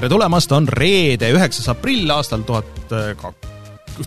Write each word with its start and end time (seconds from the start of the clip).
tere 0.00 0.08
tulemast, 0.08 0.52
on 0.56 0.64
reede, 0.64 1.28
üheksas 1.28 1.66
aprill 1.68 2.08
aastal 2.14 2.40
tuhat 2.48 2.92
äh, 2.96 3.10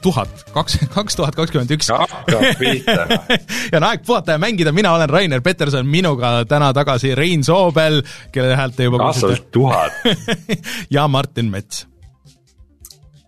tuhat, 0.01 0.45
kaks, 0.53 0.77
kaks 0.93 1.15
tuhat 1.19 1.35
kakskümmend 1.35 1.71
üks. 1.75 1.89
ja 3.71 3.77
on 3.77 3.87
aeg 3.87 4.05
puhata 4.05 4.37
ja 4.37 4.41
mängida, 4.41 4.71
mina 4.71 4.93
olen 4.95 5.09
Rainer 5.09 5.41
Peterson, 5.41 5.87
minuga 5.87 6.45
täna 6.49 6.73
tagasi 6.73 7.15
Rein 7.15 7.43
Soobel, 7.43 8.01
kelle 8.31 8.55
häält 8.55 8.77
te 8.77 8.89
juba 8.89 9.01
kuulsite. 9.03 9.49
tuhat. 9.51 9.91
ja 10.95 11.07
Martin 11.07 11.51
Mets 11.51 11.87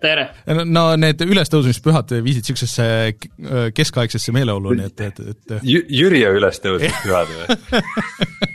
tere! 0.06 0.26
no 0.66 0.88
need 1.00 1.22
ülestõusmispühad 1.26 2.12
viisid 2.26 2.46
niisugusesse 2.46 3.72
keskaegsesse 3.76 4.34
meeleolu, 4.36 4.76
nii 4.78 4.92
et, 4.92 5.06
et, 5.08 5.24
et 5.32 5.56
Jüri 5.66 6.22
ja 6.22 6.34
ülestõusmispühad 6.36 7.32
või 7.32 8.52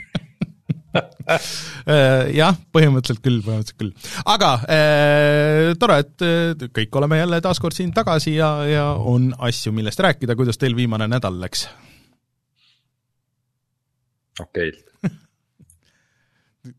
Äh, 1.81 2.27
jah, 2.35 2.57
põhimõtteliselt 2.75 3.21
küll, 3.23 3.39
põhimõtteliselt 3.45 3.79
küll. 3.79 3.91
aga 4.29 4.49
äh, 4.69 5.71
tore, 5.79 6.01
et 6.03 6.25
äh, 6.25 6.67
kõik 6.75 6.97
oleme 6.99 7.21
jälle 7.21 7.39
taas 7.43 7.61
kord 7.63 7.75
siin 7.77 7.93
tagasi 7.95 8.35
ja, 8.35 8.49
ja 8.67 8.85
on 8.97 9.31
asju, 9.49 9.71
millest 9.75 10.01
rääkida, 10.03 10.35
kuidas 10.37 10.59
teil 10.61 10.75
viimane 10.77 11.07
nädal 11.09 11.39
läks? 11.41 11.65
okeilt 14.41 14.83
okay.. 15.05 16.75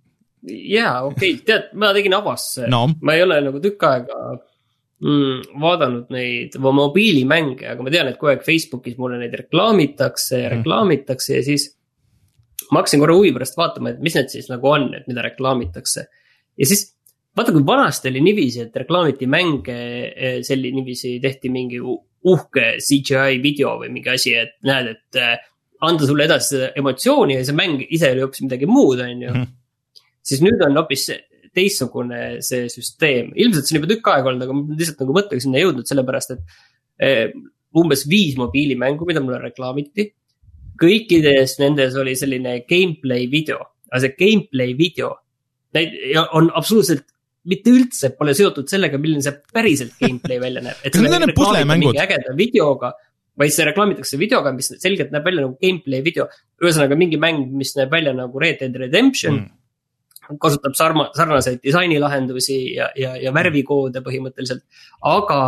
jaa, 0.74 1.02
okeilt, 1.08 1.44
tead, 1.48 1.72
ma 1.78 1.92
tegin 1.96 2.16
avasse 2.18 2.68
no., 2.70 2.86
ma 3.00 3.16
ei 3.16 3.24
ole 3.24 3.40
nagu 3.48 3.62
tükk 3.64 3.88
aega 3.88 4.18
mm, 5.02 5.60
vaadanud 5.62 6.12
neid 6.14 6.58
mobiilimänge, 6.62 7.66
aga 7.74 7.84
ma 7.84 7.94
tean, 7.94 8.12
et 8.12 8.20
kogu 8.20 8.34
aeg 8.34 8.44
Facebookis 8.46 8.98
mulle 9.00 9.20
neid 9.22 9.34
reklaamitakse 9.44 10.44
ja 10.44 10.48
mhm. 10.50 10.58
reklaamitakse 10.60 11.38
ja 11.40 11.46
siis 11.46 11.72
ma 12.70 12.80
hakkasin 12.80 13.02
korra 13.02 13.16
huvi 13.18 13.32
pärast 13.34 13.56
vaatama, 13.58 13.92
et 13.92 14.02
mis 14.04 14.16
need 14.18 14.32
siis 14.32 14.48
nagu 14.52 14.68
on, 14.70 14.90
et 14.98 15.06
mida 15.10 15.24
reklaamitakse. 15.24 16.06
ja 16.58 16.68
siis 16.68 16.86
vaata, 17.36 17.54
kui 17.54 17.64
vanasti 17.66 18.10
oli 18.12 18.22
niiviisi, 18.24 18.66
et 18.66 18.76
reklaamiti 18.76 19.28
mänge, 19.30 19.78
eh, 20.12 20.38
selline 20.44 20.80
niiviisi 20.80 21.16
tehti 21.22 21.50
mingi 21.52 21.80
uhke 21.82 22.66
CGI 22.78 23.40
video 23.42 23.78
või 23.80 23.90
mingi 23.94 24.12
asi, 24.12 24.34
et 24.38 24.58
näed, 24.68 24.92
et 24.92 25.20
eh, 25.20 25.34
anda 25.82 26.06
sulle 26.06 26.28
edasi 26.28 26.54
seda 26.54 26.70
emotsiooni 26.78 27.38
ja 27.38 27.44
see 27.46 27.56
mäng 27.58 27.82
ise 27.88 28.12
oli 28.12 28.22
hoopis 28.22 28.44
midagi 28.44 28.68
muud, 28.70 29.02
on 29.02 29.26
ju. 29.26 29.32
Mhm. 29.32 29.50
siis 30.22 30.42
nüüd 30.44 30.60
on 30.62 30.76
hoopis 30.78 31.08
teistsugune 31.52 32.18
see 32.46 32.68
süsteem, 32.70 33.32
ilmselt 33.36 33.66
see 33.66 33.74
on 33.74 33.82
juba 33.82 33.90
tükk 33.90 34.12
aega 34.12 34.30
olnud, 34.30 34.44
aga 34.46 34.54
ma 34.56 34.76
lihtsalt 34.78 35.02
nagu 35.02 35.16
mõttega 35.16 35.42
sinna 35.42 35.60
jõudnud, 35.60 35.88
sellepärast 35.88 36.36
et 36.36 36.54
eh, 37.02 37.32
umbes 37.76 38.06
viis 38.08 38.36
mobiilimängu, 38.38 39.08
mida 39.08 39.20
mulle 39.24 39.40
reklaamiti 39.42 40.12
kõikides 40.80 41.58
nendes 41.60 41.96
oli 42.00 42.14
selline 42.18 42.60
gameplay 42.68 43.28
video, 43.30 43.60
aga 43.90 44.04
see 44.06 44.16
gameplay 44.18 44.76
video 44.78 45.14
on 46.36 46.50
absoluutselt 46.52 47.06
mitte 47.48 47.72
üldse 47.74 48.12
pole 48.18 48.34
seotud 48.38 48.68
sellega, 48.70 49.00
milline 49.02 49.24
see 49.24 49.34
päriselt 49.54 49.96
gameplay 50.00 50.38
välja 50.42 50.62
näeb. 50.64 50.84
kas 50.84 51.00
need 51.00 51.16
on 51.16 51.24
need 51.26 51.34
puslemängud? 51.38 51.98
ägeda 51.98 52.36
videoga, 52.38 52.92
vaid 53.38 53.54
see 53.54 53.66
reklaamitakse 53.66 54.20
videoga, 54.20 54.52
mis 54.54 54.70
selgelt 54.76 55.10
näeb 55.14 55.26
välja 55.26 55.46
nagu 55.46 55.56
gameplay 55.62 56.04
video. 56.04 56.28
ühesõnaga 56.62 56.98
mingi 56.98 57.18
mäng, 57.20 57.48
mis 57.56 57.74
näeb 57.78 57.90
välja 57.90 58.14
nagu 58.16 58.42
Red 58.42 58.62
Dead 58.62 58.78
Redemption 58.86 59.40
mm 59.40 59.58
kasutab 60.40 60.76
sarma, 60.78 61.08
sarnaseid 61.16 61.60
disainilahendusi 61.64 62.58
ja, 62.76 62.88
ja, 62.96 63.14
ja 63.20 63.32
värvikoode 63.34 64.02
põhimõtteliselt. 64.04 64.62
aga 65.02 65.40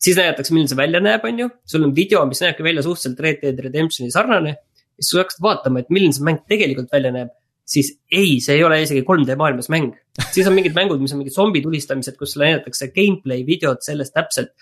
siis 0.00 0.16
näidatakse, 0.18 0.54
milline 0.54 0.70
see 0.72 0.78
välja 0.78 1.02
näeb, 1.04 1.24
on 1.28 1.42
ju, 1.44 1.50
sul 1.68 1.84
on 1.86 1.92
video, 1.96 2.22
mis 2.28 2.40
näebki 2.44 2.64
välja 2.64 2.84
suhteliselt 2.86 3.20
Red 3.20 3.42
Dead 3.42 3.60
Redemptioni 3.66 4.12
sarnane. 4.14 4.56
siis 5.00 5.12
sa 5.12 5.22
hakkad 5.22 5.44
vaatama, 5.44 5.80
et 5.80 5.92
milline 5.92 6.16
see 6.16 6.24
mäng 6.26 6.42
tegelikult 6.48 6.90
välja 6.92 7.12
näeb, 7.14 7.30
siis 7.70 7.92
ei, 8.12 8.38
see 8.44 8.58
ei 8.58 8.64
ole 8.66 8.80
isegi 8.82 9.04
3D 9.06 9.36
maailmas 9.40 9.70
mäng. 9.72 9.92
siis 10.34 10.48
on 10.48 10.56
mingid 10.56 10.76
mängud, 10.76 11.00
mis 11.02 11.14
on 11.14 11.22
mingid 11.22 11.36
zombi 11.36 11.62
tulistamised, 11.64 12.16
kus 12.18 12.34
sulle 12.34 12.50
näidatakse 12.50 12.90
gameplay 12.96 13.44
videot 13.46 13.84
sellest 13.86 14.16
täpselt. 14.16 14.52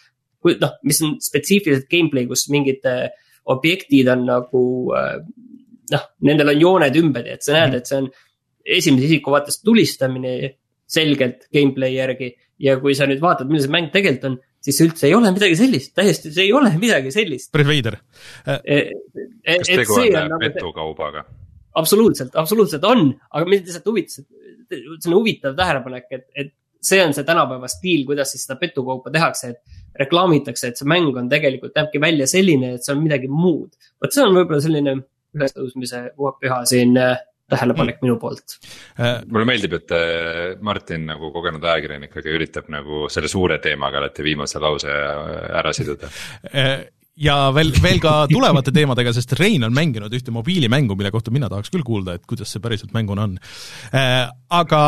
kui 0.43 0.54
noh, 0.60 0.77
mis 0.87 1.00
on 1.03 1.16
spetsiifiliselt 1.22 1.88
gameplay, 1.91 2.28
kus 2.31 2.47
mingid 2.54 2.84
äh, 2.87 3.09
objektid 3.50 4.06
on 4.12 4.21
nagu 4.28 4.62
äh, 4.94 5.16
noh, 5.91 6.04
nendel 6.28 6.53
on 6.53 6.60
jooned 6.60 6.98
ümber 7.00 7.27
ja 7.27 7.38
et 7.38 7.47
sa 7.47 7.56
näed, 7.56 7.75
et 7.81 7.91
see 7.91 7.98
on 7.98 8.10
esimese 8.78 9.09
isiku 9.09 9.32
vaates 9.34 9.62
tulistamine 9.65 10.34
selgelt 10.88 11.48
gameplay 11.54 11.97
järgi. 11.97 12.34
ja 12.59 12.75
kui 12.82 12.94
sa 12.98 13.06
nüüd 13.06 13.21
vaatad, 13.22 13.47
milline 13.47 13.66
see 13.66 13.75
mäng 13.75 13.91
tegelikult 13.94 14.25
on 14.32 14.38
siis 14.65 14.79
üldse 14.85 15.09
ei 15.09 15.17
ole 15.17 15.33
midagi 15.35 15.57
sellist, 15.59 15.93
täiesti, 15.97 16.33
see 16.35 16.49
ei 16.49 16.55
ole 16.57 16.73
midagi 16.81 17.13
sellist. 17.15 17.51
päris 17.55 17.69
veider. 17.69 17.99
E, 18.45 18.57
e, 18.59 18.79
e, 19.45 19.59
kas 19.61 19.71
tegu 19.73 19.99
on 20.01 20.17
nagu 20.19 20.41
petukaubaga? 20.43 21.25
absoluutselt, 21.79 22.37
absoluutselt 22.37 22.85
on, 22.89 23.13
aga 23.31 23.49
mind 23.49 23.69
lihtsalt 23.69 23.87
huvitas, 23.87 24.23
et 24.23 24.73
see 24.75 25.11
on 25.11 25.19
huvitav 25.19 25.55
tähelepanek, 25.59 26.09
et, 26.17 26.25
et 26.35 26.55
see 26.83 26.99
on 27.03 27.15
see 27.15 27.27
tänapäeva 27.27 27.69
stiil, 27.71 28.05
kuidas 28.07 28.33
siis 28.35 28.45
seda 28.47 28.59
petukaupa 28.61 29.13
tehakse, 29.15 29.53
et 29.53 30.03
reklaamitakse, 30.03 30.71
et 30.71 30.81
see 30.81 30.89
mäng 30.91 31.17
on 31.19 31.31
tegelikult, 31.31 31.75
näebki 31.77 32.01
välja 32.03 32.27
selline, 32.31 32.75
et 32.77 32.87
see 32.87 32.95
on 32.95 33.03
midagi 33.03 33.31
muud. 33.31 33.71
vot 34.03 34.15
see 34.15 34.25
on 34.25 34.35
võib-olla 34.37 34.63
selline 34.65 34.95
ülestõusmise 35.37 36.03
püha 36.43 36.61
siin 36.69 36.97
äh, 36.99 37.19
tähelepanek 37.48 37.98
mm. 37.98 38.06
minu 38.06 38.19
poolt. 38.20 38.59
Äh, 39.00 39.22
mulle 39.31 39.48
meeldib, 39.48 39.78
et 39.81 39.97
äh, 39.97 40.53
Martin 40.64 41.09
nagu 41.09 41.32
kogenud 41.34 41.64
ajakirjanikega 41.64 42.36
üritab 42.36 42.69
nagu 42.72 43.06
selle 43.12 43.31
suure 43.31 43.59
teemaga 43.64 44.03
alati 44.03 44.26
viimase 44.26 44.62
lause 44.62 44.92
ära 44.92 45.72
siduda 45.76 46.10
äh, 46.53 46.76
ja 47.19 47.41
veel, 47.54 47.72
veel 47.82 48.00
ka 48.04 48.14
tulevate 48.31 48.75
teemadega, 48.78 49.14
sest 49.16 49.34
Rein 49.41 49.66
on 49.66 49.76
mänginud 49.76 50.12
ühte 50.14 50.34
mobiilimängu, 50.34 50.97
mille 50.98 51.12
kohta 51.14 51.34
mina 51.34 51.50
tahaks 51.50 51.72
küll 51.75 51.86
kuulda, 51.86 52.19
et 52.19 52.28
kuidas 52.28 52.53
see 52.53 52.62
päriselt 52.62 52.94
mänguna 52.94 53.26
on. 53.26 53.38
Aga 54.54 54.82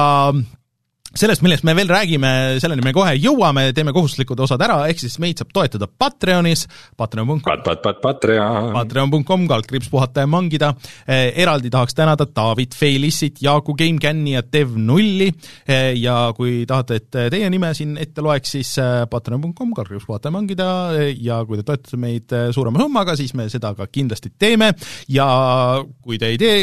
sellest, 1.15 1.43
millest 1.43 1.65
me 1.67 1.75
veel 1.75 1.91
räägime, 1.91 2.31
selleni 2.63 2.85
me 2.85 2.93
kohe 2.95 3.17
jõuame, 3.19 3.71
teeme 3.75 3.95
kohustuslikud 3.97 4.41
osad 4.47 4.63
ära, 4.63 4.79
ehk 4.91 5.03
siis 5.03 5.17
meid 5.23 5.41
saab 5.41 5.51
toetada 5.55 5.89
Patreonis, 5.91 6.67
patreon.com 6.99 7.43
pat, 7.45 7.65
pat, 7.67 7.83
pat, 7.83 8.01
patreon. 8.05 8.71
patreon.com, 8.77 9.47
kaldkriips 9.51 9.91
puhata 9.91 10.25
ja 10.25 10.31
mangida. 10.31 10.73
Eh,, 11.07 11.33
eraldi 11.43 11.71
tahaks 11.73 11.97
tänada 11.99 12.27
David 12.29 12.77
Felissit, 12.79 13.43
Jaaku 13.43 13.75
GameCami 13.79 14.37
ja 14.37 14.45
Dev0-i 14.47 15.31
eh, 15.67 15.93
ja 15.99 16.19
kui 16.37 16.63
tahate, 16.69 17.01
et 17.01 17.21
teie 17.35 17.51
nime 17.51 17.73
siin 17.77 17.97
ette 18.01 18.23
loeks, 18.25 18.55
siis 18.57 18.73
eh, 18.79 19.03
patreon.com, 19.11 19.75
kaldkriips 19.77 20.07
puhata 20.07 20.31
ja 20.31 20.37
mangida. 20.37 20.71
Eh, 21.01 21.13
ja 21.25 21.43
kui 21.47 21.59
te 21.59 21.67
toetate 21.67 21.99
meid 22.01 22.37
eh, 22.37 22.49
suurema 22.55 22.83
summaga, 22.83 23.19
siis 23.19 23.35
me 23.39 23.49
seda 23.53 23.75
ka 23.79 23.91
kindlasti 23.91 24.33
teeme. 24.39 24.73
Ja 25.11 25.29
kui 26.03 26.21
te 26.21 26.31
ei 26.33 26.41
tee 26.41 26.57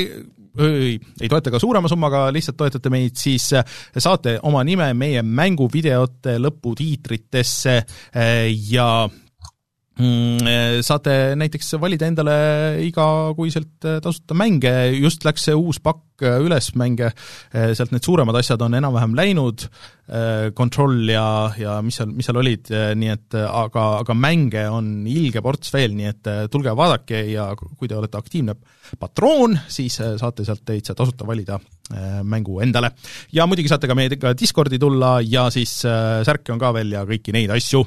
ei, 0.66 0.98
ei 1.22 1.30
toeta 1.30 1.54
ka 1.54 1.62
suurema 1.62 1.90
summaga, 1.92 2.28
lihtsalt 2.34 2.58
toetate 2.60 2.92
meid, 2.94 3.16
siis 3.20 3.52
eh, 3.58 3.78
saate 3.98 4.38
oma 4.48 4.64
nime 4.68 4.90
meie 4.98 5.24
mänguvideote 5.24 6.38
lõputiitritesse 6.42 7.76
eh, 7.78 8.50
ja 8.72 8.90
mm, 9.08 10.48
eh, 10.48 10.80
saate 10.86 11.18
näiteks 11.40 11.76
valida 11.82 12.10
endale 12.10 12.38
igakuiselt 12.88 13.90
tasuta 14.04 14.38
mänge, 14.38 14.74
just 14.98 15.26
läks 15.28 15.50
see 15.50 15.58
uus 15.58 15.82
pakk 15.84 16.07
hulk 16.18 16.22
äh, 16.26 16.42
ülesmänge, 16.42 17.12
äh, 17.54 17.74
sealt 17.76 17.92
need 17.92 18.04
suuremad 18.04 18.36
asjad 18.36 18.62
on 18.62 18.74
enam-vähem 18.74 19.16
läinud, 19.16 19.68
äh, 20.10 20.52
Control 20.54 21.10
ja, 21.10 21.54
ja 21.58 21.82
mis 21.82 21.98
seal, 21.98 22.10
mis 22.12 22.26
seal 22.26 22.38
olid, 22.38 22.70
nii 22.72 23.12
et 23.12 23.36
aga, 23.38 24.02
aga 24.02 24.14
mänge 24.14 24.68
on 24.70 25.06
ilge 25.08 25.42
ports 25.42 25.72
veel, 25.74 25.94
nii 25.96 26.10
et 26.10 26.30
tulge 26.52 26.74
vaadake 26.76 27.26
ja 27.32 27.50
kui 27.56 27.88
te 27.88 27.96
olete 27.98 28.18
aktiivne 28.18 28.56
patroon, 29.00 29.58
siis 29.68 29.98
saate 30.00 30.46
sealt 30.48 30.64
täitsa 30.66 30.96
tasuta 30.96 31.28
valida 31.28 31.60
mängu 32.24 32.62
endale. 32.62 32.92
ja 33.32 33.46
muidugi 33.48 33.70
saate 33.72 33.88
ka 33.88 33.96
meiega 33.96 34.34
Discordi 34.36 34.80
tulla 34.80 35.20
ja 35.24 35.50
siis 35.52 35.86
äh, 35.86 36.24
särke 36.28 36.52
on 36.52 36.60
ka 36.60 36.74
veel 36.76 36.92
ja 36.92 37.06
kõiki 37.08 37.36
neid 37.36 37.52
asju 37.56 37.86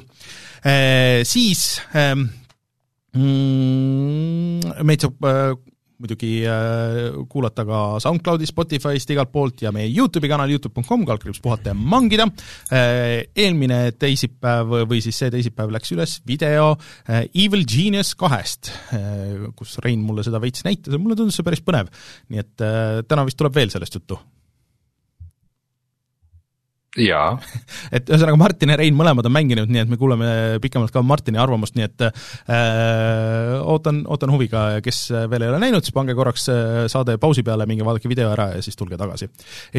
e,. 0.65 1.21
Siis 1.25 1.81
ähm, 1.97 2.25
mm, 3.13 4.81
meid 4.85 5.05
saab 5.05 5.61
muidugi 6.01 6.31
äh, 6.49 7.11
kuulata 7.29 7.65
ka 7.67 7.81
SoundCloudi, 8.03 8.49
Spotify'st, 8.49 9.13
igalt 9.13 9.31
poolt 9.33 9.63
ja 9.65 9.73
meie 9.75 9.89
Youtube'i 9.91 10.31
kanal, 10.31 10.51
Youtube.com, 10.53 11.05
kaldkriips 11.07 11.41
puhata 11.43 11.71
ja 11.71 11.77
mangida, 11.77 12.27
äh, 12.73 13.21
eelmine 13.37 13.83
teisipäev 14.01 14.75
või 14.89 15.01
siis 15.03 15.21
see 15.21 15.31
teisipäev 15.33 15.73
läks 15.73 15.93
üles 15.95 16.17
video 16.27 16.73
äh, 16.73 17.25
Evil 17.31 17.65
Genius 17.69 18.13
kahest, 18.19 18.71
kus 19.57 19.77
Rein 19.83 20.03
mulle 20.05 20.25
seda 20.25 20.41
veits 20.41 20.65
näitas 20.67 20.93
ja 20.93 21.01
mulle 21.01 21.17
tundus 21.19 21.37
see 21.39 21.47
päris 21.47 21.63
põnev. 21.65 21.89
nii 22.31 22.41
et 22.41 22.67
täna 23.07 23.25
vist 23.27 23.39
tuleb 23.39 23.55
veel 23.55 23.73
sellest 23.73 23.97
juttu 23.99 24.19
jaa. 26.99 27.37
et 27.95 28.09
ühesõnaga, 28.09 28.37
Martin 28.39 28.73
ja 28.73 28.77
Rein 28.79 28.95
mõlemad 28.97 29.27
on 29.27 29.33
mänginud, 29.35 29.69
nii 29.71 29.83
et 29.83 29.91
me 29.91 29.97
kuulame 29.99 30.31
pikemalt 30.63 30.91
ka 30.91 31.03
Martini 31.05 31.39
arvamust, 31.39 31.77
nii 31.77 31.87
et 31.87 32.05
äh, 32.07 33.59
ootan, 33.61 34.01
ootan 34.11 34.33
huviga 34.33 34.65
kes 34.83 35.03
veel 35.31 35.45
ei 35.45 35.51
ole 35.53 35.61
näinud, 35.63 35.85
siis 35.85 35.95
pange 35.95 36.15
korraks 36.17 36.49
äh, 36.51 36.71
saade 36.91 37.15
pausi 37.21 37.45
peale, 37.47 37.67
minge 37.69 37.87
vaadake 37.87 38.11
video 38.11 38.31
ära 38.33 38.49
ja 38.57 38.63
siis 38.65 38.79
tulge 38.79 38.99
tagasi. 38.99 39.29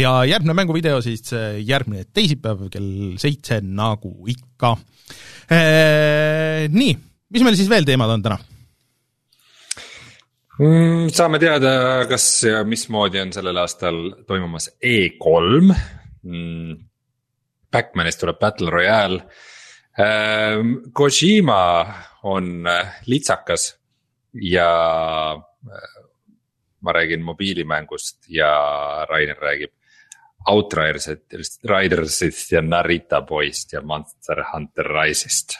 ja 0.00 0.14
järgmine 0.28 0.56
mänguvideo 0.56 1.02
siis 1.04 1.34
äh, 1.36 1.58
järgmine 1.60 2.06
teisipäev 2.14 2.68
kell 2.72 3.18
seitse, 3.20 3.60
nagu 3.60 4.14
ikka 4.32 4.76
äh,. 5.52 6.64
Nii, 6.72 6.94
mis 7.34 7.44
meil 7.44 7.58
siis 7.58 7.68
veel 7.68 7.84
teemad 7.84 8.10
on 8.14 8.24
täna? 8.24 8.38
Mm, 10.62 11.10
saame 11.12 11.40
teada, 11.42 11.72
kas 12.08 12.24
ja 12.46 12.62
mismoodi 12.68 13.20
on 13.20 13.32
sellel 13.34 13.60
aastal 13.60 13.98
toimumas 14.28 14.70
E3 14.78 15.76
mm 16.22 16.91
Backmanist 17.72 18.20
tuleb 18.20 18.38
Battle 18.38 18.70
Royale. 18.70 19.22
Ähm, 19.98 20.92
Kojima 20.92 21.94
on 22.22 22.66
äh, 22.66 22.86
litsakas 23.06 23.78
ja 24.32 25.34
äh, 25.34 26.02
ma 26.80 26.92
räägin 26.92 27.22
mobiilimängust 27.22 28.28
ja 28.28 29.06
Rainer 29.08 29.36
räägib 29.36 29.70
Outridersist, 30.46 31.64
Ridersist 31.64 32.50
ja 32.52 32.62
Narita 32.62 33.20
Boyst 33.20 33.72
ja 33.72 33.82
Monster 33.82 34.44
Hunter 34.52 34.84
Rise'ist 34.84 35.58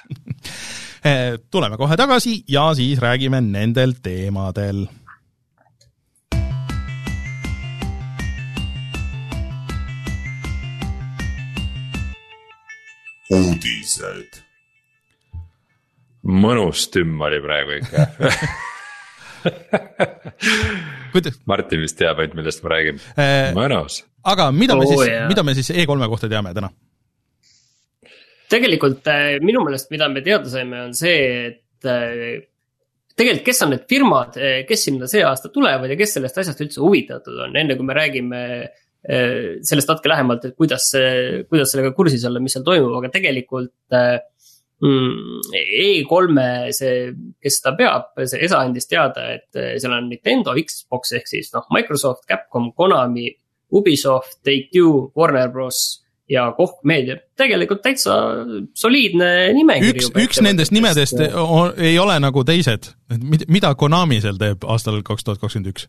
äh, 1.05 1.39
tuleme 1.51 1.77
kohe 1.77 1.97
tagasi 1.97 2.43
ja 2.49 2.75
siis 2.75 2.99
räägime 2.99 3.41
nendel 3.41 3.95
teemadel 4.03 4.87
uudised. 13.33 14.41
mõnus 16.23 16.87
tümm 16.93 17.21
oli 17.27 17.41
praegu 17.43 17.79
ikka? 17.81 18.07
Martin 21.51 21.83
vist 21.83 21.99
teab 21.99 22.21
ainult, 22.23 22.37
millest 22.39 22.63
ma 22.63 22.69
räägin 22.75 23.01
äh,, 23.17 23.51
mõnus. 23.57 24.03
aga 24.23 24.51
mida 24.55 24.77
me 24.79 24.87
oh, 24.87 24.93
siis, 24.93 25.11
mida 25.29 25.43
me 25.47 25.55
siis 25.59 25.73
E3-e 25.75 26.09
kohta 26.13 26.31
teame 26.31 26.55
täna? 26.57 26.71
tegelikult 28.53 29.09
äh, 29.09 29.41
minu 29.43 29.65
meelest, 29.65 29.91
mida 29.93 30.09
me 30.13 30.23
teada 30.25 30.49
saime, 30.53 30.85
on 30.87 30.95
see, 30.97 31.21
et 31.49 31.89
äh, 31.89 32.45
tegelikult, 33.17 33.47
kes 33.49 33.65
on 33.65 33.73
need 33.75 33.89
firmad, 33.89 34.39
kes 34.69 34.87
sinna 34.89 35.09
see 35.11 35.25
aasta 35.25 35.49
tulevad 35.53 35.91
ja 35.91 35.97
kes 35.99 36.19
sellest 36.19 36.39
asjast 36.43 36.61
üldse 36.65 36.81
huvitatud 36.85 37.37
on, 37.47 37.57
enne 37.57 37.77
kui 37.79 37.89
me 37.89 37.97
räägime 37.97 38.43
sellest 39.03 39.89
natuke 39.91 40.13
lähemalt, 40.13 40.45
et 40.47 40.55
kuidas, 40.55 40.93
kuidas 41.51 41.73
sellega 41.73 41.91
kursis 41.97 42.23
olla, 42.29 42.39
mis 42.43 42.55
seal 42.55 42.63
toimub, 42.67 42.93
aga 43.01 43.11
tegelikult 43.17 43.97
äh, 43.99 44.21
mm, 44.83 45.41
E3-e 45.53 46.75
see, 46.77 46.99
kes 47.43 47.59
seda 47.61 47.75
peab, 47.79 48.13
see 48.23 48.43
ESA 48.47 48.63
andis 48.67 48.89
teada, 48.91 49.29
et 49.37 49.59
äh, 49.59 49.75
seal 49.83 49.97
on 49.97 50.11
Nintendo, 50.11 50.55
Xbox 50.59 51.17
ehk 51.19 51.31
siis 51.31 51.53
noh, 51.55 51.67
Microsoft, 51.75 52.27
Capcom, 52.31 52.71
Konami, 52.77 53.31
Ubisoft, 53.73 54.41
Take-Two, 54.45 55.11
Warner 55.17 55.51
Bros 55.53 55.83
ja 56.31 56.47
Koch 56.57 56.79
Media, 56.89 57.17
tegelikult 57.37 57.83
täitsa 57.85 58.15
soliidne 58.79 59.53
nimekiri. 59.57 59.99
üks, 59.99 60.13
üks 60.25 60.43
nendest 60.45 60.73
nimedest 60.75 61.19
on, 61.37 61.75
ei 61.81 61.99
ole 62.01 62.19
nagu 62.23 62.45
teised, 62.49 62.93
mida 63.49 63.75
Konami 63.79 64.23
seal 64.25 64.39
teeb 64.41 64.65
aastal 64.71 65.03
kaks 65.07 65.27
tuhat 65.27 65.43
kakskümmend 65.43 65.75
üks? 65.75 65.89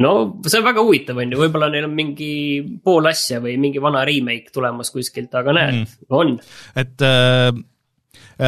No 0.00 0.12
see 0.46 0.60
on 0.60 0.68
väga 0.68 0.84
huvitav, 0.84 1.18
on 1.20 1.34
ju, 1.34 1.40
võib-olla 1.40 1.70
neil 1.72 1.88
on 1.88 1.96
mingi 1.96 2.30
pool 2.84 3.10
asja 3.10 3.42
või 3.44 3.56
mingi 3.60 3.82
vana 3.82 4.04
remake 4.08 4.54
tulemas 4.54 4.92
kuskilt, 4.94 5.34
aga 5.36 5.56
näed 5.56 5.82
mm., 5.82 6.06
on. 6.16 6.38
et 6.80 7.04
äh, 7.06 7.50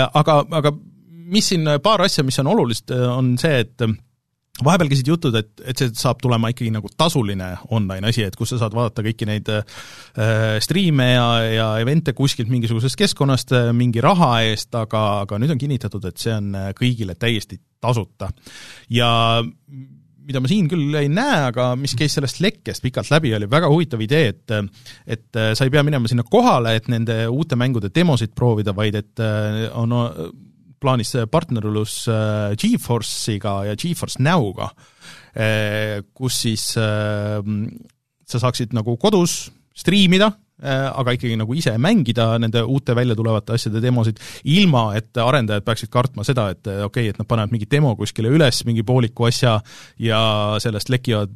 aga, 0.08 0.38
aga 0.60 0.72
mis 1.32 1.52
siin 1.52 1.68
paar 1.84 2.04
asja, 2.04 2.24
mis 2.24 2.40
on 2.42 2.50
olulist, 2.52 2.90
on 2.92 3.36
see, 3.40 3.60
et 3.64 3.84
vahepeal 4.62 4.90
käisid 4.90 5.08
jutud, 5.08 5.36
et, 5.38 5.52
et 5.64 5.78
see 5.80 5.92
saab 5.96 6.20
tulema 6.22 6.50
ikkagi 6.52 6.72
nagu 6.74 6.90
tasuline 6.96 7.48
online 7.72 8.10
asi, 8.10 8.24
et 8.26 8.36
kus 8.36 8.52
sa 8.52 8.60
saad 8.60 8.76
vaadata 8.76 9.04
kõiki 9.04 9.28
neid 9.28 9.48
äh, 9.52 10.58
striime 10.64 11.08
ja, 11.14 11.26
ja 11.48 11.68
event'e 11.82 12.12
kuskilt 12.16 12.52
mingisugusest 12.52 12.98
keskkonnast 13.00 13.54
äh, 13.56 13.70
mingi 13.76 14.04
raha 14.04 14.34
eest, 14.48 14.72
aga, 14.76 15.22
aga 15.24 15.40
nüüd 15.40 15.54
on 15.54 15.60
kinnitatud, 15.60 16.04
et 16.08 16.20
see 16.20 16.34
on 16.36 16.52
kõigile 16.78 17.16
täiesti 17.20 17.60
tasuta. 17.82 18.28
ja 18.92 19.10
mida 20.26 20.42
ma 20.42 20.50
siin 20.50 20.68
küll 20.70 20.94
ei 20.98 21.08
näe, 21.12 21.40
aga 21.48 21.72
mis 21.78 21.94
käis 21.98 22.14
sellest 22.16 22.40
lekkest 22.42 22.84
pikalt 22.84 23.10
läbi, 23.12 23.32
oli 23.36 23.48
väga 23.50 23.70
huvitav 23.72 24.02
idee, 24.04 24.32
et 24.32 24.54
et 25.06 25.38
äh, 25.38 25.52
sa 25.58 25.66
ei 25.66 25.72
pea 25.74 25.84
minema 25.86 26.10
sinna 26.10 26.24
kohale, 26.28 26.76
et 26.78 26.88
nende 26.92 27.24
uute 27.30 27.58
mängude 27.58 27.92
demosid 27.94 28.34
proovida, 28.36 28.74
vaid 28.76 28.98
et 29.00 29.22
äh, 29.22 29.64
on 29.78 29.94
plaanis 30.82 31.14
partnerlus 31.30 32.02
äh, 32.10 32.54
GeForce'iga 32.58 33.56
ja 33.70 33.78
GeForce 33.78 34.22
Now'ga, 34.22 34.72
kus 36.12 36.42
siis 36.42 36.66
sa 36.76 38.40
saaksid 38.42 38.74
nagu 38.76 38.98
kodus 39.00 39.46
striimida 39.72 40.28
Äh, 40.28 40.41
aga 40.62 41.14
ikkagi 41.16 41.36
nagu 41.40 41.54
ise 41.58 41.74
mängida 41.82 42.28
nende 42.42 42.62
uute 42.62 42.94
välja 42.94 43.16
tulevate 43.18 43.56
asjade 43.56 43.82
demosid, 43.82 44.20
ilma 44.44 44.84
et 44.98 45.16
arendajad 45.18 45.64
peaksid 45.66 45.90
kartma 45.92 46.26
seda, 46.26 46.48
et 46.54 46.66
äh, 46.70 46.84
okei 46.86 47.08
okay,, 47.08 47.14
et 47.14 47.18
nad 47.20 47.28
panevad 47.28 47.54
mingi 47.54 47.68
demo 47.70 47.94
kuskile 47.98 48.30
üles, 48.32 48.62
mingi 48.68 48.84
pooliku 48.86 49.26
asja, 49.28 49.58
ja 49.98 50.20
sellest 50.62 50.92
lekivad 50.92 51.32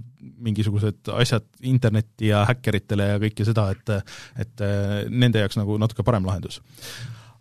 mingisugused 0.46 1.10
asjad 1.16 1.44
internetti 1.66 2.30
ja 2.32 2.44
häkkeritele 2.48 3.10
ja 3.12 3.18
kõike 3.22 3.46
seda, 3.46 3.68
et 3.74 3.94
et 4.42 4.64
äh, 4.64 5.02
nende 5.10 5.42
jaoks 5.42 5.58
nagu 5.60 5.78
natuke 5.80 6.04
parem 6.06 6.26
lahendus. 6.26 6.60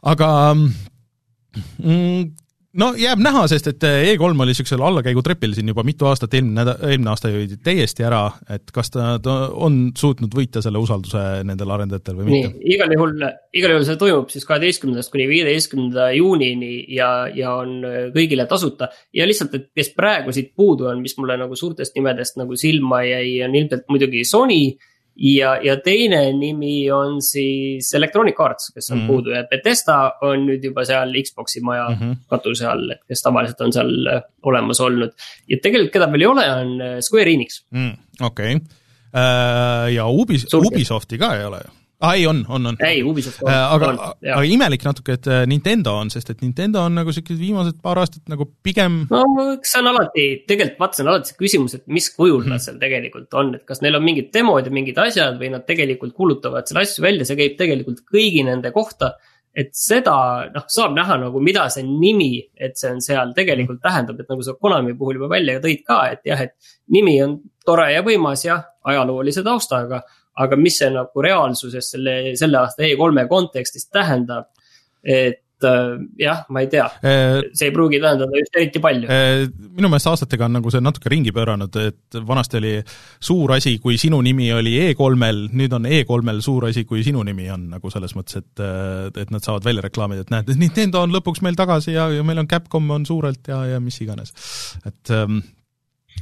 aga 0.05 0.29
mm, 0.53 2.44
no 2.79 2.89
jääb 2.99 3.21
näha, 3.23 3.45
sest 3.51 3.69
et 3.71 3.83
eh, 3.87 4.11
E3 4.13 4.31
oli 4.43 4.51
niisugusel 4.51 4.83
allakäigutrepil 4.85 5.55
siin 5.55 5.69
juba 5.71 5.83
mitu 5.87 6.07
aastat, 6.09 6.33
eelmine 6.35 6.59
nädal, 6.59 6.79
eelmine 6.89 7.11
aasta 7.11 7.31
jõidi 7.31 7.57
täiesti 7.63 8.05
ära, 8.07 8.23
et 8.51 8.71
kas 8.75 8.91
ta, 8.93 9.15
ta 9.23 9.35
on 9.53 9.79
suutnud 9.97 10.35
võita 10.35 10.63
selle 10.65 10.81
usalduse 10.81 11.21
nendel 11.47 11.71
arendajatel 11.75 12.19
või 12.19 12.29
mitte? 12.29 12.53
igal 12.75 12.95
juhul, 12.95 13.27
igal 13.55 13.75
juhul 13.75 13.87
see 13.87 13.99
toimub 14.01 14.33
siis 14.33 14.47
kaheteistkümnendast 14.49 15.13
kuni 15.13 15.27
viieteistkümnenda 15.31 16.09
juunini 16.17 16.73
ja, 16.95 17.11
ja 17.33 17.55
on 17.61 17.77
eh, 17.87 18.01
kõigile 18.15 18.47
tasuta. 18.51 18.89
ja 19.15 19.27
lihtsalt, 19.27 19.55
et 19.55 19.69
kes 19.75 19.93
praegu 19.95 20.35
siit 20.35 20.53
puudu 20.55 20.89
on, 20.91 21.03
mis 21.05 21.15
mulle 21.19 21.39
nagu 21.39 21.55
suurtest 21.59 21.95
nimedest 21.95 22.39
nagu 22.41 22.59
silma 22.59 23.03
jäi, 23.07 23.39
on 23.47 23.55
ilmselt 23.55 23.87
muidugi 23.91 24.25
Sony 24.27 24.75
ja, 25.15 25.55
ja 25.63 25.77
teine 25.83 26.21
nimi 26.35 26.91
on 26.91 27.21
siis 27.23 27.93
Electronic 27.95 28.39
Arts, 28.41 28.71
kes 28.75 28.91
on 28.91 29.01
mm. 29.01 29.07
puudu 29.07 29.35
ja 29.35 29.43
Betesta 29.49 29.97
on 30.27 30.45
nüüd 30.49 30.65
juba 30.67 30.85
seal 30.87 31.13
Xbox'i 31.23 31.63
maja 31.63 31.87
mm 31.89 31.99
-hmm. 31.99 32.17
katuse 32.31 32.67
all, 32.67 32.91
et 32.91 33.03
kes 33.07 33.23
tavaliselt 33.23 33.61
on 33.61 33.73
seal 33.73 34.11
äh, 34.11 34.21
olemas 34.43 34.81
olnud. 34.81 35.13
ja 35.47 35.57
tegelikult, 35.61 35.93
keda 35.93 36.11
veel 36.11 36.21
ei 36.21 36.27
ole, 36.27 36.51
on 36.51 36.81
äh, 36.81 36.99
Square 36.99 37.31
Enix 37.31 37.63
mm,. 37.71 37.93
okei 38.21 38.55
uh,, 38.55 39.93
ja 39.93 40.05
Ubis-, 40.05 40.47
Ubisofti 40.53 41.17
ka 41.17 41.35
ei 41.35 41.45
ole 41.45 41.63
ju 41.65 41.74
aa 41.95 42.09
ah, 42.09 42.15
ei, 42.19 42.25
on, 42.27 42.41
on, 42.51 42.65
on. 42.71 42.77
ei, 42.83 43.03
Ubisoft 43.07 43.39
on 43.43 43.49
äh,. 43.51 43.73
aga, 43.73 43.91
aga 44.19 44.41
imelik 44.51 44.83
natuke, 44.83 45.15
et 45.15 45.27
äh, 45.31 45.45
Nintendo 45.47 45.93
on, 46.01 46.09
sest 46.11 46.33
et 46.33 46.41
Nintendo 46.43 46.81
on 46.83 46.97
nagu 46.99 47.13
siukesed 47.15 47.39
viimased 47.39 47.77
paar 47.83 48.01
aastat 48.01 48.25
nagu 48.31 48.49
pigem. 48.63 49.05
no 49.11 49.21
eks 49.53 49.75
see 49.75 49.83
on 49.83 49.91
alati, 49.93 50.25
tegelikult 50.49 50.81
vaata, 50.83 50.99
see 50.99 51.05
on 51.05 51.11
alati 51.13 51.31
see 51.31 51.39
küsimus, 51.39 51.77
et 51.77 51.85
mis 51.87 52.09
kujul 52.11 52.43
nad 52.43 52.57
mhm. 52.57 52.65
seal 52.65 52.81
tegelikult 52.81 53.39
on, 53.39 53.53
et 53.55 53.63
kas 53.69 53.79
neil 53.85 53.95
on 53.95 54.03
mingid 54.03 54.27
demod 54.35 54.67
ja 54.67 54.75
mingid 54.75 54.99
asjad 55.05 55.39
või 55.39 55.53
nad 55.55 55.63
tegelikult 55.69 56.11
kuulutavad 56.17 56.67
selle 56.67 56.83
asju 56.83 57.05
välja, 57.05 57.27
see 57.29 57.39
käib 57.39 57.55
tegelikult 57.61 58.03
kõigi 58.11 58.43
nende 58.47 58.75
kohta 58.75 59.15
et 59.55 59.71
seda 59.71 60.15
noh, 60.51 60.65
saab 60.67 60.93
näha 60.97 61.15
nagu, 61.21 61.39
mida 61.43 61.69
see 61.71 61.85
nimi, 61.87 62.43
et 62.59 62.75
see 62.79 62.91
on 62.91 62.99
seal 63.03 63.31
tegelikult 63.37 63.79
tähendab, 63.83 64.19
et 64.19 64.31
nagu 64.31 64.43
sa 64.43 64.57
Konami 64.59 64.97
puhul 64.99 65.15
juba 65.15 65.29
välja 65.31 65.61
tõid 65.63 65.85
ka, 65.87 66.01
et 66.11 66.27
jah, 66.27 66.43
et 66.43 66.75
nimi 66.91 67.15
on 67.23 67.37
tore 67.65 67.87
ja 67.93 68.03
võimas 68.05 68.43
ja 68.45 68.59
ajaloolise 68.83 69.45
taustaga 69.47 70.03
aga 70.35 70.59
mis 70.59 70.81
see 70.81 70.91
nagu 70.93 71.23
reaalsuses 71.23 71.95
selle, 71.95 72.19
selle 72.39 72.61
aasta 72.61 72.85
E3-e 72.85 73.27
kontekstis 73.31 73.87
tähendab, 73.93 74.51
et 75.05 75.63
äh, 75.63 75.93
jah, 76.19 76.41
ma 76.51 76.63
ei 76.65 76.67
tea, 76.71 76.85
äh, 77.05 77.37
see 77.55 77.69
ei 77.69 77.73
pruugi 77.73 78.01
tähendada 78.03 78.41
just 78.41 78.57
eriti 78.59 78.81
palju. 78.83 79.07
Äh, 79.11 79.45
minu 79.77 79.87
meelest 79.91 80.09
aastatega 80.11 80.49
on 80.49 80.57
nagu 80.57 80.73
see 80.73 80.83
natuke 80.83 81.11
ringi 81.13 81.31
pööranud, 81.35 81.79
et 81.79 82.19
vanasti 82.27 82.59
oli 82.59 82.73
suur 83.23 83.55
asi, 83.55 83.77
kui 83.83 83.99
sinu 84.01 84.19
nimi 84.25 84.49
oli 84.55 84.75
E3-l, 84.89 85.45
nüüd 85.55 85.77
on 85.77 85.87
E3-l 85.87 86.43
suur 86.43 86.67
asi, 86.71 86.83
kui 86.89 87.05
sinu 87.07 87.23
nimi 87.27 87.47
on 87.53 87.69
nagu 87.77 87.93
selles 87.93 88.17
mõttes, 88.17 88.43
et 88.43 88.65
et 89.23 89.31
nad 89.31 89.43
saavad 89.45 89.67
välja 89.67 89.85
reklaamida, 89.85 90.25
et 90.25 90.33
näed, 90.33 90.55
Nintendo 90.59 91.05
on 91.05 91.15
lõpuks 91.15 91.43
meil 91.45 91.55
tagasi 91.59 91.95
ja, 91.95 92.09
ja 92.11 92.25
meil 92.27 92.43
on 92.43 92.49
Capcom 92.51 92.91
on 92.91 93.07
suurelt 93.07 93.47
ja, 93.47 93.63
ja 93.75 93.83
mis 93.83 94.01
iganes. 94.03 94.35
et 94.83 95.15
ähm, 95.15 95.39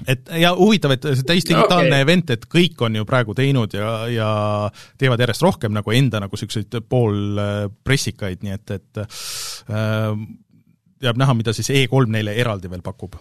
et 0.10 0.32
ja 0.42 0.54
huvitav, 0.58 0.96
et 0.96 1.06
see 1.06 1.28
täisdigitaalne 1.28 1.92
okay. 1.92 2.06
event, 2.06 2.34
et 2.36 2.48
kõik 2.50 2.82
on 2.86 2.96
ju 3.00 3.06
praegu 3.10 3.36
teinud 3.38 3.76
ja, 3.78 3.92
ja 4.12 4.30
teevad 5.00 5.22
järjest 5.24 5.46
rohkem 5.46 5.76
nagu 5.76 5.94
enda 5.96 6.24
nagu 6.24 6.34
niisuguseid 6.34 6.80
poolpressikaid, 6.90 8.42
nii 8.46 8.58
et, 8.58 8.74
et 8.80 9.04
äh, 9.04 10.10
jääb 11.04 11.22
näha, 11.22 11.38
mida 11.38 11.54
siis 11.56 11.70
E3 11.74 12.10
neile 12.18 12.36
eraldi 12.42 12.72
veel 12.72 12.84
pakub 12.86 13.20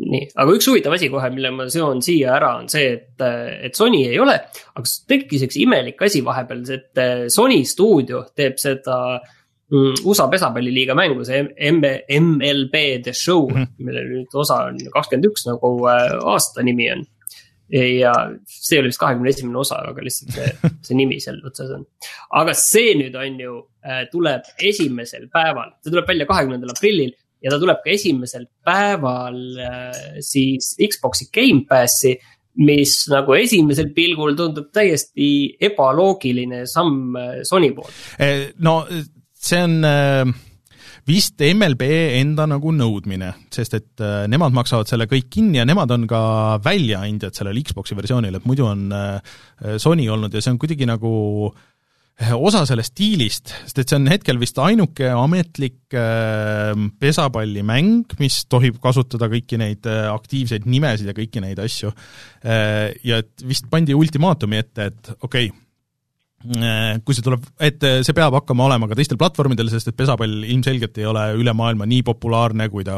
nii, 0.00 0.28
aga 0.38 0.54
üks 0.54 0.68
huvitav 0.70 0.94
asi 0.94 1.10
kohe, 1.12 1.28
mille 1.34 1.50
ma 1.54 1.66
seon 1.72 2.00
siia 2.04 2.34
ära, 2.36 2.54
on 2.60 2.68
see, 2.70 2.92
et, 2.94 3.24
et 3.66 3.76
Sony 3.76 4.04
ei 4.06 4.20
ole, 4.22 4.36
aga 4.76 4.92
tekkis 5.10 5.44
üks 5.48 5.58
imelik 5.60 6.00
asi 6.06 6.22
vahepeal, 6.24 6.62
et 6.76 7.02
Sony 7.32 7.60
stuudio 7.68 8.22
teeb 8.36 8.60
seda 8.60 9.00
mm, 9.18 9.39
USA 9.70 10.26
pesapalliliiga 10.30 10.96
mängu, 10.98 11.24
see 11.26 11.44
MLB 11.70 13.02
The 13.04 13.14
Show 13.14 13.48
mm, 13.48 13.56
-hmm. 13.56 13.72
mille 13.78 14.02
nüüd 14.08 14.34
osa 14.34 14.64
on 14.66 14.78
kakskümmend 14.94 15.30
üks 15.30 15.46
nagu 15.46 15.72
äh, 15.88 16.18
aasta 16.32 16.62
nimi 16.66 16.90
on. 16.92 17.04
ja 17.70 18.12
see 18.50 18.80
oli 18.80 18.90
vist 18.90 18.98
kahekümne 18.98 19.30
esimene 19.30 19.58
osa, 19.58 19.76
aga 19.86 20.02
lihtsalt 20.02 20.32
see, 20.34 20.48
see 20.86 20.96
nimi 20.98 21.20
seal 21.22 21.38
otsas 21.46 21.70
on. 21.76 21.84
aga 22.40 22.54
see 22.54 22.96
nüüd 22.98 23.14
on 23.14 23.38
ju, 23.40 23.52
äh, 23.86 24.02
tuleb 24.10 24.48
esimesel 24.58 25.28
päeval, 25.30 25.76
see 25.82 25.94
tuleb 25.94 26.08
välja 26.08 26.26
kahekümnendal 26.26 26.74
aprillil 26.74 27.14
ja 27.40 27.52
ta 27.52 27.60
tuleb 27.62 27.78
ka 27.84 27.94
esimesel 27.94 28.48
päeval 28.66 29.38
äh, 29.68 30.18
siis 30.20 30.74
Xbox'i 30.82 31.30
Gamepassi 31.30 32.16
mis 32.60 33.06
nagu 33.08 33.38
esimesel 33.38 33.92
pilgul 33.94 34.34
tundub 34.36 34.72
täiesti 34.74 35.54
ebaloogiline 35.62 36.64
samm 36.66 37.14
Sony 37.46 37.70
poolt. 37.76 37.94
Eh, 38.18 38.50
no 38.58 38.80
see 39.40 39.62
on 39.64 39.78
äh, 39.88 40.24
vist 41.08 41.40
MLB 41.40 41.86
enda 42.20 42.44
nagu 42.50 42.74
nõudmine, 42.76 43.32
sest 43.50 43.74
et 43.78 44.02
nemad 44.30 44.54
maksavad 44.54 44.86
selle 44.90 45.08
kõik 45.10 45.30
kinni 45.32 45.58
ja 45.58 45.64
nemad 45.66 45.90
on 45.96 46.04
ka 46.10 46.20
väljaandjad 46.62 47.34
sellele 47.34 47.64
Xbox'i 47.66 47.96
versioonile, 47.98 48.38
et 48.38 48.46
muidu 48.46 48.68
on 48.68 48.84
Sony 49.80 50.06
olnud 50.12 50.36
ja 50.36 50.44
see 50.44 50.52
on 50.52 50.60
kuidagi 50.60 50.86
nagu 50.86 51.10
äh, 51.48 51.70
osa 52.36 52.62
sellest 52.68 52.94
diilist, 52.98 53.52
sest 53.64 53.80
et 53.80 53.90
see 53.90 53.98
on 53.98 54.08
hetkel 54.10 54.40
vist 54.40 54.58
ainuke 54.60 55.08
ametlik 55.14 55.96
äh, 55.96 56.74
pesapallimäng, 57.00 58.12
mis 58.20 58.42
tohib 58.50 58.80
kasutada 58.82 59.30
kõiki 59.32 59.58
neid 59.60 59.88
äh, 59.88 60.04
aktiivseid 60.12 60.68
nimesid 60.68 61.08
ja 61.10 61.16
kõiki 61.16 61.42
neid 61.44 61.62
asju 61.62 61.92
äh,. 62.44 62.92
Ja 63.06 63.20
et 63.22 63.44
vist 63.46 63.68
pandi 63.70 63.94
ultimaatumi 63.96 64.60
ette, 64.60 64.90
et 64.90 65.12
okei 65.20 65.48
okay,, 65.48 65.50
äh, 65.54 65.69
kui 66.40 67.16
see 67.16 67.24
tuleb, 67.24 67.44
et 67.60 67.84
äh, 67.84 67.98
see 68.06 68.16
peab 68.16 68.32
hakkama 68.38 68.64
olema 68.70 68.88
ka 68.88 68.96
teistel 68.96 69.18
platvormidel, 69.20 69.68
sest 69.72 69.90
et 69.90 69.96
pesapall 69.96 70.44
ilmselgelt 70.48 70.96
ei 70.96 71.08
ole 71.08 71.26
üle 71.36 71.52
maailma 71.56 71.88
nii 71.88 72.00
populaarne, 72.06 72.70
kui 72.72 72.86
ta 72.86 72.96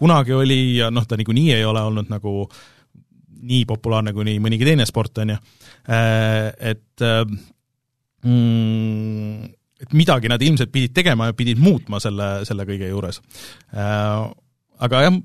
kunagi 0.00 0.32
oli 0.32 0.60
ja 0.78 0.88
noh, 0.92 1.04
ta 1.04 1.18
niikuinii 1.20 1.52
ei 1.58 1.66
ole 1.68 1.82
olnud 1.90 2.08
nagu 2.12 2.46
nii 3.50 3.66
populaarne 3.68 4.14
kui 4.16 4.24
nii 4.28 4.40
mõnigi 4.40 4.68
teine 4.68 4.86
sport, 4.88 5.20
on 5.20 5.34
ju. 5.34 5.38
Äh, 5.92 6.48
et 6.72 7.04
mm, 8.24 9.44
et 9.80 9.96
midagi 9.96 10.28
nad 10.32 10.40
ilmselt 10.44 10.72
pidid 10.72 10.96
tegema 10.96 11.28
ja 11.30 11.36
pidid 11.36 11.60
muutma 11.60 12.00
selle, 12.00 12.38
selle 12.48 12.68
kõige 12.68 12.88
juures 12.92 13.20
äh,. 13.76 14.30
Aga 14.80 15.02
jah, 15.04 15.16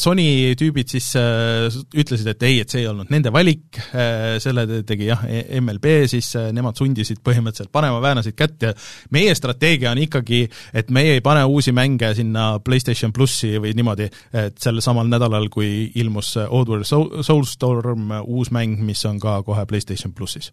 Sony 0.00 0.54
tüübid 0.58 0.90
siis 0.90 1.08
äh, 1.18 1.68
ütlesid, 1.98 2.28
et 2.32 2.44
ei, 2.46 2.58
et 2.62 2.72
see 2.72 2.82
ei 2.82 2.88
olnud 2.90 3.10
nende 3.12 3.32
valik. 3.34 3.78
Äh,, 3.92 4.36
selle 4.42 4.66
tegi 4.86 5.08
jah, 5.08 5.24
MLB, 5.60 5.92
siis 6.10 6.30
äh, 6.38 6.50
nemad 6.54 6.78
sundisid 6.78 7.22
põhimõtteliselt 7.24 7.72
panema, 7.74 8.00
väänasid 8.04 8.36
kätt 8.38 8.68
ja 8.68 8.72
meie 9.14 9.34
strateegia 9.38 9.92
on 9.94 10.02
ikkagi, 10.02 10.44
et 10.76 10.92
meie 10.94 11.18
ei 11.18 11.24
pane 11.24 11.44
uusi 11.48 11.74
mänge 11.76 12.12
sinna 12.18 12.50
PlayStation 12.64 13.14
plussi 13.14 13.54
või 13.62 13.74
niimoodi, 13.78 14.08
et 14.36 14.58
sel 14.62 14.82
samal 14.84 15.10
nädalal, 15.10 15.48
kui 15.52 15.88
ilmus 15.98 16.34
Oddworld 16.44 16.88
Soulstorm, 16.88 18.14
uus 18.24 18.52
mäng, 18.54 18.80
mis 18.84 19.04
on 19.08 19.20
ka 19.22 19.40
kohe 19.46 19.66
PlayStation 19.68 20.14
plussis. 20.16 20.52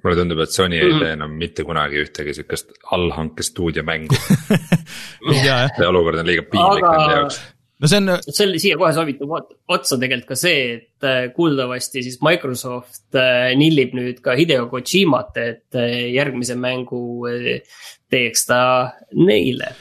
Mulle 0.00 0.16
tundub, 0.16 0.40
et 0.40 0.52
Sony 0.54 0.78
ei 0.78 0.88
mhm. 0.88 1.00
tee 1.02 1.14
enam 1.18 1.32
mitte 1.36 1.64
kunagi 1.66 2.00
ühtegi 2.00 2.32
sihukest 2.38 2.70
allhanke 2.94 3.44
stuudiomängu 3.44 4.16
see 5.36 5.88
olukord 5.88 6.22
on 6.22 6.28
liiga 6.30 6.46
piinlik 6.48 6.86
Aga... 6.86 6.92
nende 6.96 7.16
jaoks 7.18 7.40
no 7.80 7.88
see 7.90 8.00
on. 8.00 8.10
selle 8.28 8.60
siia 8.62 8.78
kohe 8.80 8.92
sobitub 8.96 9.34
otsa 9.72 9.98
tegelikult 10.00 10.34
ka 10.34 10.38
see, 10.38 10.64
et 10.76 11.06
äh, 11.08 11.20
kuuldavasti 11.36 12.04
siis 12.06 12.20
Microsoft 12.24 13.18
äh, 13.18 13.52
nillib 13.58 13.94
nüüd 13.96 14.20
ka 14.24 14.36
Hideo 14.38 14.68
Kojimat, 14.72 15.36
et 15.40 15.78
äh, 15.80 16.10
järgmise 16.14 16.58
mängu 16.60 17.02
teeks 18.10 18.46
ta 18.50 18.60
neile 19.16 19.74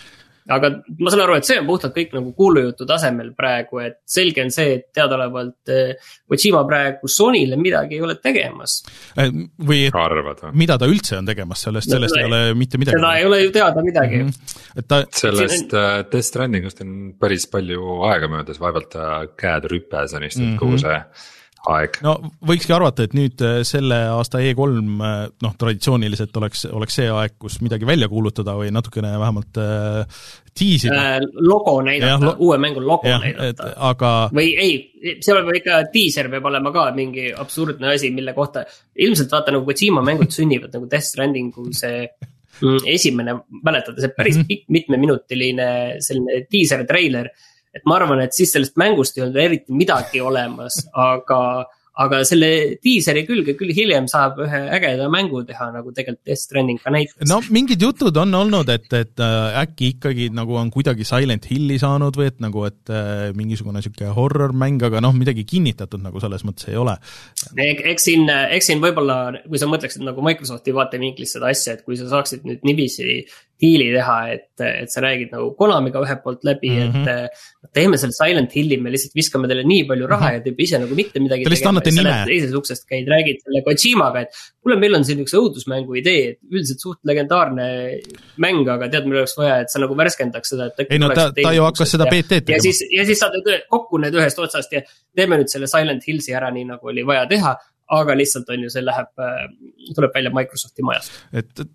aga 0.50 0.72
ma 1.00 1.14
saan 1.14 1.24
aru, 1.26 1.38
et 1.40 1.48
see 1.48 1.60
on 1.62 1.68
puhtalt 1.68 1.96
kõik 1.96 2.16
nagu 2.18 2.34
kuulujutu 2.38 2.88
tasemel 2.90 3.32
praegu, 3.38 3.82
et 3.84 4.00
selge 4.10 4.44
on 4.44 4.54
see, 4.54 4.76
et 4.80 4.88
teadaolevalt 4.96 5.74
eh, 5.74 6.12
Kojima 6.30 6.64
praegu 6.68 7.10
Sonyle 7.12 7.58
midagi 7.60 7.98
ei 7.98 8.04
ole 8.06 8.18
tegemas. 8.22 8.80
Eh, 9.18 9.32
või 9.66 9.86
et 9.90 10.44
mida 10.58 10.78
ta 10.82 10.90
üldse 10.90 11.20
on 11.20 11.30
tegemas, 11.30 11.64
sellest, 11.68 11.92
sellest 11.92 12.18
no, 12.18 12.22
ei 12.22 12.30
ole 12.30 12.42
mitte 12.60 12.82
midagi. 12.82 12.98
seda 12.98 13.16
ei 13.20 13.26
ole 13.30 13.42
ju 13.46 13.56
teada 13.56 13.84
midagi 13.86 14.22
mm. 14.22 14.30
-hmm. 14.30 14.62
et 14.82 14.88
ta. 14.88 15.04
sellest 15.24 15.74
on... 15.74 15.80
uh, 15.80 16.06
Death 16.12 16.28
Strandingust 16.28 16.82
on 16.86 16.96
päris 17.20 17.48
palju 17.52 18.00
aega 18.10 18.32
möödas, 18.32 18.62
vaevalt 18.62 18.90
ta 18.94 19.10
käed 19.38 19.70
rüpes 19.72 20.16
on 20.16 20.24
istunud 20.24 20.50
mm 20.50 20.56
-hmm. 20.56 20.60
kogu 20.60 20.78
see 20.78 21.38
aeg. 21.68 22.00
no 22.06 22.16
võikski 22.46 22.74
arvata, 22.76 23.06
et 23.06 23.16
nüüd 23.18 23.42
äh, 23.46 23.60
selle 23.68 23.98
aasta 24.14 24.42
E3 24.44 24.68
äh, 24.80 25.18
noh, 25.44 25.56
traditsiooniliselt 25.60 26.38
oleks, 26.40 26.66
oleks 26.72 27.00
see 27.00 27.10
aeg, 27.12 27.36
kus 27.42 27.60
midagi 27.66 27.88
välja 27.90 28.10
kuulutada 28.12 28.56
või 28.60 28.72
natukene 28.76 29.12
vähemalt 29.20 29.60
äh, 29.62 30.22
tiisida 30.60 31.02
äh,. 31.18 31.28
logo 31.46 31.78
näidata, 31.86 32.20
lo 32.26 32.36
uue 32.48 32.58
mängu 32.62 32.84
logo 32.84 33.08
ja, 33.10 33.20
näidata. 33.24 33.74
aga. 33.90 34.14
või 34.36 34.54
ei, 34.60 34.80
seal 35.24 35.42
peab 35.42 35.62
ikka 35.62 35.84
diiser 35.94 36.32
peab 36.32 36.50
olema 36.52 36.74
ka 36.76 36.90
mingi 36.96 37.30
absurdne 37.36 37.94
asi, 37.94 38.12
mille 38.16 38.36
kohta 38.38 38.66
ilmselt 39.00 39.32
vaata 39.36 39.56
nagu 39.56 39.68
Kojima 39.70 40.04
mängud 40.06 40.34
sünnivad 40.34 40.74
nagu 40.76 40.90
Death 40.90 41.12
Strandingu 41.12 41.70
see 41.76 42.08
mm, 42.62 42.82
esimene, 42.96 43.38
mäletate, 43.64 44.02
see 44.04 44.16
päris 44.16 44.40
mhm. 44.40 44.50
pikk 44.50 44.68
mitmeminutiline 44.80 45.70
selline 46.04 46.44
diiser 46.52 46.86
treiler 46.90 47.32
et 47.80 47.90
ma 47.90 47.98
arvan, 48.00 48.22
et 48.24 48.36
siis 48.36 48.54
sellest 48.56 48.78
mängust 48.80 49.18
ei 49.18 49.26
olnud 49.26 49.42
eriti 49.42 49.76
midagi 49.76 50.22
olemas, 50.24 50.84
aga 50.94 51.42
aga 52.00 52.22
selle 52.28 52.50
diiseri 52.84 53.26
külge 53.28 53.56
küll 53.60 53.74
hiljem 53.76 54.08
saab 54.12 54.40
ühe 54.46 54.60
ägeda 54.78 55.10
mängu 55.12 55.42
teha, 55.48 55.68
nagu 55.74 55.92
tegelikult 55.96 56.30
Death 56.30 56.44
Stranding 56.46 56.80
ka 56.84 56.94
näitas. 56.96 57.28
no 57.28 57.40
mingid 57.56 57.82
jutud 57.84 58.16
on 58.22 58.36
olnud, 58.40 58.72
et, 58.72 58.88
et 58.96 59.24
äh, 59.24 59.60
äkki 59.64 59.92
ikkagi 59.96 60.30
nagu 60.36 60.56
on 60.60 60.72
kuidagi 60.74 61.08
Silent 61.08 61.50
Hilli 61.52 61.80
saanud 61.82 62.16
või 62.20 62.30
et 62.32 62.40
nagu, 62.44 62.64
et 62.70 62.94
äh, 62.94 63.30
mingisugune 63.38 63.80
niisugune 63.80 64.14
horror-mäng, 64.16 64.80
aga 64.88 65.04
noh, 65.04 65.16
midagi 65.18 65.44
kinnitatud 65.50 66.04
nagu 66.04 66.24
selles 66.24 66.46
mõttes 66.48 66.70
ei 66.72 66.80
ole. 66.80 66.96
eks 67.60 68.08
siin, 68.08 68.30
eks 68.30 68.72
siin 68.72 68.84
võib-olla, 68.84 69.20
kui 69.48 69.60
sa 69.60 69.68
mõtleksid 69.72 70.06
nagu 70.08 70.24
Microsofti 70.24 70.76
vaatevinklist 70.76 71.36
seda 71.36 71.52
asja, 71.52 71.76
et 71.76 71.84
kui 71.84 72.00
sa 72.00 72.08
saaksid 72.12 72.48
nüüd 72.48 72.64
niiviisi 72.68 73.24
diili 73.60 73.90
teha, 73.92 74.16
et, 74.34 74.62
et 74.64 74.92
sa 74.92 75.02
räägid 75.04 75.34
nagu 75.36 75.50
Konamiga 75.60 76.02
ühelt 76.04 76.22
poolt 76.24 76.46
läbi 76.48 76.70
mm, 76.72 76.92
-hmm. 76.94 77.26
et 77.66 77.72
teeme 77.76 77.98
selle 78.00 78.16
Silent 78.16 78.54
Hilli, 78.56 78.78
me 78.80 78.92
lihtsalt 78.94 79.16
viskame 79.18 79.50
teile 79.52 79.66
nii 79.68 79.84
palju 79.90 80.08
raha 80.08 80.22
mm 80.22 80.30
-hmm. 80.30 80.38
ja 80.38 80.44
te 80.44 80.50
ei 80.50 80.56
pea 80.56 80.68
ise 80.70 80.80
nagu 80.84 80.96
mitte 80.96 81.20
midagi 81.24 81.44
Te 81.44 81.52
lihtsalt 81.54 81.72
annate 81.74 81.92
nime. 81.92 82.14
teisest 82.30 82.56
uksest 82.62 82.86
käid, 82.90 83.10
räägid 83.14 83.42
selle 83.44 83.64
Kojimaga, 83.66 84.22
et 84.22 84.40
kuule, 84.64 84.78
meil 84.80 84.96
on 84.96 85.06
siin 85.08 85.24
üks 85.24 85.36
õudusmängu 85.40 85.98
idee, 86.02 86.30
et 86.34 86.40
üldiselt 86.52 86.86
suht 86.86 87.00
legendaarne 87.12 87.66
mäng, 88.46 88.70
aga 88.76 88.88
tead, 88.94 89.10
meil 89.10 89.24
oleks 89.24 89.36
vaja, 89.38 89.60
et 89.66 89.74
sa 89.74 89.82
nagu 89.84 89.98
värskendaks 90.04 90.56
seda, 90.56 90.70
et. 90.72 90.86
ei 90.90 91.00
no 91.00 91.10
ta, 91.12 91.32
ta 91.36 91.52
ju 91.56 91.66
hakkas 91.68 91.96
seda 91.98 92.08
BT-d 92.08 92.46
tegema. 92.46 92.56
ja 92.56 92.62
siis, 92.64 92.84
ja 92.96 93.06
siis 93.06 93.20
saad 93.20 93.36
kokku 93.68 94.00
need 94.00 94.16
ühest 94.16 94.40
otsast 94.40 94.72
ja 94.72 94.82
teeme 95.16 95.42
nüüd 95.42 95.52
selle 95.52 95.68
Silent 95.68 96.08
Hillsi 96.08 96.34
ära, 96.34 96.52
nii 96.52 96.70
nagu 96.72 96.94
oli 96.94 97.04
vaja 97.06 97.28
teha 97.28 97.58
aga 97.90 98.16
lihtsalt 98.16 98.50
on 98.54 98.64
ju, 98.64 98.70
see 98.70 98.86
läheb, 98.86 99.12
äh, 99.18 99.46
tuleb 99.98 100.14
välja 100.14 100.32
Microsofti 100.34 100.86
majast. 100.86 101.16
et 101.34 101.66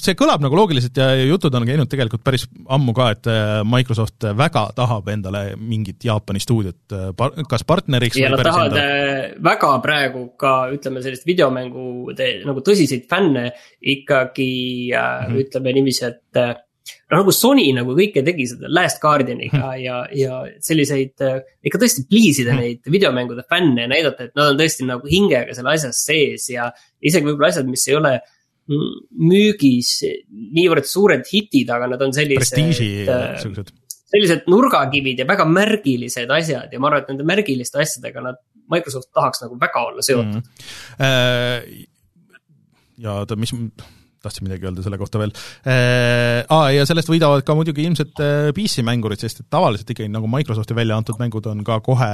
see 0.00 0.16
kõlab 0.18 0.42
nagu 0.42 0.56
loogiliselt 0.58 0.98
ja 0.98 1.12
jutud 1.28 1.54
on 1.54 1.66
käinud 1.68 1.88
tegelikult 1.90 2.24
päris 2.26 2.46
ammu 2.72 2.94
ka, 2.96 3.10
et 3.14 3.28
äh, 3.30 3.52
Microsoft 3.68 4.26
väga 4.36 4.66
tahab 4.76 5.08
endale 5.12 5.44
mingit 5.60 6.02
Jaapani 6.04 6.42
stuudiot 6.42 6.94
äh, 6.96 7.06
par-, 7.16 7.36
kas 7.50 7.66
partneriks 7.68 8.18
ja 8.18 8.32
nad 8.32 8.42
tahavad 8.42 8.74
endale. 8.74 8.98
Äh, 9.04 9.38
väga 9.44 9.70
praegu 9.84 10.26
ka 10.40 10.54
ütleme 10.74 11.04
sellist 11.04 11.26
videomängu 11.28 12.12
nagu 12.44 12.66
tõsiseid 12.66 13.08
fänne 13.10 13.50
ikkagi 13.80 14.52
mm 14.90 14.98
-hmm. 14.98 15.40
ütleme 15.44 15.74
niiviisi, 15.78 16.10
et 16.10 16.42
noh, 16.42 17.20
nagu 17.20 17.32
Sony 17.32 17.70
nagu 17.76 17.94
kõike 17.94 18.24
tegi 18.26 18.48
seda 18.50 18.68
Last 18.68 19.00
Guardianiga 19.02 19.62
mm 19.62 19.80
ja, 19.84 20.04
ja 20.12 20.42
selliseid 20.60 21.22
ikka 21.64 21.78
tõesti 21.78 22.06
please 22.10 22.42
ida 22.42 22.52
-hmm. 22.52 22.60
neid 22.60 22.90
videomängude 22.90 23.46
fänne 23.48 23.86
ja 23.86 23.88
näidata, 23.88 24.24
et 24.24 24.34
nad 24.34 24.52
on 24.52 24.58
tõesti 24.58 24.86
nagu 24.86 25.06
hingega 25.06 25.54
seal 25.54 25.66
asjas 25.70 26.04
sees 26.04 26.50
ja 26.50 26.72
isegi 27.00 27.26
võib-olla 27.26 27.52
asjad, 27.54 27.70
mis 27.70 27.88
ei 27.88 27.96
ole 27.96 28.20
müügis 28.68 29.90
niivõrd 30.30 30.86
suured 30.88 31.24
hitid, 31.28 31.70
aga 31.70 31.88
nad 31.92 32.04
on 32.04 32.14
sellised. 32.16 32.54
prestiiži 32.54 33.72
sellised 34.14 34.46
nurgakivid 34.50 35.20
ja 35.20 35.26
väga 35.28 35.46
märgilised 35.48 36.30
asjad 36.30 36.72
ja 36.72 36.80
ma 36.80 36.90
arvan, 36.90 37.04
et 37.04 37.10
nende 37.12 37.26
märgiliste 37.28 37.80
asjadega 37.82 38.22
nad, 38.24 38.38
Microsoft 38.72 39.10
tahaks 39.12 39.42
nagu 39.44 39.58
väga 39.60 39.80
olla 39.90 40.02
seotud 40.04 40.38
mm. 40.38 40.44
-hmm. 40.98 41.88
ja 43.04 43.18
oota, 43.20 43.36
mis 43.36 43.52
tahtsin 44.24 44.46
midagi 44.48 44.68
öelda 44.68 44.84
selle 44.84 44.98
kohta 45.00 45.20
veel 45.22 45.32
äh,. 45.34 46.42
Aa, 46.54 46.70
ja 46.74 46.86
sellest 46.88 47.10
võidavad 47.10 47.44
ka 47.46 47.56
muidugi 47.56 47.84
ilmselt 47.86 48.20
äh, 48.22 48.50
PC-mängurid, 48.56 49.20
sest 49.22 49.44
et 49.44 49.48
tavaliselt 49.52 49.90
ikkagi 49.94 50.10
nagu 50.12 50.28
Microsofti 50.30 50.76
välja 50.76 50.98
antud 51.00 51.20
mängud 51.20 51.46
on 51.50 51.62
ka 51.66 51.78
kohe 51.84 52.10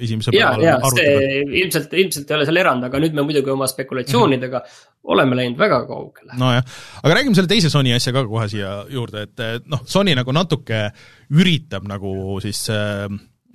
esimesel 0.00 0.34
päeval 0.36 0.64
ja, 0.64 0.76
ja 0.78 0.92
see 0.94 1.40
ilmselt, 1.62 1.94
ilmselt 2.04 2.30
ei 2.30 2.38
ole 2.38 2.48
seal 2.48 2.62
erand, 2.62 2.86
aga 2.88 3.02
nüüd 3.02 3.16
me 3.16 3.26
muidugi 3.26 3.52
oma 3.52 3.68
spekulatsioonidega 3.70 4.62
mm 4.62 4.68
-hmm. 4.70 5.14
oleme 5.14 5.40
läinud 5.40 5.58
väga 5.60 5.82
kaugele. 5.88 6.36
nojah, 6.38 6.64
aga 7.02 7.18
räägime 7.18 7.38
selle 7.38 7.50
teise 7.50 7.70
Sony 7.70 7.94
asja 7.94 8.12
ka 8.16 8.26
kohe 8.26 8.48
siia 8.48 8.84
juurde, 8.88 9.26
et 9.28 9.66
noh, 9.66 9.82
Sony 9.86 10.14
nagu 10.14 10.32
natuke 10.32 10.88
üritab 11.30 11.86
nagu 11.88 12.40
siis 12.42 12.66
äh, 12.70 13.06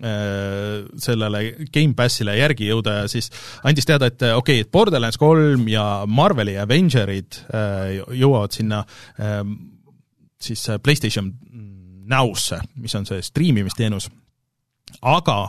sellele 0.06 1.40
Gamepassile 1.74 2.36
järgi 2.38 2.68
jõuda 2.70 2.98
ja 3.00 3.06
siis 3.10 3.32
andis 3.66 3.88
teada, 3.90 4.12
et 4.12 4.22
okei 4.22 4.36
okay,, 4.38 4.66
et 4.66 4.72
Borderlands 4.72 5.18
kolm 5.18 5.68
ja 5.72 6.06
Marveli 6.08 6.58
Avengerid 6.62 7.40
jõuavad 8.14 8.54
sinna 8.54 8.84
siis 10.46 10.68
PlayStation 10.84 11.32
Now'sse, 12.06 12.60
mis 12.78 12.94
on 13.00 13.08
see 13.10 13.24
striimimisteenus, 13.26 14.12
aga 15.02 15.40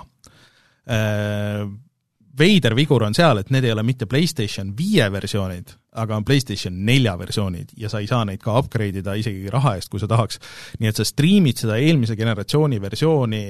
veider 2.36 2.76
vigur 2.76 3.04
on 3.06 3.16
seal, 3.16 3.40
et 3.40 3.50
need 3.54 3.66
ei 3.66 3.72
ole 3.72 3.84
mitte 3.86 4.08
PlayStation 4.10 4.72
viie 4.76 5.06
versioonid, 5.12 5.72
aga 6.02 6.18
on 6.18 6.24
PlayStation 6.26 6.76
nelja 6.86 7.16
versioonid 7.18 7.72
ja 7.80 7.90
sa 7.92 8.02
ei 8.02 8.08
saa 8.10 8.24
neid 8.28 8.42
ka 8.44 8.58
upgrade 8.60 9.00
ida 9.00 9.16
isegi 9.16 9.50
raha 9.52 9.76
eest, 9.78 9.90
kui 9.92 10.02
sa 10.02 10.08
tahaks. 10.10 10.40
nii 10.80 10.90
et 10.90 11.00
sa 11.00 11.06
striimid 11.08 11.62
seda 11.62 11.78
eelmise 11.80 12.16
generatsiooni 12.18 12.80
versiooni 12.82 13.42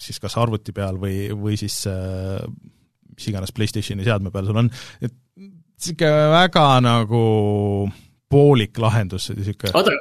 siis 0.00 0.20
kas 0.22 0.36
arvuti 0.40 0.74
peal 0.76 0.98
või, 1.00 1.30
või 1.36 1.58
siis 1.60 1.82
äh, 1.90 2.38
mis 3.14 3.28
iganes 3.30 3.52
PlayStationi 3.56 4.06
seadme 4.06 4.32
peal 4.34 4.48
sul 4.48 4.62
on, 4.62 4.70
et 5.02 5.16
niisugune 5.36 6.30
väga 6.34 6.64
nagu 6.84 7.24
poolik 8.30 8.80
lahendus, 8.80 9.30
niisugune 9.34 9.74
oota, 9.76 9.94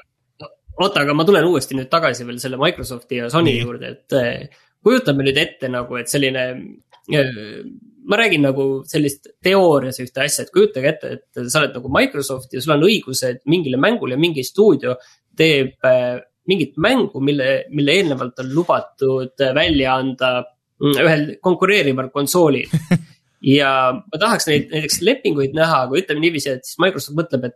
oota, 0.80 1.04
aga 1.04 1.16
ma 1.18 1.28
tulen 1.28 1.48
uuesti 1.50 1.78
nüüd 1.78 1.92
tagasi 1.92 2.28
veel 2.28 2.40
selle 2.42 2.60
Microsofti 2.62 3.22
ja 3.24 3.30
Sony 3.34 3.54
Nii. 3.54 3.62
juurde, 3.64 3.94
et 3.96 4.18
äh, 4.18 4.66
kujutame 4.84 5.28
nüüd 5.28 5.40
ette 5.40 5.72
nagu, 5.72 6.00
et 6.00 6.12
selline 6.12 6.46
äh, 6.54 7.38
ma 8.10 8.18
räägin 8.18 8.46
nagu 8.48 8.68
sellist 8.90 9.30
teoorias 9.44 10.00
ühte 10.02 10.24
asja, 10.24 10.46
et 10.46 10.54
kujutage 10.54 10.94
ette, 10.94 11.14
et 11.18 11.42
sa 11.52 11.62
oled 11.62 11.76
nagu 11.78 11.92
Microsoft 11.94 12.56
ja 12.56 12.64
sul 12.64 12.76
on 12.78 12.88
õigused 12.88 13.44
mingile 13.52 13.80
mängule 13.82 14.16
ja 14.18 14.22
mingi 14.22 14.46
stuudio 14.48 14.96
teeb 15.40 15.76
äh, 15.86 16.18
mingit 16.50 16.78
mängu, 16.82 17.22
mille, 17.24 17.50
mille 17.76 18.00
eelnevalt 18.00 18.42
on 18.42 18.52
lubatud 18.56 19.46
välja 19.56 19.96
anda 20.02 20.34
mm, 20.42 21.00
ühel 21.06 21.26
konkureerival 21.46 22.12
konsoolil. 22.14 22.70
Ja 23.40 23.94
ma 23.96 24.20
tahaks 24.20 24.50
neid 24.50 24.66
näiteks 24.68 24.98
lepinguid 25.08 25.54
näha, 25.56 25.86
aga 25.86 25.96
ütleme 25.96 26.20
niiviisi, 26.26 26.58
et 26.58 26.66
siis 26.68 26.76
Microsoft 26.84 27.16
mõtleb, 27.16 27.46
et 27.48 27.54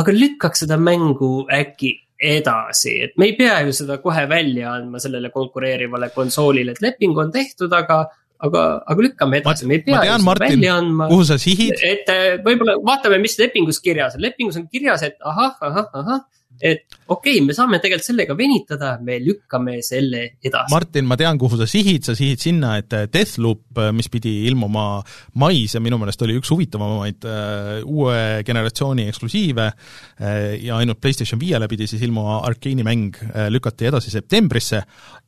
aga 0.00 0.14
lükkaks 0.14 0.62
seda 0.64 0.78
mängu 0.80 1.44
äkki 1.52 1.90
edasi, 2.16 2.94
et 3.04 3.18
me 3.20 3.28
ei 3.28 3.34
pea 3.36 3.58
ju 3.66 3.74
seda 3.76 3.98
kohe 4.00 4.22
välja 4.30 4.70
andma 4.72 4.96
sellele 5.02 5.28
konkureerivale 5.34 6.08
konsoolile, 6.14 6.72
et 6.72 6.80
leping 6.80 7.18
on 7.20 7.28
tehtud, 7.34 7.76
aga 7.76 8.06
aga, 8.46 8.62
aga 8.84 9.04
lükkame 9.04 9.42
edasi, 9.42 9.68
me 9.68 9.78
ei 9.78 9.84
pea 9.84 10.00
ju 10.08 10.16
seda 10.22 10.36
välja 10.40 10.78
andma. 10.80 11.10
kuhu 11.12 11.28
sa 11.28 11.36
sihid? 11.40 11.76
et 11.84 12.08
võib-olla 12.44 12.78
vaatame, 12.84 13.20
mis 13.20 13.36
lepingus 13.40 13.82
kirjas 13.84 14.16
on, 14.16 14.24
lepingus 14.24 14.56
on 14.60 14.64
kirjas, 14.72 15.04
et 15.04 15.20
ahah, 15.20 15.60
ahah, 15.60 15.92
ahah 15.92 16.24
et 16.60 16.84
okei 17.06 17.36
okay,, 17.36 17.44
me 17.46 17.54
saame 17.56 17.78
tegelikult 17.82 18.06
sellega 18.06 18.36
venitada, 18.38 18.92
me 19.02 19.18
lükkame 19.22 19.78
selle 19.84 20.22
edasi. 20.40 20.72
Martin, 20.72 21.06
ma 21.08 21.18
tean, 21.18 21.38
kuhu 21.40 21.58
sa 21.60 21.68
sihid, 21.70 22.06
sa 22.06 22.16
sihid 22.18 22.42
sinna, 22.42 22.76
et 22.80 22.94
Deathloop, 23.12 23.80
mis 23.96 24.10
pidi 24.12 24.34
ilmuma 24.50 24.86
mais 25.40 25.76
ja 25.76 25.82
minu 25.84 25.98
meelest 26.00 26.22
oli 26.26 26.38
üks 26.40 26.52
huvitavamaid 26.54 27.26
uh, 27.28 27.74
uue 27.84 28.22
generatsiooni 28.46 29.06
eksklusiive 29.10 29.66
ja 30.62 30.78
ainult 30.78 31.00
PlayStation 31.00 31.40
viiele 31.40 31.68
pidi 31.68 31.88
siis 31.90 32.02
ilmuma 32.06 32.40
Arkeeni 32.46 32.84
mäng 32.86 33.18
lükati 33.52 33.90
edasi 33.90 34.10
septembrisse, 34.12 34.80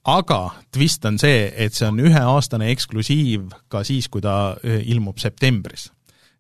aga 0.08 0.40
twist 0.72 1.04
on 1.08 1.20
see, 1.20 1.44
et 1.52 1.76
see 1.76 1.88
on 1.88 2.00
üheaastane 2.00 2.70
eksklusiiv 2.72 3.52
ka 3.68 3.84
siis, 3.86 4.08
kui 4.08 4.24
ta 4.24 4.56
ilmub 4.64 5.20
septembris 5.20 5.90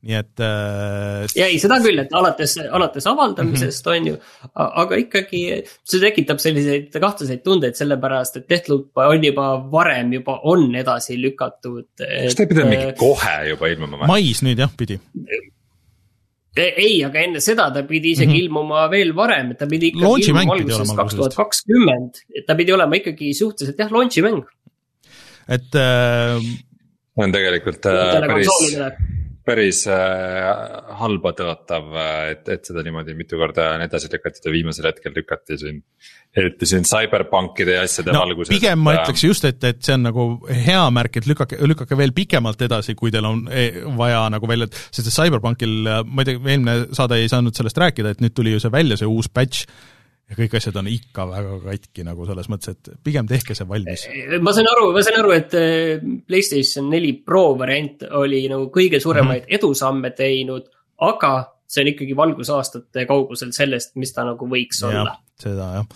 nii 0.06 0.14
et 0.14 0.42
äh,. 0.46 1.24
ja 1.34 1.48
ei, 1.50 1.58
seda 1.58 1.80
küll, 1.82 1.98
et 1.98 2.12
alates, 2.14 2.54
alates 2.62 3.06
avaldamisest 3.10 3.86
mm 3.86 3.92
-hmm. 3.92 3.98
on 3.98 4.06
ju, 4.06 4.18
aga 4.54 4.98
ikkagi 5.02 5.42
see 5.66 6.00
tekitab 6.04 6.38
selliseid 6.42 6.94
kahtlaseid 6.94 7.42
tundeid, 7.42 7.74
sellepärast 7.74 8.38
et 8.38 8.48
Deathloop 8.50 9.02
on 9.02 9.24
juba 9.24 9.48
varem 9.72 10.12
juba 10.14 10.38
on 10.44 10.70
edasi 10.74 11.18
lükatud. 11.18 11.88
kas 11.98 12.38
ta 12.38 12.42
ei 12.42 12.50
pidanud 12.52 12.70
mingi 12.70 12.94
kohe 12.98 13.36
juba 13.50 13.74
ilmuma 13.74 14.04
või? 14.04 14.10
mais 14.14 14.42
nüüd 14.46 14.62
jah, 14.62 14.70
pidi 14.78 15.00
ei, 16.58 17.02
aga 17.06 17.20
enne 17.22 17.40
seda 17.42 17.68
ta 17.74 17.82
pidi 17.86 18.14
isegi 18.14 18.30
mm 18.30 18.34
-hmm. 18.34 18.44
ilmuma 18.44 18.86
veel 18.90 19.12
varem, 19.16 19.50
et 19.50 19.58
ta 19.58 19.66
pidi 19.66 19.92
ikkagi 19.92 20.30
ilmuma 20.30 20.54
alguses 20.54 20.94
kaks 20.94 21.14
tuhat 21.14 21.34
kakskümmend, 21.34 22.22
et 22.34 22.46
ta 22.46 22.54
pidi 22.54 22.72
olema 22.72 22.98
ikkagi 22.98 23.34
suhteliselt 23.34 23.78
jah, 23.78 23.90
launch'i 23.90 24.22
mäng. 24.22 24.46
et 25.48 25.74
äh.... 25.74 26.38
on 27.16 27.32
tegelikult 27.32 27.86
äh, 27.86 28.20
päris 28.26 28.48
päris 29.48 29.82
äh, 29.90 30.46
halba 31.00 31.32
tõotav, 31.36 31.88
äh, 31.96 32.20
et, 32.34 32.44
et 32.52 32.68
seda 32.68 32.84
niimoodi 32.86 33.16
mitu 33.18 33.40
korda 33.40 33.72
on 33.76 33.84
edasi 33.86 34.10
lükatud 34.12 34.48
ja 34.48 34.54
viimasel 34.54 34.88
hetkel 34.90 35.16
lükati 35.16 35.58
siin. 35.60 35.82
eriti 36.38 36.68
siin 36.68 36.84
CyberPunkide 36.86 37.78
ja 37.78 37.82
asjade 37.86 38.12
no, 38.12 38.20
valguses. 38.26 38.52
pigem 38.52 38.82
ma 38.84 38.98
ütleks 38.98 39.24
just, 39.24 39.46
et, 39.48 39.64
et 39.64 39.80
see 39.84 39.96
on 39.96 40.04
nagu 40.06 40.26
hea 40.68 40.82
märk, 40.94 41.20
et 41.20 41.28
lükake, 41.30 41.58
lükake 41.66 41.98
veel 41.98 42.12
pikemalt 42.14 42.62
edasi, 42.68 42.94
kui 42.98 43.10
teil 43.14 43.26
on 43.26 43.46
e, 43.48 43.68
vaja 43.98 44.26
nagu 44.34 44.50
välja, 44.50 44.68
sest 44.90 45.08
et 45.08 45.16
CyberPunkil, 45.16 45.78
ma 46.04 46.24
ei 46.24 46.28
tea, 46.28 46.42
eelmine 46.42 46.76
saade 46.96 47.18
ei 47.22 47.30
saanud 47.32 47.56
sellest 47.56 47.80
rääkida, 47.80 48.12
et 48.12 48.24
nüüd 48.24 48.36
tuli 48.36 48.52
ju 48.54 48.62
see 48.62 48.74
välja, 48.74 49.00
see 49.00 49.08
uus 49.08 49.32
patch 49.32 49.64
ja 50.28 50.36
kõik 50.36 50.56
asjad 50.58 50.76
on 50.80 50.88
ikka 50.92 51.26
väga 51.30 51.58
katki 51.64 52.04
nagu 52.06 52.26
selles 52.28 52.48
mõttes, 52.52 52.76
et 52.76 52.90
pigem 53.04 53.28
tehke 53.28 53.56
see 53.56 53.68
valmis. 53.68 54.06
ma 54.44 54.54
sain 54.56 54.68
aru, 54.70 54.90
ma 54.96 55.04
sain 55.04 55.20
aru, 55.20 55.34
et 55.36 55.54
äh, 55.58 56.08
Playstation 56.28 56.90
neli 56.92 57.14
Pro 57.24 57.52
variant 57.58 58.04
oli 58.20 58.44
nagu 58.50 58.68
kõige 58.74 59.00
suuremaid 59.02 59.44
mm 59.44 59.46
-hmm. 59.46 59.60
edusamme 59.60 60.12
teinud, 60.16 60.68
aga 61.08 61.32
see 61.68 61.84
on 61.84 61.92
ikkagi 61.94 62.16
valgusaastate 62.16 63.06
kaugusel 63.08 63.52
sellest, 63.52 63.96
mis 63.96 64.12
ta 64.12 64.24
nagu 64.28 64.48
võiks 64.48 64.82
ja, 64.82 64.92
olla. 64.92 65.16
seda 65.40 65.72
jah 65.80 65.88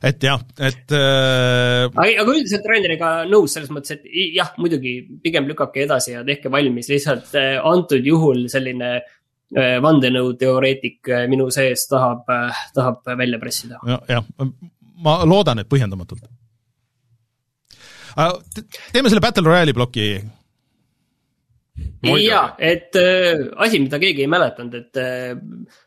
et 0.00 0.22
jah, 0.24 0.40
et 0.56 0.92
äh.... 0.96 1.84
aga, 1.92 2.24
üldiselt 2.24 2.64
Raineriga 2.64 3.26
nõus 3.28 3.52
selles 3.52 3.68
mõttes, 3.68 3.98
et 3.98 4.04
jah, 4.32 4.54
muidugi 4.56 5.02
pigem 5.22 5.44
lükake 5.44 5.82
edasi 5.84 6.14
ja 6.14 6.24
tehke 6.24 6.48
valmis, 6.48 6.88
lihtsalt 6.88 7.34
äh, 7.36 7.58
antud 7.60 8.06
juhul 8.06 8.46
selline 8.48 8.94
Äh, 8.96 9.19
vandenõuteoreetik 9.56 11.08
äh, 11.10 11.24
minu 11.30 11.48
sees 11.50 11.86
tahab, 11.90 12.28
äh, 12.30 12.66
tahab 12.74 13.02
välja 13.18 13.40
pressida 13.42 13.80
ja,. 13.86 13.98
jah, 14.08 14.26
ma 15.00 15.20
loodan, 15.26 15.62
et 15.62 15.70
põhjendamatult. 15.70 16.22
teeme 18.92 19.10
selle 19.10 19.24
Battle 19.24 19.48
Royale'i 19.48 19.74
ploki. 19.74 20.06
ja, 22.22 22.44
et 22.58 22.96
äh, 23.00 23.48
asi, 23.56 23.82
mida 23.82 23.98
keegi 24.02 24.26
ei 24.26 24.30
mäletanud, 24.30 24.78
et 24.78 25.02
äh, 25.02 25.34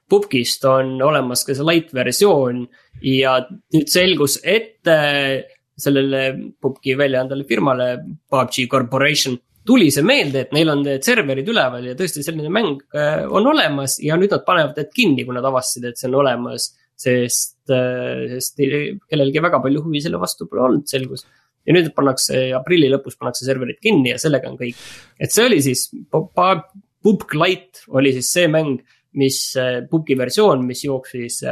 Pupkist 0.10 0.66
on 0.70 0.98
olemas 1.02 1.46
ka 1.48 1.56
see 1.56 1.66
light 1.66 1.94
versioon 1.96 2.66
ja 3.02 3.40
nüüd 3.48 3.90
selgus, 3.90 4.42
et 4.44 4.92
äh, 4.92 5.40
sellele 5.80 6.26
Pupki 6.62 6.98
väljaandele 6.98 7.48
firmale, 7.50 7.90
PUBG 8.30 8.68
Corporation 8.70 9.40
tuli 9.68 9.90
see 9.94 10.06
meelde, 10.06 10.46
et 10.46 10.56
neil 10.56 10.72
on 10.74 10.82
need 10.86 11.06
serverid 11.06 11.48
üleval 11.52 11.86
ja 11.88 11.96
tõesti 12.00 12.24
selline 12.26 12.52
mäng 12.54 12.82
äh, 12.96 13.24
on 13.24 13.48
olemas 13.54 13.98
ja 14.04 14.18
nüüd 14.20 14.34
nad 14.34 14.44
panevad 14.48 14.80
need 14.80 14.92
kinni, 14.96 15.26
kui 15.26 15.36
nad 15.36 15.46
avastasid, 15.48 15.88
et 15.90 16.00
see 16.00 16.10
on 16.12 16.20
olemas. 16.24 16.72
sest, 17.04 17.58
äh, 17.74 18.28
sest 18.36 18.60
kellelgi 19.10 19.42
väga 19.42 19.60
palju 19.64 19.82
huvi 19.82 20.00
selle 20.04 20.20
vastu 20.22 20.46
pole 20.48 20.62
olnud, 20.68 20.86
selgus. 20.88 21.26
ja 21.66 21.74
nüüd 21.76 21.90
pannakse 21.96 22.46
aprilli 22.54 22.92
lõpus 22.92 23.18
pannakse 23.18 23.48
serverid 23.48 23.80
kinni 23.82 24.12
ja 24.12 24.20
sellega 24.22 24.50
on 24.52 24.60
kõik. 24.60 24.80
et 25.20 25.32
see 25.32 25.48
oli 25.48 25.62
siis, 25.64 25.90
Pupk 26.12 27.34
Lite 27.36 27.88
oli 27.98 28.14
siis 28.16 28.32
see 28.32 28.48
mäng, 28.52 28.84
mis, 29.20 29.40
äh, 29.58 29.82
Pupki 29.90 30.18
versioon, 30.20 30.66
mis 30.68 30.84
jooksis 30.86 31.44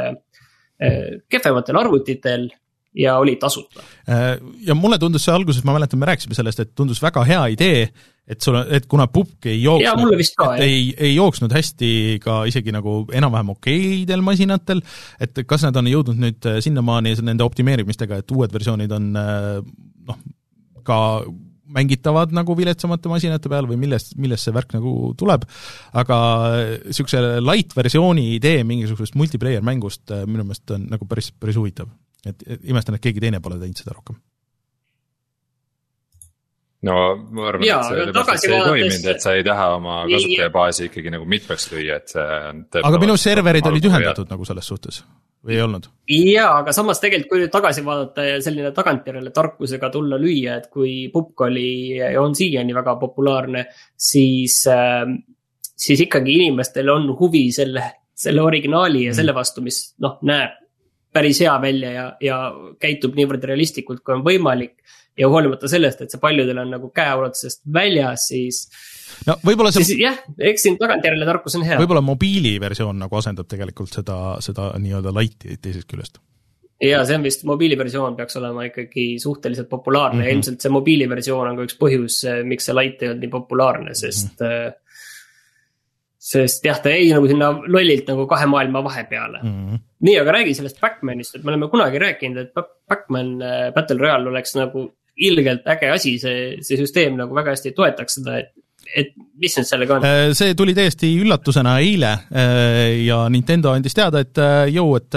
kehvematel 1.30 1.76
arvutitel 1.78 2.48
ja 2.94 3.18
oli 3.18 3.36
tasuta. 3.36 3.82
Äh, 4.08 4.38
ja 4.66 4.74
mulle 4.74 4.98
tundus 5.00 5.24
see 5.26 5.34
alguses, 5.34 5.64
ma 5.64 5.76
mäletan, 5.76 6.00
me 6.00 6.08
rääkisime 6.10 6.36
sellest, 6.36 6.62
et 6.62 6.72
tundus 6.76 7.00
väga 7.02 7.24
hea 7.28 7.42
idee, 7.54 7.84
et 8.28 8.44
sul, 8.44 8.58
et 8.70 8.86
kuna 8.90 9.08
pubg 9.10 9.48
ei 9.50 9.62
jooksnud, 9.62 10.12
et 10.14 10.64
ei, 10.64 10.82
ei 11.08 11.14
jooksnud 11.14 11.52
hästi 11.52 11.92
ka 12.22 12.42
isegi 12.50 12.74
nagu 12.74 13.02
enam-vähem 13.12 13.54
okeidel 13.56 14.24
masinatel, 14.24 14.82
et 15.22 15.42
kas 15.48 15.64
nad 15.66 15.78
on 15.80 15.88
jõudnud 15.90 16.20
nüüd 16.22 16.50
äh, 16.50 16.60
sinnamaani 16.64 17.16
nende 17.24 17.46
optimeerimistega, 17.46 18.20
et 18.22 18.36
uued 18.36 18.52
versioonid 18.54 18.92
on 18.98 19.08
äh, 19.18 19.56
noh, 20.08 20.20
ka 20.86 21.00
mängitavad 21.72 22.34
nagu 22.36 22.52
viletsamate 22.52 23.08
masinate 23.08 23.48
peal 23.48 23.64
või 23.64 23.78
millest, 23.80 24.12
millest 24.20 24.44
see 24.44 24.52
värk 24.52 24.74
nagu 24.76 25.14
tuleb, 25.16 25.46
aga 25.96 26.18
niisuguse 26.82 27.40
light 27.40 27.72
versiooni 27.72 28.34
idee 28.34 28.60
mingisugusest 28.68 29.16
multiplayer 29.16 29.64
mängust 29.64 30.12
minu 30.28 30.44
meelest 30.44 30.74
on 30.76 30.84
nagu 30.92 31.08
päris, 31.08 31.30
päris 31.32 31.56
huvitav 31.56 31.88
et 32.28 32.44
imestan, 32.70 32.98
et 32.98 33.02
keegi 33.02 33.22
teine 33.22 33.40
pole 33.42 33.58
teinud 33.60 33.78
seda 33.78 33.96
rohkem. 33.96 34.18
no 36.88 36.94
ma 37.30 37.48
arvan, 37.50 37.66
et 37.66 37.88
sellepärast, 37.88 38.32
et 38.34 38.44
see 38.44 38.54
ei 38.54 38.68
toiminud, 38.68 39.10
et 39.14 39.24
sa 39.24 39.34
ei 39.38 39.44
taha 39.46 39.66
oma 39.78 39.98
kasutajabaasi 40.10 40.88
ikkagi 40.90 41.12
nagu 41.14 41.26
mitmeks 41.30 41.68
lüüa, 41.74 41.98
et 42.02 42.14
see 42.14 42.30
on 42.52 42.64
aga 42.90 43.02
minu 43.02 43.18
serverid 43.20 43.68
olid 43.70 43.90
ühendatud 43.90 44.32
nagu 44.32 44.48
selles 44.48 44.72
suhtes 44.72 45.02
või 45.46 45.56
ei 45.58 45.62
olnud? 45.62 45.86
jaa, 46.10 46.48
aga 46.60 46.74
samas 46.74 47.02
tegelikult, 47.02 47.30
kui 47.30 47.42
nüüd 47.42 47.52
tagasi 47.54 47.84
vaadata 47.86 48.26
ja 48.26 48.40
selline 48.42 48.72
tagantjärele 48.74 49.34
tarkusega 49.34 49.90
tulla 49.94 50.18
lüüa, 50.22 50.58
et 50.58 50.70
kui 50.74 50.94
pupk 51.14 51.46
oli, 51.48 51.98
on 52.18 52.34
siiani 52.38 52.74
väga 52.74 52.96
populaarne, 53.02 53.66
siis 54.10 54.62
äh,, 54.70 55.06
siis 55.82 56.02
ikkagi 56.06 56.34
inimestel 56.38 56.90
on 56.94 57.10
huvi 57.18 57.46
selle, 57.54 57.84
selle 58.14 58.42
originaali 58.42 59.06
ja 59.06 59.12
mm. 59.12 59.18
selle 59.18 59.34
vastu, 59.34 59.64
mis 59.64 59.84
noh, 60.02 60.18
näeb 60.26 60.61
päris 61.12 61.42
hea 61.44 61.52
välja 61.62 61.92
ja, 61.92 62.06
ja 62.20 62.38
käitub 62.80 63.16
niivõrd 63.18 63.44
realistlikult, 63.50 64.02
kui 64.04 64.16
on 64.16 64.24
võimalik. 64.26 64.78
ja 65.18 65.28
hoolimata 65.28 65.68
sellest, 65.68 66.00
et 66.00 66.12
see 66.12 66.20
paljudel 66.20 66.62
on 66.62 66.70
nagu 66.72 66.88
käeulatusest 66.96 67.60
väljas, 67.72 68.30
siis 68.30 68.62
no 69.26 69.36
võib-olla 69.44 69.72
see. 69.74 69.98
jah, 70.00 70.16
eks 70.40 70.64
siin 70.64 70.78
tagantjärele 70.80 71.28
tarkus 71.28 71.58
on 71.58 71.66
hea. 71.68 71.76
võib-olla 71.82 72.00
mobiiliversioon 72.06 73.02
nagu 73.04 73.18
asendab 73.20 73.48
tegelikult 73.50 73.92
seda, 73.92 74.38
seda 74.40 74.70
nii-öelda 74.80 75.12
light'i 75.12 75.58
teisest 75.60 75.90
küljest. 75.90 76.16
ja 76.80 77.02
see 77.04 77.18
on 77.20 77.28
vist, 77.28 77.44
mobiiliversioon 77.48 78.16
peaks 78.16 78.40
olema 78.40 78.64
ikkagi 78.70 79.06
suhteliselt 79.20 79.68
populaarne 79.68 80.16
mm 80.16 80.22
-hmm. 80.22 80.30
ja 80.30 80.38
ilmselt 80.38 80.64
see 80.64 80.76
mobiiliversioon 80.78 81.50
on 81.50 81.60
ka 81.60 81.68
üks 81.68 81.76
põhjus, 81.84 82.22
miks 82.48 82.70
see 82.70 82.78
light 82.78 83.02
ei 83.02 83.12
olnud 83.12 83.26
nii 83.26 83.36
populaarne, 83.36 83.94
sest 83.94 84.40
mm. 84.40 84.46
-hmm 84.46 84.80
sest 86.22 86.64
jah, 86.66 86.78
ta 86.78 86.92
jäi 86.92 87.10
nagu 87.10 87.26
sinna 87.26 87.50
lollilt 87.66 88.06
nagu 88.10 88.28
kahe 88.30 88.46
maailma 88.46 88.84
vahepeale 88.86 89.40
mm. 89.42 89.54
-hmm. 89.54 89.84
nii, 90.06 90.16
aga 90.20 90.34
räägi 90.38 90.54
sellest 90.54 90.80
Backmanist, 90.80 91.34
et 91.34 91.44
me 91.44 91.50
oleme 91.50 91.68
kunagi 91.68 91.98
rääkinud, 91.98 92.38
et 92.38 92.66
Backman 92.88 93.32
äh, 93.42 93.70
Battle 93.74 93.98
Royale 93.98 94.30
oleks 94.30 94.54
nagu 94.54 94.86
ilgelt 95.16 95.66
äge 95.66 95.90
asi, 95.90 96.18
see, 96.22 96.44
see 96.62 96.78
süsteem 96.78 97.18
nagu 97.18 97.34
väga 97.34 97.56
hästi 97.56 97.74
toetaks 97.76 98.20
seda, 98.20 98.38
et 98.38 98.52
et 98.92 99.12
mis 99.40 99.54
nüüd 99.56 99.66
sellega 99.66 99.96
on? 99.96 100.06
Äh, 100.06 100.32
see 100.36 100.54
tuli 100.58 100.74
täiesti 100.76 101.10
üllatusena 101.20 101.76
eile 101.82 102.12
äh, 102.28 103.02
ja 103.06 103.22
Nintendo 103.32 103.72
andis 103.72 103.96
teada, 103.96 104.22
et 104.22 104.38
äh, 104.40 104.66
jõu, 104.72 104.94
et 104.98 105.16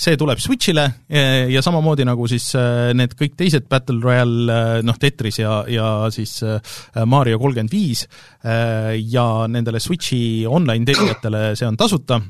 see 0.00 0.16
tuleb 0.18 0.40
Switch'ile 0.42 0.86
ja 1.06 1.62
samamoodi 1.64 2.06
nagu 2.06 2.26
siis 2.30 2.48
need 2.96 3.14
kõik 3.18 3.36
teised 3.38 3.66
Battle 3.70 4.00
Royale, 4.02 4.56
noh, 4.86 4.98
Tetris 5.00 5.40
ja, 5.40 5.60
ja 5.70 5.86
siis 6.14 6.38
Mario 7.08 7.38
kolmkümmend 7.40 7.72
viis 7.72 8.04
ja 8.42 9.26
nendele 9.50 9.80
Switch'i 9.82 10.46
online 10.48 10.86
tellijatele 10.88 11.42
see 11.58 11.68
on 11.68 11.78
tasuta, 11.78 12.20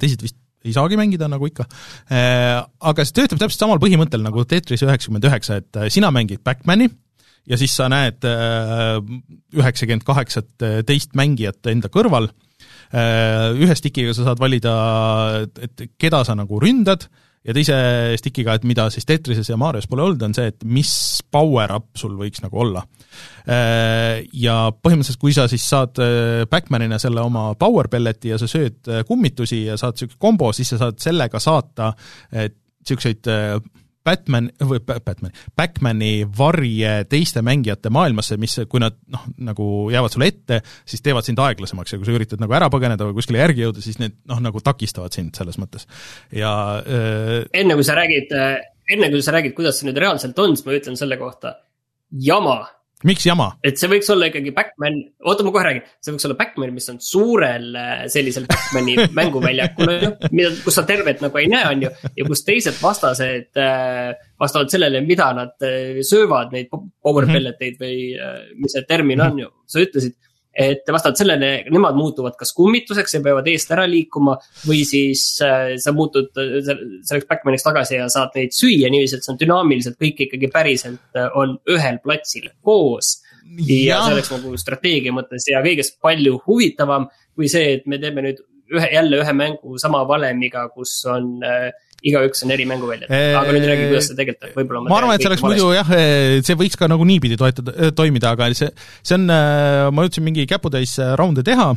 teised 0.00 0.24
vist 0.24 0.40
ei 0.64 0.72
saagi 0.72 0.96
mängida, 0.96 1.28
nagu 1.28 1.44
ikka. 1.44 1.66
Aga 2.08 3.04
see 3.04 3.18
töötab 3.18 3.42
täpselt 3.42 3.60
samal 3.66 3.80
põhimõttel 3.82 4.22
nagu 4.24 4.46
Tetris 4.48 4.84
üheksakümmend 4.86 5.28
üheksa, 5.28 5.60
et 5.60 5.82
sina 5.92 6.08
mängid 6.14 6.40
Backmani 6.44 6.88
ja 7.48 7.58
siis 7.60 7.74
sa 7.76 7.88
näed 7.92 8.24
äh, 8.28 8.98
üheksakümmend 9.56 10.06
kaheksat 10.06 10.64
äh, 10.64 10.80
teist 10.86 11.14
mängijat 11.18 11.66
enda 11.70 11.90
kõrval, 11.92 12.30
äh, 12.94 13.52
ühe 13.58 13.76
stikiga 13.76 14.14
sa 14.16 14.30
saad 14.30 14.40
valida, 14.40 14.72
et 15.64 15.86
keda 16.00 16.24
sa 16.26 16.36
nagu 16.38 16.60
ründad, 16.62 17.08
ja 17.44 17.52
teise 17.52 17.76
stikiga, 18.16 18.54
et 18.56 18.64
mida 18.64 18.86
siis 18.92 19.04
Tetrises 19.04 19.50
ja 19.50 19.58
Marios 19.60 19.84
pole 19.90 20.06
olnud, 20.06 20.22
on 20.24 20.36
see, 20.36 20.48
et 20.48 20.64
mis 20.64 20.94
power-up 21.34 21.90
sul 22.00 22.14
võiks 22.16 22.40
nagu 22.40 22.62
olla. 22.62 22.80
Ja 23.44 24.54
põhimõtteliselt, 24.72 25.20
kui 25.20 25.34
sa 25.36 25.44
siis 25.52 25.66
saad 25.68 26.00
Backmanina 26.48 26.96
selle 27.02 27.20
oma 27.20 27.50
power 27.60 27.90
pellet'i 27.92 28.32
ja 28.32 28.38
sa 28.40 28.48
sööd 28.48 28.88
kummitusi 29.04 29.66
ja 29.66 29.76
saad 29.76 29.98
niisuguse 29.98 30.16
kombo, 30.24 30.54
siis 30.56 30.72
sa 30.72 30.80
saad 30.86 30.96
sellega 31.04 31.42
saata 31.42 31.90
niisuguseid 32.32 33.28
Batman, 34.04 34.50
või 34.60 34.80
Batman, 34.84 35.32
Backmani 35.56 36.12
varje 36.38 36.92
teiste 37.08 37.42
mängijate 37.44 37.92
maailmasse, 37.94 38.36
mis, 38.40 38.58
kui 38.68 38.82
nad 38.82 38.98
noh, 39.12 39.24
nagu 39.48 39.68
jäävad 39.92 40.12
sulle 40.12 40.28
ette, 40.32 40.60
siis 40.88 41.02
teevad 41.04 41.26
sind 41.26 41.40
aeglasemaks 41.40 41.94
ja 41.94 42.00
kui 42.00 42.08
sa 42.08 42.16
üritad 42.16 42.42
nagu 42.42 42.56
ära 42.56 42.68
põgeneda 42.72 43.08
või 43.08 43.16
kuskile 43.18 43.40
järgi 43.40 43.64
jõuda, 43.64 43.84
siis 43.84 44.00
need 44.02 44.18
noh, 44.30 44.42
nagu 44.44 44.62
takistavad 44.64 45.16
sind 45.16 45.36
selles 45.38 45.58
mõttes. 45.60 45.88
Ja 46.34 46.54
äh, 46.84 47.42
enne 47.56 47.78
kui 47.78 47.86
sa 47.86 47.96
räägid, 47.98 48.34
enne 48.94 49.10
kui 49.12 49.24
sa 49.24 49.36
räägid, 49.36 49.56
kuidas 49.56 49.80
see 49.80 49.88
nüüd 49.88 50.00
reaalselt 50.04 50.38
on, 50.44 50.56
siis 50.56 50.68
ma 50.68 50.76
ütlen 50.76 51.00
selle 51.00 51.18
kohta, 51.20 51.56
jama 52.24 52.60
miks 53.08 53.26
jama? 53.26 53.50
et 53.66 53.80
see 53.80 53.90
võiks 53.90 54.10
olla 54.12 54.28
ikkagi 54.30 54.52
Backman, 54.56 54.98
oota, 55.24 55.46
ma 55.46 55.52
kohe 55.54 55.64
räägin, 55.68 55.86
see 56.02 56.14
võiks 56.14 56.28
olla 56.28 56.38
Backman, 56.40 56.74
mis 56.76 56.90
on 56.92 57.00
suurel 57.04 57.68
äh, 57.78 58.04
sellisel 58.12 58.48
Backmani 58.50 58.96
mänguväljakul, 59.18 59.94
mida, 60.30 60.52
kus 60.64 60.78
sa 60.80 60.86
tervet 60.88 61.24
nagu 61.24 61.40
ei 61.40 61.50
näe, 61.52 61.68
on 61.70 61.86
ju. 61.86 61.92
ja 62.18 62.28
kus 62.28 62.44
teised 62.46 62.80
vastased 62.82 63.60
äh, 63.60 64.12
vastavalt 64.40 64.74
sellele, 64.74 65.04
mida 65.06 65.30
nad 65.36 65.66
äh, 65.66 66.02
söövad, 66.06 66.52
neid 66.54 66.70
power 66.72 67.26
mhm. 67.26 67.38
pelleteid 67.38 67.80
või 67.80 67.98
mis 68.60 68.74
see 68.76 68.86
termin 68.88 69.22
on 69.24 69.44
ju, 69.44 69.50
sa 69.70 69.82
ütlesid 69.84 70.18
et 70.54 70.86
vastavalt 70.92 71.18
sellele 71.18 71.50
nemad 71.72 71.96
muutuvad 71.98 72.36
kas 72.38 72.54
kummituseks 72.54 73.16
ja 73.16 73.22
peavad 73.24 73.48
eest 73.50 73.72
ära 73.74 73.86
liikuma 73.90 74.36
või 74.68 74.84
siis 74.86 75.26
äh, 75.44 75.74
sa 75.82 75.94
muutud 75.96 76.30
äh, 76.40 76.56
selleks 76.62 77.28
backman'iks 77.30 77.66
tagasi 77.66 77.98
ja 77.98 78.08
saad 78.12 78.36
neid 78.38 78.54
süüa 78.54 78.90
niiviisi, 78.92 79.18
et 79.18 79.26
see 79.26 79.34
on 79.34 79.40
dünaamiliselt 79.40 79.98
kõik 80.00 80.24
ikkagi 80.28 80.50
päriselt 80.54 81.18
äh, 81.18 81.28
on 81.34 81.58
ühel 81.70 82.00
platsil 82.04 82.50
koos. 82.62 83.18
ja 83.66 84.00
see 84.04 84.16
oleks 84.16 84.30
nagu 84.32 84.54
strateegia 84.56 85.12
mõttes 85.12 85.50
ja 85.50 85.60
kõigest 85.64 85.98
palju 86.02 86.38
huvitavam 86.46 87.10
kui 87.34 87.50
see, 87.50 87.78
et 87.78 87.88
me 87.90 87.98
teeme 88.00 88.22
nüüd 88.24 88.40
ühe, 88.74 88.88
jälle 88.94 89.20
ühe 89.22 89.34
mängu 89.36 89.78
sama 89.82 90.04
valemiga, 90.08 90.68
kus 90.74 90.96
on 91.10 91.36
äh, 91.44 91.70
igaüks 92.04 92.44
on 92.44 92.52
eri 92.54 92.66
mänguväljad, 92.68 93.08
aga 93.10 93.54
nüüd 93.54 93.66
räägi, 93.68 93.88
kuidas 93.88 94.10
see 94.10 94.18
tegelikult 94.18 94.58
võib-olla 94.58 94.84
ma 94.84 94.98
arvan, 94.98 95.16
et 95.16 95.24
see 95.24 95.30
oleks 95.32 95.44
muidu 95.44 95.70
jah, 95.74 95.90
see 96.44 96.58
võiks 96.60 96.78
ka 96.80 96.88
nagu 96.90 97.06
niipidi 97.08 97.38
toetada, 97.40 97.90
toimida, 97.96 98.34
aga 98.36 98.50
see, 98.56 98.70
see 99.00 99.16
on, 99.18 99.26
ma 99.28 100.06
jõudsin 100.06 100.26
mingi 100.26 100.46
käputäis 100.50 100.96
raunde 101.18 101.44
teha 101.46 101.72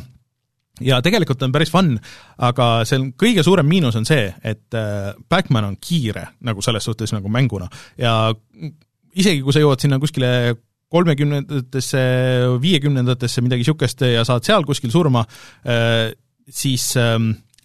ja 0.84 1.00
tegelikult 1.02 1.42
on 1.42 1.54
päris 1.54 1.72
fun, 1.74 1.96
aga 2.44 2.68
see 2.88 3.00
on, 3.00 3.10
kõige 3.18 3.44
suurem 3.46 3.66
miinus 3.68 3.98
on 3.98 4.06
see, 4.08 4.28
et 4.46 4.78
Backman 5.30 5.72
on 5.72 5.80
kiire 5.82 6.28
nagu 6.46 6.62
selles 6.64 6.86
suhtes 6.86 7.14
nagu 7.16 7.32
mänguna 7.32 7.70
ja 7.98 8.14
isegi, 9.18 9.42
kui 9.42 9.54
sa 9.54 9.64
jõuad 9.64 9.82
sinna 9.82 9.98
kuskile 10.02 10.30
kolmekümnendatesse, 10.92 12.00
viiekümnendatesse, 12.62 13.42
midagi 13.44 13.64
niisugust 13.64 14.04
ja 14.08 14.22
saad 14.24 14.46
seal 14.46 14.64
kuskil 14.64 14.92
surma, 14.92 15.24
siis 16.48 16.94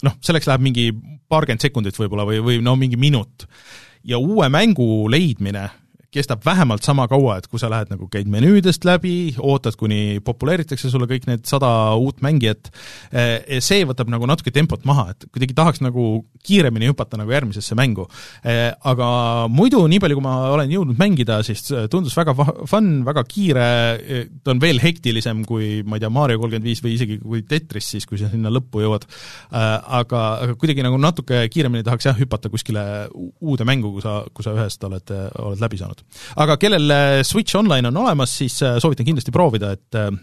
noh, 0.04 0.18
selleks 0.24 0.50
läheb 0.50 0.66
mingi 0.66 0.90
paarkümmend 1.32 1.64
sekundit 1.64 1.98
võib-olla 2.00 2.26
või, 2.28 2.42
või 2.44 2.60
no 2.64 2.76
mingi 2.80 3.00
minut. 3.00 3.48
ja 4.04 4.20
uue 4.20 4.50
mängu 4.52 5.08
leidmine 5.10 5.70
kestab 6.14 6.44
vähemalt 6.46 6.86
sama 6.86 7.08
kaua, 7.10 7.38
et 7.40 7.48
kui 7.50 7.62
sa 7.62 7.70
lähed 7.72 7.92
nagu, 7.94 8.08
käid 8.12 8.30
menüüdest 8.32 8.86
läbi, 8.88 9.34
ootad, 9.42 9.78
kuni 9.80 10.20
populeeritakse 10.26 10.92
sulle 10.92 11.08
kõik 11.10 11.26
need 11.30 11.48
sada 11.50 11.70
uut 12.00 12.22
mängijat, 12.26 12.70
eh, 13.12 13.60
see 13.64 13.84
võtab 13.90 14.12
nagu 14.14 14.28
natuke 14.30 14.54
tempot 14.54 14.86
maha, 14.86 15.10
et 15.14 15.28
kuidagi 15.34 15.58
tahaks 15.58 15.82
nagu 15.84 16.24
kiiremini 16.44 16.92
hüpata 16.92 17.18
nagu 17.18 17.34
järgmisesse 17.34 17.76
mängu. 17.80 18.06
Eh, 18.44 18.70
aga 18.84 19.48
muidu, 19.50 19.82
nii 19.90 20.02
palju, 20.04 20.20
kui 20.20 20.26
ma 20.26 20.36
olen 20.54 20.74
jõudnud 20.74 21.00
mängida, 21.00 21.40
siis 21.44 21.66
tundus 21.90 22.16
väga 22.18 22.36
fun, 22.70 22.92
väga 23.08 23.26
kiire, 23.28 23.68
eh, 23.98 24.26
ta 24.44 24.54
on 24.54 24.62
veel 24.62 24.82
hektilisem 24.84 25.46
kui 25.48 25.82
ma 25.84 25.98
ei 25.98 26.04
tea, 26.04 26.12
Mario 26.14 26.38
kolmkümmend 26.42 26.68
viis 26.68 26.84
või 26.84 26.96
isegi 26.98 27.20
kui 27.24 27.42
Tetris 27.48 27.90
siis, 27.96 28.06
kui 28.06 28.20
sa 28.22 28.30
sinna 28.30 28.52
lõppu 28.54 28.84
jõuad. 28.84 29.08
Aga, 29.54 30.22
aga 30.44 30.56
kuidagi 30.60 30.84
nagu 30.86 30.98
natuke 31.02 31.48
kiiremini 31.50 31.84
tahaks 31.84 32.06
jah, 32.06 32.18
hüpata 32.18 32.52
kuskile 32.54 32.84
uude 33.42 33.66
mängu, 33.66 33.92
kui 33.96 34.04
sa, 34.04 34.22
kui 34.34 34.46
sa 34.46 34.54
ühest 34.56 34.84
oled, 34.84 35.14
oled 35.40 35.64
läbi 35.64 35.80
saanud 35.80 36.03
aga 36.44 36.58
kellel 36.62 36.94
äh, 36.94 37.22
Switch 37.28 37.58
Online 37.60 37.90
on 37.90 37.98
olemas, 38.04 38.38
siis 38.42 38.60
äh, 38.66 38.78
soovitan 38.82 39.08
kindlasti 39.08 39.34
proovida, 39.36 39.74
et 39.76 40.00
äh, 40.00 40.14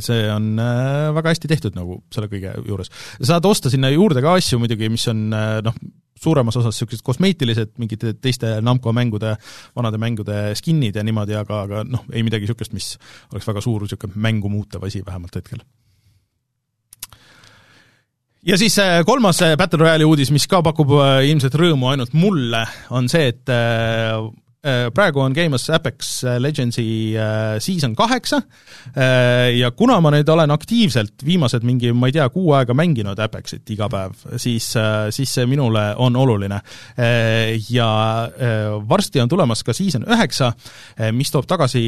see 0.00 0.22
on 0.32 0.54
väga 0.56 1.28
hästi 1.28 1.48
tehtud 1.50 1.74
nagu 1.76 1.98
selle 2.08 2.30
kõige 2.32 2.54
juures. 2.64 2.88
saad 3.20 3.44
osta 3.44 3.68
sinna 3.68 3.90
juurde 3.92 4.22
ka 4.24 4.32
asju 4.38 4.56
muidugi, 4.62 4.88
mis 4.88 5.04
on 5.12 5.26
noh, 5.28 5.76
suuremas 6.16 6.56
osas 6.56 6.72
niisugused 6.72 7.04
kosmeetilised, 7.04 7.74
mingite 7.76 8.14
teiste 8.16 8.54
Namco 8.64 8.94
mängude, 8.96 9.34
vanade 9.76 10.00
mängude 10.00 10.38
skin'id 10.56 10.96
ja 10.96 11.04
niimoodi, 11.04 11.36
aga, 11.36 11.66
aga 11.68 11.84
noh, 11.84 12.08
ei 12.16 12.24
midagi 12.24 12.48
niisugust, 12.48 12.72
mis 12.72 12.94
oleks 13.34 13.50
väga 13.52 13.64
suur 13.64 13.84
niisugune 13.84 14.16
mängu 14.16 14.48
muutev 14.48 14.88
asi 14.88 15.04
vähemalt 15.04 15.36
hetkel 15.36 15.60
ja 18.46 18.56
siis 18.58 18.78
äh, 18.78 19.02
kolmas 19.06 19.42
äh, 19.42 19.56
Battle 19.58 19.82
Royale'i 19.82 20.06
uudis, 20.06 20.30
mis 20.34 20.46
ka 20.50 20.62
pakub 20.64 20.96
äh, 21.00 21.26
ilmselt 21.30 21.54
rõõmu 21.58 21.90
ainult 21.90 22.14
mulle, 22.16 22.64
on 22.94 23.10
see, 23.10 23.32
et 23.34 23.54
praegu 24.66 25.20
on 25.22 25.30
käimas 25.30 25.68
Apex 25.70 26.24
Legendsi 26.42 27.14
season 27.62 27.92
kaheksa 27.94 28.40
ja 29.54 29.68
kuna 29.78 30.00
ma 30.02 30.10
nüüd 30.10 30.26
olen 30.32 30.50
aktiivselt 30.50 31.22
viimased 31.22 31.62
mingi, 31.62 31.92
ma 31.94 32.08
ei 32.10 32.16
tea, 32.16 32.24
kuu 32.34 32.50
aega 32.56 32.74
mänginud 32.74 33.20
Apexit 33.22 33.70
iga 33.70 33.86
päev, 33.92 34.16
siis, 34.42 34.72
siis 35.14 35.36
see 35.38 35.46
minule 35.46 35.84
on 36.02 36.18
oluline. 36.18 36.58
Ja 37.70 37.90
varsti 38.90 39.22
on 39.22 39.30
tulemas 39.30 39.62
ka 39.62 39.76
season 39.76 40.08
üheksa, 40.10 40.50
mis 41.14 41.30
toob 41.30 41.46
tagasi 41.46 41.84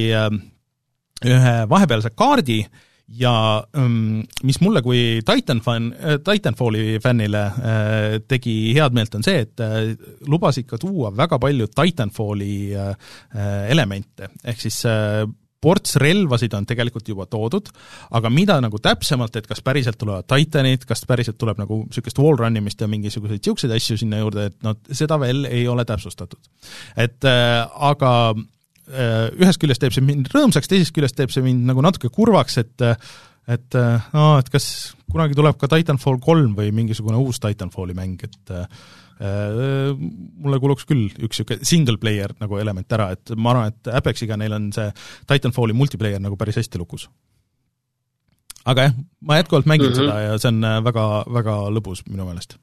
ühe 1.27 1.57
vahepealse 1.75 2.15
kaardi, 2.15 2.61
ja 3.09 3.65
um, 3.77 4.21
mis 4.45 4.61
mulle 4.61 4.83
kui 4.85 5.21
Titan 5.27 5.63
fänn, 5.65 5.93
äh, 5.97 6.19
Titanfalli 6.25 6.99
fännile 7.03 7.45
äh, 7.47 8.21
tegi 8.29 8.75
head 8.77 8.97
meelt, 8.97 9.15
on 9.17 9.25
see, 9.25 9.45
et 9.47 9.65
äh, 9.65 9.95
lubas 10.29 10.61
ikka 10.61 10.79
tuua 10.83 11.13
väga 11.17 11.39
palju 11.41 11.71
Titanfalli 11.73 12.57
elemente, 13.69 14.29
ehk 14.45 14.61
siis 14.61 14.83
ports 15.59 15.97
relvasid 15.99 16.55
on 16.55 16.67
tegelikult 16.69 17.09
juba 17.11 17.27
toodud, 17.31 17.71
aga 18.15 18.31
mida 18.31 18.59
nagu 18.63 18.79
täpsemalt, 18.83 19.41
et 19.41 19.49
kas 19.51 19.63
päriselt 19.65 19.99
tulevad 19.99 20.29
Titanid, 20.31 20.85
kas 20.87 21.03
päriselt 21.09 21.39
tuleb 21.41 21.59
nagu 21.59 21.81
niisugust 21.87 22.21
wall 22.23 22.39
run 22.39 22.61
imist 22.61 22.85
ja 22.85 22.91
mingisuguseid 22.91 23.41
niisuguseid 23.41 23.75
asju 23.75 23.99
sinna 23.99 24.21
juurde, 24.23 24.51
et 24.53 24.61
noh, 24.67 24.77
seda 24.93 25.19
veel 25.21 25.49
ei 25.51 25.67
ole 25.69 25.87
täpsustatud. 25.89 26.53
et 26.97 27.25
äh, 27.27 27.65
aga 27.91 28.13
ühest 28.89 29.61
küljest 29.61 29.83
teeb 29.83 29.95
see 29.95 30.05
mind 30.05 30.31
rõõmsaks, 30.33 30.71
teisest 30.71 30.95
küljest 30.97 31.17
teeb 31.19 31.33
see 31.35 31.45
mind 31.45 31.67
nagu 31.69 31.83
natuke 31.85 32.11
kurvaks, 32.13 32.61
et 32.63 32.87
et 33.49 33.77
no 34.13 34.25
et 34.37 34.49
kas, 34.53 34.69
kunagi 35.09 35.37
tuleb 35.37 35.57
ka 35.61 35.71
Titanfall 35.73 36.21
kolm 36.21 36.53
või 36.57 36.73
mingisugune 36.77 37.17
uus 37.21 37.41
Titanfalli 37.41 37.97
mäng, 37.97 38.21
et 38.27 38.53
äh, 38.53 38.67
mulle 39.19 40.61
kuluks 40.61 40.85
küll 40.89 41.09
üks 41.17 41.41
niisugune 41.41 41.67
single 41.67 41.97
player 42.03 42.35
nagu 42.43 42.61
element 42.61 42.93
ära, 42.93 43.11
et 43.17 43.33
ma 43.37 43.55
arvan, 43.55 43.73
et 43.73 43.91
Apexiga 43.99 44.37
neil 44.37 44.53
on 44.57 44.69
see 44.77 44.93
Titanfalli 45.31 45.77
multiplayer 45.77 46.21
nagu 46.23 46.37
päris 46.37 46.61
hästi 46.61 46.81
lukus. 46.81 47.09
aga 48.69 48.89
jah, 48.89 48.97
ma 49.25 49.41
jätkuvalt 49.41 49.67
mängin 49.67 49.91
mm 49.91 49.97
-hmm. 49.97 50.13
seda 50.13 50.21
ja 50.21 50.39
see 50.39 50.53
on 50.53 50.85
väga, 50.85 51.25
väga 51.33 51.61
lõbus 51.73 52.05
minu 52.09 52.29
meelest 52.29 52.59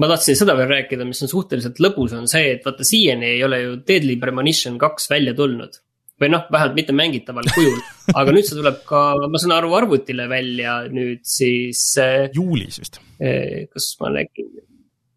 ma 0.00 0.10
tahtsin 0.10 0.38
seda 0.38 0.56
veel 0.58 0.70
rääkida, 0.70 1.06
mis 1.06 1.22
on 1.24 1.30
suhteliselt 1.30 1.80
lõbus, 1.82 2.14
on 2.18 2.28
see, 2.30 2.54
et 2.56 2.66
vaata 2.66 2.86
siiani 2.86 3.34
ei 3.36 3.42
ole 3.46 3.60
ju 3.62 3.74
Deadly 3.86 4.18
Premonition 4.20 4.78
kaks 4.80 5.10
välja 5.12 5.34
tulnud. 5.38 5.80
või 6.22 6.28
noh, 6.30 6.44
vähemalt 6.46 6.76
mitte 6.78 6.94
mängitaval 6.94 7.48
kujul, 7.56 7.80
aga 8.20 8.32
nüüd 8.34 8.46
see 8.46 8.54
tuleb 8.54 8.84
ka, 8.86 9.00
ma 9.26 9.40
saan 9.42 9.56
aru, 9.56 9.72
arvutile 9.74 10.28
välja 10.30 10.76
nüüd 10.86 11.24
siis. 11.26 11.80
Äh, 11.98 12.28
juulis 12.34 12.78
vist. 12.78 13.00
Äh, 13.18 13.66
kas 13.66 13.88
ma 13.98 14.12
nägin, 14.14 14.52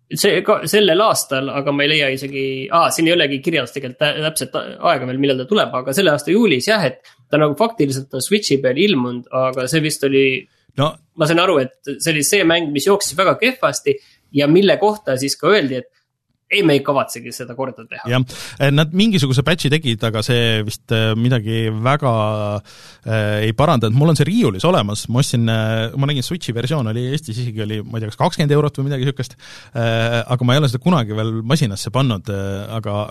see 0.09 0.41
ka 0.45 0.59
sellel 0.69 1.03
aastal, 1.05 1.51
aga 1.53 1.73
ma 1.75 1.85
ei 1.85 1.91
leia 1.91 2.09
isegi 2.15 2.43
ah,, 2.73 2.87
siin 2.93 3.09
ei 3.09 3.13
olegi 3.13 3.41
kirjas 3.45 3.75
tegelikult 3.75 4.23
täpset 4.25 4.55
aega 4.57 5.09
veel, 5.09 5.21
millal 5.21 5.41
ta 5.41 5.47
tuleb, 5.49 5.73
aga 5.81 5.95
selle 5.95 6.13
aasta 6.13 6.33
juulis 6.33 6.69
jah, 6.69 6.85
et. 6.87 7.01
ta 7.29 7.39
nagu 7.41 7.57
faktiliselt 7.59 8.13
on 8.15 8.23
Switch'i 8.23 8.61
peal 8.63 8.77
ilmunud, 8.79 9.27
aga 9.35 9.67
see 9.67 9.83
vist 9.83 10.05
oli 10.07 10.27
no.. 10.79 10.93
ma 11.19 11.27
sain 11.27 11.41
aru, 11.43 11.57
et 11.65 11.75
see 11.97 12.13
oli 12.13 12.23
see 12.25 12.45
mäng, 12.47 12.71
mis 12.73 12.87
jooksis 12.87 13.17
väga 13.19 13.35
kehvasti 13.41 13.97
ja 14.35 14.47
mille 14.51 14.77
kohta 14.81 15.17
siis 15.19 15.37
ka 15.39 15.51
öeldi, 15.53 15.81
et 15.81 15.91
ei, 16.47 16.63
me 16.63 16.77
ei 16.77 16.81
kavatsegi 16.85 17.31
seda 17.35 17.55
korda 17.57 17.83
teha. 17.87 18.07
jah, 18.11 18.23
nad 18.71 18.93
mingisuguse 18.95 19.43
patch'i 19.47 19.71
tegid, 19.71 20.03
aga 20.07 20.23
see 20.25 20.61
vist 20.67 20.93
äh, 20.95 21.11
midagi 21.19 21.67
väga 21.83 22.13
äh, 22.57 23.47
ei 23.47 23.55
parandanud, 23.57 23.97
mul 23.97 24.13
on 24.13 24.19
see 24.19 24.27
riiulis 24.29 24.65
olemas, 24.67 25.07
ma 25.11 25.23
ostsin 25.23 25.43
ma 25.47 26.09
nägin 26.09 26.25
Switchi 26.25 26.55
versioon 26.55 26.87
oli 26.91 27.07
Eestis 27.11 27.41
isegi 27.43 27.65
oli, 27.65 27.81
ma 27.83 27.97
ei 27.97 28.05
tea, 28.05 28.13
kas 28.13 28.21
kakskümmend 28.21 28.55
eurot 28.55 28.79
või 28.79 28.89
midagi 28.89 29.07
niisugust 29.07 29.35
äh,, 29.37 30.21
aga 30.23 30.47
ma 30.47 30.55
ei 30.55 30.63
ole 30.63 30.71
seda 30.71 30.83
kunagi 30.83 31.17
veel 31.17 31.35
masinasse 31.47 31.91
pannud 31.95 32.31
äh,, 32.31 32.63
aga, 32.79 33.01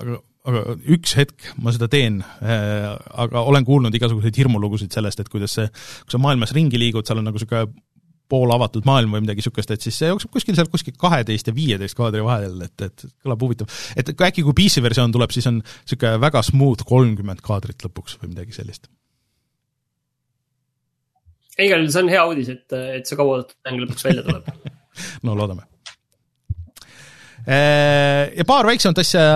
aga 0.48 0.62
üks 0.96 1.16
hetk 1.18 1.50
ma 1.61 1.74
seda 1.74 1.90
teen. 1.92 2.22
Äh,, 2.40 2.88
aga 3.26 3.44
olen 3.50 3.66
kuulnud 3.68 3.94
igasuguseid 3.96 4.38
hirmulugusid 4.40 4.94
sellest, 4.96 5.20
et 5.20 5.33
kuidas 5.33 5.59
see, 5.59 5.68
kui 6.07 6.16
sa 6.16 6.22
maailmas 6.22 6.55
ringi 6.57 6.81
liigud, 6.81 7.05
seal 7.07 7.20
on 7.20 7.29
nagu 7.29 7.37
niisugune 7.37 7.66
poolavatud 8.28 8.86
maailm 8.88 9.14
või 9.14 9.24
midagi 9.24 9.42
niisugust, 9.42 9.70
et 9.70 9.84
siis 9.84 9.98
see 10.00 10.10
jookseb 10.10 10.32
kuskil 10.34 10.56
seal 10.58 10.70
kuskil 10.72 10.96
kaheteist 10.98 11.50
ja 11.50 11.54
viieteist 11.56 11.98
kaadri 11.98 12.24
vahel, 12.26 12.58
et, 12.66 12.86
et 12.88 13.06
kõlab 13.24 13.44
huvitav. 13.46 13.70
et 13.96 14.10
äkki 14.10 14.44
kui 14.46 14.56
PC 14.56 14.82
versioon 14.84 15.14
tuleb, 15.14 15.34
siis 15.34 15.46
on 15.50 15.60
niisugune 15.62 16.20
väga 16.22 16.42
smooth 16.46 16.86
kolmkümmend 16.88 17.42
kaadrit 17.44 17.86
lõpuks 17.86 18.18
või 18.22 18.34
midagi 18.34 18.56
sellist. 18.56 18.90
igal 21.56 21.80
juhul 21.80 21.92
see 21.94 22.04
on 22.04 22.12
hea 22.12 22.26
uudis, 22.26 22.52
et, 22.52 22.66
et 22.98 23.08
see 23.08 23.18
kauaoodatud 23.18 23.58
mäng 23.68 23.86
lõpuks 23.86 24.08
välja 24.08 24.26
tuleb 24.26 24.52
no 25.26 25.38
loodame. 25.38 25.66
Äh, 27.46 28.32
ja 28.34 28.44
paar 28.46 28.66
väiksemat 28.66 28.98
asja 29.04 29.26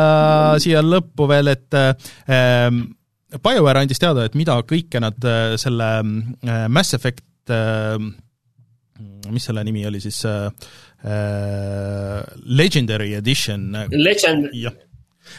siia 0.62 0.82
lõppu 0.82 1.28
veel, 1.30 1.52
et 1.52 1.76
ähm, 1.78 2.88
BioWare 3.38 3.84
andis 3.84 4.02
teada, 4.02 4.24
et 4.26 4.34
mida 4.38 4.56
kõike 4.66 4.98
nad 5.02 5.18
äh, 5.22 5.54
selle 5.62 5.90
äh, 6.00 6.64
Mass 6.66 6.96
Effect 6.98 7.22
mis 9.30 9.48
selle 9.50 9.64
nimi 9.64 9.86
oli 9.86 10.00
siis 10.00 10.24
äh,, 10.28 10.46
äh 11.04 12.22
Legendary 12.44 13.14
Edition. 13.14 13.72
Legend. 13.90 14.50
jah, 14.52 14.74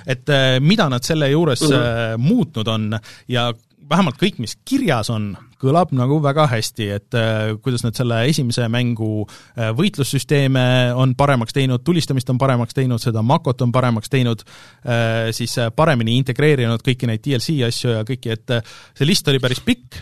et 0.06 0.30
äh, 0.30 0.60
mida 0.60 0.90
nad 0.90 1.04
selle 1.04 1.30
juures 1.30 1.62
mm 1.62 1.68
-hmm. 1.68 2.14
äh, 2.14 2.18
muutnud 2.18 2.68
on 2.68 3.00
ja 3.28 3.52
vähemalt 3.92 4.20
kõik, 4.22 4.40
mis 4.42 4.56
kirjas 4.68 5.10
on, 5.14 5.34
kõlab 5.62 5.92
nagu 5.96 6.18
väga 6.24 6.48
hästi, 6.52 6.88
et 6.96 7.18
äh, 7.18 7.52
kuidas 7.64 7.84
nad 7.86 7.98
selle 7.98 8.22
esimese 8.30 8.68
mängu 8.72 9.26
äh, 9.26 9.72
võitlussüsteeme 9.78 10.64
on 10.98 11.16
paremaks 11.20 11.54
teinud, 11.54 11.84
tulistamist 11.86 12.30
on 12.34 12.40
paremaks 12.42 12.78
teinud, 12.78 13.02
seda 13.04 13.24
makot 13.26 13.62
on 13.66 13.74
paremaks 13.76 14.10
teinud 14.10 14.44
äh,, 14.46 15.30
siis 15.36 15.58
äh, 15.62 15.72
paremini 15.76 16.18
integreerinud 16.22 16.84
kõiki 16.86 17.10
neid 17.10 17.24
DLC 17.26 17.60
asju 17.68 17.96
ja 17.98 18.08
kõiki, 18.08 18.34
et 18.38 18.58
äh, 18.58 18.76
see 18.98 19.10
list 19.10 19.28
oli 19.28 19.44
päris 19.44 19.64
pikk 19.66 20.02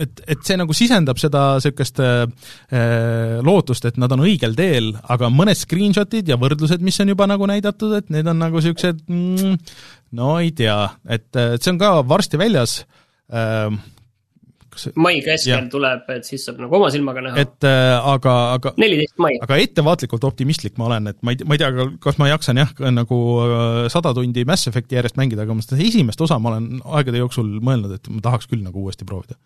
et, 0.00 0.22
et 0.34 0.42
see 0.46 0.58
nagu 0.60 0.76
sisendab 0.76 1.20
seda 1.20 1.44
niisugust 1.58 2.00
äh, 2.04 2.24
lootust, 3.46 3.86
et 3.90 4.00
nad 4.00 4.12
on 4.16 4.24
õigel 4.26 4.56
teel, 4.58 4.92
aga 5.12 5.30
mõned 5.32 5.58
screenshotid 5.58 6.32
ja 6.32 6.40
võrdlused, 6.40 6.82
mis 6.84 7.00
on 7.02 7.12
juba 7.12 7.28
nagu 7.30 7.48
näidatud, 7.50 7.94
et 7.98 8.10
need 8.14 8.28
on 8.30 8.40
nagu 8.40 8.60
niisugused 8.60 9.04
mm, 9.06 9.56
no 10.18 10.34
ei 10.40 10.52
tea, 10.56 10.82
et, 11.08 11.30
et 11.36 11.62
see 11.62 11.74
on 11.74 11.80
ka 11.80 11.94
varsti 12.08 12.40
väljas 12.40 12.82
äh,, 13.32 13.72
kas 14.70 14.86
mai 15.00 15.18
keskel 15.24 15.52
ja. 15.56 15.60
tuleb, 15.70 16.06
et 16.14 16.26
siis 16.28 16.44
saab 16.46 16.60
nagu 16.62 16.76
oma 16.78 16.90
silmaga 16.94 17.24
näha. 17.26 17.44
et 17.44 17.68
äh, 17.68 17.94
aga, 18.12 18.36
aga 18.56 18.74
neliteist 18.80 19.16
mai. 19.22 19.34
aga 19.42 19.58
ettevaatlikult 19.64 20.26
optimistlik 20.28 20.78
ma 20.80 20.88
olen, 20.90 21.10
et 21.12 21.18
ma 21.26 21.34
ei, 21.34 21.40
ma 21.44 21.56
ei 21.56 21.62
tea, 21.62 21.88
kas 22.02 22.20
ma 22.22 22.30
jaksan 22.30 22.62
jah, 22.62 22.74
nagu 22.94 23.20
äh, 23.44 23.80
sada 23.92 24.14
tundi 24.16 24.46
Mass 24.48 24.70
Effecti 24.70 24.98
järjest 24.98 25.18
mängida, 25.20 25.46
aga 25.46 25.56
ma 25.56 25.66
seda 25.66 25.80
esimest 25.84 26.22
osa 26.26 26.38
ma 26.42 26.54
olen 26.54 26.84
aegade 27.00 27.22
jooksul 27.22 27.58
mõelnud, 27.58 27.98
et 27.98 28.12
ma 28.12 28.22
tahaks 28.30 28.50
küll 28.50 28.62
nagu 28.64 28.86
uuesti 28.86 29.08
proovida 29.08 29.38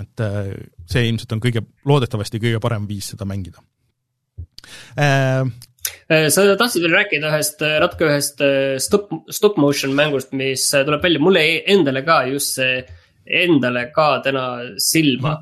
et 0.00 0.22
äh, 0.24 0.54
see 0.88 1.04
ilmselt 1.08 1.34
on 1.36 1.42
kõige, 1.42 1.64
loodetavasti 1.88 2.40
kõige 2.42 2.62
parem 2.62 2.88
viis 2.88 3.12
seda 3.12 3.26
mängida 3.28 3.62
äh,. 4.96 5.44
äh 6.08 6.26
sa 6.32 6.46
tahtsid 6.56 6.84
veel 6.86 6.96
rääkida 6.96 7.30
ühest, 7.32 7.62
natuke 7.84 8.08
ühest 8.08 8.42
äh, 8.44 8.78
stop, 8.82 9.12
stop 9.30 9.60
motion 9.60 9.94
mängust, 9.98 10.32
mis 10.36 10.70
tuleb 10.72 11.04
välja, 11.04 11.22
mulle 11.22 11.44
endale 11.74 12.04
ka 12.06 12.22
just 12.30 12.58
see, 12.60 12.82
endale 13.22 13.86
ka 13.94 14.16
täna 14.24 14.46
silma. 14.82 15.36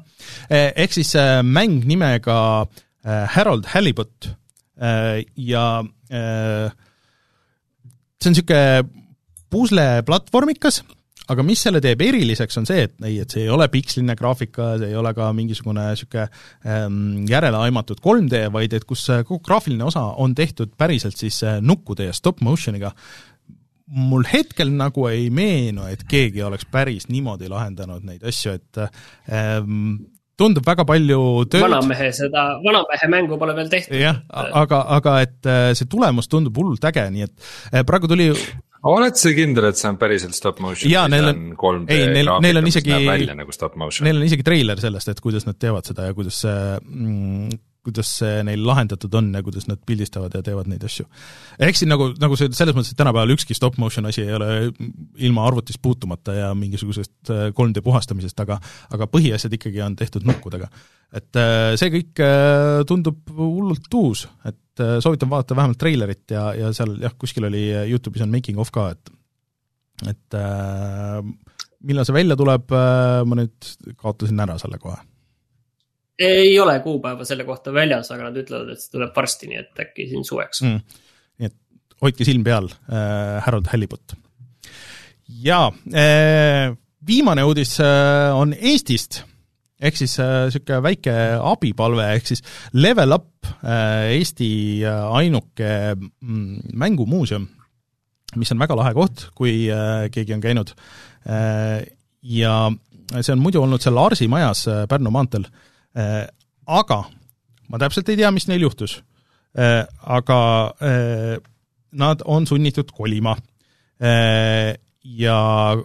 Mhm. 0.50 0.72
ehk 0.76 0.92
siis 0.92 1.14
mäng 1.48 1.86
nimega 1.88 2.66
Harold 3.34 3.70
Halibut 3.72 4.28
ja 5.40 5.62
see 8.20 8.28
on 8.28 8.34
niisugune 8.34 8.84
pusleplatvormikas 9.50 10.82
aga 11.30 11.44
mis 11.46 11.62
selle 11.66 11.80
teeb 11.84 12.02
eriliseks, 12.04 12.60
on 12.60 12.68
see, 12.68 12.84
et 12.88 13.06
ei, 13.06 13.20
et 13.22 13.30
see 13.30 13.44
ei 13.46 13.52
ole 13.52 13.68
piksline 13.72 14.16
graafika, 14.18 14.72
see 14.80 14.90
ei 14.92 14.98
ole 14.98 15.12
ka 15.16 15.30
mingisugune 15.36 15.86
niisugune 15.90 16.26
ähm, 16.66 17.00
järeleaimatud 17.30 18.02
3D, 18.04 18.44
vaid 18.54 18.76
et 18.76 18.86
kus 18.88 19.06
kogu 19.28 19.40
graafiline 19.46 19.86
osa 19.86 20.04
on 20.22 20.34
tehtud 20.36 20.74
päriselt 20.78 21.18
siis 21.20 21.42
äh, 21.46 21.58
nukkude 21.62 22.08
ja 22.10 22.16
stop 22.16 22.42
motion'iga, 22.44 22.92
mul 23.90 24.24
hetkel 24.30 24.70
nagu 24.74 25.06
ei 25.10 25.28
meenu, 25.34 25.88
et 25.90 26.04
keegi 26.08 26.42
oleks 26.46 26.66
päris 26.70 27.08
niimoodi 27.10 27.50
lahendanud 27.50 28.06
neid 28.06 28.24
asju, 28.26 28.54
et 28.58 28.82
ähm, 29.34 29.98
tundub 30.40 30.66
väga 30.66 30.86
palju 30.88 31.20
tööd. 31.50 31.66
vanamehe 31.66 32.10
seda, 32.16 32.46
vanamehe 32.64 33.10
mängu 33.12 33.38
pole 33.40 33.54
veel 33.58 33.70
tehtud. 33.72 33.98
jah, 34.00 34.22
aga, 34.30 34.82
aga 34.98 35.16
et 35.26 35.50
äh, 35.50 35.70
see 35.78 35.90
tulemus 35.90 36.30
tundub 36.30 36.56
hullult 36.60 36.84
äge, 36.90 37.06
nii 37.14 37.26
et 37.26 37.50
äh, 37.72 37.86
praegu 37.86 38.10
tuli 38.10 38.30
oled 38.88 39.16
sa 39.20 39.32
kindel, 39.36 39.70
et 39.70 39.80
see 39.80 39.88
on 39.90 39.98
päriselt 40.00 40.36
stop 40.36 40.60
motion? 40.64 40.90
jaa, 40.92 41.06
neil 41.12 41.32
on, 41.32 41.40
ei, 41.90 42.06
neil, 42.14 42.30
neil 42.44 42.62
on 42.62 42.70
isegi, 42.70 42.94
nagu 42.94 43.56
neil 44.06 44.20
on 44.20 44.28
isegi 44.28 44.46
treiler 44.46 44.80
sellest, 44.82 45.12
et 45.12 45.24
kuidas 45.24 45.48
nad 45.48 45.58
teevad 45.60 45.88
seda 45.90 46.08
ja 46.08 46.16
kuidas 46.16 46.40
see 46.44 46.62
mm, 46.80 47.58
kuidas 47.84 48.10
see 48.20 48.40
neil 48.44 48.62
lahendatud 48.66 49.14
on 49.16 49.30
ja 49.34 49.42
kuidas 49.44 49.66
nad 49.68 49.80
pildistavad 49.88 50.34
ja 50.36 50.42
teevad 50.44 50.68
neid 50.68 50.84
asju. 50.84 51.06
ehk 51.58 51.78
siin 51.78 51.90
nagu, 51.92 52.10
nagu 52.20 52.36
see 52.36 52.50
selles 52.52 52.76
mõttes, 52.76 52.92
et 52.92 53.00
tänapäeval 53.00 53.32
ükski 53.34 53.56
stop 53.56 53.78
motion 53.80 54.08
asi 54.10 54.24
ei 54.26 54.34
ole 54.36 54.50
ilma 55.24 55.46
arvutist 55.48 55.80
puutumata 55.82 56.36
ja 56.36 56.50
mingisugusest 56.54 57.32
3D 57.56 57.80
äh, 57.80 57.84
puhastamisest, 57.84 58.40
aga 58.44 58.60
aga 58.92 59.08
põhiasjad 59.08 59.56
ikkagi 59.56 59.80
on 59.86 59.96
tehtud 59.96 60.28
nukkudega. 60.28 60.68
et 61.16 61.40
äh, 61.40 61.72
see 61.80 61.92
kõik 61.96 62.20
äh, 62.24 62.82
tundub 62.88 63.22
hullult 63.36 63.88
uus, 63.96 64.26
et 64.44 64.60
soovitan 65.04 65.30
vaadata 65.30 65.56
vähemalt 65.58 65.80
treilerit 65.80 66.34
ja, 66.34 66.50
ja 66.56 66.72
seal 66.76 66.96
jah, 67.02 67.14
kuskil 67.18 67.48
oli 67.48 67.68
Youtube'is 67.90 68.24
on 68.24 68.32
making 68.32 68.60
of 68.62 68.72
ka, 68.74 68.90
et 68.94 69.14
et 70.08 70.36
äh, 70.38 71.20
millal 71.84 72.06
see 72.08 72.16
välja 72.16 72.36
tuleb, 72.40 72.72
ma 72.72 73.36
nüüd 73.36 73.70
kaotasin 74.00 74.40
ära 74.40 74.56
selle 74.60 74.78
kohe. 74.80 74.96
Ei 76.20 76.52
ole 76.60 76.74
kuupäeva 76.84 77.24
selle 77.24 77.46
kohta 77.48 77.72
väljas, 77.72 78.10
aga 78.12 78.28
nad 78.28 78.36
ütlevad, 78.36 78.68
et 78.74 78.82
see 78.82 78.92
tuleb 78.92 79.14
varsti, 79.16 79.48
nii 79.48 79.60
et 79.62 79.80
äkki 79.86 80.08
siin 80.10 80.26
suveks. 80.28 80.60
Mm.. 80.66 80.98
nii 81.40 81.48
et 81.48 81.56
hoidke 82.04 82.26
silm 82.28 82.44
peal 82.44 82.68
äh,, 82.68 83.38
Harold 83.46 83.70
Halliput. 83.72 84.16
ja 85.40 85.62
äh, 85.94 86.76
viimane 87.06 87.44
uudis 87.48 87.78
äh, 87.80 88.36
on 88.36 88.52
Eestist 88.52 89.22
ehk 89.80 89.96
siis 89.96 90.18
niisugune 90.20 90.78
äh, 90.78 90.84
väike 90.84 91.14
abipalve, 91.52 92.10
ehk 92.16 92.28
siis 92.32 92.44
Level 92.72 93.16
Up 93.16 93.48
äh,, 93.64 94.16
Eesti 94.18 94.50
äh, 94.84 95.06
ainuke 95.20 95.70
mm, 95.96 96.76
mängumuuseum, 96.76 97.48
mis 98.36 98.52
on 98.52 98.60
väga 98.60 98.76
lahe 98.78 98.94
koht, 98.94 99.30
kui 99.34 99.64
äh, 99.72 100.06
keegi 100.12 100.36
on 100.36 100.44
käinud 100.44 100.74
äh,, 101.26 101.82
ja 102.22 102.54
see 103.18 103.32
on 103.34 103.42
muidu 103.42 103.64
olnud 103.64 103.82
seal 103.82 103.98
Arsi 103.98 104.28
majas 104.30 104.66
äh, 104.70 104.84
Pärnu 104.88 105.10
maanteel 105.14 105.48
äh,, 105.48 105.66
Äh, 105.94 106.26
aga 106.70 107.04
ma 107.70 107.78
täpselt 107.82 108.08
ei 108.10 108.18
tea, 108.20 108.30
mis 108.34 108.46
neil 108.50 108.62
juhtus. 108.66 109.00
Äh, 109.58 109.82
aga 110.00 110.40
äh, 110.78 111.38
nad 111.90 112.22
on 112.24 112.46
sunnitud 112.46 112.92
kolima. 112.94 113.36
ja 115.02 115.76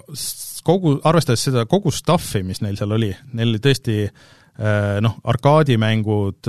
kogu, 0.66 0.98
arvestades 1.08 1.44
seda 1.48 1.62
kogu 1.70 1.92
stuff'i, 1.94 2.42
mis 2.46 2.62
neil 2.64 2.78
seal 2.80 2.92
oli, 2.98 3.12
neil 3.38 3.50
oli 3.54 3.62
tõesti 3.64 3.96
äh, 4.06 4.12
noh, 5.06 5.14
arkaadimängud, 5.32 6.42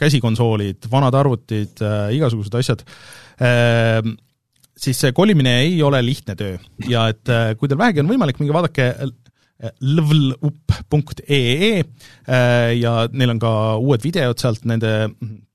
käsikonsoolid, 0.00 0.80
vanad 0.92 1.14
arvutid, 1.18 1.74
igasugused 2.16 2.54
asjad, 2.56 2.80
siis 4.76 4.96
see 5.04 5.12
kolimine 5.16 5.52
ei 5.66 5.76
ole 5.84 6.00
lihtne 6.04 6.34
töö. 6.38 6.54
Ja 6.88 7.00
et 7.12 7.24
kui 7.60 7.68
teil 7.68 7.80
vähegi 7.80 8.00
on 8.00 8.10
võimalik, 8.10 8.38
minge 8.40 8.54
vaadake 8.56 8.84
levelup.ee 9.80 11.84
ja 12.76 12.92
neil 13.12 13.30
on 13.32 13.40
ka 13.40 13.52
uued 13.80 14.02
videod 14.04 14.38
sealt 14.40 14.64
nende 14.68 15.08
Äh, 15.08 15.45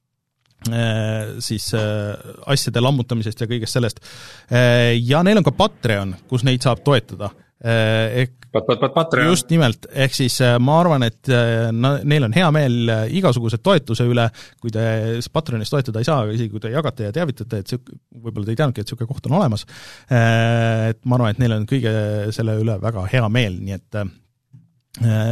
siis 1.42 1.72
äh, 1.74 2.34
asjade 2.46 2.82
lammutamisest 2.84 3.42
ja 3.42 3.48
kõigest 3.50 3.78
sellest. 3.78 4.04
Äh, 4.52 4.94
ja 5.02 5.24
neil 5.26 5.40
on 5.42 5.48
ka 5.48 5.56
Patreon, 5.58 6.14
kus 6.30 6.46
neid 6.46 6.62
saab 6.62 6.84
toetada. 6.86 7.32
ehk 7.62 8.48
pat, 8.52 8.66
pat, 8.66 8.80
pat, 8.82 8.94
Patreon. 8.94 9.28
just 9.30 9.50
nimelt, 9.54 9.86
ehk 9.94 10.16
siis 10.18 10.40
ma 10.60 10.80
arvan, 10.82 11.04
et 11.06 11.30
na-, 11.78 12.00
neil 12.04 12.26
on 12.26 12.34
hea 12.34 12.48
meel 12.52 12.90
igasuguse 13.14 13.60
toetuse 13.62 14.08
üle, 14.10 14.26
kui 14.60 14.74
te 14.74 15.20
Patreonis 15.34 15.70
toetada 15.70 16.02
ei 16.02 16.08
saa, 16.08 16.24
aga 16.26 16.34
isegi 16.34 16.50
kui 16.50 16.64
te 16.64 16.72
jagate 16.74 17.06
ja 17.06 17.14
teavitate, 17.14 17.60
et 17.62 17.70
sihuke, 17.70 17.94
võib-olla 18.18 18.50
te 18.50 18.56
ei 18.56 18.62
teadnudki, 18.64 18.82
et 18.82 18.90
niisugune 18.90 19.12
koht 19.14 19.30
on 19.30 19.38
olemas, 19.38 19.68
et 20.10 21.06
ma 21.06 21.20
arvan, 21.20 21.36
et 21.36 21.44
neil 21.44 21.54
on 21.60 21.70
kõige 21.70 21.94
selle 22.34 22.58
üle 22.64 22.80
väga 22.82 23.06
hea 23.14 23.30
meel, 23.30 23.62
nii 23.62 23.78
et 23.78 24.02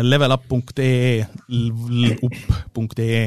levelup.ee, 0.05 1.25
up.ee 2.29 3.25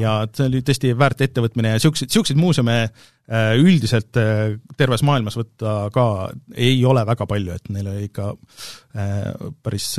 ja 0.00 0.14
see 0.34 0.48
oli 0.50 0.62
tõesti 0.66 0.92
väärt 0.98 1.22
ettevõtmine 1.26 1.74
ja 1.74 1.78
niisuguseid, 1.78 2.10
niisuguseid 2.10 2.40
muuseume 2.40 2.76
äh, 2.84 3.52
üldiselt 3.60 4.18
äh, 4.20 4.56
terves 4.78 5.04
maailmas 5.06 5.38
võtta 5.38 5.76
ka 5.94 6.06
ei 6.54 6.78
ole 6.88 7.04
väga 7.08 7.26
palju, 7.28 7.56
et 7.56 7.70
neil 7.74 7.90
oli 7.92 8.08
ikka 8.08 8.32
äh, 8.32 9.30
päris 9.62 9.94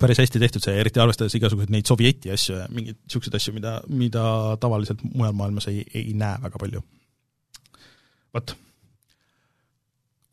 päris 0.00 0.22
hästi 0.22 0.40
tehtud 0.40 0.64
see, 0.64 0.78
eriti 0.80 1.02
arvestades 1.02 1.34
igasuguseid 1.36 1.72
neid 1.74 1.88
sovjeti 1.88 2.32
asju 2.32 2.56
ja 2.60 2.66
mingeid 2.72 2.98
niisuguseid 3.02 3.36
asju, 3.38 3.54
mida, 3.56 3.76
mida 3.92 4.24
tavaliselt 4.60 5.02
mujal 5.12 5.36
maailmas 5.36 5.68
ei, 5.72 5.84
ei 5.94 6.12
näe 6.16 6.40
väga 6.42 6.60
palju. 6.62 6.82
vot. 8.34 8.56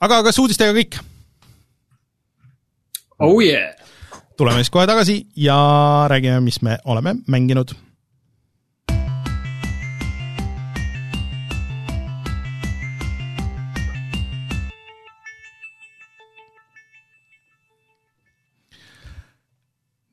aga 0.08 0.24
kas 0.30 0.40
uudistega 0.40 0.76
kõik? 0.78 1.02
Oh 3.20 3.42
yeah! 3.44 3.76
tuleme 4.40 4.64
siis 4.64 4.72
kohe 4.72 4.88
tagasi 4.88 5.20
ja 5.36 5.60
räägime, 6.08 6.40
mis 6.40 6.62
me 6.64 6.78
oleme 6.88 7.18
mänginud 7.28 7.76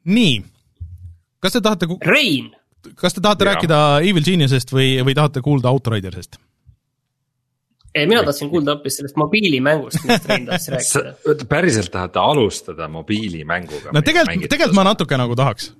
nii, 0.07 0.41
kas 1.43 1.57
te 1.57 1.63
tahate 1.65 1.89
Rein! 2.07 2.51
kas 2.95 3.17
te 3.17 3.21
tahate 3.21 3.45
ja. 3.45 3.53
rääkida 3.53 3.79
Evil 4.07 4.27
Geniusest 4.27 4.71
või, 4.75 4.93
või 5.07 5.15
tahate 5.19 5.43
kuulda 5.45 5.73
Outridersest? 5.75 6.39
ei, 7.97 8.05
mina 8.07 8.23
tahtsin 8.27 8.51
kuulda 8.53 8.77
hoopis 8.77 8.99
sellest 9.01 9.17
mobiilimängust, 9.21 10.03
millest 10.05 10.29
Rein 10.31 10.47
tahtis 10.47 10.71
rääkida. 10.75 11.49
päriselt 11.49 11.91
tahate 11.93 12.23
alustada 12.23 12.89
mobiilimänguga? 12.93 13.95
no 13.97 14.05
tegelikult, 14.05 14.49
tegelikult 14.53 14.79
ma 14.79 14.87
natuke 14.91 15.19
nagu 15.21 15.39
tahaks. 15.39 15.73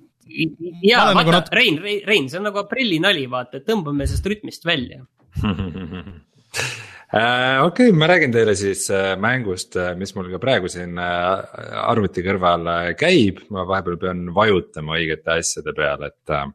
jaa, 0.83 1.05
vaata 1.05 1.19
nagu 1.21 1.35
nat..., 1.37 1.53
Rein, 1.53 1.79
Rein, 1.83 2.29
see 2.29 2.41
on 2.41 2.49
nagu 2.49 2.63
aprillinali, 2.63 3.27
vaata, 3.31 3.61
et 3.61 3.67
tõmbame 3.69 4.09
sellest 4.09 4.33
rütmist 4.33 4.67
välja 4.67 5.03
okei 7.07 7.87
okay,, 7.87 7.91
ma 7.95 8.07
räägin 8.07 8.33
teile 8.35 8.55
siis 8.55 8.89
äh, 8.91 9.13
mängust, 9.19 9.77
äh, 9.79 9.93
mis 9.95 10.11
mul 10.15 10.27
ka 10.33 10.41
praegu 10.43 10.67
siin 10.67 10.99
arvuti 10.99 12.23
kõrval 12.25 12.67
käib, 12.99 13.45
ma 13.53 13.63
vahepeal 13.67 13.95
pean 14.01 14.25
vajutama 14.35 14.97
õigete 14.99 15.37
asjade 15.37 15.71
peale, 15.77 16.11
et 16.11 16.51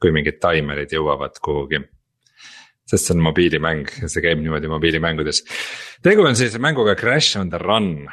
kui 0.00 0.14
mingid 0.16 0.40
taimerid 0.40 0.96
jõuavad 0.96 1.36
kuhugi. 1.44 1.82
Sest 2.86 3.08
see 3.08 3.16
on 3.16 3.24
mobiilimäng 3.26 3.90
ja 4.00 4.08
see 4.08 4.22
käib 4.24 4.40
niimoodi 4.40 4.70
mobiilimängudes. 4.70 5.42
tegu 6.02 6.24
on 6.24 6.36
siis 6.38 6.56
mänguga 6.62 6.94
Crash 6.96 7.36
on 7.36 7.50
the 7.50 7.58
Run, 7.58 8.06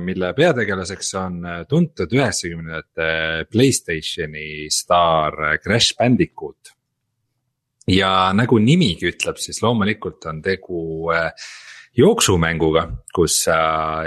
mille 0.00 0.30
peategelaseks 0.32 1.12
on 1.20 1.42
tuntud 1.68 2.14
üheksakümnendate 2.16 3.44
Playstationi 3.52 4.70
staar 4.72 5.60
Crash 5.62 5.94
Bandicoot 5.98 6.75
ja 7.90 8.10
nagu 8.34 8.58
nimigi 8.62 9.10
ütleb, 9.12 9.38
siis 9.40 9.62
loomulikult 9.62 10.26
on 10.30 10.40
tegu 10.44 11.10
äh, 11.14 11.30
jooksumänguga, 11.96 12.86
kus 13.14 13.42
sa 13.46 13.58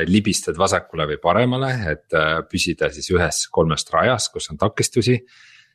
libistad 0.07 0.57
vasakule 0.59 1.07
või 1.09 1.19
paremale, 1.21 1.71
et 1.93 2.17
äh, 2.17 2.41
püsida 2.49 2.91
siis 2.93 3.09
ühes 3.13 3.45
kolmest 3.51 3.89
rajast, 3.93 4.33
kus 4.33 4.51
on 4.51 4.59
takistusi. 4.61 5.19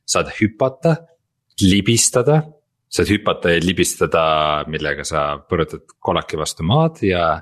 saad 0.04 0.28
hüpata, 0.36 0.96
libistada, 1.62 2.42
saad 2.88 3.08
hüpata 3.08 3.54
ja 3.54 3.60
libistada, 3.64 4.24
millega 4.68 5.04
sa 5.04 5.38
põrutad 5.48 5.96
kolaki 5.98 6.36
vastu 6.36 6.62
maad 6.62 7.00
ja 7.02 7.40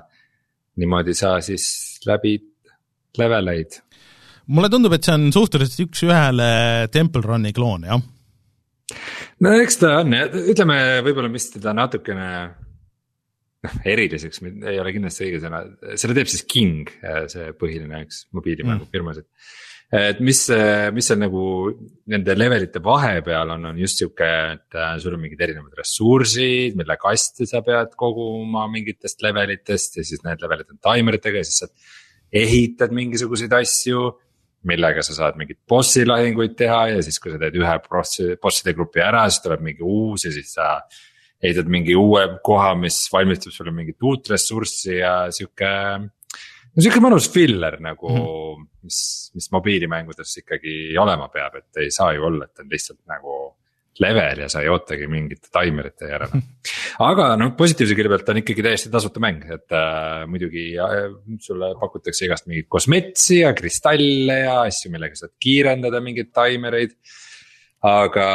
niimoodi 0.79 1.13
sa 1.13 1.41
siis 1.41 1.99
läbid 2.07 2.47
leveleid. 3.17 3.81
mulle 4.47 4.69
tundub, 4.69 4.93
et 4.93 5.03
see 5.03 5.13
on 5.13 5.31
suhteliselt 5.31 5.89
üks-ühele 5.89 6.87
Temple 6.91 7.21
Run'i 7.21 7.53
kloon, 7.53 7.83
jah 7.83 8.01
no 9.43 9.55
eks 9.61 9.79
ta 9.81 9.97
on 10.01 10.13
ütleme 10.13 10.77
võib-olla, 11.05 11.31
mis 11.31 11.49
teda 11.53 11.73
natukene 11.77 12.29
noh, 13.63 13.75
eriliseks 13.87 14.41
ei 14.43 14.79
ole 14.81 14.93
kindlasti 14.95 15.27
õige 15.27 15.43
sõna, 15.43 15.63
selle 15.99 16.17
teeb 16.17 16.31
siis 16.31 16.45
King, 16.49 16.89
see 17.31 17.51
põhiline, 17.59 18.03
eks, 18.05 18.25
mobiilimängufirmas 18.35 19.21
mm., 19.21 19.29
et. 19.93 20.21
mis, 20.25 20.39
mis 20.95 21.09
seal 21.09 21.21
nagu 21.21 21.45
nende 22.11 22.35
levelite 22.35 22.81
vahepeal 22.83 23.55
on, 23.55 23.69
on 23.71 23.81
just 23.81 24.01
sihuke, 24.01 24.29
et 24.57 24.79
äh, 24.79 24.95
sul 25.01 25.15
on 25.15 25.21
mingid 25.21 25.41
erinevad 25.45 25.75
ressursid, 25.79 26.77
mille 26.79 26.97
kasti 26.99 27.47
sa 27.49 27.61
pead 27.65 27.93
koguma 27.99 28.65
mingitest 28.73 29.21
levelitest 29.25 29.99
ja 30.01 30.07
siis 30.07 30.23
need 30.25 30.43
levelid 30.43 30.73
on 30.73 30.81
taimeritega 30.89 31.43
ja 31.43 31.47
siis 31.47 31.63
sa 31.63 31.69
ehitad 32.33 32.95
mingisuguseid 32.95 33.53
asju 33.53 34.07
millega 34.69 35.03
sa 35.05 35.15
saad 35.15 35.39
mingeid 35.39 35.59
bossi 35.69 36.05
lahinguid 36.07 36.55
teha 36.59 36.79
ja 36.93 37.01
siis, 37.05 37.19
kui 37.21 37.33
sa 37.33 37.39
teed 37.41 37.57
ühe 37.59 37.75
bossi, 37.87 38.29
bosside 38.41 38.75
grupi 38.77 39.03
ära, 39.03 39.25
siis 39.29 39.43
tuleb 39.43 39.63
mingi 39.65 39.83
uus 39.83 40.27
ja 40.27 40.33
siis 40.35 40.53
sa. 40.57 40.75
ehitad 41.43 41.67
mingi 41.67 41.95
uue 41.99 42.21
koha, 42.39 42.69
mis 42.79 43.01
valmistab 43.11 43.51
sulle 43.51 43.73
mingit 43.75 43.99
uut 44.07 44.29
ressurssi 44.31 44.93
ja 45.01 45.13
sihuke. 45.35 45.71
no 45.99 46.85
sihuke 46.85 47.01
mõnus 47.03 47.27
filler 47.33 47.81
nagu 47.83 48.09
mm, 48.09 48.21
-hmm. 48.23 48.67
mis, 48.87 48.99
mis 49.35 49.51
mobiilimängudes 49.51 50.37
ikkagi 50.39 50.95
olema 50.97 51.27
peab, 51.27 51.59
et 51.59 51.83
ei 51.83 51.91
saa 51.91 52.13
ju 52.13 52.23
olla, 52.29 52.45
et 52.45 52.63
on 52.63 52.71
lihtsalt 52.71 53.01
nagu 53.11 53.42
level 54.01 54.43
ja 54.43 54.49
sa 54.49 54.63
ei 54.63 54.69
ootagi 54.73 55.07
mingite 55.11 55.51
taimerite 55.53 56.09
järele. 56.09 56.41
aga 57.05 57.27
noh, 57.39 57.51
positiivse 57.57 57.97
külje 57.97 58.11
pealt 58.13 58.31
on 58.33 58.39
ikkagi 58.41 58.65
täiesti 58.65 58.91
tasuta 58.93 59.21
mäng, 59.23 59.43
et 59.53 59.75
äh, 59.77 60.23
muidugi 60.29 60.71
äh, 60.81 61.11
sulle 61.43 61.73
pakutakse 61.81 62.25
igast 62.27 62.49
mingeid 62.49 62.69
kosmetsi 62.71 63.43
ja 63.43 63.53
kristalle 63.57 64.39
ja 64.45 64.57
asju, 64.63 64.93
millega 64.93 65.19
saad 65.19 65.35
kiirendada 65.41 66.01
mingeid 66.05 66.33
taimereid. 66.33 66.97
aga, 67.83 68.25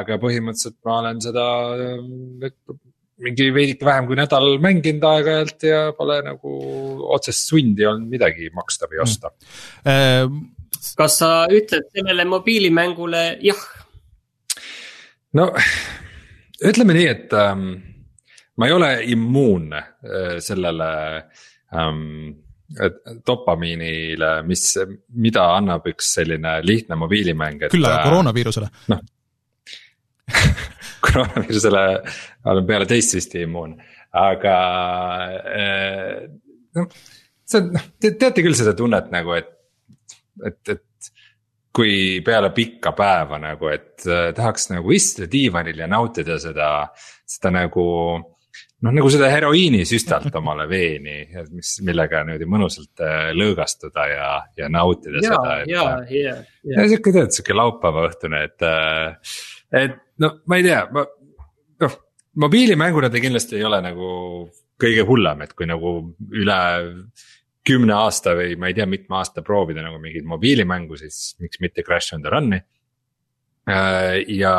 aga 0.00 0.18
põhimõtteliselt 0.18 0.80
ma 0.84 1.00
olen 1.04 1.20
seda 1.22 1.46
äh, 1.78 2.52
mingi 3.22 3.48
veidike 3.54 3.86
vähem 3.86 4.06
kui 4.10 4.18
nädal 4.18 4.58
mänginud 4.62 5.04
aeg-ajalt 5.08 5.66
ja 5.66 5.80
pole 5.96 6.20
nagu 6.26 6.52
otsest 7.16 7.48
sundi 7.50 7.86
olnud 7.86 8.10
midagi 8.12 8.50
maksta 8.54 8.90
või 8.90 9.02
osta 9.02 9.32
mm.. 9.86 10.38
kas 10.98 11.18
sa 11.22 11.32
ütled 11.50 11.90
sellele 11.94 12.28
mobiilimängule 12.28 13.24
jah? 13.46 13.66
No 15.36 15.50
ütleme 16.64 16.96
nii, 16.96 17.06
et 17.10 17.34
ähm, 17.36 17.70
ma 18.58 18.68
ei 18.68 18.74
ole 18.74 18.90
immuunne 19.12 19.80
äh, 19.80 20.38
sellele 20.44 20.90
ähm, 21.74 22.32
dopamiinile, 23.26 24.32
mis, 24.44 24.64
mida 25.16 25.46
annab 25.56 25.86
üks 25.88 26.12
selline 26.18 26.58
lihtne 26.64 26.98
mobiilimäng, 27.00 27.62
et. 27.62 27.72
küll 27.72 27.86
aga 27.88 28.02
äh, 28.02 28.08
koroonaviirusele. 28.08 28.72
noh 28.92 29.04
koroonaviirusele 31.06 31.84
olen 32.52 32.66
peale 32.68 32.88
teist 32.90 33.14
süsti 33.16 33.44
immuunne, 33.46 33.86
aga 34.18 34.56
äh, 35.54 36.26
noh, 36.76 36.90
see 37.48 37.62
on, 37.62 37.72
noh, 37.76 37.88
te 38.00 38.12
teate 38.20 38.44
küll 38.44 38.58
seda 38.58 38.74
tunnet 38.76 39.08
nagu, 39.14 39.38
et, 39.38 39.54
et, 40.44 40.74
et 40.74 41.12
kui 41.74 42.20
peale 42.24 42.50
pikka 42.54 42.92
päeva 42.96 43.38
nagu, 43.42 43.68
et 43.72 44.06
äh, 44.08 44.30
tahaks 44.36 44.70
nagu 44.72 44.92
istuda 44.94 45.28
diivanil 45.30 45.84
ja 45.84 45.88
nautida 45.90 46.38
seda, 46.42 46.70
seda 47.28 47.52
nagu 47.54 47.84
noh, 48.82 48.94
nagu 48.94 49.10
seda 49.12 49.30
heroiinisüstalt 49.32 50.34
omale 50.40 50.68
veeni, 50.70 51.18
mis, 51.52 51.76
millega 51.86 52.24
niimoodi 52.26 52.48
mõnusalt 52.50 53.04
äh, 53.04 53.30
lõõgastuda 53.36 54.08
ja, 54.12 54.30
ja 54.58 54.72
nautida 54.72 55.22
ja, 55.22 55.30
seda. 55.32 55.56
ja, 55.70 55.86
ja, 56.12 56.36
ja. 56.64 56.74
ja 56.74 56.88
sihuke 56.90 57.14
tead, 57.14 57.34
sihuke 57.36 57.56
laupäevaõhtune, 57.58 58.44
et, 58.50 58.66
äh, 58.66 59.40
et 59.84 59.98
no 60.22 60.38
ma 60.48 60.60
ei 60.60 60.66
tea, 60.66 60.84
ma 60.94 61.04
noh, 61.84 61.98
mobiilimänguna 62.44 63.10
ta 63.10 63.22
kindlasti 63.22 63.58
ei 63.58 63.66
ole 63.66 63.82
nagu 63.84 64.12
kõige 64.78 65.02
hullem, 65.08 65.42
et 65.42 65.56
kui 65.58 65.66
nagu 65.66 65.98
üle 66.38 66.58
kümne 67.68 67.94
aasta 67.96 68.34
või 68.38 68.56
ma 68.60 68.70
ei 68.70 68.76
tea, 68.76 68.86
mitme 68.88 69.18
aasta 69.20 69.44
proovida 69.44 69.84
nagu 69.84 70.00
mingit 70.02 70.26
mobiilimängu, 70.28 70.98
siis 71.00 71.36
miks 71.42 71.60
mitte 71.62 71.84
Crash 71.86 72.16
on 72.16 72.24
the 72.24 72.32
Run'i. 72.32 72.60
Äh, 73.68 74.22
ja 74.32 74.54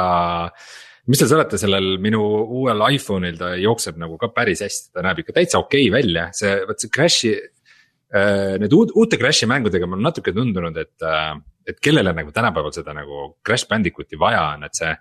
mis 1.10 1.22
te 1.22 1.30
olete 1.34 1.58
sellel 1.62 1.96
minu 2.02 2.22
uuel 2.60 2.84
iPhone'il, 2.94 3.38
ta 3.40 3.54
jookseb 3.58 3.98
nagu 4.02 4.20
ka 4.22 4.32
päris 4.34 4.62
hästi, 4.66 4.92
ta 4.94 5.06
näeb 5.06 5.24
ikka 5.24 5.40
täitsa 5.40 5.62
okei 5.62 5.88
okay 5.88 5.96
välja, 6.00 6.28
see, 6.38 6.60
vot 6.70 6.82
see 6.82 6.94
Crash'i. 6.94 7.38
Äh, 8.10 8.58
need 8.62 8.74
uud, 8.74 8.94
uute 8.98 9.18
Crash'i 9.22 9.50
mängudega 9.50 9.90
mul 9.90 10.00
on 10.02 10.08
natuke 10.10 10.34
tundunud, 10.34 10.78
et, 10.82 10.96
äh, 11.06 11.34
et 11.70 11.82
kellele 11.82 12.14
nagu 12.18 12.34
tänapäeval 12.34 12.74
seda 12.74 12.94
nagu 12.98 13.34
Crash 13.46 13.70
Bandicooti 13.70 14.18
vaja 14.22 14.52
on, 14.56 14.70
et 14.70 14.78
see 14.78 14.94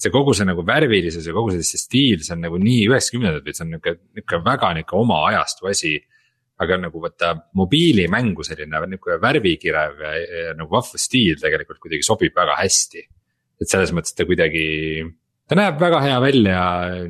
see 0.00 0.12
kogu 0.12 0.32
see 0.36 0.48
nagu 0.48 0.64
värvilisus 0.64 1.26
ja 1.28 1.34
kogu 1.36 1.52
see, 1.52 1.76
stiil, 1.76 2.22
see 2.24 2.32
on 2.32 2.46
nagu 2.46 2.56
nii 2.60 2.86
üheksakümnendad 2.88 3.44
või 3.44 3.56
see 3.56 3.66
on 3.66 3.74
nihuke, 3.74 3.92
nihuke 4.16 4.38
väga 4.46 4.70
nihuke 4.78 4.96
oma 4.96 5.18
ajastu 5.28 5.68
asi 5.68 5.98
aga 6.60 6.80
nagu 6.86 7.00
võtta 7.02 7.32
mobiilimängu 7.58 8.44
selline 8.46 8.82
nihuke 8.90 9.16
värvikirev 9.22 10.04
ja, 10.04 10.12
ja 10.18 10.58
nagu 10.58 10.72
vahva 10.74 11.00
stiil 11.00 11.40
tegelikult 11.40 11.80
kuidagi 11.80 12.06
sobib 12.06 12.36
väga 12.36 12.58
hästi. 12.60 13.06
et 13.60 13.68
selles 13.68 13.90
mõttes 13.92 14.14
ta 14.16 14.24
kuidagi, 14.24 14.62
ta 15.48 15.56
näeb 15.58 15.80
väga 15.80 15.98
hea 16.00 16.18
välja, 16.22 16.60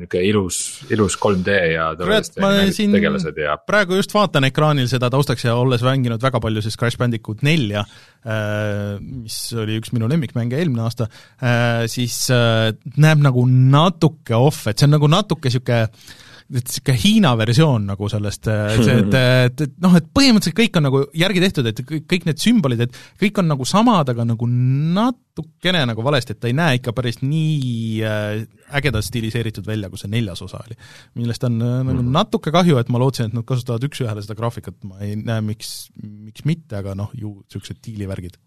nihuke 0.01 0.23
ilus, 0.27 0.57
ilus 0.91 1.15
3D 1.19 1.55
ja 1.71 1.85
tegelased 1.95 3.39
ja. 3.39 3.55
praegu 3.67 3.95
just 3.99 4.15
vaatan 4.15 4.49
ekraanil 4.49 4.89
seda 4.91 5.07
taustaks 5.13 5.47
ja 5.47 5.55
olles 5.59 5.83
mänginud 5.87 6.23
väga 6.23 6.41
palju 6.43 6.63
siis 6.63 6.79
Crash 6.79 6.99
Bandicoot 6.99 7.45
nelja, 7.47 7.85
äh, 8.27 8.97
mis 8.99 9.37
oli 9.55 9.79
üks 9.79 9.95
minu 9.95 10.11
lemmikmänge 10.11 10.59
eelmine 10.59 10.87
aasta, 10.87 11.07
äh, 11.39 11.85
siis 11.91 12.25
äh, 12.35 12.71
näeb 12.99 13.23
nagu 13.23 13.47
natuke 13.47 14.35
off, 14.35 14.65
et 14.67 14.79
see 14.79 14.91
on 14.91 14.99
nagu 14.99 15.11
natuke 15.11 15.51
et 15.51 16.19
niisugune 16.51 16.97
Hiina 16.99 17.31
versioon 17.39 17.85
nagu 17.91 18.09
sellest, 18.11 18.47
see, 18.47 18.97
et, 19.01 19.15
et, 19.47 19.63
et 19.65 19.73
noh, 19.83 19.95
et 19.97 20.07
põhimõtteliselt 20.13 20.57
kõik 20.57 20.79
on 20.79 20.85
nagu 20.87 21.01
järgi 21.17 21.43
tehtud, 21.45 21.69
et 21.71 21.81
kõik 21.85 22.27
need 22.27 22.41
sümbolid, 22.41 22.83
et 22.85 22.99
kõik 23.21 23.41
on 23.41 23.49
nagu 23.53 23.67
samad, 23.67 24.11
aga 24.13 24.25
nagu 24.27 24.49
natukene 24.49 25.85
nagu 25.89 26.05
valesti, 26.05 26.35
et 26.35 26.41
ta 26.43 26.51
ei 26.51 26.57
näe 26.57 26.81
ikka 26.81 26.93
päris 26.97 27.21
nii 27.23 28.03
äh, 28.07 28.43
ägedalt 28.79 29.07
stiliseeritud 29.07 29.67
välja, 29.67 29.89
kui 29.91 30.01
see 30.01 30.11
neljas 30.11 30.43
osa 30.45 30.61
oli. 30.65 30.77
millest 31.19 31.47
on 31.47 31.57
äh, 31.59 31.81
nagu 31.87 31.99
mhm. 32.01 32.13
natuke 32.19 32.53
kahju, 32.53 32.79
et 32.81 32.91
ma 32.93 33.01
lootsin, 33.01 33.31
et 33.31 33.37
nad 33.37 33.47
kasutavad 33.47 33.87
üks-ühele 33.87 34.23
seda 34.25 34.37
graafikat, 34.39 34.79
ma 34.87 35.01
ei 35.05 35.17
näe, 35.19 35.43
miks, 35.53 35.91
miks 36.01 36.47
mitte, 36.47 36.79
aga 36.81 36.95
noh, 36.97 37.13
ju 37.17 37.37
niisugused 37.41 37.83
diilivärgid 37.85 38.39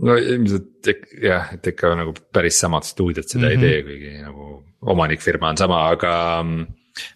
no 0.00 0.14
ilmselt 0.16 0.88
jah, 1.20 1.50
et 1.52 1.66
ikka 1.68 1.90
nagu 1.98 2.14
päris 2.32 2.56
samad 2.62 2.86
stuudiod 2.88 3.28
seda 3.28 3.50
mm 3.50 3.50
-hmm. 3.50 3.50
ei 3.50 3.56
mhm. 3.56 3.66
tee, 3.66 3.82
kuigi 3.82 4.22
nagu 4.24 4.64
omanikfirma 4.94 5.52
on 5.52 5.60
sama, 5.60 5.82
aga 5.92 6.14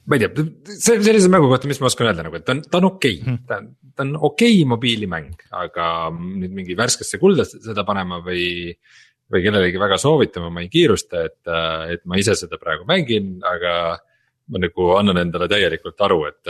ma 0.06 0.18
ei 0.18 0.24
tea, 0.24 0.46
see 0.74 0.98
sellise 1.06 1.30
mängu 1.32 1.50
kohta, 1.50 1.68
mis 1.70 1.80
ma 1.82 1.90
oskan 1.90 2.10
öelda 2.10 2.26
nagu, 2.26 2.38
et 2.38 2.46
ta 2.46 2.56
on, 2.56 2.62
ta 2.66 2.80
on 2.80 2.88
okei 2.90 3.18
okay. 3.20 3.26
hmm., 3.26 3.44
ta 3.48 3.60
on, 3.60 3.68
ta 3.94 4.06
on 4.06 4.14
okei 4.30 4.56
okay 4.56 4.70
mobiilimäng, 4.72 5.44
aga 5.64 5.88
nüüd 6.14 6.54
mingi 6.56 6.78
värskesse 6.78 7.20
kulda 7.22 7.46
seda 7.48 7.86
panema 7.88 8.22
või. 8.24 8.72
või 9.28 9.42
kellelegi 9.44 9.76
väga 9.76 9.98
soovitama, 10.00 10.48
ma 10.48 10.62
ei 10.64 10.70
kiirusta, 10.72 11.20
et, 11.28 11.48
et 11.92 12.00
ma 12.08 12.16
ise 12.16 12.32
seda 12.32 12.56
praegu 12.56 12.86
mängin, 12.88 13.34
aga 13.44 13.72
ma 14.48 14.60
nagu 14.62 14.86
annan 14.96 15.20
endale 15.20 15.44
täielikult 15.52 16.00
aru, 16.06 16.22
et 16.30 16.48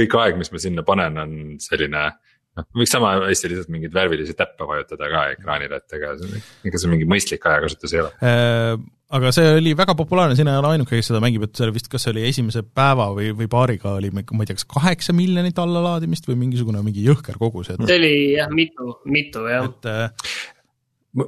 kõik 0.00 0.16
aeg, 0.22 0.38
mis 0.40 0.48
ma 0.54 0.62
sinna 0.62 0.84
panen, 0.86 1.18
on 1.20 1.34
selline 1.60 2.06
noh, 2.08 2.66
võiks 2.80 2.94
sama 2.96 3.12
hästi 3.26 3.50
lihtsalt 3.52 3.74
mingeid 3.74 3.92
värvilisi 3.92 4.38
täppe 4.38 4.64
vajutada 4.70 5.10
ka 5.12 5.26
ekraanile, 5.34 5.82
et 5.82 5.98
ega 5.98 6.14
see, 6.22 6.40
ega 6.70 6.80
see 6.80 6.94
mingi 6.94 7.10
mõistlik 7.12 7.44
ajakasutus 7.52 7.92
ei 7.92 8.02
ole 8.06 8.14
äh 8.24 8.80
aga 9.16 9.32
see 9.34 9.48
oli 9.56 9.72
väga 9.78 9.96
populaarne, 9.98 10.36
sina 10.38 10.54
ei 10.54 10.60
ole 10.60 10.70
ainuke, 10.74 10.94
kes 10.98 11.10
seda 11.10 11.20
mängib, 11.22 11.46
et 11.46 11.58
see 11.58 11.66
oli 11.66 11.74
vist, 11.74 11.88
kas 11.90 12.06
see 12.06 12.12
oli 12.14 12.26
esimese 12.28 12.62
päeva 12.62 13.08
või, 13.16 13.32
või 13.36 13.48
paariga 13.50 13.96
oli, 13.98 14.12
ma 14.14 14.22
ei 14.22 14.50
tea, 14.50 14.58
kas 14.58 14.68
kaheksa 14.70 15.14
miljonit 15.16 15.58
allalaadimist 15.58 16.28
või 16.30 16.38
mingisugune 16.44 16.82
mingi 16.86 17.02
jõhker 17.06 17.40
kogus, 17.40 17.72
et 17.72 17.82
see 17.82 17.98
oli 17.98 18.14
jah, 18.36 18.52
mitu, 18.54 18.94
mitu 19.10 19.44
jah. 19.50 19.66
et 19.66 19.90
äh, 19.90 20.30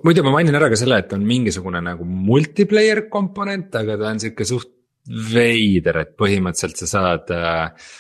muidu 0.07 0.27
ma 0.27 0.37
mainin 0.37 0.59
ära 0.59 0.71
ka 0.71 0.79
selle, 0.79 1.01
et 1.03 1.17
on 1.17 1.27
mingisugune 1.27 1.83
nagu 1.83 2.07
multiplayer 2.07 3.07
komponent, 3.13 3.75
aga 3.83 3.99
ta 3.99 4.13
on 4.15 4.23
sihuke 4.23 4.47
suht 4.47 4.71
veider, 5.33 6.05
et 6.05 6.15
põhimõtteliselt 6.19 6.85
sa 6.85 6.91
saad 6.93 7.35
äh, 7.35 7.93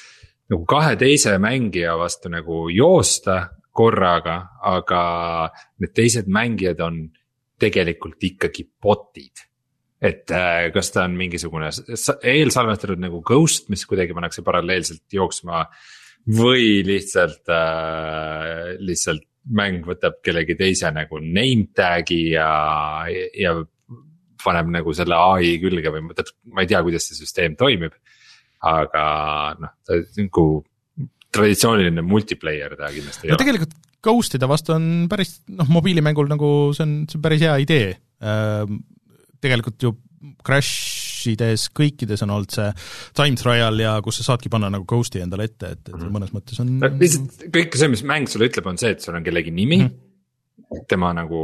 nagu 0.52 0.66
kahe 0.68 0.94
teise 1.00 1.34
mängija 1.42 1.96
vastu 1.98 2.30
nagu 2.30 2.68
joosta 2.70 3.40
korraga, 3.74 4.36
aga 4.68 5.02
need 5.82 5.94
teised 5.96 6.28
mängijad 6.30 6.82
on 6.84 7.08
tegelikult 7.62 8.22
ikkagi 8.30 8.68
bot'id 8.82 9.48
et 10.02 10.30
äh, 10.34 10.68
kas 10.74 10.90
ta 10.94 11.06
on 11.06 11.16
mingisugune 11.18 11.70
eelsalvestatud 11.70 13.02
nagu 13.02 13.22
ghost, 13.26 13.68
mis 13.70 13.84
kuidagi 13.86 14.14
pannakse 14.16 14.44
paralleelselt 14.46 15.06
jooksma. 15.14 15.66
või 16.22 16.84
lihtsalt 16.86 17.50
äh,, 17.50 18.78
lihtsalt 18.78 19.24
mäng 19.50 19.86
võtab 19.86 20.20
kellegi 20.22 20.54
teise 20.54 20.90
nagu 20.94 21.18
name 21.18 21.72
tag'i 21.74 22.28
ja, 22.36 22.50
ja 23.34 23.56
paneb 24.42 24.70
nagu 24.74 24.94
selle 24.94 25.18
ai 25.18 25.56
külge 25.62 25.90
või 25.90 26.04
ma 26.06 26.62
ei 26.62 26.70
tea, 26.70 26.82
kuidas 26.82 27.08
see 27.08 27.18
süsteem 27.18 27.56
toimib. 27.58 27.94
aga 28.62 29.04
noh, 29.58 29.72
ta 29.82 29.98
nagu 30.14 30.44
traditsiooniline 31.34 32.04
multiplayer 32.06 32.76
ta 32.78 32.92
kindlasti 32.94 33.26
ei 33.26 33.32
no, 33.32 33.34
ole. 33.34 33.42
tegelikult 33.42 33.74
Ghost'ide 34.02 34.46
vastu 34.50 34.74
on 34.74 34.86
päris 35.10 35.40
noh, 35.50 35.66
mobiilimängul 35.70 36.30
nagu 36.30 36.70
see 36.74 36.86
on, 36.86 36.94
see 37.10 37.18
on 37.18 37.24
päris 37.26 37.42
hea 37.42 37.56
idee 37.64 37.88
äh, 38.22 38.62
tegelikult 39.42 39.86
ju 39.86 39.94
Crash 40.46 41.26
ides 41.30 41.68
kõikides 41.74 42.22
on 42.24 42.32
olnud 42.34 42.54
see 42.54 42.68
time 43.18 43.38
trial 43.38 43.78
ja 43.82 43.96
kus 44.04 44.20
sa 44.20 44.32
saadki 44.32 44.50
panna 44.52 44.70
nagu 44.72 44.86
ghost'i 44.88 45.22
endale 45.22 45.48
ette, 45.50 45.72
et, 45.76 45.82
et 45.86 45.94
mhm. 45.96 46.10
mõnes 46.14 46.32
mõttes 46.34 46.58
on 46.62 46.76
lihtsalt 47.00 47.46
kõik 47.54 47.78
see, 47.78 47.90
mis 47.92 48.04
mäng 48.06 48.30
sulle 48.30 48.50
ütleb, 48.50 48.68
on 48.70 48.78
see, 48.80 48.94
et 48.94 49.04
sul 49.04 49.18
on 49.18 49.26
kellegi 49.26 49.54
nimi 49.54 49.80
mm, 49.82 49.88
-hmm. 49.88 50.86
tema 50.90 51.12
nagu 51.16 51.40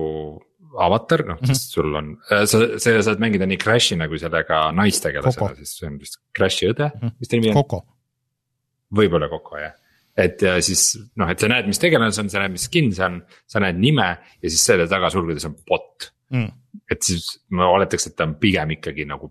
avatar, 0.79 1.25
noh 1.27 1.39
mm 1.41 1.45
-hmm. 1.45 1.55
siis 1.55 1.75
sul 1.75 1.95
on, 1.95 2.15
äh, 2.31 2.45
sa, 2.47 2.63
sa 2.79 3.03
saad 3.03 3.23
mängida 3.23 3.47
nii 3.47 3.59
Crashi 3.59 3.97
nagu 3.99 4.19
sellega 4.19 4.69
naistegelasena, 4.73 5.55
siis 5.59 5.77
see 5.79 5.91
on 5.91 5.99
vist 5.99 6.21
Crashi 6.37 6.71
õde 6.71 6.91
mm, 6.91 7.01
-hmm. 7.01 7.19
mis 7.19 7.29
ta 7.29 7.37
nimi 7.37 7.55
on? 7.55 7.87
Võib-olla 8.95 9.29
Coco 9.29 9.59
jah 9.59 9.75
et 10.19 10.43
ja 10.43 10.57
siis 10.63 10.99
noh, 11.17 11.31
et 11.31 11.39
sa 11.39 11.49
näed, 11.51 11.67
mis 11.71 11.79
tegelane 11.79 12.13
see 12.13 12.25
on, 12.25 12.31
sa 12.31 12.41
näed, 12.43 12.55
mis 12.57 12.65
skin 12.67 12.91
see 12.95 13.05
on, 13.07 13.21
sa 13.47 13.61
näed 13.63 13.79
nime 13.79 14.09
ja 14.43 14.51
siis 14.51 14.65
selle 14.65 14.89
taga 14.91 15.11
sulgudes 15.15 15.47
on 15.47 15.55
bot 15.67 16.13
mm 16.31 16.49
et 16.91 17.03
siis 17.03 17.31
ma 17.57 17.69
oletaks, 17.73 18.11
et 18.11 18.17
ta 18.17 18.27
on 18.29 18.37
pigem 18.41 18.77
ikkagi 18.79 19.07
nagu 19.09 19.31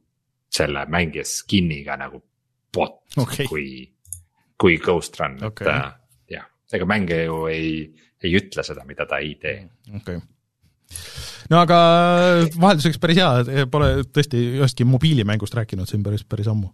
selle 0.57 0.85
mängija 0.89 1.25
skin'iga 1.27 1.97
nagu 1.99 2.21
bot 2.73 3.17
okay. 3.17 3.47
kui, 3.49 3.67
kui 4.59 4.77
Ghost 4.83 5.19
Run 5.19 5.37
okay., 5.49 5.67
et 5.67 5.73
äh, 5.73 5.91
jah, 6.37 6.49
ega 6.73 6.89
mängija 6.89 7.27
ju 7.27 7.43
ei, 7.51 7.71
ei 8.23 8.33
ütle 8.39 8.65
seda, 8.65 8.85
mida 8.87 9.07
ta 9.09 9.21
ei 9.23 9.35
tee. 9.41 9.59
okei 9.93 10.19
okay 10.19 10.25
no 11.51 11.61
aga 11.63 11.77
vahelduseks 12.55 12.99
päris 13.01 13.19
hea, 13.19 13.65
pole 13.71 13.89
tõesti 14.13 14.39
ühestki 14.59 14.87
mobiilimängust 14.87 15.55
rääkinud 15.57 15.89
siin 15.89 16.03
päris, 16.05 16.23
päris 16.27 16.47
ammu 16.51 16.69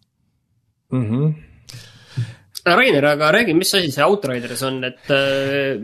mm. 0.94 1.10
-hmm. 1.10 1.34
Rainer, 2.64 3.06
aga 3.06 3.32
räägi, 3.36 3.54
mis 3.58 3.74
asi 3.76 3.92
see 3.92 4.06
Outriders 4.06 4.62
on, 4.64 4.78
et 4.88 5.10
äh, 5.12 5.82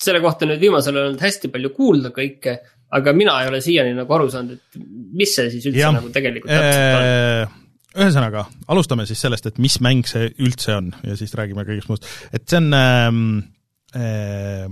selle 0.00 0.20
kohta 0.24 0.46
nüüd 0.48 0.62
viimasel 0.62 0.96
ajal 0.96 1.10
olnud 1.10 1.24
hästi 1.26 1.50
palju 1.52 1.70
kuulda 1.76 2.12
kõike 2.14 2.54
aga 2.98 3.14
mina 3.16 3.38
ei 3.42 3.50
ole 3.50 3.62
siiani 3.64 3.96
nagu 3.96 4.14
aru 4.18 4.28
saanud, 4.32 4.58
et 4.58 4.84
mis 5.18 5.34
see 5.36 5.50
siis 5.54 5.66
üldse 5.70 5.84
ja, 5.84 5.92
nagu 5.94 6.12
tegelikult 6.14 6.52
täpselt 6.52 6.98
on. 6.98 7.58
Ühesõnaga, 7.92 8.46
alustame 8.72 9.04
siis 9.04 9.20
sellest, 9.20 9.50
et 9.50 9.58
mis 9.60 9.74
mäng 9.84 10.06
see 10.08 10.30
üldse 10.40 10.78
on 10.78 10.94
ja 11.04 11.16
siis 11.18 11.34
räägime 11.36 11.66
kõigest 11.68 11.90
muust, 11.92 12.06
et 12.32 12.46
see 12.48 12.60
on 12.62 12.70
äh, 13.92 14.64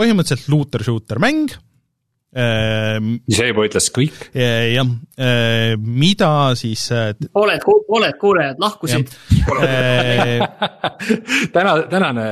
põhimõtteliselt 0.00 0.50
looter-shooter 0.50 1.22
mäng 1.22 1.54
Ehm, 1.54 1.71
ise 2.32 3.46
juba 3.50 3.66
ütles 3.66 3.88
kõik. 3.92 4.20
jah, 4.32 4.88
ehm, 5.20 5.82
mida 6.00 6.30
siis. 6.56 6.86
pooled, 7.32 7.64
pooled 7.88 8.16
kuulajad 8.20 8.62
lahkusid. 8.62 9.12
Ehm, 9.60 10.44
täna, 11.56 11.74
tänane, 11.92 12.24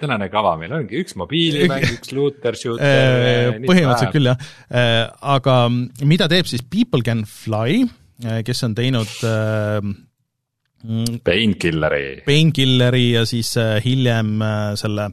tänane 0.00 0.30
kava 0.30 0.54
meil 0.60 0.76
ongi 0.78 1.02
üks 1.02 1.18
mobiilimäng, 1.18 1.88
üks 1.96 2.14
looter, 2.14 2.58
shooter. 2.58 3.58
põhimõtteliselt 3.66 4.14
küll 4.14 4.30
jah, 4.30 4.46
aga 5.34 5.56
mida 6.06 6.30
teeb 6.30 6.46
siis 6.50 6.62
People 6.70 7.02
Can 7.06 7.26
Fly, 7.26 7.82
kes 8.46 8.66
on 8.68 8.78
teinud 8.78 9.18
Painkilleri. 11.26 12.22
Painkilleri 12.24 13.06
ja 13.18 13.26
siis 13.28 13.56
hiljem 13.84 14.38
selle 14.78 15.10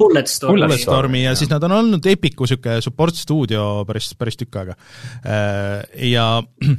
Bulletstormi. 0.00 0.62
Bulletstormi 0.62 1.24
ja 1.24 1.34
siis 1.36 1.50
nad 1.52 1.64
on 1.66 1.74
olnud 1.76 2.06
Epicu 2.08 2.46
niisugune 2.46 2.80
support 2.84 3.18
stuudio 3.18 3.64
päris, 3.88 4.12
päris 4.18 4.38
tükk 4.40 4.60
aega. 4.62 4.76
Äh, 5.20 5.82
ja 6.10 6.26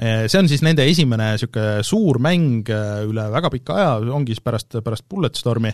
äh, 0.00 0.24
see 0.26 0.40
on 0.40 0.48
siis 0.50 0.64
nende 0.64 0.86
esimene 0.88 1.32
niisugune 1.34 1.84
suur 1.86 2.20
mäng 2.24 2.68
äh, 2.72 3.02
üle 3.08 3.28
väga 3.34 3.52
pika 3.52 3.78
aja, 3.78 3.94
ongi 4.16 4.36
siis 4.36 4.44
pärast, 4.44 4.80
pärast 4.84 5.08
Bulletstormi, 5.08 5.72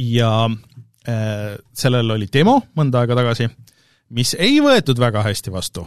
ja 0.00 0.32
sellel 1.74 2.12
oli 2.14 2.28
demo 2.30 2.60
mõnda 2.78 3.00
aega 3.00 3.16
tagasi, 3.18 3.48
mis 4.14 4.36
ei 4.38 4.60
võetud 4.62 5.00
väga 5.00 5.24
hästi 5.24 5.50
vastu 5.50 5.82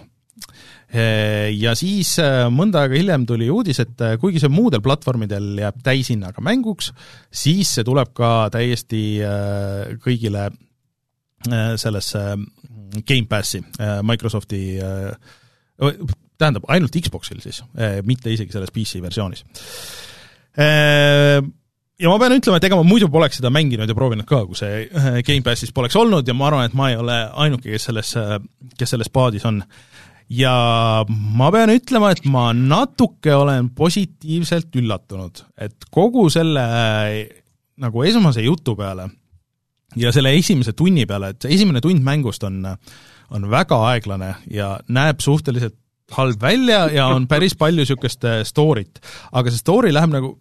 ja 0.93 1.73
siis 1.77 2.11
mõnda 2.53 2.83
aega 2.83 2.97
hiljem 2.99 3.23
tuli 3.29 3.47
uudis, 3.49 3.79
et 3.81 4.03
kuigi 4.21 4.41
see 4.41 4.51
muudel 4.53 4.83
platvormidel 4.85 5.57
jääb 5.63 5.79
täishinnaga 5.85 6.43
mänguks, 6.45 6.91
siis 7.33 7.71
see 7.77 7.87
tuleb 7.87 8.13
ka 8.13 8.51
täiesti 8.53 9.01
kõigile 10.03 10.51
sellesse 11.81 12.21
Gamepassi, 13.09 13.63
Microsofti 14.05 14.61
tähendab, 16.37 16.69
ainult 16.69 17.01
Xboxil 17.01 17.41
siis, 17.41 17.63
mitte 18.05 18.29
isegi 18.33 18.53
selles 18.53 18.73
PC 18.75 19.01
versioonis 19.01 19.43
ja 22.03 22.09
ma 22.09 22.19
pean 22.21 22.35
ütlema, 22.35 22.59
et 22.59 22.67
ega 22.67 22.77
ma 22.77 22.85
muidu 22.87 23.07
poleks 23.11 23.39
seda 23.39 23.51
mänginud 23.53 23.89
ja 23.89 23.95
proovinud 23.97 24.27
ka, 24.29 24.43
kui 24.49 24.57
see 24.59 24.85
Gamepassis 25.25 25.73
poleks 25.75 25.97
olnud 25.99 26.27
ja 26.27 26.35
ma 26.37 26.49
arvan, 26.49 26.67
et 26.67 26.77
ma 26.77 26.89
ei 26.91 26.97
ole 26.99 27.17
ainuke, 27.45 27.69
kes 27.71 27.89
selles, 27.89 28.13
kes 28.79 28.95
selles 28.95 29.11
paadis 29.13 29.45
on. 29.49 29.61
Ja 30.33 30.55
ma 31.07 31.49
pean 31.53 31.73
ütlema, 31.73 32.11
et 32.13 32.25
ma 32.29 32.49
natuke 32.57 33.35
olen 33.35 33.69
positiivselt 33.75 34.75
üllatunud, 34.79 35.43
et 35.57 35.89
kogu 35.93 36.27
selle 36.33 36.63
äh, 36.63 37.17
nagu 37.83 38.05
esmase 38.07 38.45
jutu 38.45 38.75
peale 38.79 39.09
ja 39.99 40.11
selle 40.15 40.33
esimese 40.37 40.73
tunni 40.77 41.05
peale, 41.09 41.33
et 41.33 41.45
see 41.45 41.55
esimene 41.57 41.81
tund 41.83 42.03
mängust 42.05 42.43
on, 42.47 42.63
on 43.33 43.49
väga 43.51 43.79
aeglane 43.91 44.33
ja 44.51 44.75
näeb 44.89 45.21
suhteliselt 45.23 45.77
halb 46.13 46.41
välja 46.41 46.85
ja 46.93 47.07
on 47.13 47.27
päris 47.27 47.55
palju 47.57 47.81
niisugust 47.81 48.25
story't. 48.49 48.99
aga 49.31 49.51
see 49.51 49.61
story 49.61 49.93
läheb 49.93 50.11
nagu 50.13 50.35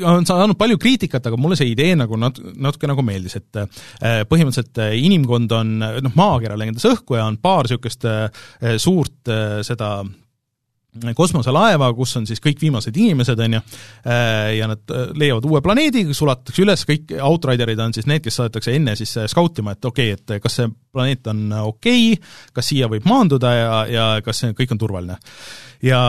on 0.00 0.26
saanud 0.26 0.56
palju 0.58 0.78
kriitikat, 0.80 1.26
aga 1.28 1.38
mulle 1.40 1.58
see 1.58 1.72
idee 1.72 1.94
nagu 1.98 2.16
nat-, 2.20 2.40
natuke 2.62 2.88
nagu 2.90 3.04
meeldis, 3.06 3.36
et 3.40 3.60
äh, 3.60 4.22
põhimõtteliselt 4.28 4.80
äh, 4.82 4.96
inimkond 5.02 5.52
on 5.58 5.76
noh, 5.82 6.16
maakera 6.18 6.56
lendas 6.60 6.86
õhku 6.88 7.18
ja 7.18 7.28
on 7.28 7.38
paar 7.42 7.66
niisugust 7.66 8.08
äh, 8.08 8.26
suurt 8.82 9.30
seda 9.66 9.94
kosmoselaeva, 11.16 11.86
kus 11.96 12.10
on 12.18 12.26
siis 12.28 12.42
kõik 12.44 12.58
viimased 12.60 12.96
inimesed, 13.00 13.38
on 13.40 13.54
ju, 13.56 13.60
ja 14.58 14.66
nad 14.68 14.92
leiavad 15.16 15.46
uue 15.48 15.62
planeedi, 15.64 16.02
sulatatakse 16.12 16.60
üles, 16.66 16.82
kõik 16.84 17.14
Outriderid 17.24 17.80
on 17.80 17.94
siis 17.96 18.04
need, 18.10 18.20
kes 18.20 18.36
saadetakse 18.36 18.74
enne 18.76 18.92
siis 19.00 19.14
skautima, 19.32 19.72
et 19.72 19.88
okei 19.88 20.12
okay,, 20.12 20.36
et 20.36 20.44
kas 20.44 20.58
see 20.60 20.68
planeet 20.92 21.30
on 21.32 21.46
okei 21.62 22.10
okay,, 22.12 22.34
kas 22.52 22.68
siia 22.68 22.90
võib 22.92 23.08
maanduda 23.08 23.54
ja, 23.56 23.70
ja 23.88 24.06
kas 24.26 24.44
see 24.44 24.52
kõik 24.58 24.76
on 24.76 24.82
turvaline. 24.84 25.16
ja, 25.80 26.02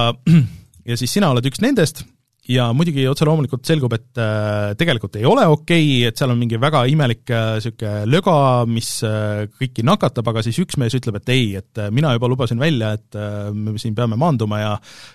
ja 0.90 1.00
siis 1.00 1.16
sina 1.16 1.32
oled 1.32 1.48
üks 1.48 1.64
nendest 1.64 2.04
ja 2.52 2.66
muidugi 2.76 3.06
otse 3.08 3.26
loomulikult 3.28 3.64
selgub, 3.68 3.94
et 3.96 4.20
äh, 4.20 4.74
tegelikult 4.80 5.16
ei 5.20 5.28
ole 5.28 5.46
okei 5.48 5.86
okay,, 5.86 6.10
et 6.10 6.20
seal 6.20 6.34
on 6.34 6.40
mingi 6.42 6.60
väga 6.60 6.84
imelik 6.92 7.24
niisugune 7.32 7.92
äh, 8.02 8.08
löga, 8.10 8.36
mis 8.68 8.90
äh, 9.08 9.46
kõiki 9.48 9.86
nakatab, 9.88 10.28
aga 10.32 10.44
siis 10.44 10.60
üks 10.64 10.78
mees 10.82 10.96
ütleb, 10.98 11.22
et 11.22 11.32
ei, 11.34 11.46
et 11.62 11.84
mina 11.96 12.12
juba 12.18 12.30
lubasin 12.32 12.60
välja, 12.60 12.94
et 12.98 13.20
me 13.56 13.78
siin 13.80 13.96
peame 13.96 14.20
maanduma 14.20 14.60
ja 14.60 14.74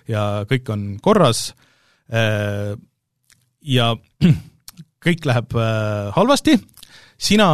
ja 0.09 0.25
kõik 0.49 0.73
on 0.73 0.89
korras 1.05 1.51
ja 2.09 3.93
kõik 5.07 5.29
läheb 5.29 5.53
äh, 5.61 6.09
halvasti, 6.17 6.57
sina 7.19 7.45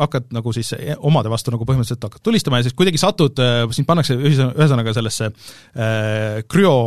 hakkad 0.00 0.30
nagu 0.32 0.54
siis 0.56 0.72
omade 1.04 1.30
vastu 1.30 1.52
nagu 1.52 1.66
põhimõtteliselt 1.68 2.06
hakkad 2.08 2.24
tulistama 2.24 2.58
ja 2.58 2.66
siis 2.66 2.74
kuidagi 2.74 2.98
satud, 2.98 3.38
sind 3.76 3.86
pannakse 3.86 4.16
ühesõnaga 4.16 4.94
sellesse 4.96 5.28
krüo 6.48 6.78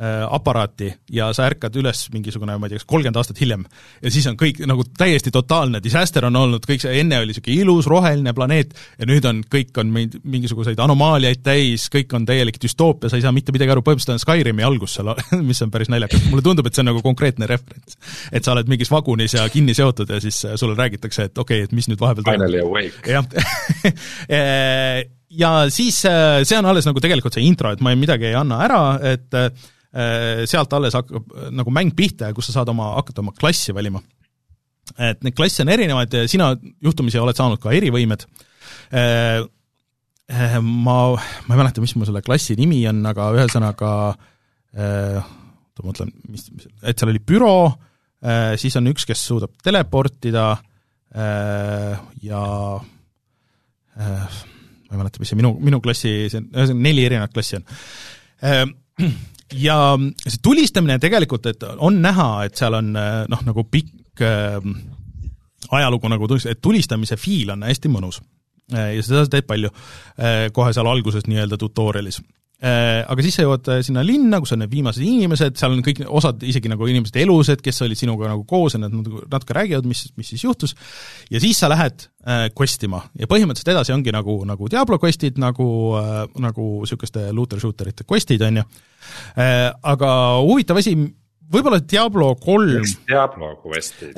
aparaati 0.00 0.88
ja 1.12 1.28
sa 1.36 1.44
ärkad 1.50 1.74
üles 1.76 2.06
mingisugune, 2.14 2.54
ma 2.56 2.66
ei 2.66 2.72
tea, 2.72 2.80
kas 2.80 2.88
kolmkümmend 2.88 3.18
aastat 3.20 3.40
hiljem, 3.42 3.66
ja 4.00 4.12
siis 4.12 4.24
on 4.30 4.36
kõik 4.40 4.62
nagu 4.68 4.84
täiesti 4.96 5.32
totaalne 5.34 5.80
disaster 5.84 6.24
on 6.24 6.38
olnud, 6.40 6.64
kõik 6.68 6.80
see 6.84 6.94
enne 7.02 7.18
oli 7.20 7.34
niisugune 7.34 7.56
ilus 7.60 7.88
roheline 7.90 8.32
planeet 8.36 8.72
ja 8.96 9.08
nüüd 9.10 9.26
on, 9.28 9.42
kõik 9.52 9.76
on 9.82 9.90
meid 9.92 10.16
mingisuguseid 10.24 10.80
anomaaliaid 10.80 11.42
täis, 11.44 11.88
kõik 11.92 12.14
on 12.16 12.24
täielik 12.28 12.56
düstoopia, 12.62 13.10
sa 13.12 13.20
ei 13.20 13.24
saa 13.26 13.34
mitte 13.36 13.52
midagi 13.52 13.74
aru, 13.74 13.84
põhimõtteliselt 13.84 14.16
on 14.16 14.22
Skyrimi 14.24 14.64
algus 14.66 14.96
seal, 14.96 15.12
mis 15.50 15.60
on 15.66 15.72
päris 15.74 15.92
naljakas, 15.92 16.24
mulle 16.32 16.44
tundub, 16.46 16.70
et 16.70 16.76
see 16.76 16.84
on 16.84 16.90
nagu 16.92 17.04
konkreetne 17.04 17.48
referents. 17.50 17.98
et 18.32 18.44
sa 18.44 18.54
oled 18.54 18.70
mingis 18.72 18.92
vagunis 18.92 19.36
ja 19.36 19.48
kinni 19.52 19.76
seotud 19.76 20.08
ja 20.08 20.20
siis 20.24 20.40
sulle 20.56 20.78
räägitakse, 20.78 21.28
et 21.28 21.38
okei 21.38 21.60
okay,, 21.60 21.68
et 21.68 21.76
mis 21.76 21.90
nüüd 21.90 22.00
vahepeal 22.00 22.24
Finally 22.30 22.64
awake. 22.64 23.04
jah 23.04 23.24
ja 25.42 25.52
siis 25.70 26.00
äh, 26.08 26.40
see 26.48 26.58
on 26.58 26.66
alles 26.72 26.88
nagu 26.88 27.04
tegelikult 27.04 27.36
see 27.36 27.44
intro, 27.44 27.74
et 27.74 27.84
ma 27.84 27.92
ei, 27.92 28.00
midagi 28.00 28.30
ei 28.30 28.38
anna 28.38 28.64
ära, 28.64 28.82
et 29.12 29.36
äh, 29.36 29.50
Äh, 29.50 29.60
sealt 29.90 30.72
alles 30.76 30.94
hakkab 30.94 31.32
äh, 31.34 31.50
nagu 31.54 31.72
mäng 31.74 31.94
pihta 31.96 32.30
ja 32.30 32.36
kus 32.36 32.50
sa 32.50 32.60
saad 32.60 32.70
oma, 32.70 32.92
hakata 33.00 33.24
oma 33.24 33.34
klassi 33.36 33.74
valima. 33.74 34.02
et 34.98 35.22
neid 35.22 35.36
klasse 35.38 35.62
on 35.62 35.70
erinevaid, 35.70 36.14
sina 36.30 36.50
juhtumisi 36.82 37.18
oled 37.20 37.36
saanud 37.38 37.60
ka 37.62 37.70
erivõimed, 37.74 38.24
äh, 38.94 39.42
ma, 40.62 40.96
ma 41.14 41.54
ei 41.54 41.58
mäleta, 41.58 41.82
mis 41.82 41.94
mu 41.98 42.06
selle 42.06 42.22
klassi 42.26 42.56
nimi 42.58 42.80
on, 42.90 43.04
aga 43.06 43.28
ühesõnaga 43.38 43.90
oota, 44.10 45.82
ma 45.82 45.88
mõtlen, 45.88 46.10
mis, 46.30 46.46
et 46.86 46.98
seal 46.98 47.10
oli 47.10 47.22
büroo, 47.26 47.70
siis 48.60 48.76
on 48.78 48.90
üks, 48.90 49.06
kes 49.08 49.22
suudab 49.26 49.56
teleportida 49.62 50.44
ja 52.22 52.42
ma 53.98 54.20
ei 54.94 55.00
mäleta, 55.00 55.22
mis 55.22 55.32
see 55.32 55.38
minu, 55.38 55.54
minu 55.58 55.82
klassi, 55.82 56.14
see 56.30 56.42
on, 56.42 56.46
ühesõnaga 56.54 56.86
neli 56.86 57.06
erinevat 57.10 57.34
klassi 57.34 57.58
on 57.58 57.66
ja 59.58 59.76
see 60.26 60.42
tulistamine 60.42 60.98
tegelikult, 61.02 61.46
et 61.46 61.64
on 61.78 62.00
näha, 62.02 62.30
et 62.46 62.58
seal 62.58 62.76
on 62.78 62.92
noh, 62.94 63.46
nagu 63.46 63.64
pikk 63.70 64.22
äh, 64.26 64.58
ajalugu 65.70 66.10
nagu 66.10 66.28
tulist-, 66.30 66.50
et 66.50 66.62
tulistamise 66.62 67.18
feel 67.20 67.54
on 67.56 67.64
hästi 67.66 67.92
mõnus. 67.92 68.20
Äh, 68.74 68.96
ja 68.98 69.06
seda 69.06 69.24
sa 69.24 69.34
teed 69.36 69.48
palju 69.50 69.72
kohe 70.54 70.74
seal 70.76 70.86
alguses 70.90 71.26
nii-öelda 71.26 71.58
tutorial'is 71.60 72.20
aga 72.60 73.24
siis 73.24 73.38
sa 73.38 73.44
jõuad 73.46 73.68
äh, 73.72 73.78
sinna 73.86 74.02
linna, 74.04 74.36
kus 74.42 74.52
on 74.52 74.60
need 74.60 74.72
viimased 74.72 75.00
inimesed, 75.00 75.56
seal 75.56 75.72
on 75.72 75.84
kõik, 75.84 76.02
osad 76.12 76.42
isegi 76.44 76.68
nagu 76.68 76.88
inimesed 76.90 77.16
elused, 77.22 77.62
kes 77.64 77.78
olid 77.86 77.96
sinuga 77.96 78.28
nagu 78.28 78.44
koos 78.48 78.76
ja 78.76 78.82
nad 78.82 78.92
natuke 78.92 79.56
räägivad, 79.56 79.88
mis, 79.88 80.02
mis 80.20 80.32
siis 80.34 80.44
juhtus, 80.44 80.74
ja 81.32 81.40
siis 81.40 81.56
sa 81.62 81.70
lähed 81.72 82.04
äh, 82.04 82.48
quest 82.56 82.84
ima 82.84 83.00
ja 83.16 83.28
põhimõtteliselt 83.30 83.72
edasi 83.72 83.94
ongi 83.94 84.12
nagu, 84.12 84.42
nagu 84.48 84.68
Diablo 84.72 84.98
quest'id, 85.00 85.40
nagu 85.40 85.70
äh,, 86.00 86.26
nagu 86.44 86.66
niisuguste 86.82 87.30
looter-shooterite 87.36 88.04
quest'id, 88.04 88.44
on 88.44 88.60
ju 88.60 88.66
äh,, 89.40 89.70
aga 89.94 90.12
huvitav 90.44 90.82
asi, 90.82 90.92
võib-olla 91.48 91.80
Diablo 91.80 92.34
kolm 92.44 92.84
Diablo 93.08 93.54
quest'id? 93.64 94.12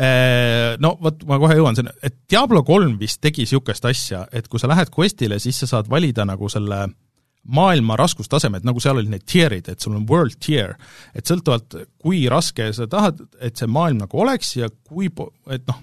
No 0.82 0.96
vot, 0.98 1.22
ma 1.30 1.38
kohe 1.38 1.60
jõuan 1.60 1.78
sinna, 1.78 1.94
et 2.02 2.18
Diablo 2.26 2.64
kolm 2.66 2.98
vist 2.98 3.22
tegi 3.22 3.46
niisugust 3.46 3.86
asja, 3.86 4.26
et 4.34 4.50
kui 4.50 4.58
sa 4.58 4.66
lähed 4.72 4.90
quest'ile, 4.90 5.38
siis 5.38 5.62
sa 5.62 5.70
saad 5.76 5.86
valida 5.94 6.26
nagu 6.26 6.50
selle 6.50 6.82
äh, 6.88 6.98
maailma 7.42 7.96
raskustasemed, 7.98 8.64
nagu 8.66 8.80
seal 8.82 9.00
olid 9.00 9.10
need 9.10 9.24
tier'id, 9.26 9.68
et 9.72 9.82
sul 9.82 9.96
on 9.96 10.06
world 10.08 10.36
tier, 10.42 10.76
et 11.16 11.26
sõltuvalt, 11.26 11.74
kui 12.02 12.24
raske 12.30 12.68
sa 12.76 12.86
tahad, 12.90 13.22
et 13.42 13.58
see 13.58 13.70
maailm 13.70 14.04
nagu 14.04 14.20
oleks 14.22 14.54
ja 14.60 14.70
kui 14.70 15.10
po-, 15.10 15.32
et 15.50 15.64
noh, 15.70 15.80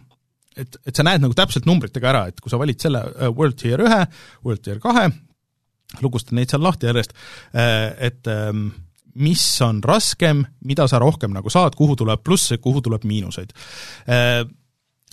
et, 0.60 0.80
et 0.88 0.96
sa 0.96 1.06
näed 1.08 1.24
nagu 1.24 1.36
täpselt 1.36 1.68
numbritega 1.68 2.12
ära, 2.14 2.26
et 2.32 2.40
kui 2.40 2.52
sa 2.52 2.60
valid 2.62 2.80
selle 2.80 3.04
uh, 3.10 3.28
world 3.34 3.60
tier 3.60 3.84
ühe, 3.84 4.00
world 4.46 4.64
tier 4.66 4.80
kahe, 4.84 5.10
lukustan 6.04 6.40
neid 6.40 6.52
seal 6.52 6.64
lahti 6.64 6.88
järjest, 6.88 7.16
uh, 7.52 7.90
et 8.08 8.32
um, 8.32 8.70
mis 9.20 9.44
on 9.66 9.84
raskem, 9.84 10.46
mida 10.64 10.88
sa 10.88 11.02
rohkem 11.04 11.36
nagu 11.36 11.52
saad, 11.52 11.76
kuhu 11.76 11.98
tuleb 12.00 12.24
plusse, 12.24 12.62
kuhu 12.64 12.84
tuleb 12.86 13.08
miinuseid 13.10 13.56
uh,. 13.56 14.48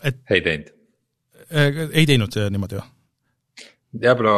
Et 0.04 0.18
ei 0.28 0.42
teinud? 0.44 0.66
ei 1.96 2.04
teinud 2.04 2.34
niimoodi 2.52 2.76
või? 2.76 2.84
Diablo, 3.92 4.32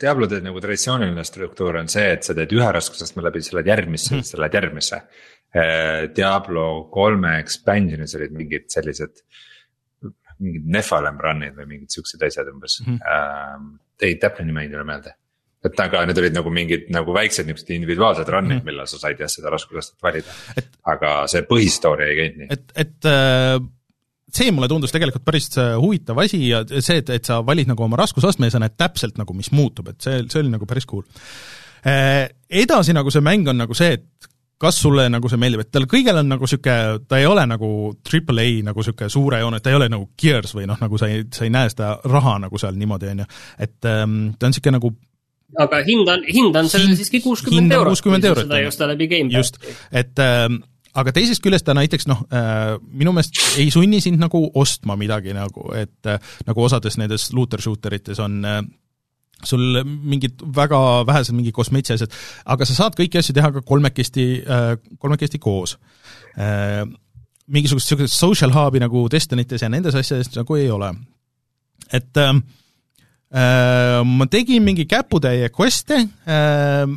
Diablo 0.00 0.28
teed 0.30 0.44
nagu 0.46 0.60
traditsiooniline 0.62 1.24
struktuur 1.26 1.80
on 1.80 1.90
see, 1.92 2.06
et 2.14 2.24
sa 2.24 2.34
teed 2.36 2.54
ühe 2.56 2.68
raskusastme 2.72 3.24
läbi, 3.26 3.42
sa 3.44 3.58
lähed 3.58 3.72
järgmisse 3.72 4.14
mm., 4.14 4.24
siis 4.24 4.38
lähed 4.40 4.56
järgmisse. 4.56 5.02
Eh, 5.56 6.06
Diablo 6.16 6.86
kolme 6.92 7.36
expansion'is 7.42 8.16
olid 8.18 8.34
mingid 8.36 8.66
sellised, 8.72 9.22
mingid 10.42 10.66
Nephalem 10.72 11.20
run'id 11.22 11.54
või 11.58 11.68
mingid 11.74 11.94
siuksed 11.96 12.22
asjad 12.26 12.50
umbes 12.52 12.80
mm. 12.84 12.98
-hmm. 12.98 13.70
ei, 14.04 14.18
täpne 14.20 14.44
nimi 14.48 14.66
ei 14.66 14.72
tule 14.72 14.84
meelde. 14.84 15.14
et 15.64 15.80
aga 15.80 16.04
need 16.06 16.18
olid 16.20 16.34
nagu 16.36 16.50
mingid 16.52 16.90
nagu 16.94 17.14
väiksed 17.16 17.48
niuksed 17.48 17.70
individuaalsed 17.74 18.28
run'id 18.28 18.52
mm, 18.52 18.58
-hmm. 18.58 18.68
millal 18.68 18.86
sa 18.86 18.98
said 18.98 19.20
jah 19.20 19.30
seda 19.32 19.50
raskusastet 19.50 20.02
valida. 20.02 20.34
aga 20.84 21.14
see 21.26 21.42
põhistory 21.42 22.10
ei 22.10 22.18
käinud 22.20 22.38
nii. 22.42 22.48
et, 22.50 22.72
et 22.76 23.10
äh 23.10 23.56
see 24.32 24.52
mulle 24.54 24.68
tundus 24.70 24.94
tegelikult 24.94 25.24
päris 25.26 25.50
äh, 25.60 25.74
huvitav 25.80 26.18
asi 26.22 26.40
ja 26.48 26.62
see, 26.66 27.00
et, 27.02 27.10
et 27.14 27.28
sa 27.28 27.40
valid 27.46 27.70
nagu 27.70 27.86
oma 27.86 27.98
raskusastme 28.00 28.48
ja 28.48 28.56
sa 28.56 28.62
näed 28.62 28.76
täpselt 28.78 29.20
nagu, 29.20 29.36
mis 29.36 29.52
muutub, 29.54 29.92
et 29.92 30.00
see, 30.02 30.24
see 30.30 30.42
oli 30.42 30.52
nagu 30.52 30.66
päris 30.68 30.88
cool. 30.88 31.04
Äh, 31.86 32.26
edasi 32.50 32.96
nagu 32.96 33.12
see 33.14 33.24
mäng 33.24 33.46
on 33.50 33.62
nagu 33.62 33.76
see, 33.76 33.98
et 34.00 34.32
kas 34.60 34.78
sulle 34.80 35.06
nagu 35.12 35.28
see 35.28 35.40
meeldib, 35.40 35.66
et 35.66 35.72
tal 35.72 35.84
kõigel 35.90 36.22
on 36.22 36.30
nagu 36.32 36.46
niisugune, 36.48 37.00
ta 37.08 37.18
ei 37.20 37.26
ole 37.28 37.44
nagu 37.48 37.70
triple 38.06 38.42
A 38.42 38.54
nagu 38.70 38.82
niisugune 38.82 39.12
suure 39.12 39.40
joone, 39.42 39.60
ta 39.60 39.72
ei 39.72 39.78
ole 39.78 39.90
nagu 39.92 40.08
Gears 40.18 40.56
või 40.56 40.68
noh, 40.70 40.78
nagu 40.80 41.00
sa 41.00 41.10
ei, 41.12 41.26
sa 41.34 41.44
ei 41.44 41.52
näe 41.52 41.72
seda 41.72 41.96
raha 42.08 42.38
nagu 42.46 42.60
seal 42.60 42.78
niimoodi, 42.80 43.12
on 43.12 43.24
ju, 43.24 43.28
et 43.68 43.90
ähm, 43.90 44.16
ta 44.38 44.48
on 44.48 44.54
niisugune 44.54 44.80
nagu 44.80 44.94
aga 45.62 45.82
hind 45.86 46.08
on, 46.10 46.24
hind 46.26 46.56
on 46.58 46.70
sellel 46.72 46.96
siiski 46.98 47.20
kuuskümmend 47.24 47.76
eurot, 47.76 48.00
kui 48.02 48.16
sa 48.16 48.32
seda 48.40 48.58
ei 48.58 48.66
osta 48.68 48.88
läbi 48.90 49.10
Gamepassi. 49.12 49.36
just, 49.36 49.60
et 49.92 50.24
ähm, 50.24 50.58
aga 50.96 51.12
teisest 51.14 51.42
küljest 51.44 51.66
ta 51.66 51.74
näiteks 51.76 52.08
noh 52.10 52.24
äh,, 52.30 52.76
minu 52.80 53.12
meelest 53.16 53.58
ei 53.60 53.68
sunni 53.74 54.00
sind 54.04 54.20
nagu 54.22 54.40
ostma 54.54 54.96
midagi 54.98 55.34
nagu, 55.36 55.68
et 55.76 56.10
äh, 56.10 56.20
nagu 56.48 56.66
osades 56.66 56.98
nendes 57.00 57.30
looter 57.36 57.62
shooter 57.62 57.96
ites 57.98 58.20
on 58.22 58.42
äh, 58.44 58.60
sul 59.44 59.82
mingid 59.84 60.40
väga 60.56 60.78
vähesed 61.08 61.36
mingi 61.36 61.52
kosmeetsi 61.52 61.96
asjad, 61.96 62.14
aga 62.52 62.66
sa 62.68 62.76
saad 62.78 62.96
kõiki 62.96 63.20
asju 63.20 63.34
teha 63.36 63.50
ka 63.52 63.60
kolmekesti, 63.68 64.24
kolmekesti 64.98 65.38
koos. 65.38 65.76
mingisugust 67.46 67.90
niisugust 67.92 68.16
social 68.16 68.54
hub'i 68.54 68.80
nagu 68.80 69.04
Destinites 69.12 69.62
ja 69.62 69.68
nendes 69.68 69.94
asjades 69.94 70.32
nagu 70.34 70.56
ei 70.56 70.70
ole. 70.72 70.94
et 71.92 72.16
äh, 72.16 72.32
ma 74.04 74.26
tegin 74.30 74.64
mingi 74.64 74.86
käputäie 74.88 75.50
quest'e 75.52 76.00
äh,, 76.00 76.88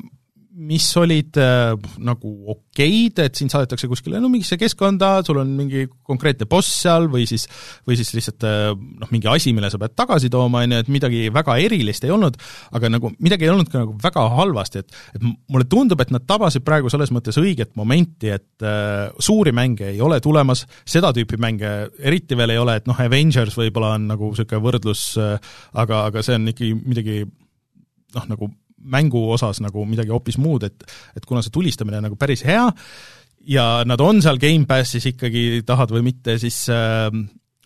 mis 0.59 0.85
olid 0.99 1.37
äh, 1.39 1.71
nagu 2.03 2.31
okeid, 2.51 3.21
et 3.23 3.37
sind 3.39 3.51
saadetakse 3.53 3.87
kuskile 3.87 4.19
no 4.19 4.29
mingisse 4.31 4.57
keskkonda, 4.59 5.21
sul 5.27 5.39
on 5.41 5.53
mingi 5.55 5.85
konkreetne 6.05 6.47
boss 6.49 6.81
seal 6.83 7.07
või 7.11 7.25
siis, 7.29 7.45
või 7.87 7.97
siis 7.99 8.11
lihtsalt 8.17 8.45
äh, 8.47 8.71
noh, 8.73 9.11
mingi 9.13 9.29
asi, 9.31 9.53
mille 9.55 9.71
sa 9.71 9.79
pead 9.81 9.95
tagasi 9.99 10.31
tooma, 10.33 10.65
on 10.65 10.75
ju, 10.75 10.81
et 10.83 10.91
midagi 10.91 11.23
väga 11.33 11.55
erilist 11.63 12.05
ei 12.07 12.13
olnud, 12.15 12.37
aga 12.75 12.91
nagu 12.91 13.13
midagi 13.23 13.47
ei 13.47 13.53
olnud 13.53 13.71
ka 13.71 13.83
nagu 13.85 13.95
väga 14.03 14.25
halvasti, 14.35 14.83
et 14.83 14.97
et 15.15 15.25
mulle 15.25 15.67
tundub, 15.69 16.01
et 16.03 16.11
nad 16.13 16.25
tabasid 16.27 16.65
praegu 16.67 16.91
selles 16.91 17.13
mõttes 17.15 17.39
õiget 17.39 17.75
momenti, 17.79 18.33
et 18.35 18.65
äh, 18.65 19.07
suuri 19.21 19.55
mänge 19.55 19.93
ei 19.93 20.01
ole 20.03 20.19
tulemas, 20.23 20.65
seda 20.83 21.13
tüüpi 21.15 21.39
mänge 21.39 21.73
eriti 21.99 22.37
veel 22.37 22.55
ei 22.55 22.61
ole, 22.61 22.79
et 22.79 22.89
noh, 22.89 22.99
Avengers 22.99 23.55
võib-olla 23.59 23.95
on 23.95 24.09
nagu 24.11 24.33
niisugune 24.33 24.65
võrdlus 24.65 25.11
äh,, 25.21 25.53
aga, 25.79 26.07
aga 26.09 26.25
see 26.25 26.35
on 26.35 26.51
ikkagi 26.51 26.75
midagi 26.79 27.21
noh, 27.23 28.25
nagu 28.29 28.51
mängu 28.79 29.25
osas 29.33 29.59
nagu 29.63 29.85
midagi 29.87 30.13
hoopis 30.13 30.39
muud, 30.41 30.63
et 30.67 30.85
et 31.17 31.25
kuna 31.25 31.43
see 31.43 31.53
tulistamine 31.53 31.99
on 31.99 32.09
nagu 32.09 32.19
päris 32.19 32.45
hea 32.47 32.67
ja 33.49 33.83
nad 33.87 34.01
on 34.03 34.21
seal 34.23 34.39
Gamepassis 34.41 35.09
ikkagi, 35.13 35.63
tahad 35.67 35.91
või 35.93 36.03
mitte, 36.09 36.37
siis 36.41 36.65
äh, 36.73 37.09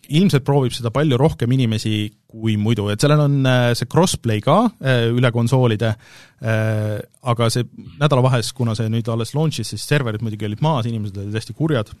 ilmselt 0.08 0.44
proovib 0.46 0.74
seda 0.74 0.92
palju 0.94 1.18
rohkem 1.20 1.52
inimesi 1.56 2.08
kui 2.34 2.56
muidu, 2.60 2.88
et 2.92 3.02
sellel 3.02 3.24
on 3.24 3.38
äh, 3.48 3.70
see 3.78 3.88
crossplay 3.90 4.42
ka 4.44 4.58
äh, 4.66 5.06
üle 5.14 5.30
konsoolide 5.34 5.94
äh,, 5.94 6.98
aga 7.24 7.48
see 7.52 7.66
nädalavahes, 8.00 8.52
kuna 8.56 8.76
see 8.78 8.90
nüüd 8.92 9.08
alles 9.12 9.34
launch'is, 9.36 9.72
siis 9.72 9.86
serverid 9.88 10.24
muidugi 10.24 10.48
olid 10.50 10.62
maas, 10.64 10.88
inimesed 10.90 11.18
olid 11.22 11.40
hästi 11.40 11.56
kurjad. 11.56 11.92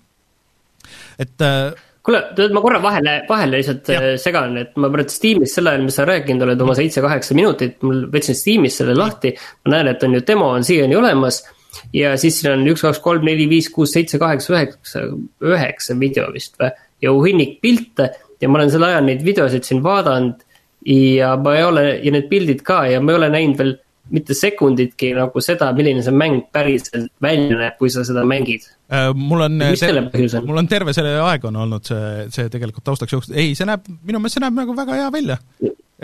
et 1.18 1.40
kuule, 2.04 2.20
tead, 2.36 2.52
ma 2.54 2.62
korra 2.64 2.80
vahele, 2.84 3.16
vahele 3.28 3.60
lihtsalt 3.60 3.90
ja. 3.92 4.00
Äh, 4.00 4.14
segan, 4.20 4.56
et 4.60 4.74
ma 4.80 4.90
praegu 4.92 5.12
Steamis 5.12 5.56
sel 5.56 5.70
ajal, 5.70 5.84
mis 5.86 5.98
sa 5.98 6.06
rääkinud 6.08 6.44
oled, 6.46 6.64
oma 6.64 6.76
seitse-kaheksa 6.78 7.36
minutit, 7.38 7.78
mul 7.86 8.04
võtsin 8.12 8.38
Steamis 8.38 8.80
selle 8.80 8.96
lahti. 8.98 9.34
ma 9.64 9.76
näen, 9.76 9.92
et 9.94 10.02
on 10.04 10.16
ju 10.18 10.24
demo 10.26 10.50
on 10.52 10.66
siiani 10.66 10.96
olemas. 11.00 11.42
ja 11.96 12.14
siis 12.20 12.40
siin 12.40 12.52
on 12.52 12.66
üks, 12.70 12.84
kaks, 12.84 13.00
kolm, 13.04 13.24
neli, 13.26 13.48
viis, 13.50 13.70
kuus, 13.72 13.94
seitse, 13.96 14.20
kaheksa, 14.20 14.52
üheksa, 14.54 15.06
üheksa 15.42 15.98
video 16.00 16.28
vist 16.32 16.60
või. 16.60 16.74
ja 17.02 17.12
hunnik 17.12 17.60
pilte 17.60 18.10
ja 18.40 18.48
ma 18.48 18.60
olen 18.60 18.72
sel 18.72 18.84
ajal 18.84 19.08
neid 19.08 19.24
videosid 19.24 19.64
siin 19.64 19.82
vaadanud. 19.84 20.44
ja 20.84 21.32
ma 21.40 21.56
ei 21.56 21.64
ole, 21.64 21.86
ja 22.04 22.12
need 22.12 22.28
pildid 22.28 22.60
ka 22.62 22.84
ja 22.90 23.00
ma 23.00 23.14
ei 23.14 23.22
ole 23.22 23.32
näinud 23.32 23.56
veel 23.58 23.76
mitte 24.12 24.34
sekunditki 24.36 25.12
nagu 25.16 25.42
seda, 25.44 25.70
milline 25.76 26.02
see 26.04 26.14
mäng 26.14 26.42
päriselt 26.52 27.12
välja 27.22 27.56
näeb, 27.56 27.76
kui 27.78 27.92
sa 27.92 28.04
seda 28.06 28.24
mängid. 28.28 28.66
Äh, 28.92 29.08
mul 29.16 29.46
on, 29.46 29.62
mul 30.44 30.60
on 30.60 30.68
terve 30.68 30.92
selle 30.96 31.14
aeg 31.24 31.46
on 31.48 31.56
olnud 31.64 31.88
see, 31.88 32.26
see 32.34 32.50
tegelikult 32.52 32.84
taustaks 32.84 33.16
jooksnud, 33.16 33.38
ei, 33.40 33.54
see 33.56 33.68
näeb, 33.68 33.86
minu 34.04 34.20
meelest 34.20 34.38
see 34.38 34.44
näeb 34.44 34.60
nagu 34.60 34.76
väga 34.76 35.00
hea 35.00 35.08
välja. 35.14 35.38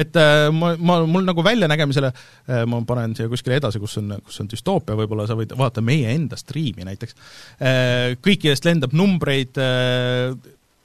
et 0.01 0.17
äh, 0.17 0.47
ma, 0.55 0.73
ma, 0.79 1.01
mul 1.05 1.27
nagu 1.27 1.45
väljanägemisele 1.45 2.13
äh,, 2.15 2.63
ma 2.71 2.79
panen 2.89 3.13
siia 3.19 3.29
kuskile 3.29 3.59
edasi, 3.59 3.83
kus 3.83 3.99
on, 4.01 4.15
kus 4.25 4.39
on 4.41 4.49
düstoopia, 4.49 4.97
võib-olla 4.97 5.27
sa 5.29 5.37
võid 5.37 5.53
vaadata 5.59 5.83
meie 5.85 6.15
enda 6.15 6.39
striimi 6.41 6.87
näiteks 6.89 7.19
äh,, 7.59 8.15
kõikidest 8.23 8.65
lendab 8.65 8.95
numbreid 8.97 9.61
äh,, 9.61 10.31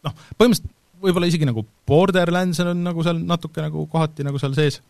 noh, 0.04 0.18
põhimõtteliselt 0.36 0.74
võib-olla 1.06 1.30
isegi 1.30 1.48
nagu 1.48 1.64
Borderlands 1.88 2.60
on 2.66 2.82
nagu 2.84 3.06
seal 3.06 3.22
natuke 3.30 3.64
nagu 3.64 3.86
kohati 3.92 4.26
nagu 4.26 4.42
seal 4.42 4.58
sees 4.58 4.82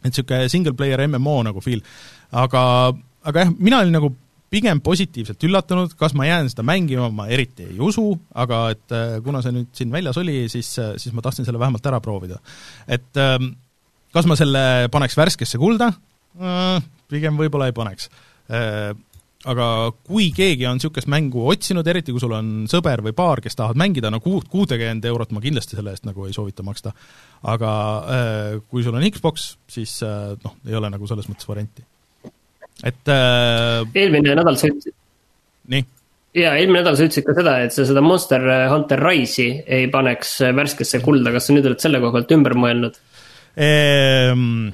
et 0.00 0.10
niisugune 0.10 0.48
single 0.52 0.74
player 0.78 1.02
MMO 1.06 1.40
nagu 1.46 1.62
feel. 1.64 1.82
aga, 2.30 2.62
aga 3.26 3.46
jah, 3.46 3.54
mina 3.58 3.82
olin 3.84 3.96
nagu 3.98 4.12
pigem 4.50 4.80
positiivselt 4.82 5.42
üllatunud, 5.46 5.94
kas 5.98 6.14
ma 6.18 6.26
jään 6.26 6.50
seda 6.50 6.64
mängima, 6.66 7.06
ma 7.14 7.28
eriti 7.30 7.68
ei 7.68 7.78
usu, 7.86 8.08
aga 8.34 8.62
et 8.74 8.94
äh, 8.96 9.18
kuna 9.24 9.42
see 9.44 9.54
nüüd 9.54 9.70
siin 9.76 9.92
väljas 9.94 10.18
oli, 10.20 10.42
siis, 10.50 10.72
äh, 10.82 10.96
siis 10.98 11.14
ma 11.14 11.22
tahtsin 11.22 11.46
selle 11.46 11.60
vähemalt 11.62 11.86
ära 11.86 12.00
proovida. 12.02 12.40
et 12.88 13.20
ähm, 13.20 13.52
kas 14.14 14.26
ma 14.26 14.38
selle 14.38 14.88
paneks 14.90 15.16
värskesse 15.18 15.60
kulda? 15.60 15.92
Äh, 16.40 16.82
pigem 17.10 17.38
võib-olla 17.38 17.70
ei 17.70 17.76
paneks 17.76 18.10
aga 19.48 19.66
kui 20.04 20.28
keegi 20.36 20.66
on 20.68 20.76
niisugust 20.76 21.08
mängu 21.08 21.46
otsinud, 21.48 21.86
eriti 21.88 22.12
kui 22.12 22.20
sul 22.20 22.34
on 22.36 22.50
sõber 22.68 23.00
või 23.06 23.14
paar, 23.16 23.40
kes 23.40 23.56
tahavad 23.56 23.78
mängida, 23.80 24.10
no 24.12 24.20
kuut, 24.20 24.50
kuutekümmend 24.52 25.06
eurot 25.08 25.32
ma 25.32 25.40
kindlasti 25.40 25.78
selle 25.78 25.94
eest 25.94 26.04
nagu 26.08 26.26
ei 26.26 26.34
soovita 26.36 26.64
maksta. 26.66 26.92
aga 27.48 27.70
äh, 28.16 28.58
kui 28.68 28.84
sul 28.84 28.98
on 28.98 29.06
Xbox, 29.08 29.54
siis 29.68 29.96
äh, 30.04 30.34
noh, 30.44 30.58
ei 30.68 30.76
ole 30.76 30.90
nagu 30.92 31.08
selles 31.08 31.30
mõttes 31.30 31.48
varianti. 31.48 31.86
et 32.84 33.08
äh, 33.08 33.80
eelmine 33.94 34.36
nädal 34.36 34.60
sa 34.60 34.68
ütlesid 34.68 34.96
nii? 35.72 35.86
jaa, 36.36 36.54
eelmine 36.58 36.82
nädal 36.82 37.00
sa 37.00 37.08
ütlesid 37.08 37.24
ka 37.24 37.38
seda, 37.40 37.56
et 37.64 37.72
sa 37.72 37.88
seda 37.88 38.04
Monster 38.04 38.44
Hunter 38.74 39.00
Rise'i 39.00 39.64
ei 39.64 39.88
paneks 39.88 40.36
värskesse 40.52 41.00
kulda, 41.00 41.32
kas 41.32 41.48
sa 41.48 41.56
nüüd 41.56 41.70
oled 41.70 41.80
selle 41.80 42.02
koha 42.04 42.18
pealt 42.18 42.36
ümber 42.36 42.58
mõelnud 42.60 43.00
ehm,? 43.56 44.68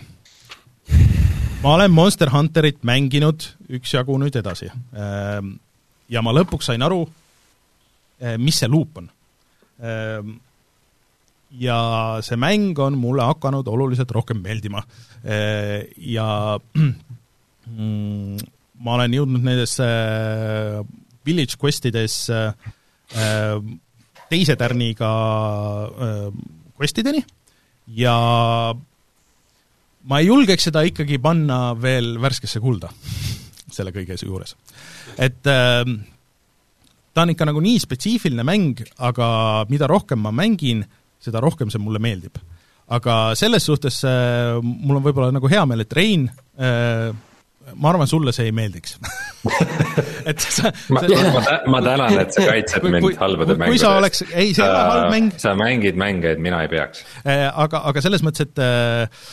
Ma 1.66 1.74
olen 1.74 1.90
Monster 1.90 2.30
Hunterit 2.30 2.84
mänginud 2.86 3.42
üksjagu 3.74 4.14
nüüd 4.22 4.36
edasi. 4.38 4.68
Ehm, 4.70 5.56
ja 6.06 6.22
ma 6.22 6.30
lõpuks 6.36 6.68
sain 6.70 6.84
aru, 6.86 7.00
eh, 8.22 8.36
mis 8.38 8.60
see 8.62 8.70
luup 8.70 9.00
on. 9.00 9.08
Ehm, 9.82 10.36
ja 11.58 11.78
see 12.22 12.38
mäng 12.38 12.78
on 12.78 12.94
mulle 13.02 13.26
hakanud 13.26 13.66
oluliselt 13.66 14.14
rohkem 14.14 14.44
meeldima. 14.46 14.84
Ehm, 15.24 15.90
ja 16.14 16.28
mm, 16.78 18.46
ma 18.78 18.94
olen 19.00 19.18
jõudnud 19.18 19.42
nendesse 19.42 19.90
Village 21.26 21.58
Questides 21.58 22.30
teise 24.30 24.54
tärniga 24.58 25.10
questideni 26.78 27.22
ja 27.98 28.14
ma 30.10 30.20
ei 30.22 30.30
julgeks 30.30 30.68
seda 30.68 30.84
ikkagi 30.86 31.18
panna 31.22 31.60
veel 31.78 32.16
värskesse 32.22 32.62
kulda 32.62 32.90
selle 33.76 33.92
kõige 33.94 34.18
juures. 34.22 34.56
et 35.18 35.50
äh, 35.50 35.82
ta 37.16 37.24
on 37.24 37.32
ikka 37.32 37.48
nagu 37.48 37.62
nii 37.64 37.80
spetsiifiline 37.82 38.44
mäng, 38.46 38.82
aga 38.98 39.28
mida 39.72 39.88
rohkem 39.90 40.20
ma 40.22 40.34
mängin, 40.34 40.84
seda 41.22 41.40
rohkem 41.44 41.72
see 41.72 41.82
mulle 41.82 42.02
meeldib. 42.02 42.38
aga 42.86 43.34
selles 43.38 43.66
suhtes 43.66 44.02
äh, 44.06 44.58
mul 44.62 45.00
on 45.00 45.06
võib-olla 45.06 45.32
nagu 45.34 45.50
hea 45.50 45.64
meel, 45.66 45.86
et 45.86 45.96
Rein 45.96 46.28
äh, 46.28 47.10
ma 47.74 47.90
arvan, 47.90 48.06
sulle 48.06 48.30
see 48.34 48.46
ei 48.46 48.54
meeldiks 48.54 48.94
et 50.30 50.42
sa, 50.42 50.70
ma, 50.94 51.02
ma, 51.02 51.42
ma 51.72 51.80
tänan, 51.82 52.20
et 52.22 52.36
sa 52.36 52.44
kaitsed 52.46 52.86
mind 52.86 53.02
kui, 53.02 53.16
halbade 53.18 53.56
mängude 53.58 53.74
eest. 53.74 53.82
kui 53.82 53.82
sa 53.82 53.96
oleks, 53.98 54.22
ei, 54.30 54.52
see 54.54 54.62
ei 54.62 54.70
ole 54.70 54.84
halb 54.92 55.10
mäng. 55.14 55.32
sa 55.42 55.56
mängid 55.58 55.98
mänge, 55.98 56.36
et 56.36 56.42
mina 56.42 56.62
ei 56.62 56.70
peaks 56.70 57.02
äh,. 57.24 57.48
aga, 57.50 57.82
aga 57.90 58.04
selles 58.04 58.22
mõttes, 58.26 58.46
et 58.46 58.62
äh, 58.62 59.26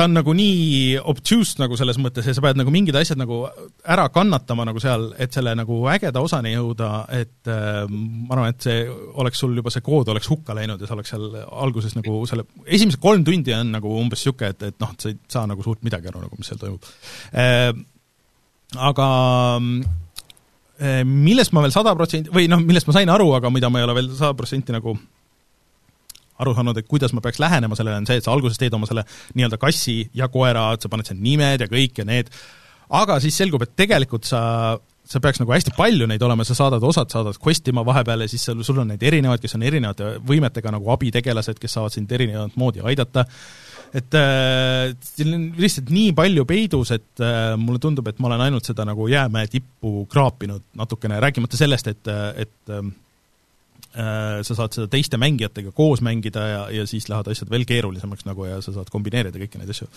ta 0.00 0.06
on 0.08 0.14
nagu 0.16 0.32
nii 0.32 0.96
obtuse 1.12 1.60
nagu 1.60 1.76
selles 1.76 1.98
mõttes 2.00 2.24
ja 2.24 2.32
sa 2.32 2.40
pead 2.44 2.56
nagu 2.56 2.72
mingid 2.72 2.96
asjad 2.96 3.18
nagu 3.20 3.42
ära 3.84 4.06
kannatama 4.12 4.64
nagu 4.64 4.80
seal, 4.80 5.10
et 5.20 5.34
selle 5.36 5.52
nagu 5.58 5.76
ägeda 5.92 6.22
osani 6.24 6.54
jõuda, 6.54 6.88
et 7.18 7.50
äh, 7.52 7.82
ma 7.90 8.36
arvan, 8.36 8.54
et 8.54 8.64
see 8.64 8.86
oleks 9.20 9.42
sul 9.44 9.58
juba 9.60 9.72
see 9.74 9.84
kood 9.84 10.08
oleks 10.08 10.30
hukka 10.32 10.56
läinud 10.56 10.80
ja 10.80 10.88
sa 10.88 10.96
oleks 10.96 11.12
seal 11.12 11.36
alguses 11.36 11.98
nagu 11.98 12.22
selle, 12.30 12.46
esimesed 12.64 13.02
kolm 13.02 13.26
tundi 13.26 13.52
on 13.56 13.74
nagu 13.76 13.92
umbes 14.00 14.24
niisugune, 14.24 14.54
et, 14.54 14.66
et 14.72 14.80
noh, 14.80 14.96
sa 14.96 15.12
ei 15.12 15.18
saa 15.32 15.44
nagu 15.50 15.64
suurt 15.66 15.84
midagi 15.84 16.08
aru 16.08 16.24
nagu, 16.24 16.40
mis 16.40 16.48
seal 16.48 16.60
toimub 16.62 16.88
äh,. 17.36 17.70
aga 18.88 19.08
äh, 20.80 21.02
millest 21.04 21.52
ma 21.52 21.66
veel 21.66 21.76
sada 21.76 21.92
protsenti, 21.98 22.32
või 22.32 22.48
noh, 22.48 22.62
millest 22.64 22.88
ma 22.88 22.96
sain 22.96 23.12
aru, 23.12 23.34
aga 23.36 23.52
mida 23.52 23.68
ma 23.68 23.82
ei 23.82 23.88
ole 23.88 24.00
veel 24.00 24.12
sada 24.14 24.32
protsenti 24.38 24.76
nagu 24.76 24.96
aru 26.40 26.54
saanud, 26.56 26.78
et 26.80 26.88
kuidas 26.90 27.14
ma 27.16 27.22
peaks 27.24 27.40
lähenema 27.42 27.78
sellele, 27.78 28.00
on 28.02 28.08
see, 28.08 28.20
et 28.20 28.26
sa 28.26 28.34
alguses 28.34 28.60
teed 28.60 28.74
oma 28.76 28.88
selle 28.88 29.04
nii-öelda 29.36 29.60
kassi 29.60 30.02
ja 30.16 30.30
koera, 30.32 30.70
et 30.74 30.84
sa 30.84 30.92
paned 30.92 31.08
seal 31.08 31.20
nimed 31.22 31.64
ja 31.64 31.68
kõik 31.70 32.02
ja 32.02 32.06
need, 32.08 32.30
aga 33.00 33.20
siis 33.22 33.36
selgub, 33.40 33.64
et 33.66 33.76
tegelikult 33.78 34.28
sa 34.28 34.42
sa 35.10 35.18
peaks 35.22 35.40
nagu 35.42 35.50
hästi 35.50 35.72
palju 35.74 36.06
neid 36.06 36.22
olema, 36.22 36.44
sa 36.46 36.54
saadad, 36.54 36.84
osad 36.86 37.10
saadad 37.10 37.38
quest 37.42 37.66
ima 37.70 37.82
vahepeal 37.86 38.22
ja 38.24 38.30
siis 38.30 38.44
sul, 38.46 38.60
sul 38.66 38.78
on 38.82 38.92
neid 38.92 39.02
erinevaid, 39.02 39.42
kes 39.42 39.56
on 39.58 39.64
erinevate 39.66 40.12
võimetega 40.26 40.70
nagu 40.76 40.92
abitegelased, 40.94 41.58
kes 41.58 41.74
saavad 41.76 41.96
sind 41.96 42.12
erinevat 42.14 42.54
moodi 42.60 42.84
aidata, 42.86 43.24
et 43.96 44.14
äh, 44.14 44.92
siin 45.02 45.34
on 45.34 45.48
lihtsalt 45.58 45.90
nii 45.90 46.14
palju 46.14 46.46
peidus, 46.46 46.94
et 46.94 47.24
äh, 47.26 47.56
mulle 47.58 47.82
tundub, 47.82 48.06
et 48.06 48.22
ma 48.22 48.30
olen 48.30 48.46
ainult 48.46 48.70
seda 48.70 48.86
nagu 48.86 49.08
jäämäe 49.10 49.50
tippu 49.50 50.06
kraapinud 50.12 50.68
natukene, 50.78 51.18
rääkimata 51.26 51.58
sellest, 51.58 51.90
et, 51.90 52.12
et 52.46 52.70
äh, 52.70 52.84
Äh, 52.84 53.00
sa 53.90 54.54
saad 54.54 54.74
seda 54.76 54.86
teiste 54.90 55.18
mängijatega 55.18 55.72
koos 55.74 55.98
mängida 56.04 56.42
ja, 56.46 56.58
ja 56.70 56.84
siis 56.86 57.08
lähevad 57.10 57.32
asjad 57.32 57.48
veel 57.50 57.64
keerulisemaks 57.66 58.22
nagu 58.28 58.44
ja 58.46 58.60
sa 58.62 58.70
saad 58.74 58.90
kombineerida 58.92 59.40
kõiki 59.40 59.58
neid 59.58 59.72
asju. 59.74 59.88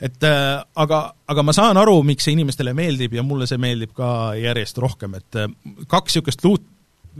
et 0.00 0.24
äh, 0.24 0.62
aga, 0.84 1.00
aga 1.28 1.44
ma 1.44 1.52
saan 1.56 1.76
aru, 1.76 1.98
miks 2.08 2.24
see 2.24 2.32
inimestele 2.32 2.72
meeldib 2.76 3.12
ja 3.18 3.24
mulle 3.26 3.48
see 3.48 3.60
meeldib 3.60 3.92
ka 3.96 4.08
järjest 4.40 4.80
rohkem, 4.80 5.18
et 5.20 5.40
äh, 5.42 5.50
kaks 5.84 6.16
niisugust 6.16 6.46
luut 6.46 6.64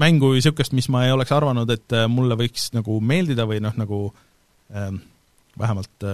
mängu 0.00 0.30
või 0.32 0.40
niisugust, 0.40 0.72
mis 0.76 0.88
ma 0.92 1.04
ei 1.04 1.12
oleks 1.12 1.34
arvanud, 1.36 1.68
et 1.72 1.96
mulle 2.08 2.36
võiks 2.40 2.70
nagu 2.72 2.96
meeldida 3.00 3.44
või 3.48 3.60
noh, 3.64 3.76
nagu 3.76 4.00
ähm, 4.72 4.98
vähemalt 5.56 6.04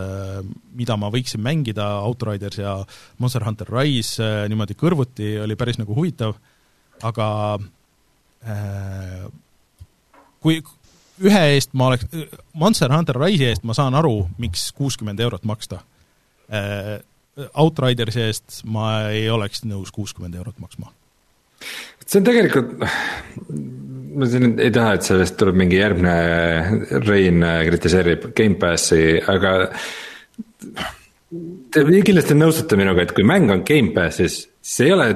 mida 0.79 0.97
ma 0.99 1.11
võiksin 1.15 1.43
mängida, 1.43 1.89
Outriders 2.07 2.59
ja 2.59 2.77
Monster 3.19 3.43
Hunter 3.47 3.71
Rise 3.71 4.29
niimoodi 4.51 4.79
kõrvuti 4.79 5.33
oli 5.43 5.59
päris 5.59 5.79
nagu 5.83 5.95
huvitav, 5.99 6.37
aga 7.03 7.27
kui 10.43 10.61
ühe 11.23 11.43
eest 11.55 11.73
ma 11.79 11.93
oleks, 11.93 12.09
Monster 12.59 12.93
Hunter 12.93 13.19
Rise'i 13.21 13.51
eest 13.53 13.67
ma 13.69 13.77
saan 13.79 13.95
aru, 13.99 14.27
miks 14.43 14.71
kuuskümmend 14.77 15.21
eurot 15.23 15.47
maksta. 15.49 15.83
Outridersi 17.63 18.27
eest 18.27 18.61
ma 18.69 18.89
ei 19.15 19.31
oleks 19.33 19.63
nõus 19.65 19.95
kuuskümmend 19.95 20.35
eurot 20.37 20.59
maksma 20.61 20.91
see 22.07 22.21
on 22.21 22.27
tegelikult, 22.27 22.73
ma 24.17 24.29
siin 24.29 24.57
ei 24.61 24.73
taha, 24.75 24.97
et 24.97 25.07
sellest 25.07 25.37
tuleb 25.41 25.59
mingi 25.63 25.79
järgmine 25.81 27.01
Rein 27.07 27.45
kritiseerib 27.69 28.31
Gamepassi, 28.37 29.05
aga. 29.33 29.59
Te 31.73 31.85
kindlasti 31.89 32.37
nõustute 32.37 32.77
minuga, 32.77 33.07
et 33.07 33.15
kui 33.17 33.25
mäng 33.25 33.53
on 33.53 33.63
Gamepassis, 33.69 34.43
siis 34.61 34.87
ei 34.87 34.93
ole 34.93 35.09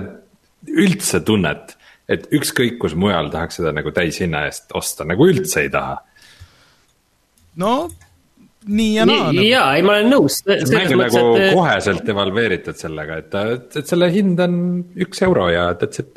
üldse 0.67 1.21
tunnet, 1.27 1.77
et 2.09 2.27
ükskõik 2.35 2.81
kus 2.83 2.97
mujal 2.99 3.31
tahaks 3.33 3.61
seda 3.61 3.73
nagu 3.75 3.93
täishinna 3.95 4.47
eest 4.49 4.75
osta, 4.79 5.07
nagu 5.09 5.27
üldse 5.27 5.67
ei 5.67 5.71
taha. 5.73 6.01
no 7.63 7.77
nii 8.67 8.91
ja 8.97 9.07
naa. 9.07 9.31
Nagu. 9.31 9.47
jaa, 9.47 9.71
ei 9.79 9.87
ma 9.87 9.97
olen 9.97 10.13
nõus. 10.15 10.43
nagu 10.47 11.31
et... 11.39 11.55
koheselt 11.55 12.13
evalveeritud 12.15 12.79
sellega, 12.79 13.23
et, 13.23 13.41
et, 13.57 13.81
et 13.83 13.95
selle 13.95 14.11
hind 14.15 14.43
on 14.43 14.61
üks 15.07 15.23
euro 15.27 15.49
ja 15.53 15.71
that's 15.79 16.03
it 16.03 16.15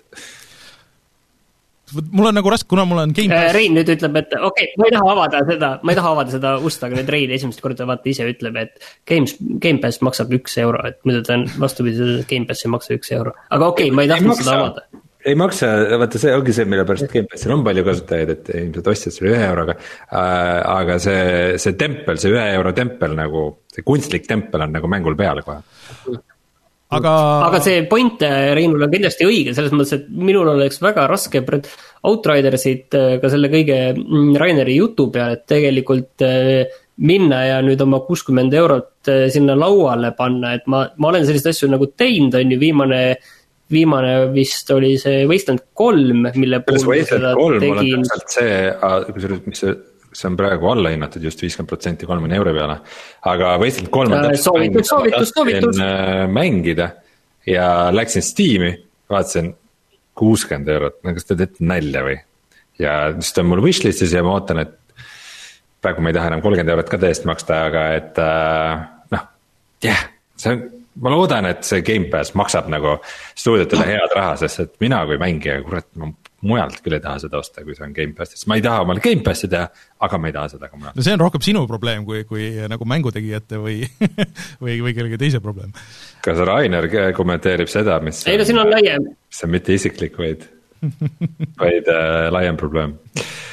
mul 2.11 2.29
on 2.29 2.35
nagu 2.37 2.51
raske, 2.51 2.67
kuna 2.69 2.83
mul 2.85 3.01
on 3.01 3.13
Gamepass. 3.15 3.49
Äh, 3.49 3.53
Rein 3.55 3.73
nüüd 3.77 3.89
ütleb, 3.89 4.17
et 4.21 4.33
okei 4.35 4.67
okay,, 4.67 4.73
ma 4.77 4.87
ei 4.89 4.93
taha 4.93 5.13
avada 5.13 5.41
seda, 5.47 5.69
ma 5.81 5.93
ei 5.93 5.97
taha 5.97 6.11
avada 6.15 6.33
seda 6.35 6.51
ust, 6.65 6.83
aga 6.85 6.99
nüüd 6.99 7.11
Rein 7.15 7.33
esimest 7.33 7.63
korda 7.63 7.87
vaata 7.89 8.11
ise 8.11 8.27
ütleb, 8.29 8.59
et 8.61 8.91
Games, 9.09 9.35
Gamepass 9.63 10.03
maksab 10.05 10.33
üks 10.37 10.57
euro, 10.61 10.83
et 10.89 10.99
muidu 11.07 11.23
ta 11.25 11.39
on 11.39 11.47
vastupidi, 11.61 12.11
Gamepass 12.29 12.65
ei 12.65 12.73
maksa 12.75 12.97
üks 12.97 13.13
euro. 13.17 13.33
aga 13.49 13.71
okei 13.73 13.89
okay,, 13.89 13.95
ma 13.95 14.05
ei 14.05 14.13
tahtnud 14.13 14.41
seda 14.41 14.57
avada 14.59 14.85
ei 15.25 15.35
maksa, 15.35 15.67
vaata 15.99 16.19
see 16.21 16.31
ongi 16.35 16.53
see, 16.55 16.67
mille 16.69 16.85
pärast 16.87 17.11
Gamepassil 17.11 17.51
on 17.51 17.63
palju 17.65 17.83
kasutajaid, 17.87 18.31
et 18.35 18.49
ilmselt 18.55 18.87
ostjad 18.93 19.15
selle 19.15 19.33
ühe 19.33 19.45
euroga 19.49 19.75
äh,. 19.75 20.63
aga 20.63 20.97
see, 21.03 21.21
see 21.59 21.75
tempel, 21.79 22.19
see 22.21 22.31
ühe 22.31 22.45
euro 22.55 22.71
tempel 22.75 23.15
nagu, 23.17 23.45
see 23.73 23.83
kunstlik 23.87 24.27
tempel 24.29 24.63
on 24.63 24.75
nagu 24.77 24.91
mängul 24.91 25.17
peal 25.19 25.41
kohe 25.43 25.59
aga. 26.95 27.13
aga 27.49 27.61
see 27.65 27.81
point 27.91 28.23
äh, 28.23 28.53
Reinul 28.55 28.85
on 28.87 28.93
kindlasti 28.93 29.27
õige, 29.27 29.55
selles 29.57 29.75
mõttes, 29.75 29.97
et 29.97 30.05
minul 30.09 30.53
oleks 30.55 30.79
väga 30.83 31.07
raske 31.11 31.43
Outridersit 32.07 32.95
äh, 32.95 33.17
ka 33.19 33.31
selle 33.31 33.51
kõige 33.51 33.79
mm, 33.97 34.37
Raineri 34.39 34.77
jutu 34.79 35.09
peale, 35.11 35.35
et 35.35 35.49
tegelikult 35.51 36.23
minna 36.99 37.41
ja 37.43 37.59
nüüd 37.63 37.79
oma 37.83 38.01
kuuskümmend 38.03 38.55
eurot 38.55 39.11
sinna 39.31 39.55
lauale 39.55 40.13
panna, 40.15 40.53
et 40.55 40.65
ma, 40.67 40.85
ma 40.99 41.11
olen 41.11 41.27
selliseid 41.27 41.53
asju 41.53 41.69
nagu 41.71 41.87
teinud, 41.95 42.35
on 42.35 42.55
ju, 42.55 42.57
viimane 42.59 43.03
viimane 43.71 44.13
vist 44.33 44.71
oli 44.73 44.95
see 45.01 45.25
Wasteland 45.29 45.67
kolm, 45.77 46.25
mille 46.35 46.61
puhul 46.65 46.89
ma 46.89 47.05
seda 47.07 47.35
tegin. 47.61 48.07
see, 48.25 48.57
kusjuures, 49.13 49.45
mis 49.45 49.63
see 49.65 49.77
see 50.13 50.29
on 50.29 50.37
praegu 50.39 50.69
allahinnatud 50.71 51.23
just 51.23 51.41
viiskümmend 51.43 51.69
protsenti 51.69 52.07
kolmekümne 52.09 52.39
euro 52.39 52.53
peale. 52.55 52.79
aga 53.29 53.51
Wasteland 53.61 53.91
kolm 53.93 54.15
on 54.15 54.25
täpselt 54.25 54.47
soovitus, 54.47 54.89
soovitus, 54.89 55.33
soovitus. 55.35 55.81
Äh, 55.85 56.25
mängida 56.33 56.89
ja 57.47 57.67
läksin 57.93 58.25
Steam'i, 58.25 58.73
vaatasin 59.09 59.53
kuuskümmend 60.17 60.73
eurot, 60.73 60.99
no 61.03 61.13
kas 61.15 61.29
te 61.29 61.37
teete 61.39 61.63
nalja 61.65 62.03
või? 62.07 62.17
ja 62.79 62.97
siis 63.19 63.35
ta 63.35 63.43
on 63.43 63.51
mul 63.51 63.63
wishlist'is 63.63 64.15
ja 64.15 64.23
ma 64.25 64.33
ootan, 64.37 64.63
et 64.63 64.75
praegu 65.83 66.03
ma 66.03 66.11
ei 66.11 66.17
taha 66.17 66.33
enam 66.33 66.43
kolmkümmend 66.43 66.73
eurot 66.75 66.91
ka 66.91 66.99
tõesti 67.01 67.29
maksta, 67.29 67.63
aga 67.69 67.85
et 67.99 68.21
äh, 68.23 68.83
noh, 69.15 69.25
jah 69.85 69.93
yeah,, 69.93 70.05
see 70.39 70.55
on 70.55 70.67
ma 71.03 71.13
loodan, 71.13 71.49
et 71.49 71.63
see 71.67 71.83
Gamepass 71.85 72.35
maksab 72.37 72.69
nagu 72.71 72.97
stuudiotele 73.37 73.87
head 73.93 74.15
raha, 74.15 74.35
sest 74.43 74.65
et 74.65 74.73
mina 74.83 75.01
kui 75.09 75.19
mängija, 75.21 75.59
kurat, 75.65 75.87
ma 75.99 76.11
mujalt 76.45 76.79
küll 76.83 76.95
ei 76.95 77.03
taha 77.03 77.19
seda 77.23 77.39
osta, 77.39 77.63
kui 77.65 77.75
see 77.75 77.85
on 77.85 77.95
Gamepassis, 77.95 78.45
ma 78.49 78.57
ei 78.59 78.63
taha 78.63 78.83
omale 78.85 79.03
Gamepassi 79.03 79.49
teha, 79.51 79.65
aga 80.05 80.19
ma 80.21 80.29
ei 80.29 80.35
taha 80.35 80.51
seda 80.53 80.69
ka 80.69 80.79
mujalt. 80.79 80.99
no 80.99 81.05
see 81.05 81.15
on 81.15 81.23
rohkem 81.23 81.43
sinu 81.45 81.65
probleem 81.69 82.05
kui, 82.07 82.23
kui 82.29 82.51
nagu 82.71 82.87
mängutegijate 82.87 83.59
või 83.59 83.81
või, 84.63 84.79
või 84.85 84.95
kellegi 84.95 85.19
teise 85.19 85.43
probleem. 85.43 85.73
kas 86.25 86.39
Rainer 86.47 86.87
kommenteerib 87.17 87.71
seda, 87.71 87.99
mis 88.03 88.23
ei 88.27 88.39
no 88.39 88.47
siin 88.47 88.61
on 88.61 88.71
laiem. 88.71 89.11
mis 89.11 89.43
on 89.45 89.53
mitte 89.55 89.75
isiklik, 89.75 90.15
vaid 90.19 90.47
vaid 91.59 91.89
äh, 91.91 92.29
laiem 92.31 92.57
probleem. 92.59 92.95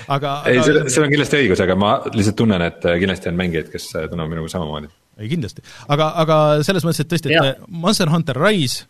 aga 0.06 0.36
ei, 0.46 0.62
sul 0.62 1.02
on 1.02 1.10
kindlasti 1.10 1.42
õigus, 1.42 1.62
aga 1.64 1.74
ma 1.78 1.96
lihtsalt 2.12 2.38
tunnen, 2.38 2.62
et 2.62 2.86
kindlasti 2.86 3.32
on 3.32 3.40
mängijaid, 3.40 3.72
kes 3.72 3.90
äh, 3.98 4.06
tunnevad 4.10 4.36
minuga 4.36 4.52
samamoodi. 4.52 4.92
Ei 5.16 5.30
kindlasti, 5.32 5.64
aga, 5.88 6.12
aga 6.22 6.36
selles 6.66 6.84
mõttes, 6.84 7.04
et 7.04 7.10
tõesti, 7.12 7.32
et 7.32 7.36
ja. 7.38 7.56
Monster 7.68 8.10
Hunter 8.12 8.38
Rise 8.40 8.86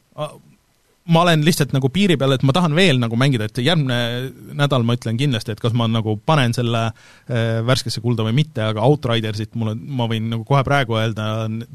ma 1.06 1.22
olen 1.22 1.44
lihtsalt 1.46 1.70
nagu 1.74 1.88
piiri 1.94 2.16
peal, 2.18 2.34
et 2.34 2.44
ma 2.46 2.54
tahan 2.54 2.74
veel 2.74 2.98
nagu 2.98 3.14
mängida, 3.18 3.46
et 3.46 3.60
järgmine 3.62 4.54
nädal 4.58 4.82
ma 4.86 4.96
ütlen 4.96 5.18
kindlasti, 5.20 5.54
et 5.54 5.62
kas 5.62 5.74
ma 5.76 5.86
nagu 5.90 6.16
panen 6.26 6.54
selle 6.56 6.82
äh, 6.88 7.60
värskesse 7.66 8.02
kulda 8.02 8.26
või 8.26 8.34
mitte, 8.40 8.64
aga 8.72 8.82
Outridersit 8.86 9.54
mul 9.58 9.74
on, 9.74 9.84
ma 10.00 10.08
võin 10.10 10.26
nagu 10.32 10.46
kohe 10.48 10.64
praegu 10.66 10.98
öelda 10.98 11.28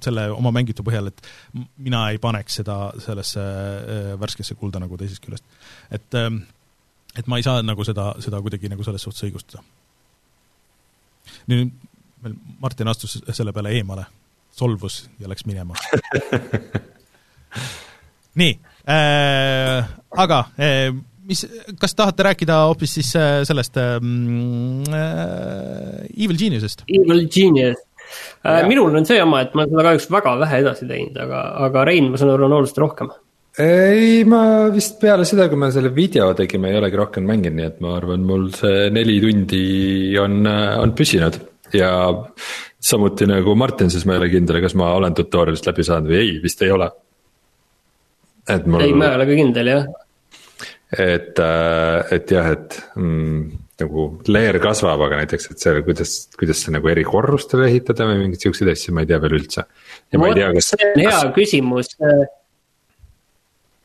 selle 0.04 0.28
oma 0.36 0.52
mängitu 0.56 0.84
põhjal, 0.88 1.08
et 1.12 1.32
mina 1.80 2.10
ei 2.12 2.20
paneks 2.22 2.60
seda 2.60 2.80
sellesse 3.04 3.46
äh, 3.46 4.10
värskesse 4.20 4.58
kulda 4.60 4.84
nagu 4.84 5.00
teisest 5.00 5.24
küljest. 5.24 5.48
et 5.92 6.20
äh, 6.20 6.28
et 7.18 7.28
ma 7.28 7.40
ei 7.40 7.44
saa 7.46 7.62
nagu 7.64 7.84
seda, 7.88 8.12
seda 8.24 8.40
kuidagi 8.44 8.70
nagu 8.72 8.84
selles 8.88 9.04
suhtes 9.04 9.26
õigustada. 9.28 9.64
nüüd 11.52 11.72
meil 12.22 12.36
Martin 12.62 12.92
astus 12.92 13.18
selle 13.32 13.54
peale 13.56 13.72
eemale, 13.80 14.06
solvus 14.56 15.04
ja 15.20 15.32
läks 15.32 15.48
minema. 15.50 15.76
Nii 18.40 18.54
äh,, 18.88 19.88
aga 20.24 20.40
äh, 20.56 20.94
mis, 21.28 21.46
kas 21.80 21.96
tahate 21.98 22.26
rääkida 22.30 22.64
hoopis 22.68 22.96
siis 23.00 23.14
äh, 23.20 23.42
sellest 23.48 23.78
ähm, 23.78 24.84
äh, 24.92 26.06
Evil 26.16 26.38
Geniusest? 26.38 26.84
Evil 26.88 27.28
Genius. 27.32 27.80
Äh,, 28.46 28.68
minul 28.68 28.96
on 28.96 29.06
see 29.08 29.20
jama, 29.20 29.44
et 29.46 29.54
ma 29.56 29.64
olen 29.64 29.74
seda 29.74 29.88
kahjuks 29.88 30.08
väga 30.12 30.38
vähe 30.42 30.64
edasi 30.66 30.88
teinud, 30.88 31.20
aga, 31.26 31.44
aga 31.68 31.86
Rein, 31.88 32.10
ma 32.12 32.20
saan 32.20 32.34
aru, 32.34 32.48
on 32.48 32.58
oluliselt 32.58 32.82
rohkem. 32.84 33.12
Ei, 33.60 34.24
ma 34.28 34.70
vist 34.72 34.96
peale 35.02 35.26
seda, 35.28 35.50
kui 35.52 35.60
me 35.60 35.72
selle 35.76 35.92
video 35.96 36.30
tegime, 36.36 36.72
ei 36.72 36.80
olegi 36.80 37.00
rohkem 37.00 37.26
mänginud, 37.28 37.58
nii 37.60 37.68
et 37.68 37.82
ma 37.84 37.96
arvan, 37.98 38.24
mul 38.28 38.48
see 38.56 38.88
neli 38.96 39.18
tundi 39.24 39.64
on, 40.20 40.46
on 40.48 40.96
püsinud 40.96 41.40
ja 41.74 41.92
samuti 42.82 43.28
nagu 43.30 43.56
Martin, 43.56 43.92
siis 43.94 44.06
ma 44.06 44.16
ei 44.16 44.24
ole 44.24 44.30
kindel, 44.34 44.62
kas 44.64 44.76
ma 44.80 44.94
olen 44.98 45.16
tutorial'ist 45.18 45.70
läbi 45.70 45.86
saanud 45.88 46.12
või 46.12 46.20
ei, 46.24 46.36
vist 46.44 46.62
ei 46.66 46.72
ole 46.74 46.90
et 48.50 48.68
mul. 48.68 48.86
ei, 48.86 48.94
ma 48.98 49.10
ei 49.10 49.20
ole 49.20 49.28
ka 49.30 49.38
kindel 49.38 49.72
jah. 49.72 49.90
et, 50.92 51.40
äh, 51.40 52.14
et 52.18 52.34
jah, 52.34 52.50
et 52.56 52.78
mm, 52.98 53.44
nagu 53.82 54.08
layer 54.30 54.60
kasvab, 54.62 55.06
aga 55.08 55.22
näiteks, 55.22 55.50
et 55.54 55.64
see, 55.64 55.84
kuidas, 55.86 56.16
kuidas 56.40 56.62
see 56.64 56.76
nagu 56.76 56.92
eri 56.92 57.06
korrustele 57.08 57.70
ehitada 57.70 58.08
või 58.10 58.26
mingeid 58.26 58.46
siukseid 58.46 58.74
asju, 58.74 58.94
ma 58.96 59.06
ei 59.06 59.10
tea 59.10 59.22
veel 59.24 59.38
üldse. 59.40 59.66
ja 60.12 60.22
ma 60.22 60.30
ei 60.30 60.38
tea, 60.38 60.52
kas. 60.58 60.74
see 60.74 60.90
on 60.90 61.04
hea 61.06 61.22
küsimus 61.38 61.96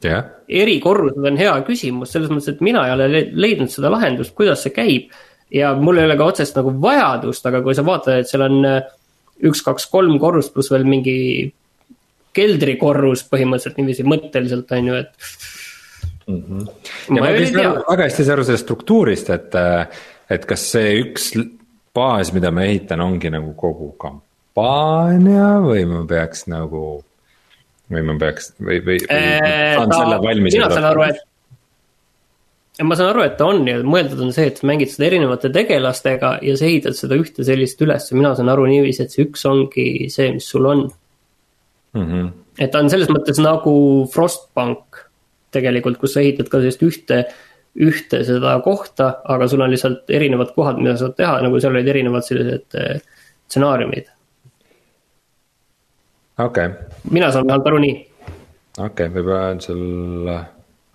jah. 0.05 0.26
erikorrused 0.64 1.30
on 1.30 1.41
hea 1.41 1.55
küsimus, 1.68 2.12
selles 2.14 2.32
mõttes, 2.32 2.57
et 2.57 2.64
mina 2.64 2.84
ei 2.89 2.97
ole 2.97 3.24
leidnud 3.32 3.72
seda 3.72 3.93
lahendust, 3.93 4.37
kuidas 4.37 4.64
see 4.66 4.74
käib. 4.76 5.16
Ja 5.55 5.75
mul 5.79 6.01
ei 6.01 6.09
ole 6.09 6.17
ka 6.19 6.31
otsest 6.33 6.57
nagu 6.59 6.73
vajadust, 6.83 7.47
aga 7.47 7.63
kui 7.65 7.77
sa 7.77 7.85
vaatad, 7.87 8.23
et 8.23 8.31
seal 8.31 8.47
on 8.47 8.65
äh, 8.67 8.81
üks, 9.47 9.63
kaks, 9.67 9.89
kolm 9.93 10.19
korrust 10.23 10.55
pluss 10.55 10.73
veel 10.73 10.87
mingi 10.89 11.17
keldrikorrus 12.37 13.25
põhimõtteliselt 13.31 13.79
niiviisi 13.81 14.07
mõtteliselt 14.09 14.73
on 14.77 14.91
ju, 14.91 14.99
et 15.01 15.13
mm. 16.27 16.41
-hmm. 16.43 16.67
ja 17.17 17.23
ma 17.23 17.31
ei 17.33 17.51
tea. 17.53 17.73
väga 17.89 18.09
hästi 18.09 18.27
saa 18.27 18.37
aru 18.37 18.47
sellest 18.49 18.67
struktuurist, 18.67 19.31
et, 19.31 19.57
et 20.31 20.49
kas 20.49 20.67
see 20.75 20.97
üks 21.05 21.31
baas, 21.97 22.33
mida 22.37 22.53
ma 22.53 22.67
ehitan, 22.69 23.01
ongi 23.01 23.33
nagu 23.33 23.55
kogu 23.57 23.93
kampaania 24.01 25.57
või 25.65 25.87
ma 25.89 26.05
peaks 26.09 26.47
nagu. 26.53 27.03
või 27.93 28.03
ma 28.03 28.19
peaks 28.19 28.53
või, 28.59 28.81
või, 28.83 28.99
või 29.07 29.17
eee, 29.17 29.75
saan 29.79 29.91
ta, 29.91 30.03
selle 30.03 30.21
valmis. 30.23 30.57
mina 30.59 30.71
saan 30.73 30.89
aru, 30.91 31.07
et 31.07 31.25
ma 32.85 32.97
saan 32.97 33.11
aru, 33.14 33.22
et 33.24 33.37
ta 33.39 33.47
on 33.49 33.62
ja 33.68 33.79
mõeldud 33.85 34.20
on 34.27 34.33
see, 34.37 34.51
et 34.51 34.59
mängid 34.68 34.91
seda 34.93 35.09
erinevate 35.09 35.49
tegelastega 35.53 36.37
ja 36.45 36.57
sa 36.59 36.66
ehitad 36.68 36.97
seda 36.99 37.16
ühte 37.16 37.45
sellist 37.47 37.81
üles, 37.85 38.11
mina 38.12 38.35
saan 38.37 38.51
aru 38.53 38.66
niiviisi, 38.68 39.07
et 39.07 39.14
see 39.14 39.24
üks 39.24 39.47
ongi 39.49 39.87
see, 40.12 40.29
mis 40.35 40.49
sul 40.53 40.68
on 40.68 40.83
mm. 40.85 42.03
-hmm. 42.05 42.27
et 42.61 42.72
ta 42.72 42.83
on 42.85 42.91
selles 42.93 43.09
mõttes 43.09 43.41
nagu 43.41 43.72
Frostbank 44.12 45.01
tegelikult, 45.57 45.97
kus 46.03 46.16
sa 46.16 46.24
ehitad 46.24 46.51
ka 46.53 46.61
sellist 46.61 46.85
ühte, 46.85 47.22
ühte 47.87 48.20
seda 48.29 48.59
kohta, 48.64 49.09
aga 49.24 49.49
sul 49.49 49.64
on 49.64 49.72
lihtsalt 49.72 50.12
erinevad 50.12 50.53
kohad, 50.57 50.77
mida 50.83 50.99
saad 51.01 51.16
teha, 51.16 51.39
nagu 51.47 51.61
seal 51.61 51.72
olid 51.72 51.89
erinevad 51.89 52.27
sellised 52.29 52.77
eh, 52.77 53.01
stsenaariumid. 53.49 54.12
okei 56.45 56.66
okay.. 56.66 57.09
mina 57.11 57.33
saan 57.33 57.49
vähemalt 57.49 57.72
aru 57.72 57.81
nii. 57.87 57.97
okei 58.77 58.85
okay,, 58.91 59.09
võib-olla 59.16 59.49
on 59.55 59.64
sul 59.64 60.37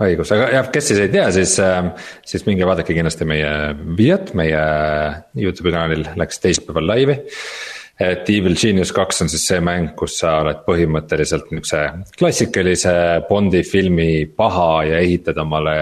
õigus, 0.02 0.32
aga 0.36 0.50
jah, 0.56 0.70
kes 0.74 0.90
siis 0.92 1.02
ei 1.04 1.12
tea, 1.14 1.28
siis, 1.36 1.58
äh, 1.64 1.92
siis 2.28 2.46
minge 2.48 2.68
vaadake 2.68 2.96
kindlasti 2.96 3.28
meie 3.30 3.52
videot. 3.98 4.34
Meie 4.38 4.64
Youtube'i 5.38 5.74
kanalil 5.76 6.06
läks 6.20 6.42
teisipäeval 6.44 6.90
laivi. 6.94 7.18
Et 8.02 8.30
Evil 8.34 8.56
Genius 8.58 8.90
kaks 8.96 9.22
on 9.22 9.30
siis 9.30 9.44
see 9.46 9.60
mäng, 9.62 9.92
kus 9.98 10.16
sa 10.24 10.40
oled 10.42 10.64
põhimõtteliselt 10.66 11.52
niukse 11.54 11.82
klassikalise 12.18 12.94
Bondi 13.28 13.62
filmi 13.68 14.26
paha 14.26 14.86
ja 14.90 15.02
ehitad 15.04 15.38
omale. 15.42 15.78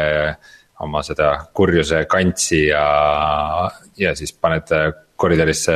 oma 0.79 1.01
seda 1.03 1.33
kurjuse 1.51 2.05
kantsi 2.07 2.69
ja, 2.69 2.83
ja 3.99 4.13
siis 4.15 4.31
paned 4.31 4.69
koridorisse, 5.19 5.73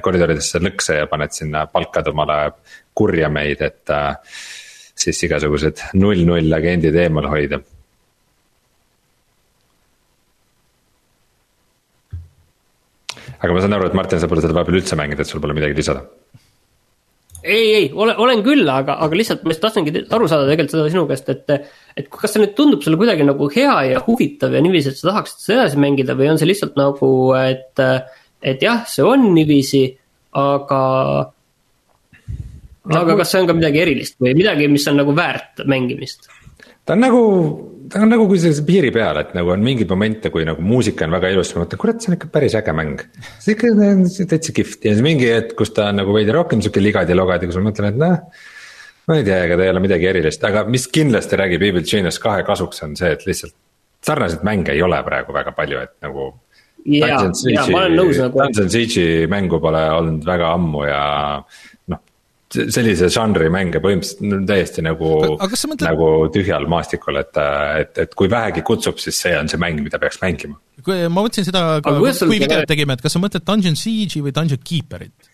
koridoridesse 0.00 0.62
lõkse 0.64 0.96
ja 0.96 1.08
paned 1.10 1.34
sinna, 1.36 1.66
palkad 1.68 2.08
omale 2.08 2.38
kurjameid, 2.96 3.60
et 3.60 3.92
äh, 3.92 4.16
siis 4.96 5.20
igasugused 5.28 5.82
null-null 6.00 6.56
agendid 6.56 6.96
eemal 6.96 7.28
hoida 7.28 7.60
aga 13.40 13.52
ma 13.52 13.62
saan 13.62 13.76
aru, 13.76 13.88
et 13.90 13.96
Martin, 13.98 14.20
sa 14.22 14.28
pole 14.30 14.44
seda 14.44 14.56
vahepeal 14.56 14.80
üldse 14.80 14.98
mänginud, 14.98 15.22
et 15.22 15.30
sul 15.30 15.42
pole 15.42 15.56
midagi 15.56 15.76
lisada. 15.78 16.04
ei, 17.46 17.66
ei, 17.78 17.90
olen, 17.94 18.16
olen 18.22 18.42
küll, 18.46 18.64
aga, 18.70 18.96
aga 19.04 19.18
lihtsalt 19.18 19.44
ma 19.46 19.54
just 19.54 19.62
tahtsingi 19.62 19.92
aru 20.02 20.26
saada 20.30 20.48
tegelikult 20.48 20.74
seda 20.74 20.88
sinu 20.94 21.04
käest, 21.10 21.28
et. 21.30 21.68
et 22.00 22.08
kas 22.10 22.34
see 22.34 22.42
nüüd 22.42 22.56
tundub 22.58 22.82
sulle 22.82 22.98
kuidagi 23.00 23.26
nagu 23.28 23.50
hea 23.54 23.76
ja 23.92 24.02
huvitav 24.06 24.56
ja 24.56 24.62
niiviisi, 24.64 24.90
et 24.90 25.00
sa 25.00 25.12
tahaksid 25.12 25.44
seda 25.44 25.60
edasi 25.60 25.80
mängida 25.84 26.18
või 26.18 26.32
on 26.32 26.40
see 26.40 26.50
lihtsalt 26.50 26.78
nagu, 26.80 27.10
et. 27.38 27.84
et 28.42 28.66
jah, 28.66 28.82
see 28.90 29.06
on 29.06 29.28
niiviisi, 29.36 29.84
aga. 30.42 30.82
aga 33.02 33.20
kas 33.22 33.30
see 33.34 33.44
on 33.44 33.52
ka 33.52 33.60
midagi 33.60 33.84
erilist 33.84 34.18
või 34.22 34.34
midagi, 34.38 34.66
mis 34.72 34.90
on 34.90 35.00
nagu 35.04 35.14
väärt 35.16 35.62
mängimist? 35.70 36.26
Ta 36.86 36.94
on 36.94 37.02
nagu, 37.02 37.22
ta 37.92 38.02
on 38.04 38.12
nagu 38.12 38.26
sellise 38.34 38.64
piiri 38.66 38.92
peal, 38.94 39.20
et 39.22 39.34
nagu 39.36 39.52
on 39.54 39.64
mingeid 39.64 39.90
momente, 39.92 40.30
kui 40.34 40.46
nagu 40.48 40.62
muusika 40.62 41.06
on 41.06 41.16
väga 41.16 41.32
ilus, 41.34 41.50
siis 41.50 41.58
ma 41.58 41.64
mõtlen, 41.64 41.82
kurat, 41.82 42.02
see 42.02 42.12
on 42.12 42.18
ikka 42.18 42.30
päris 42.34 42.56
äge 42.58 42.74
mäng. 42.76 43.04
see 43.42 43.56
ikka 43.56 43.72
on 43.74 44.06
täitsa 44.06 44.56
kihvt 44.56 44.88
ja 44.88 44.94
siis 44.94 45.04
mingi 45.06 45.28
hetk, 45.32 45.56
kus 45.58 45.74
ta 45.76 45.90
on 45.92 46.02
nagu 46.02 46.14
veidi 46.16 46.34
rohkem 46.36 46.62
sihuke 46.64 46.82
ligadi-logadi, 46.84 47.50
kus 47.50 47.60
ma 47.60 47.68
mõtlen, 47.70 47.92
et 47.92 48.00
noh. 48.00 48.48
ma 49.06 49.20
ei 49.20 49.26
tea, 49.26 49.44
ega 49.46 49.58
ta 49.58 49.66
ei 49.66 49.74
ole 49.74 49.84
midagi 49.84 50.10
erilist, 50.10 50.48
aga 50.48 50.64
mis 50.70 50.88
kindlasti 50.92 51.38
räägib 51.42 51.68
Evil 51.68 51.86
Genius 51.86 52.18
kahe 52.22 52.46
kasuks, 52.46 52.82
on 52.86 52.98
see, 52.98 53.12
et 53.14 53.26
lihtsalt 53.28 53.54
sarnaseid 54.06 54.44
mänge 54.46 54.74
ei 54.74 54.82
ole 54.82 54.98
praegu 55.06 55.34
väga 55.34 55.54
palju, 55.56 55.82
et 55.86 55.94
nagu. 56.06 56.32
ja, 56.86 57.08
ja 57.08 57.16
nagu. 57.18 58.12
Dungeon 58.36 58.70
Siege'i 58.70 59.26
mängu 59.30 59.58
pole 59.62 59.82
olnud 59.96 60.26
väga 60.26 60.52
ammu 60.54 60.84
ja 60.86 61.00
sellise 62.54 63.08
žanri 63.12 63.48
mänge 63.52 63.80
põhimõtteliselt 63.82 64.46
täiesti 64.48 64.84
nagu, 64.86 65.12
mõtled... 65.40 65.82
nagu 65.82 66.08
tühjal 66.34 66.68
maastikul, 66.70 67.18
et, 67.20 67.40
et, 67.82 68.02
et 68.06 68.18
kui 68.18 68.30
vähegi 68.30 68.62
kutsub, 68.66 69.00
siis 69.02 69.18
see 69.24 69.32
on 69.38 69.50
see 69.50 69.60
mäng, 69.60 69.82
mida 69.82 69.98
peaks 70.02 70.20
mängima. 70.22 70.58
kui 70.86 71.00
ma 71.08 71.24
mõtlesin 71.24 71.48
seda 71.48 71.64
kui, 71.84 72.12
kui 72.22 72.38
videot 72.38 72.68
tegime, 72.70 72.94
et 72.94 73.02
kas 73.02 73.16
sa 73.16 73.22
mõtled 73.22 73.46
Dungeon 73.46 73.78
Siege'i 73.78 74.22
või 74.24 74.34
Dungeon 74.36 74.62
Keeperit? 74.62 75.32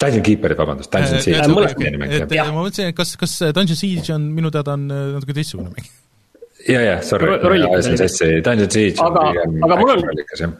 Dungeon 0.00 0.26
Keeperit, 0.26 0.60
vabandust, 0.60 0.92
Dungeon 0.92 1.24
Siege 1.24 1.42
on 1.44 1.56
mõlemas 1.56 1.76
mäng, 1.80 2.14
jah. 2.36 2.52
ma 2.52 2.64
mõtlesin, 2.64 2.92
et 2.92 2.96
kas, 2.96 3.16
kas 3.20 3.38
Dungeon 3.56 3.80
Siege 3.80 4.14
on, 4.16 4.30
minu 4.36 4.52
teada 4.52 4.76
on 4.76 4.86
äh, 4.92 5.06
natuke 5.16 5.36
teistsugune 5.36 5.72
mäng. 5.72 5.92
ja, 6.68 6.80
ja, 6.84 6.96
sorry, 7.04 7.38
ajasin 7.40 8.00
sassi, 8.00 8.34
Dungeon 8.44 8.72
Siege 8.72 9.00
aga, 9.00 9.30
on 9.30 9.32
pigem 9.32 9.64
aga 9.64 9.80
mul 9.80 9.96
on, 9.96 10.58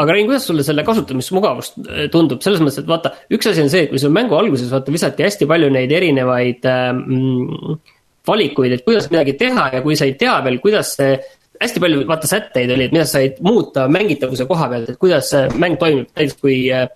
aga 0.00 0.14
Rein, 0.16 0.26
kuidas 0.26 0.46
sulle 0.48 0.64
selle 0.66 0.84
kasutamismugavus 0.86 1.72
äh, 1.84 2.06
tundub, 2.12 2.42
selles 2.44 2.62
mõttes, 2.62 2.82
et 2.82 2.90
vaata, 2.90 3.14
üks 3.34 3.50
asi 3.50 3.62
on 3.62 3.70
see, 3.72 3.84
et 3.86 3.92
kui 3.92 4.02
sul 4.02 4.14
mängu 4.14 4.36
alguses 4.38 4.72
vaata 4.72 4.94
visati 4.94 5.26
hästi 5.26 5.48
palju 5.50 5.70
neid 5.74 5.94
erinevaid 5.94 6.66
ähm, 6.70 7.78
valikuid, 8.26 8.74
et 8.74 8.84
kuidas 8.86 9.08
midagi 9.12 9.36
teha 9.40 9.70
ja 9.76 9.84
kui 9.84 9.96
sa 9.98 10.08
ei 10.08 10.16
tea 10.20 10.34
veel, 10.44 10.58
kuidas 10.64 10.96
see. 10.98 11.16
hästi 11.62 11.80
palju 11.80 12.02
vaata 12.08 12.28
sätteid 12.28 12.72
oli, 12.74 12.88
et 12.88 12.92
mida 12.92 13.06
sa 13.06 13.20
said 13.20 13.38
muuta 13.46 13.86
mängitavuse 13.88 14.48
koha 14.50 14.66
pealt, 14.72 14.90
et 14.90 15.00
kuidas 15.00 15.30
see 15.30 15.46
mäng 15.62 15.78
toimib, 15.80 16.10
näiteks 16.16 16.40
kui 16.42 16.58
äh, 16.74 16.88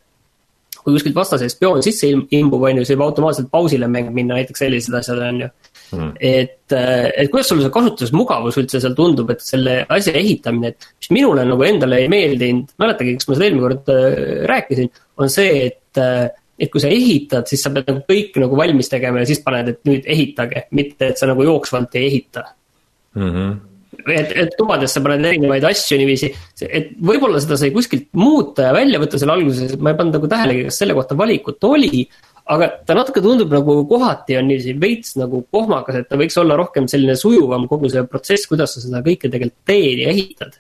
kui 0.82 0.96
kuskilt 0.96 1.14
vastase 1.14 1.48
spioon 1.52 1.82
sisse 1.84 2.08
imbub, 2.10 2.62
on 2.64 2.80
ju, 2.80 2.86
siis 2.86 2.96
võib 2.96 3.10
automaatselt 3.10 3.50
pausile 3.52 3.86
mäng 3.90 4.10
minna, 4.14 4.38
näiteks 4.38 4.64
sellised 4.64 4.94
asjad, 4.96 5.20
on 5.26 5.42
ju 5.44 5.48
mm.. 5.92 6.10
et, 6.20 6.74
äh, 6.76 7.06
et 7.22 7.30
kuidas 7.32 7.50
sulle 7.52 7.64
see 7.66 7.74
kasutusmugavus 7.74 8.58
üldse 8.62 8.80
seal 8.82 8.96
tundub, 8.98 9.30
et 9.34 9.44
selle 9.44 9.80
asja 9.94 10.16
ehitamine, 10.18 10.72
et 10.74 10.90
mis 11.02 11.12
minule 11.20 11.46
nagu 11.48 11.66
endale 11.66 12.02
ei 12.04 12.10
meeldinud, 12.12 12.74
mäletage, 12.82 13.16
kas 13.18 13.30
ma 13.30 13.38
seda 13.38 13.48
eelmine 13.48 13.66
kord 13.66 13.94
äh, 13.94 14.18
rääkisin, 14.50 14.92
on 15.18 15.32
see, 15.32 15.54
et 15.70 16.02
äh, 16.02 16.28
et 16.58 16.72
kui 16.74 16.82
sa 16.82 16.90
ehitad, 16.90 17.46
siis 17.46 17.60
sa 17.62 17.70
pead 17.70 17.86
nagu 17.86 18.02
kõik 18.08 18.34
nagu 18.42 18.56
valmis 18.58 18.90
tegema 18.90 19.22
ja 19.22 19.28
siis 19.30 19.44
paned, 19.44 19.68
et 19.70 19.84
nüüd 19.86 20.08
ehitage, 20.10 20.64
mitte 20.74 21.12
et 21.12 21.20
sa 21.20 21.28
nagu 21.30 21.44
jooksvalt 21.46 21.94
ei 22.00 22.08
ehita 22.10 22.42
mm. 23.14 23.32
-hmm 23.32 23.56
et, 24.06 24.32
et 24.44 24.54
tubadesse 24.56 25.00
paned 25.04 25.24
erinevaid 25.26 25.64
asju 25.68 25.98
niiviisi, 26.00 26.30
et 26.64 26.92
võib-olla 27.04 27.40
seda 27.42 27.58
sai 27.60 27.72
kuskilt 27.74 28.08
muuta 28.18 28.68
ja 28.68 28.74
välja 28.76 29.00
võtta 29.02 29.20
seal 29.20 29.32
alguses, 29.34 29.74
ma 29.80 29.92
ei 29.92 29.98
pannud 29.98 30.18
nagu 30.18 30.30
tähelegi, 30.30 30.66
kas 30.68 30.80
selle 30.82 30.96
kohta 30.96 31.16
valikut 31.18 31.68
oli 31.68 32.04
aga 32.48 32.68
ta 32.86 32.96
natuke 32.96 33.20
tundub 33.24 33.52
nagu 33.52 33.74
kohati 33.88 34.38
on 34.40 34.48
niiviisi 34.48 34.74
veits 34.80 35.14
nagu 35.20 35.42
kohmakas, 35.52 36.00
et 36.00 36.08
ta 36.08 36.18
võiks 36.20 36.38
olla 36.40 36.56
rohkem 36.58 36.88
selline 36.90 37.16
sujuvam 37.18 37.66
kogu 37.68 37.90
see 37.92 38.04
protsess, 38.08 38.48
kuidas 38.48 38.74
sa 38.74 38.84
seda 38.84 39.02
kõike 39.04 39.28
tegelikult 39.28 39.68
teed 39.68 40.02
ja 40.02 40.12
ehitad. 40.14 40.58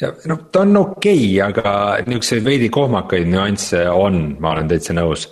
ja 0.00 0.12
noh, 0.28 0.46
ta 0.52 0.64
on 0.66 0.80
okei 0.82 1.20
okay,, 1.24 1.36
aga 1.46 1.74
niisuguseid 2.06 2.44
veidi 2.44 2.68
kohmakaid 2.72 3.30
nüansse 3.32 3.84
on, 3.90 4.24
ma 4.40 4.52
olen 4.56 4.68
täitsa 4.72 4.96
nõus. 4.96 5.28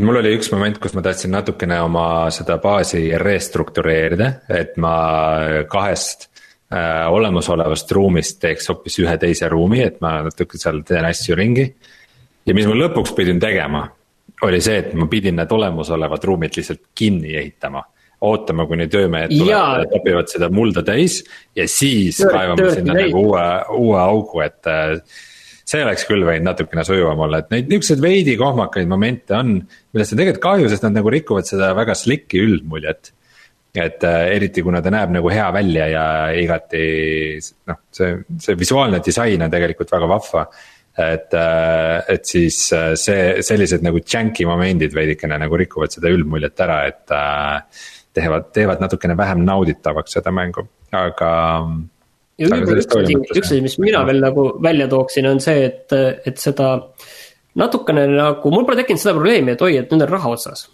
mul 0.00 0.20
oli 0.20 0.34
üks 0.36 0.52
moment, 0.52 0.80
kus 0.80 0.96
ma 0.96 1.04
tahtsin 1.04 1.32
natukene 1.32 1.78
oma 1.84 2.08
seda 2.34 2.58
baasi 2.60 3.06
restruktureerida, 3.20 4.32
et 4.48 4.76
ma 4.76 4.96
kahest 5.72 6.28
äh, 6.28 7.06
olemasolevast 7.08 7.96
ruumist 7.96 8.42
teeks 8.44 8.68
hoopis 8.68 9.00
ühe 9.00 9.16
teise 9.22 9.48
ruumi, 9.48 9.80
et 9.88 9.96
ma 10.04 10.18
natuke 10.28 10.60
seal 10.60 10.82
teen 10.84 11.08
asju 11.08 11.38
ringi. 11.40 11.64
ja 12.44 12.56
mis 12.56 12.68
ma 12.68 12.76
lõpuks 12.76 13.16
pidin 13.16 13.40
tegema 13.40 13.86
oli 14.46 14.60
see, 14.64 14.82
et 14.82 14.92
ma 14.98 15.08
pidin 15.10 15.38
need 15.40 15.50
olemasolevad 15.52 16.28
ruumid 16.30 16.56
lihtsalt 16.56 16.86
kinni 16.96 17.34
ehitama. 17.40 17.82
ootama, 18.20 18.66
kuni 18.68 18.84
töömehed 18.92 19.30
tulevad 19.32 19.78
ja 19.80 19.86
topivad 19.88 20.28
seda 20.28 20.50
mulda 20.52 20.82
täis 20.84 21.22
ja 21.56 21.64
siis 21.68 22.18
kaevama 22.20 22.66
sinna 22.74 22.92
nagu 22.98 23.22
uue, 23.30 23.44
uue 23.80 23.96
augu, 23.96 24.42
et 24.44 24.68
äh, 24.68 24.98
see 25.64 25.80
oleks 25.80 26.04
küll 26.04 26.26
võinud 26.28 26.44
natukene 26.50 26.84
sujuvam 26.84 27.22
olla, 27.24 27.40
et 27.40 27.48
neid 27.54 27.70
niukseid 27.72 28.02
veidi 28.04 28.34
kohmakaid 28.36 28.90
momente 28.90 29.32
on, 29.38 29.54
millest 29.94 30.12
on 30.12 30.20
tegelikult 30.20 30.44
kahju, 30.44 30.68
sest 30.68 30.84
nad 30.84 30.98
nagu 30.98 31.12
rikuvad 31.14 31.48
seda 31.48 31.72
väga 31.78 31.96
slick'i 31.96 32.44
üldmuljet. 32.44 33.14
et 33.72 34.04
äh, 34.04 34.26
eriti 34.34 34.64
kuna 34.66 34.82
ta 34.82 34.90
näeb 34.90 35.12
nagu 35.14 35.30
hea 35.30 35.46
välja 35.54 35.84
ja 35.88 36.04
igati 36.34 36.84
noh, 37.70 37.76
see, 37.94 38.16
see 38.42 38.56
visuaalne 38.58 38.98
disain 39.06 39.42
on 39.46 39.50
tegelikult 39.50 39.92
väga 39.94 40.08
vahva 40.10 40.44
et, 40.98 41.34
äh, 41.34 42.02
et 42.08 42.26
siis 42.26 42.58
äh, 42.74 42.92
see, 42.98 43.42
sellised 43.46 43.84
nagu 43.86 44.02
janky 44.02 44.46
momendid 44.48 44.94
veidikene 44.96 45.38
nagu 45.40 45.58
rikuvad 45.60 45.94
seda 45.94 46.10
üldmuljet 46.12 46.64
ära, 46.64 46.80
et 46.90 47.14
äh, 47.14 47.86
teevad, 48.16 48.50
teevad 48.56 48.82
natukene 48.82 49.16
vähem 49.18 49.44
nauditavaks 49.46 50.18
seda 50.18 50.34
mängu, 50.34 50.66
aga. 50.90 51.30
ja 52.40 52.50
võib-olla 52.50 52.82
üks 52.82 52.98
asi, 52.98 53.18
üks 53.36 53.46
asi, 53.46 53.62
mis 53.64 53.78
mina 53.82 54.02
veel 54.08 54.22
nagu 54.24 54.50
välja 54.62 54.90
tooksin, 54.90 55.30
on 55.30 55.42
see, 55.44 55.64
et, 55.70 55.94
et 56.26 56.42
seda 56.42 56.74
natukene 57.60 58.08
nagu, 58.10 58.52
mul 58.52 58.66
pole 58.66 58.82
tekkinud 58.82 59.02
seda 59.02 59.16
probleemi, 59.18 59.54
et 59.54 59.64
oi, 59.66 59.76
et 59.80 59.94
nüüd 59.94 60.06
on 60.06 60.14
raha 60.18 60.34
otsas 60.34 60.68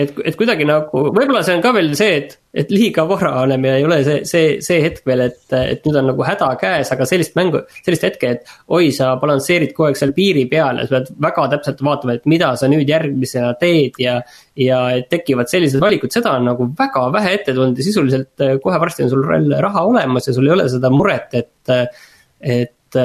et, 0.00 0.12
et 0.26 0.36
kuidagi 0.38 0.66
nagu, 0.68 1.02
võib-olla 1.14 1.42
see 1.44 1.56
on 1.56 1.62
ka 1.64 1.72
veel 1.74 1.90
see, 1.98 2.16
et, 2.20 2.34
et 2.62 2.72
liiga 2.72 3.04
vara 3.08 3.32
oleme 3.42 3.70
ja 3.70 3.76
ei 3.80 3.84
ole 3.86 3.98
see, 4.06 4.22
see, 4.28 4.48
see 4.64 4.80
hetk 4.84 5.04
veel, 5.08 5.24
et, 5.28 5.40
et 5.56 5.86
nüüd 5.86 5.98
on 6.00 6.08
nagu 6.10 6.24
häda 6.26 6.48
käes, 6.60 6.90
aga 6.94 7.06
sellist 7.08 7.36
mängu, 7.38 7.62
sellist 7.86 8.06
hetke, 8.06 8.32
et. 8.36 8.50
oi, 8.76 8.90
sa 8.94 9.12
balansseerid 9.20 9.74
kogu 9.76 9.90
aeg 9.90 10.00
seal 10.00 10.14
piiri 10.16 10.46
peal 10.50 10.80
ja 10.82 10.88
sa 10.88 10.96
pead 10.96 11.12
väga 11.26 11.46
täpselt 11.54 11.84
vaatama, 11.86 12.16
et 12.18 12.26
mida 12.30 12.50
sa 12.58 12.70
nüüd 12.70 12.90
järgmisena 12.90 13.52
teed 13.60 14.00
ja. 14.02 14.18
ja 14.60 14.80
tekivad 15.10 15.52
sellised 15.52 15.82
valikud, 15.82 16.12
seda 16.14 16.34
on 16.38 16.50
nagu 16.50 16.68
väga 16.78 17.06
vähe 17.14 17.36
ette 17.38 17.54
tulnud 17.56 17.78
ja 17.78 17.86
sisuliselt 17.86 18.46
eh, 18.46 18.56
kohe 18.62 18.82
varsti 18.82 19.06
on 19.06 19.14
sul 19.14 19.56
raha 19.60 19.86
olemas 19.86 20.28
ja 20.28 20.36
sul 20.36 20.48
ei 20.48 20.56
ole 20.56 20.68
seda 20.72 20.92
muret, 20.94 21.34
et, 21.40 21.96
et. 22.40 23.00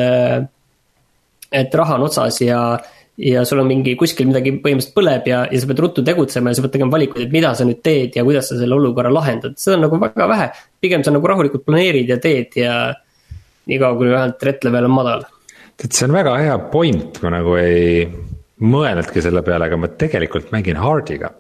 et 1.56 1.76
raha 1.80 1.96
on 1.96 2.08
otsas 2.08 2.42
ja 2.42 2.60
ja 3.18 3.46
sul 3.48 3.62
on 3.64 3.70
mingi 3.70 3.96
kuskil 4.00 4.28
midagi 4.28 4.52
põhimõtteliselt 4.60 4.96
põleb 4.98 5.30
ja, 5.30 5.44
ja 5.48 5.60
sa 5.62 5.70
pead 5.70 5.82
ruttu 5.84 6.04
tegutsema 6.06 6.52
ja 6.52 6.58
sa 6.58 6.66
pead 6.66 6.74
tegema 6.76 6.96
valikuid, 6.98 7.28
et 7.28 7.36
mida 7.36 7.54
sa 7.56 7.68
nüüd 7.68 7.80
teed 7.86 8.18
ja 8.18 8.26
kuidas 8.28 8.50
sa 8.52 8.58
selle 8.60 8.76
olukorra 8.76 9.12
lahendad, 9.14 9.56
seda 9.62 9.78
on 9.78 9.86
nagu 9.88 10.00
väga 10.02 10.28
vähe. 10.32 10.50
pigem 10.84 11.06
sa 11.06 11.14
nagu 11.16 11.32
rahulikult 11.32 11.64
planeerid 11.68 12.12
ja 12.12 12.20
teed 12.22 12.60
ja 12.60 12.74
niikaua, 13.72 13.96
kuni 13.96 14.12
vähemalt 14.12 14.38
threat 14.42 14.68
level 14.68 14.90
on 14.90 14.96
madal. 14.98 15.24
tead, 15.78 15.96
see 15.96 16.10
on 16.10 16.18
väga 16.18 16.36
hea 16.42 16.58
point, 16.74 17.22
ma 17.24 17.32
nagu 17.38 17.56
ei 17.62 18.04
mõelnudki 18.60 19.24
selle 19.24 19.44
peale, 19.48 19.70
aga 19.70 19.80
ma 19.80 19.92
tegelikult 20.04 20.52
mängin 20.56 20.80
hard'iga. 20.80 21.32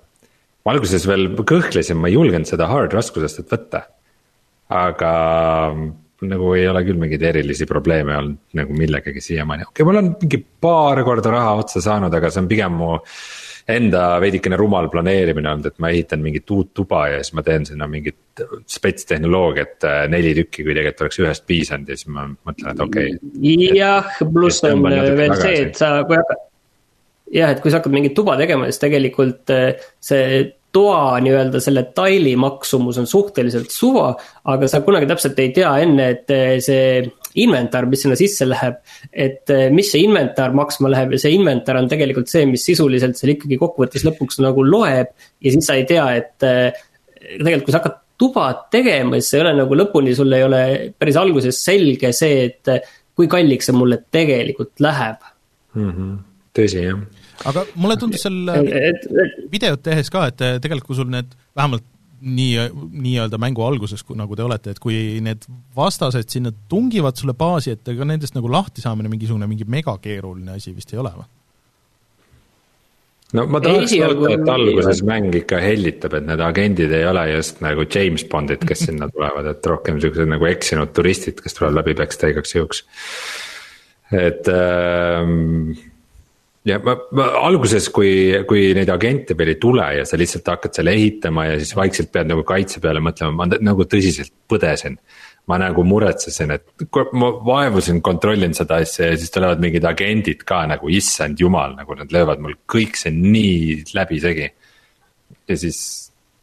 ma 0.65 0.73
alguses 0.73 1.03
veel 1.07 1.27
kõhklesin, 1.35 1.99
ma 1.99 2.07
ei 2.07 2.15
julgenud 2.15 2.47
seda 2.47 2.71
hard 2.71 2.95
raskusest 2.95 3.43
võtta. 3.51 3.83
aga 4.71 5.11
nagu 6.23 6.53
ei 6.55 6.67
ole 6.69 6.83
küll 6.87 6.99
mingeid 6.99 7.23
erilisi 7.31 7.67
probleeme 7.69 8.15
olnud 8.17 8.59
nagu 8.59 8.75
millegagi 8.77 9.23
siiamaani, 9.23 9.67
okei 9.67 9.83
okay,, 9.83 9.87
mul 9.89 10.01
on 10.01 10.13
mingi 10.21 10.39
paar 10.61 11.01
korda 11.07 11.33
raha 11.33 11.57
otsa 11.63 11.83
saanud, 11.83 12.13
aga 12.13 12.31
see 12.31 12.43
on 12.43 12.51
pigem 12.51 12.79
mu. 12.83 12.93
Enda 13.65 14.19
veidikene 14.21 14.59
rumal 14.61 14.91
planeerimine 14.93 15.49
olnud, 15.49 15.71
et 15.71 15.79
ma 15.81 15.89
ehitan 15.89 16.19
mingit 16.21 16.51
uut 16.53 16.67
tuba 16.77 17.07
ja 17.09 17.23
siis 17.23 17.33
ma 17.33 17.41
teen 17.41 17.63
sinna 17.65 17.87
mingit 17.89 18.43
spetstehnoloogiat 18.69 19.87
äh, 19.89 20.01
neli 20.13 20.35
tükki, 20.37 20.61
kui 20.67 20.75
tegelikult 20.75 21.01
oleks 21.07 21.17
ühest 21.23 21.45
piisanud 21.49 21.89
ja 21.89 21.97
siis 21.97 22.11
ma 22.13 22.27
mõtlen, 22.29 22.75
et 22.75 22.83
okei 22.85 23.15
okay.. 23.17 23.71
jah, 23.73 24.11
pluss 24.21 24.61
on 24.69 24.85
veel 24.85 25.33
see, 25.39 25.55
et 25.63 25.81
sa, 25.81 25.95
kui 26.05 26.19
hakkad 26.19 26.45
jah, 27.33 27.55
et 27.55 27.63
kui 27.63 27.73
sa 27.73 27.81
hakkad 27.81 27.97
mingit 27.97 28.13
tuba 28.13 28.37
tegema, 28.37 28.69
siis 28.69 28.83
tegelikult 28.85 29.55
see 30.11 30.29
toa 30.75 31.19
nii-öelda 31.23 31.61
selle 31.63 31.85
taili 31.95 32.33
maksumus 32.39 32.99
on 32.99 33.07
suhteliselt 33.07 33.71
suva, 33.71 34.09
aga 34.51 34.67
sa 34.71 34.81
kunagi 34.85 35.07
täpselt 35.09 35.39
ei 35.39 35.53
tea 35.55 35.71
enne, 35.85 36.09
et 36.15 36.33
see 36.63 37.05
inventar, 37.43 37.87
mis 37.91 38.03
sinna 38.03 38.17
sisse 38.19 38.47
läheb. 38.47 38.81
et 39.11 39.51
mis 39.75 39.91
see 39.91 40.03
inventar 40.03 40.55
maksma 40.55 40.91
läheb 40.91 41.15
ja 41.15 41.21
see 41.25 41.35
inventar 41.35 41.79
on 41.79 41.87
tegelikult 41.91 42.31
see, 42.31 42.45
mis 42.49 42.63
sisuliselt 42.67 43.19
seal 43.19 43.35
ikkagi 43.35 43.59
kokkuvõttes 43.61 44.05
lõpuks 44.07 44.41
nagu 44.43 44.63
loeb. 44.67 45.13
ja 45.15 45.53
siis 45.55 45.67
sa 45.67 45.79
ei 45.79 45.87
tea, 45.89 46.07
et 46.19 46.35
tegelikult 46.39 47.67
kui 47.67 47.75
sa 47.75 47.81
hakkad 47.81 48.01
tuba 48.19 48.49
tegema, 48.71 49.19
siis 49.19 49.33
see 49.33 49.39
ei 49.41 49.45
ole 49.45 49.55
nagu 49.57 49.79
lõpuni, 49.79 50.15
sul 50.15 50.35
ei 50.35 50.45
ole 50.45 50.61
päris 50.99 51.19
alguses 51.19 51.59
selge 51.67 52.11
see, 52.15 52.49
et 52.49 52.71
kui 53.15 53.29
kalliks 53.31 53.69
see 53.69 53.75
mulle 53.75 54.01
tegelikult 54.11 54.83
läheb 54.83 55.23
mm. 55.75 55.91
-hmm. 55.91 56.17
tõsi, 56.55 56.83
jah. 56.83 56.99
Aga 57.49 57.65
mulle 57.75 57.97
tundus 57.99 58.23
seal 58.25 58.53
videot 59.51 59.83
tehes 59.83 60.09
ka, 60.13 60.27
et 60.31 60.39
tegelikult 60.63 60.89
kui 60.91 60.99
sul 61.01 61.11
need 61.11 61.35
vähemalt 61.57 61.85
nii, 62.25 62.67
nii-öelda 63.05 63.37
mängu 63.41 63.63
alguses, 63.65 64.03
nagu 64.17 64.35
te 64.37 64.43
olete, 64.45 64.73
et 64.73 64.81
kui 64.81 65.19
need 65.23 65.45
vastased 65.75 66.31
sinna 66.31 66.53
tungivad 66.71 67.17
sulle 67.19 67.35
baasi, 67.37 67.75
et 67.75 67.93
ega 67.93 68.07
nendest 68.07 68.37
nagu 68.37 68.49
lahti 68.51 68.83
saamine 68.83 69.11
mingisugune 69.11 69.49
mingi 69.49 69.67
megakeeruline 69.69 70.55
asi 70.55 70.73
vist 70.75 70.93
ei 70.93 71.01
ole 71.01 71.13
või? 71.15 71.27
no 73.35 73.45
ma 73.51 73.59
tahaks 73.63 73.95
loota, 73.99 74.31
et 74.35 74.51
alguses 74.55 75.01
mäng 75.07 75.33
ikka 75.41 75.59
hellitab, 75.63 76.13
et 76.17 76.27
need 76.29 76.43
agendid 76.45 76.93
ei 76.95 77.07
ole 77.09 77.25
just 77.33 77.59
nagu 77.65 77.87
James 77.89 78.23
Bondid, 78.31 78.63
kes 78.67 78.85
sinna 78.87 79.09
tulevad, 79.11 79.49
et 79.51 79.71
rohkem 79.71 79.99
siuksed 80.03 80.29
nagu 80.31 80.47
eksinud 80.49 80.93
turistid, 80.95 81.41
kes 81.43 81.57
tulevad 81.57 81.81
läbi 81.81 81.97
peksta 81.99 82.31
igaks 82.31 82.55
juhuks. 82.55 82.85
et 84.13 84.47
ähm, 84.53 85.73
ja 86.65 86.79
ma, 86.83 86.95
ma 87.17 87.29
alguses, 87.45 87.91
kui, 87.93 88.41
kui 88.49 88.71
neid 88.77 88.89
agente 88.89 89.37
veel 89.37 89.53
ei 89.53 89.61
tule 89.61 89.85
ja 89.99 90.07
sa 90.07 90.17
lihtsalt 90.17 90.49
hakkad 90.55 90.77
seal 90.77 90.89
ehitama 90.91 91.49
ja 91.51 91.59
siis 91.61 91.75
vaikselt 91.77 92.11
pead 92.13 92.31
nagu 92.31 92.43
kaitse 92.47 92.81
peale 92.83 93.03
mõtlema, 93.05 93.35
ma 93.43 93.49
nagu 93.53 93.85
tõsiselt 93.89 94.33
põdesin 94.49 94.99
ma 95.49 95.57
nagu 95.61 95.83
muretsesin, 95.85 96.55
et 96.55 96.85
ma 97.13 97.29
vaevusin, 97.45 98.01
kontrollin 98.05 98.55
seda 98.57 98.79
asja 98.81 99.11
ja 99.11 99.17
siis 99.19 99.33
tulevad 99.33 99.61
mingid 99.61 99.85
agendid 99.85 100.41
ka 100.47 100.63
nagu 100.69 100.89
issand 100.89 101.41
jumal, 101.41 101.75
nagu 101.77 101.97
nad 101.99 102.13
löövad 102.13 102.41
mul 102.41 102.57
kõik 102.71 102.97
see 102.97 103.13
nii 103.13 103.83
läbisegi. 103.93 104.49
ja 105.45 105.57
siis, 105.57 105.79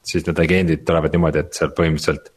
siis 0.07 0.27
need 0.27 0.39
agendid 0.39 0.85
tulevad 0.87 1.15
niimoodi, 1.15 1.43
et 1.43 1.59
seal 1.59 1.75
põhimõtteliselt. 1.75 2.31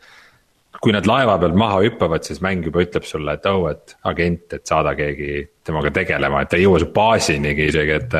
Kui 0.85 0.93
nad 0.93 1.07
laeva 1.09 1.39
pealt 1.41 1.57
maha 1.57 1.81
hüppavad, 1.81 2.25
siis 2.27 2.43
mäng 2.45 2.67
juba 2.67 2.83
ütleb 2.85 3.07
sulle, 3.09 3.33
et 3.33 3.49
oh, 3.49 3.65
et 3.71 3.95
agent, 4.05 4.45
et 4.53 4.69
saada 4.69 4.93
keegi 4.97 5.41
temaga 5.65 5.89
tegelema, 5.95 6.43
et 6.43 6.51
ta 6.51 6.59
ei 6.59 6.67
jõua 6.67 6.81
su 6.83 6.91
baasinigi 6.93 7.69
isegi, 7.71 7.97
et. 7.97 8.17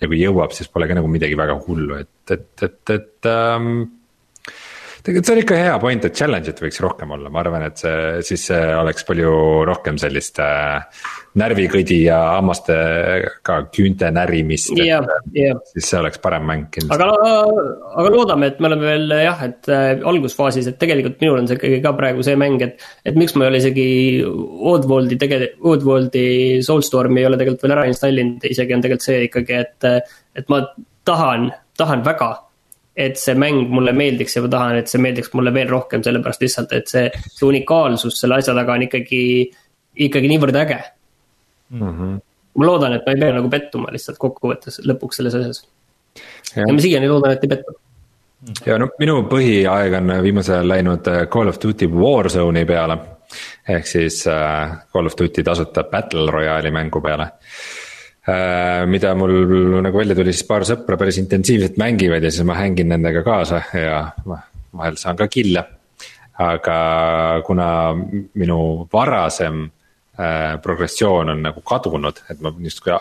ja 0.00 0.08
kui 0.08 0.22
jõuab, 0.22 0.54
siis 0.56 0.70
pole 0.72 0.88
ka 0.88 0.96
nagu 0.96 1.10
midagi 1.12 1.36
väga 1.36 1.58
hullu, 1.66 1.98
et, 2.00 2.32
et, 2.32 2.64
et, 2.64 2.92
et 2.94 3.28
ähm, 3.28 3.82
tegelikult 5.04 5.28
see 5.28 5.34
on 5.34 5.40
ikka 5.42 5.58
hea 5.58 5.78
point, 5.82 6.04
et 6.04 6.16
challenge'it 6.16 6.60
võiks 6.62 6.80
rohkem 6.84 7.14
olla, 7.16 7.30
ma 7.32 7.40
arvan, 7.42 7.64
et 7.68 7.80
see, 7.80 8.20
siis 8.26 8.44
see 8.50 8.60
oleks 8.76 9.06
palju 9.08 9.32
rohkem 9.68 9.98
sellist 10.00 10.40
äh, 10.44 10.80
närvikõdi 11.40 12.00
ja 12.08 12.18
hammastega 12.36 13.56
küünte 13.74 14.10
närimist. 14.14 14.72
siis 14.74 15.86
see 15.86 16.00
oleks 16.00 16.20
parem 16.22 16.44
mäng 16.48 16.68
kindlasti. 16.74 17.06
aga, 17.06 17.38
aga 18.02 18.12
loodame, 18.14 18.50
et 18.50 18.60
me 18.60 18.70
oleme 18.70 18.88
veel 18.88 19.16
jah, 19.22 19.46
et 19.46 19.70
äh, 19.70 19.88
algusfaasis, 20.12 20.68
et 20.72 20.80
tegelikult 20.82 21.22
minul 21.22 21.40
on 21.42 21.48
see 21.50 21.58
ikkagi 21.60 21.80
ka 21.84 21.94
praegu 21.98 22.26
see 22.26 22.36
mäng, 22.40 22.60
et. 22.66 22.84
et 23.06 23.18
miks 23.18 23.36
ma 23.36 23.46
ei 23.46 23.54
ole 23.54 23.62
isegi 23.62 23.88
Oddworldi 24.70 25.18
tege-, 25.20 25.54
Oddworldi 25.70 26.26
Soulstormi 26.66 27.22
ei 27.22 27.30
ole 27.30 27.40
tegelikult 27.40 27.66
veel 27.66 27.78
ära 27.78 27.88
installinud, 27.90 28.44
isegi 28.50 28.76
on 28.76 28.84
tegelikult 28.84 29.08
see 29.08 29.24
ikkagi, 29.30 29.64
et. 29.64 29.90
et 30.36 30.52
ma 30.52 30.64
tahan, 31.08 31.50
tahan 31.80 32.04
väga 32.06 32.34
et 33.00 33.18
see 33.20 33.34
mäng 33.38 33.68
mulle 33.72 33.92
meeldiks 33.96 34.36
ja 34.36 34.42
ma 34.44 34.50
tahan, 34.52 34.78
et 34.80 34.90
see 34.90 35.00
meeldiks 35.02 35.32
mulle 35.36 35.52
veel 35.54 35.68
rohkem, 35.70 36.04
sellepärast 36.04 36.44
lihtsalt, 36.44 36.72
et 36.76 36.90
see, 36.90 37.06
see 37.26 37.46
unikaalsus 37.48 38.18
selle 38.20 38.40
asja 38.40 38.54
taga 38.56 38.76
on 38.76 38.86
ikkagi, 38.86 39.22
ikkagi 40.06 40.32
niivõrd 40.32 40.58
äge 40.62 40.78
mm. 41.70 41.84
-hmm. 41.84 42.16
ma 42.60 42.66
loodan, 42.68 42.96
et 42.96 43.06
ma 43.06 43.14
ei 43.14 43.22
pea 43.22 43.36
nagu 43.36 43.52
pettuma 43.52 43.92
lihtsalt 43.94 44.18
kokkuvõttes 44.20 44.82
lõpuks 44.86 45.20
selles 45.20 45.38
asjas. 45.40 45.62
ja 46.56 46.72
ma 46.72 46.80
siiani 46.80 47.08
loodan, 47.08 47.36
et 47.36 47.46
ei 47.46 47.54
pettu 47.54 47.76
ja 48.66 48.78
no 48.80 48.90
minu 48.98 49.22
põhiaeg 49.30 49.96
on 50.00 50.16
viimasel 50.22 50.60
ajal 50.60 50.74
läinud 50.74 51.08
äh, 51.12 51.26
Call 51.32 51.48
of 51.48 51.60
Duty 51.62 51.88
Warzone'i 51.92 52.64
peale. 52.66 52.98
ehk 53.68 53.86
siis 53.86 54.26
äh, 54.26 54.78
Call 54.92 55.06
of 55.06 55.16
Duty 55.18 55.42
tasuta 55.42 55.84
Battle 55.84 56.30
Royale'i 56.30 56.70
mängu 56.70 57.00
peale 57.00 57.30
Äh, 57.30 57.79
mida 58.86 59.14
mul 59.16 59.32
nagu 59.80 59.96
välja 59.96 60.14
tuli, 60.18 60.32
siis 60.36 60.46
paar 60.48 60.64
sõpra 60.68 60.98
päris 61.00 61.18
intensiivselt 61.22 61.78
mängivad 61.80 62.22
ja 62.22 62.30
siis 62.30 62.44
ma 62.46 62.58
hängin 62.58 62.90
nendega 62.92 63.22
kaasa 63.24 63.62
ja 63.72 64.02
vahel 64.26 64.98
saan 65.00 65.18
ka 65.18 65.28
kill'e. 65.30 65.64
aga 66.40 66.76
kuna 67.44 67.92
minu 68.40 68.88
varasem 68.92 69.58
äh, 70.16 70.56
progressioon 70.62 71.28
on 71.34 71.42
nagu 71.44 71.60
kadunud, 71.60 72.22
et 72.32 72.40
ma 72.40 72.52
justkui, 72.64 72.94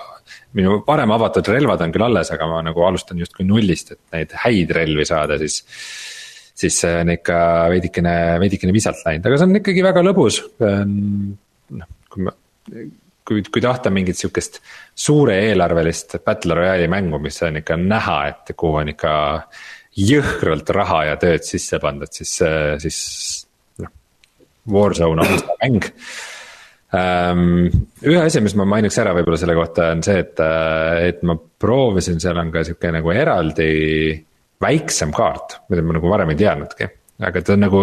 minu 0.59 0.81
varem 0.87 1.13
avatud 1.15 1.47
relvad 1.47 1.85
on 1.85 1.93
küll 1.95 2.03
alles, 2.03 2.33
aga 2.35 2.49
ma 2.51 2.59
nagu 2.67 2.83
alustan 2.83 3.21
justkui 3.23 3.47
nullist, 3.47 3.93
et 3.95 4.01
neid 4.11 4.35
häid 4.43 4.73
relvi 4.75 5.07
saada, 5.07 5.39
siis 5.39 5.61
siis 6.59 6.81
see 6.83 6.97
on 6.99 7.13
ikka 7.13 7.37
veidikene, 7.71 8.15
veidikene 8.43 8.75
visalt 8.75 8.99
läinud, 9.05 9.29
aga 9.29 9.39
see 9.39 9.47
on 9.47 9.61
ikkagi 9.61 9.85
väga 9.85 10.03
lõbus. 10.03 10.41
noh, 10.59 11.93
kui 12.11 12.27
ma 12.27 12.35
kui, 13.29 13.43
kui 13.45 13.63
tahta 13.63 13.91
mingit 13.93 14.17
sihukest 14.19 14.59
suure 14.97 15.37
eelarvelist 15.49 16.17
Battle 16.25 16.57
Royale'i 16.57 16.89
mängu, 16.91 17.21
mis 17.21 17.37
on 17.45 17.61
ikka 17.61 17.77
näha, 17.79 18.17
et 18.31 18.55
kuhu 18.57 18.81
on 18.81 18.91
ikka 18.95 19.13
jõhkralt 19.99 20.69
raha 20.75 21.03
ja 21.11 21.15
tööd 21.21 21.45
sisse 21.45 21.79
pandud, 21.81 22.11
siis, 22.15 22.35
siis 22.81 22.99
noh. 23.83 23.93
Warzone 24.69 25.25
on 25.25 25.39
seda 25.39 25.57
mäng 25.63 25.89
um,. 26.93 27.43
ühe 28.05 28.21
asja, 28.21 28.41
mis 28.45 28.55
ma 28.57 28.67
mainiks 28.69 28.97
ära 29.01 29.13
võib-olla 29.17 29.39
selle 29.41 29.57
kohta 29.57 29.91
on 29.95 30.03
see, 30.05 30.23
et, 30.23 30.41
et 31.09 31.25
ma 31.27 31.37
proovisin, 31.37 32.21
seal 32.21 32.39
on 32.41 32.53
ka 32.53 32.65
sihuke 32.65 32.93
nagu 32.95 33.13
eraldi 33.13 33.69
väiksem 34.59 35.13
kaart, 35.15 35.61
mida 35.71 35.85
ma 35.85 35.95
nagu 35.99 36.11
varem 36.11 36.33
ei 36.33 36.39
teadnudki 36.39 36.89
aga 37.19 37.41
ta 37.43 37.55
on 37.55 37.63
nagu, 37.65 37.81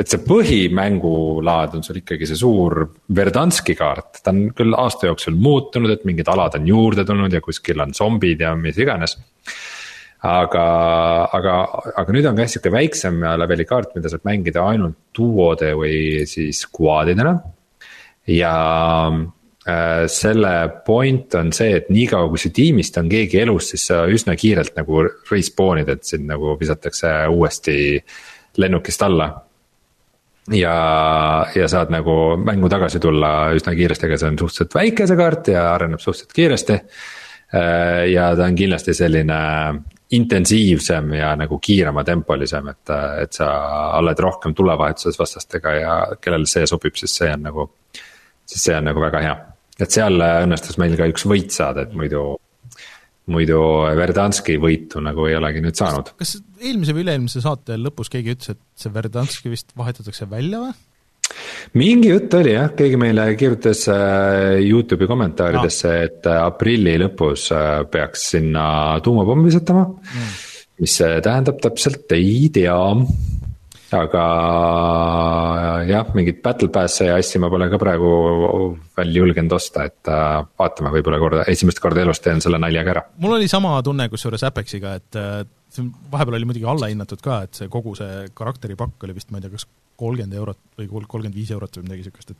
et 0.00 0.08
see 0.08 0.22
põhimängulaad 0.24 1.76
on 1.76 1.84
sul 1.84 2.00
ikkagi 2.00 2.28
see 2.28 2.38
suur 2.40 2.86
Verdanski 3.14 3.76
kaart, 3.76 4.22
ta 4.24 4.32
on 4.32 4.46
küll 4.56 4.76
aasta 4.76 5.10
jooksul 5.10 5.36
muutunud, 5.36 5.92
et 5.92 6.06
mingid 6.08 6.28
alad 6.32 6.56
on 6.56 6.68
juurde 6.68 7.04
tulnud 7.08 7.34
ja 7.36 7.42
kuskil 7.44 7.84
on 7.84 7.92
zombid 7.96 8.44
ja 8.44 8.54
mis 8.56 8.78
iganes. 8.80 9.18
aga, 10.24 10.62
aga, 11.36 11.56
aga 12.00 12.14
nüüd 12.14 12.26
on 12.26 12.38
ka 12.38 12.48
sihuke 12.50 12.72
väiksem 12.74 13.20
leveli 13.38 13.66
kaart, 13.68 13.92
mida 13.94 14.10
saab 14.10 14.24
mängida 14.26 14.64
ainult 14.66 14.96
duode 15.14 15.74
või 15.78 16.24
siis 16.26 16.64
quad'idena. 16.72 17.36
ja 18.32 18.54
äh, 19.68 20.08
selle 20.08 20.54
point 20.86 21.36
on 21.36 21.52
see, 21.52 21.76
et 21.76 21.92
niikaua 21.92 22.32
kui 22.32 22.40
su 22.40 22.54
tiimist 22.56 22.96
on 22.96 23.12
keegi 23.12 23.44
elus, 23.44 23.68
siis 23.74 23.86
sa 23.92 24.06
üsna 24.08 24.32
kiirelt 24.36 24.80
nagu 24.80 25.04
respawn'id, 25.28 25.92
et 25.92 26.08
sind 26.08 26.26
nagu 26.32 26.56
visatakse 26.56 27.12
uuesti 27.28 27.78
lennukist 28.58 29.02
alla. 29.02 29.28
ja, 30.48 30.74
ja 31.54 31.68
saad 31.68 31.90
nagu 31.92 32.12
mängu 32.40 32.68
tagasi 32.72 33.00
tulla 33.00 33.50
üsna 33.56 33.74
kiiresti, 33.76 34.08
aga 34.08 34.16
see 34.18 34.30
on 34.32 34.38
suhteliselt 34.40 34.74
väike 34.78 35.06
see 35.06 35.18
kaart 35.18 35.50
ja 35.52 35.66
areneb 35.74 36.00
suhteliselt 36.00 36.32
kiiresti. 36.32 36.78
Äh, 37.54 38.06
ja 38.12 38.30
ta 38.36 38.46
on 38.48 38.56
kindlasti 38.56 38.94
selline 38.96 39.40
intensiivsem 40.16 41.12
ja 41.18 41.34
nagu 41.36 41.58
kiirema 41.60 42.04
tempolisem, 42.04 42.70
et, 42.72 42.94
et 43.22 43.36
sa 43.36 43.48
oled 43.98 44.18
rohkem 44.24 44.54
tulevahetuses 44.56 45.18
vastastega 45.20 45.74
ja 45.76 45.94
kellele 46.20 46.48
see 46.48 46.66
sobib, 46.66 46.96
siis 46.96 47.16
see 47.20 47.28
on 47.32 47.44
nagu. 47.44 47.70
siis 48.48 48.64
see 48.64 48.76
on 48.76 48.86
nagu 48.88 49.00
väga 49.00 49.20
hea, 49.20 49.36
et 49.76 49.92
seal 49.92 50.16
õnnestus 50.24 50.78
meil 50.80 50.96
ka 50.96 51.08
üks 51.10 51.26
võit 51.28 51.52
saada, 51.52 51.84
et 51.84 51.92
muidu 51.92 52.38
muidu 53.32 53.60
Verdanski 53.98 54.58
võitu 54.60 55.02
nagu 55.04 55.28
ei 55.28 55.36
olegi 55.38 55.62
nüüd 55.64 55.78
saanud. 55.78 56.12
kas 56.18 56.36
eelmise 56.58 56.96
või 56.96 57.06
üle-eelmise 57.06 57.42
saate 57.44 57.78
lõpus 57.80 58.10
keegi 58.12 58.34
ütles, 58.36 58.56
et 58.56 58.62
see 58.78 58.92
Verdanski 58.94 59.52
vist 59.52 59.74
vahetatakse 59.78 60.28
välja 60.30 60.62
või? 60.66 60.76
mingi 61.78 62.12
jutt 62.12 62.34
oli 62.38 62.54
jah, 62.54 62.70
keegi 62.76 63.00
meile 63.00 63.28
kirjutas 63.38 63.84
äh, 63.92 64.58
Youtube'i 64.64 65.08
kommentaaridesse 65.10 65.90
no., 65.90 66.04
et 66.08 66.28
äh, 66.28 66.42
aprilli 66.44 66.96
lõpus 67.02 67.50
äh, 67.54 67.82
peaks 67.90 68.30
sinna 68.34 68.66
tuumapommi 69.04 69.48
visatama 69.50 69.84
mm.. 69.88 70.30
mis 70.82 70.96
see 71.02 71.18
tähendab 71.24 71.60
täpselt, 71.64 72.06
ei 72.16 72.48
tea 72.54 72.78
aga 73.96 74.24
jah, 75.88 76.08
mingit 76.16 76.42
battle 76.44 76.68
pass'e 76.72 77.08
ja 77.08 77.16
asju 77.18 77.40
ma 77.40 77.50
pole 77.52 77.68
ka 77.72 77.78
praegu 77.80 78.10
veel 78.98 79.14
julgenud 79.16 79.54
osta, 79.56 79.86
et 79.88 80.10
äh, 80.12 80.40
vaatame, 80.60 80.92
võib-olla 80.96 81.20
korda, 81.22 81.46
esimest 81.52 81.80
korda 81.82 82.02
elus 82.04 82.20
teen 82.24 82.42
selle 82.44 82.60
naljaga 82.60 82.94
ära. 82.96 83.04
mul 83.24 83.38
oli 83.38 83.48
sama 83.50 83.76
tunne 83.84 84.08
kusjuures 84.12 84.44
Apexiga, 84.48 84.94
et 85.00 85.20
äh, 85.20 85.40
see 85.72 85.88
vahepeal 86.12 86.38
oli 86.40 86.50
muidugi 86.50 86.68
allahinnatud 86.68 87.24
ka, 87.24 87.42
et 87.48 87.62
see 87.62 87.70
kogu 87.72 87.94
see 87.98 88.26
karakteripakk 88.36 89.08
oli 89.08 89.16
vist, 89.16 89.32
ma 89.32 89.40
ei 89.40 89.46
tea, 89.46 89.54
kas 89.56 89.68
kolmkümmend 89.98 90.36
eurot 90.40 90.60
või 90.78 90.90
kolmkümmend 90.92 91.36
viis 91.38 91.52
eurot 91.54 91.80
või 91.80 91.88
midagi 91.88 92.04
niisugust, 92.04 92.28
et 92.34 92.38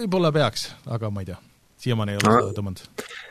võib-olla 0.00 0.32
peaks, 0.34 0.70
aga 0.88 1.12
ma 1.12 1.24
ei 1.24 1.32
tea, 1.32 1.40
siiamaani 1.84 2.16
ei 2.16 2.22
ole 2.22 2.38
seda 2.38 2.56
tõmmanud 2.56 3.28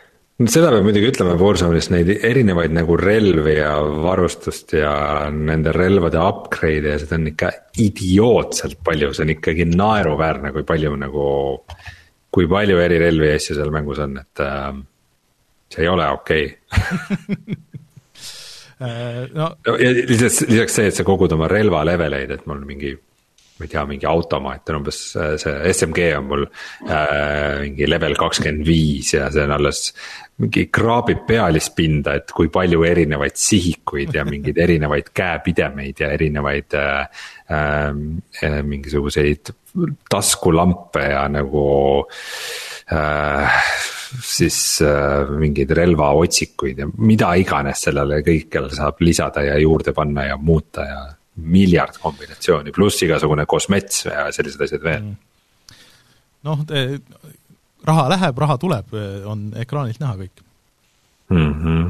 seda 0.48 0.70
peab 0.72 0.86
muidugi 0.88 1.10
ütlema 1.12 1.34
Warzone'is 1.40 1.90
neid 1.92 2.12
erinevaid 2.16 2.72
nagu 2.72 2.96
relvi 3.00 3.58
ja 3.58 3.74
varustust 3.84 4.72
ja 4.78 4.94
nende 5.36 5.74
relvade 5.76 6.22
upgrade'e 6.24 6.94
ja 6.94 7.00
seda 7.02 7.18
on 7.20 7.28
ikka 7.34 7.50
idiootselt 7.84 8.80
palju, 8.86 9.12
see 9.12 9.26
on 9.26 9.34
ikkagi 9.36 9.68
naeruväärne, 9.74 10.54
kui 10.56 10.64
palju 10.68 10.96
nagu. 11.02 11.26
kui 12.30 12.46
palju 12.46 12.78
eri 12.78 13.00
relvi 13.02 13.26
ja 13.26 13.38
asju 13.40 13.56
seal 13.58 13.72
mängus 13.74 14.00
on, 14.04 14.20
et 14.22 14.42
äh, 14.46 14.68
see 15.74 15.82
ei 15.82 15.90
ole 15.90 16.06
okei 16.14 16.46
okay. 16.46 17.58
Äh, 18.80 19.28
no. 19.36 19.58
ja 19.66 19.90
lisaks, 19.92 20.46
lisaks 20.48 20.78
see, 20.78 20.88
et 20.88 20.96
sa 20.96 21.04
kogud 21.04 21.34
oma 21.36 21.50
relva 21.52 21.82
leveleid, 21.84 22.30
et 22.32 22.46
mul 22.48 22.62
mingi 22.64 22.94
ma 23.60 23.68
ei 23.68 23.72
tea, 23.74 23.84
mingi 23.90 24.08
automaat 24.08 24.72
on 24.72 24.80
umbes 24.80 25.00
see 25.14 25.74
SMG 25.74 26.14
on 26.16 26.28
mul 26.30 26.46
äh, 26.88 27.60
mingi 27.66 27.90
level 27.90 28.16
kakskümmend 28.20 28.64
viis 28.68 29.14
ja 29.18 29.28
see 29.34 29.44
on 29.44 29.56
alles. 29.58 29.90
mingi 30.40 30.70
kraabib 30.72 31.26
pealispinda, 31.28 32.14
et 32.16 32.32
kui 32.32 32.48
palju 32.48 32.86
erinevaid 32.88 33.36
sihikuid 33.36 34.14
ja 34.16 34.24
mingeid 34.24 34.62
erinevaid 34.66 35.12
käepidemeid 35.12 36.00
ja 36.00 36.14
erinevaid 36.16 36.78
äh, 36.80 37.26
äh, 37.52 38.62
mingisuguseid 38.64 39.52
taskulampe 40.10 41.04
ja 41.12 41.28
nagu 41.28 41.68
äh, 42.96 43.60
siis 44.24 44.80
äh, 44.82 45.30
mingeid 45.40 45.72
relvaotsikuid 45.76 46.80
ja 46.82 46.88
mida 46.98 47.34
iganes 47.40 47.84
sellele 47.90 48.24
kõikjale 48.26 48.72
saab 48.74 49.04
lisada 49.04 49.44
ja 49.46 49.60
juurde 49.62 49.94
panna 49.94 50.30
ja 50.32 50.38
muuta 50.38 50.88
ja 50.88 51.02
miljard 51.44 51.98
kombinatsiooni, 52.02 52.74
pluss 52.76 53.04
igasugune 53.06 53.46
kosmets 53.50 54.06
ja 54.08 54.28
sellised 54.36 54.62
asjad 54.66 54.86
veel 54.86 55.02
mm.. 55.02 55.16
noh, 56.48 56.64
raha 57.90 58.08
läheb, 58.14 58.44
raha 58.46 58.58
tuleb, 58.62 58.94
on 59.30 59.50
ekraanilt 59.60 60.02
näha 60.02 60.18
kõik 60.20 60.44
mm. 61.34 61.54
-hmm. 61.64 61.86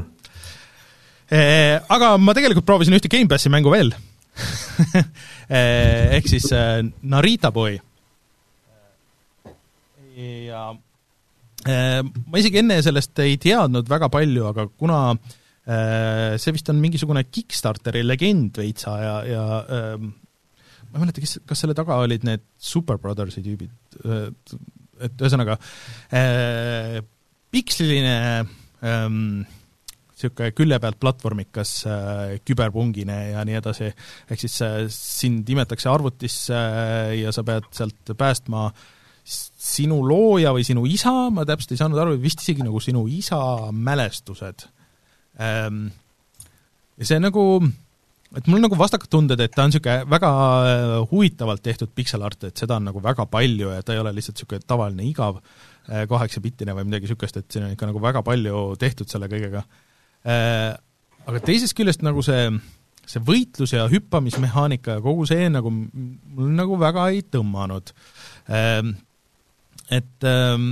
aga 1.96 2.12
ma 2.18 2.36
tegelikult 2.36 2.66
proovisin 2.68 2.96
ühte 2.98 3.12
Gamepassi 3.12 3.52
mängu 3.52 3.72
veel 3.74 3.94
ehk 6.16 6.28
siis 6.28 6.46
Narita 7.02 7.50
Boy. 7.52 7.78
ja 10.46 10.70
ma 12.26 12.38
isegi 12.38 12.62
enne 12.62 12.80
sellest 12.82 13.18
ei 13.20 13.36
teadnud 13.36 13.88
väga 13.88 14.08
palju, 14.08 14.46
aga 14.48 14.68
kuna 14.78 15.00
Äh, 15.14 15.39
see 15.66 16.54
vist 16.56 16.70
on 16.72 16.80
mingisugune 16.80 17.22
Kickstarteri 17.28 18.00
legend 18.02 18.56
veitsa 18.58 18.94
ja, 18.98 19.14
ja 19.28 19.44
ähm, 19.76 20.08
ma 20.90 20.98
ei 20.98 21.04
mäleta, 21.04 21.22
kes, 21.22 21.38
kas 21.46 21.62
selle 21.62 21.76
taga 21.78 22.00
olid 22.02 22.24
need 22.26 22.42
Super 22.58 22.98
Brothersi 23.02 23.42
tüübid, 23.44 23.72
äh, 24.02 24.28
et 25.06 25.22
ühesõnaga 25.22 25.56
äh, 26.16 26.98
piksliline 27.50 28.16
ähm, 28.86 29.44
niisugune 30.20 30.52
külje 30.52 30.78
pealt 30.82 30.98
platvormikas 31.00 31.74
äh, 31.88 32.34
küberpungine 32.44 33.18
ja 33.32 33.44
nii 33.46 33.60
edasi, 33.60 33.90
ehk 34.28 34.42
siis 34.42 34.58
äh, 34.66 34.80
sind 34.92 35.48
imetakse 35.48 35.88
arvutisse 35.92 36.56
äh, 36.56 37.14
ja 37.22 37.32
sa 37.32 37.44
pead 37.46 37.70
sealt 37.76 38.12
päästma 38.18 38.68
sinu 39.24 40.00
looja 40.02 40.52
või 40.56 40.66
sinu 40.66 40.84
isa, 40.90 41.30
ma 41.30 41.46
täpselt 41.46 41.76
ei 41.76 41.80
saanud 41.80 42.00
aru, 42.02 42.18
vist 42.20 42.42
isegi 42.42 42.64
nagu 42.66 42.80
sinu 42.82 43.06
isa 43.12 43.70
mälestused 43.70 44.66
ja 45.40 47.08
see 47.08 47.20
nagu, 47.22 47.44
et 48.36 48.46
mul 48.46 48.60
on 48.60 48.66
nagu 48.66 48.78
vastakad 48.78 49.10
tunded, 49.12 49.40
et 49.40 49.54
ta 49.54 49.64
on 49.64 49.72
niisugune 49.72 50.08
väga 50.10 50.30
äh, 50.30 50.96
huvitavalt 51.10 51.62
tehtud 51.64 51.92
pixel 51.96 52.24
art, 52.26 52.44
et 52.48 52.60
seda 52.60 52.76
on 52.76 52.88
nagu 52.90 53.02
väga 53.04 53.26
palju 53.30 53.72
ja 53.72 53.84
ta 53.84 53.96
ei 53.96 54.02
ole 54.02 54.12
lihtsalt 54.16 54.38
niisugune 54.38 54.66
tavaline 54.68 55.06
igav 55.08 55.40
äh, 55.40 56.04
kaheksabittine 56.10 56.76
või 56.76 56.88
midagi 56.90 57.08
niisugust, 57.08 57.40
et 57.40 57.48
siin 57.50 57.66
on 57.66 57.76
ikka 57.76 57.88
nagu 57.90 58.02
väga 58.02 58.24
palju 58.26 58.66
tehtud 58.80 59.10
selle 59.12 59.30
kõigega. 59.32 59.64
Äh, 60.28 60.74
aga 61.30 61.42
teisest 61.46 61.76
küljest 61.78 62.04
nagu 62.04 62.24
see, 62.26 62.50
see 63.08 63.22
võitlus 63.24 63.72
ja 63.76 63.86
hüppamismehaanika 63.90 64.98
ja 64.98 65.04
kogu 65.04 65.24
see 65.30 65.48
nagu 65.52 65.72
mul 65.72 66.52
nagu 66.58 66.76
väga 66.80 67.08
ei 67.14 67.24
tõmmanud. 67.32 67.94
Ehm, 68.50 68.92
et 69.90 70.26
ehm, 70.26 70.68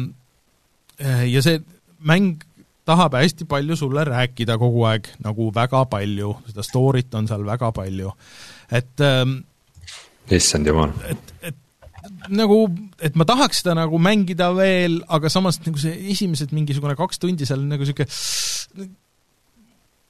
ja 0.98 1.42
see 1.44 1.60
mäng 1.98 2.42
tahab 2.88 3.18
hästi 3.18 3.46
palju 3.48 3.76
sulle 3.78 4.04
rääkida 4.08 4.58
kogu 4.60 4.84
aeg, 4.88 5.08
nagu 5.24 5.50
väga 5.54 5.84
palju, 5.92 6.34
seda 6.48 6.64
story't 6.66 7.16
on 7.18 7.28
seal 7.30 7.44
väga 7.46 7.72
palju, 7.76 8.12
et 8.80 9.04
ähm, 9.04 9.40
issand 10.34 10.68
jumal. 10.68 10.92
et, 11.08 11.34
et 11.50 11.56
nagu, 12.32 12.62
et 13.04 13.16
ma 13.18 13.26
tahaks 13.28 13.62
seda 13.62 13.76
nagu 13.78 14.00
mängida 14.02 14.50
veel, 14.56 15.00
aga 15.08 15.30
samas 15.32 15.60
nagu 15.64 15.80
see 15.80 15.94
esimesed 16.14 16.54
mingisugune 16.56 16.96
kaks 16.98 17.20
tundi 17.22 17.48
seal 17.48 17.64
nagu 17.68 17.84
niisugune 17.84 18.96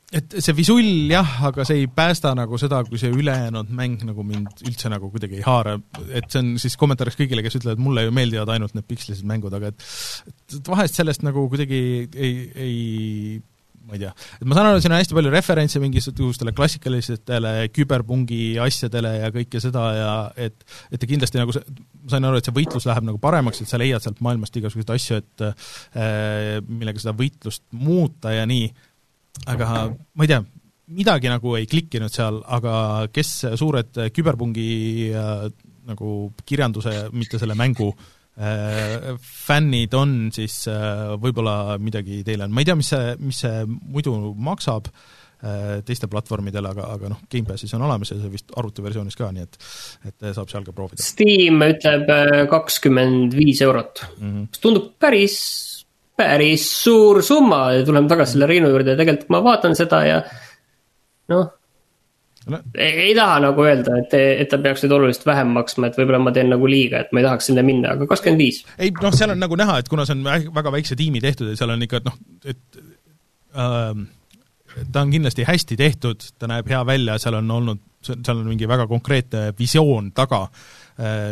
et 0.08 0.38
see 0.40 0.54
visull 0.56 1.10
jah, 1.12 1.34
aga 1.50 1.66
see 1.68 1.82
ei 1.82 1.88
päästa 1.92 2.32
nagu 2.36 2.56
seda, 2.60 2.80
kui 2.88 3.00
see 3.00 3.12
ülejäänud 3.12 3.68
mäng 3.76 4.00
nagu 4.08 4.24
mind 4.24 4.62
üldse 4.64 4.88
nagu 4.92 5.10
kuidagi 5.12 5.40
ei 5.40 5.44
haara, 5.44 5.76
et 6.08 6.30
see 6.32 6.40
on 6.40 6.54
siis 6.62 6.78
kommentaariks 6.80 7.18
kõigile, 7.18 7.44
kes 7.44 7.58
ütlevad, 7.60 7.82
mulle 7.82 8.06
ju 8.06 8.14
meeldivad 8.16 8.54
ainult 8.54 8.76
need 8.76 8.88
pikslised 8.88 9.28
mängud, 9.28 9.52
aga 9.58 9.74
et 9.74 9.84
et 10.56 10.72
vahest 10.72 10.96
sellest 10.96 11.26
nagu 11.26 11.44
kuidagi 11.52 11.82
ei, 12.16 12.34
ei 12.56 12.74
ma 13.88 13.96
ei 13.96 14.02
tea, 14.02 14.10
et 14.40 14.48
ma 14.48 14.56
saan 14.56 14.70
aru, 14.70 14.80
siin 14.84 14.92
on 14.92 15.00
hästi 15.00 15.16
palju 15.16 15.30
referentse 15.32 15.80
mingisugustele 15.80 16.52
klassikalistele 16.56 17.52
küberpungi 17.72 18.42
asjadele 18.64 19.14
ja 19.16 19.30
kõike 19.34 19.60
seda 19.64 19.84
ja 19.96 20.10
et 20.36 20.56
et 20.92 21.00
ta 21.00 21.08
kindlasti 21.08 21.40
nagu 21.40 21.52
ma 21.52 22.12
sain 22.12 22.28
aru, 22.28 22.40
et 22.40 22.48
see 22.48 22.56
võitlus 22.56 22.88
läheb 22.88 23.08
nagu 23.08 23.20
paremaks, 23.20 23.60
et 23.60 23.70
sa 23.70 23.80
leiad 23.80 24.04
sealt 24.04 24.20
maailmast 24.24 24.56
igasuguseid 24.60 24.92
asju, 24.96 25.20
et 25.20 25.46
äh, 25.48 26.60
millega 26.68 27.00
seda 27.00 27.16
võitlust 27.16 27.64
muuta 27.76 28.32
ja 28.36 28.48
nii 28.48 28.68
aga 29.46 29.88
ma 29.92 30.24
ei 30.24 30.28
tea, 30.28 30.42
midagi 30.98 31.28
nagu 31.28 31.56
ei 31.58 31.66
klikkinud 31.68 32.12
seal, 32.12 32.42
aga 32.46 33.08
kes 33.12 33.32
suured 33.60 33.98
küberpungi 34.14 34.68
äh, 35.12 35.48
nagu 35.88 36.14
kirjanduse, 36.46 36.94
mitte 37.16 37.40
selle 37.40 37.56
mängu 37.58 37.88
äh, 37.92 39.14
fännid 39.20 39.94
on, 39.98 40.18
siis 40.34 40.66
äh, 40.70 41.14
võib-olla 41.20 41.78
midagi 41.82 42.22
teile 42.26 42.48
on, 42.48 42.52
ma 42.54 42.64
ei 42.64 42.68
tea, 42.68 42.76
mis 42.78 42.92
see, 42.92 43.14
mis 43.22 43.40
see 43.44 43.62
muidu 43.68 44.14
maksab 44.48 44.90
äh, 44.90 45.78
teistel 45.88 46.10
platvormidel, 46.12 46.68
aga, 46.70 46.90
aga 46.96 47.12
noh, 47.14 47.22
Gamepassis 47.30 47.72
on 47.78 47.86
olemas 47.88 48.12
ja 48.12 48.18
see 48.20 48.32
vist 48.32 48.52
arvutiversioonis 48.58 49.18
ka, 49.18 49.30
nii 49.34 49.46
et 49.46 49.58
et 50.12 50.28
saab 50.36 50.52
seal 50.52 50.66
ka 50.66 50.76
proovida. 50.76 51.04
Steam 51.04 51.64
ütleb 51.66 52.12
kakskümmend 52.52 53.36
viis 53.38 53.62
eurot 53.64 54.04
mm, 54.18 54.28
-hmm. 54.28 54.52
mis 54.52 54.64
tundub 54.64 54.92
päris 55.00 55.40
päris 56.18 56.66
suur 56.82 57.22
summa 57.22 57.68
ja 57.76 57.84
tuleme 57.86 58.10
tagasi 58.10 58.36
selle 58.36 58.48
Reinu 58.50 58.72
juurde. 58.72 58.94
Ja 58.94 59.00
tegelikult 59.00 59.30
ma 59.34 59.44
vaatan 59.44 59.78
seda 59.78 60.02
ja 60.06 60.18
noh 61.32 61.46
no.. 62.48 62.60
Ei, 62.74 62.92
ei 63.08 63.14
taha 63.16 63.38
nagu 63.44 63.64
öelda, 63.64 63.98
et, 64.02 64.14
et 64.16 64.48
ta 64.50 64.58
peaks 64.62 64.84
nüüd 64.84 64.94
oluliselt 64.96 65.26
vähem 65.28 65.50
maksma, 65.52 65.90
et 65.90 65.98
võib-olla 65.98 66.20
ma 66.22 66.32
teen 66.34 66.48
nagu 66.52 66.68
liiga, 66.70 67.02
et 67.04 67.10
ma 67.12 67.20
ei 67.20 67.26
tahaks 67.26 67.50
sinna 67.50 67.64
minna, 67.66 67.92
aga 67.96 68.08
kakskümmend 68.08 68.40
viis. 68.40 68.62
ei 68.80 68.92
noh, 69.02 69.12
seal 69.14 69.34
on 69.34 69.42
nagu 69.42 69.58
näha, 69.58 69.78
et 69.82 69.90
kuna 69.92 70.06
see 70.08 70.16
on 70.16 70.24
väga 70.56 70.72
väikse 70.72 70.96
tiimi 70.98 71.20
tehtud 71.24 71.50
ja 71.52 71.58
seal 71.60 71.74
on 71.74 71.84
ikka 71.84 72.00
noh, 72.06 72.16
et 72.48 72.80
äh, 73.52 74.00
ta 74.92 75.04
on 75.04 75.12
kindlasti 75.12 75.46
hästi 75.48 75.78
tehtud, 75.80 76.28
ta 76.40 76.50
näeb 76.50 76.70
hea 76.72 76.80
välja, 76.88 77.18
seal 77.20 77.36
on 77.42 77.52
olnud, 77.58 77.84
seal 78.08 78.36
on 78.36 78.46
mingi 78.48 78.68
väga 78.70 78.88
konkreetne 78.90 79.50
visioon 79.58 80.12
taga. 80.16 80.46
äh,, 80.48 80.77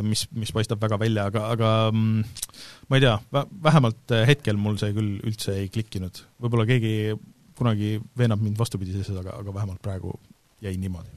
mis, 0.07 0.27
mis 0.37 0.53
paistab 0.55 0.83
väga 0.83 0.99
välja, 1.01 1.27
aga, 1.31 1.47
aga 1.55 1.71
mm, 1.91 2.51
ma 2.89 2.99
ei 2.99 3.03
tea, 3.03 3.17
vähemalt 3.67 4.15
äh, 4.15 4.27
hetkel 4.29 4.59
mul 4.61 4.79
see 4.79 4.93
küll 4.95 5.17
üldse 5.27 5.57
ei 5.63 5.71
klikkinud. 5.73 6.23
võib-olla 6.43 6.69
keegi 6.69 7.17
kunagi 7.57 7.97
veenab 8.19 8.43
mind 8.45 8.61
vastupidises, 8.61 9.11
aga, 9.17 9.39
aga 9.41 9.55
vähemalt 9.55 9.83
praegu 9.83 10.15
jäi 10.63 10.77
niimoodi. 10.79 11.11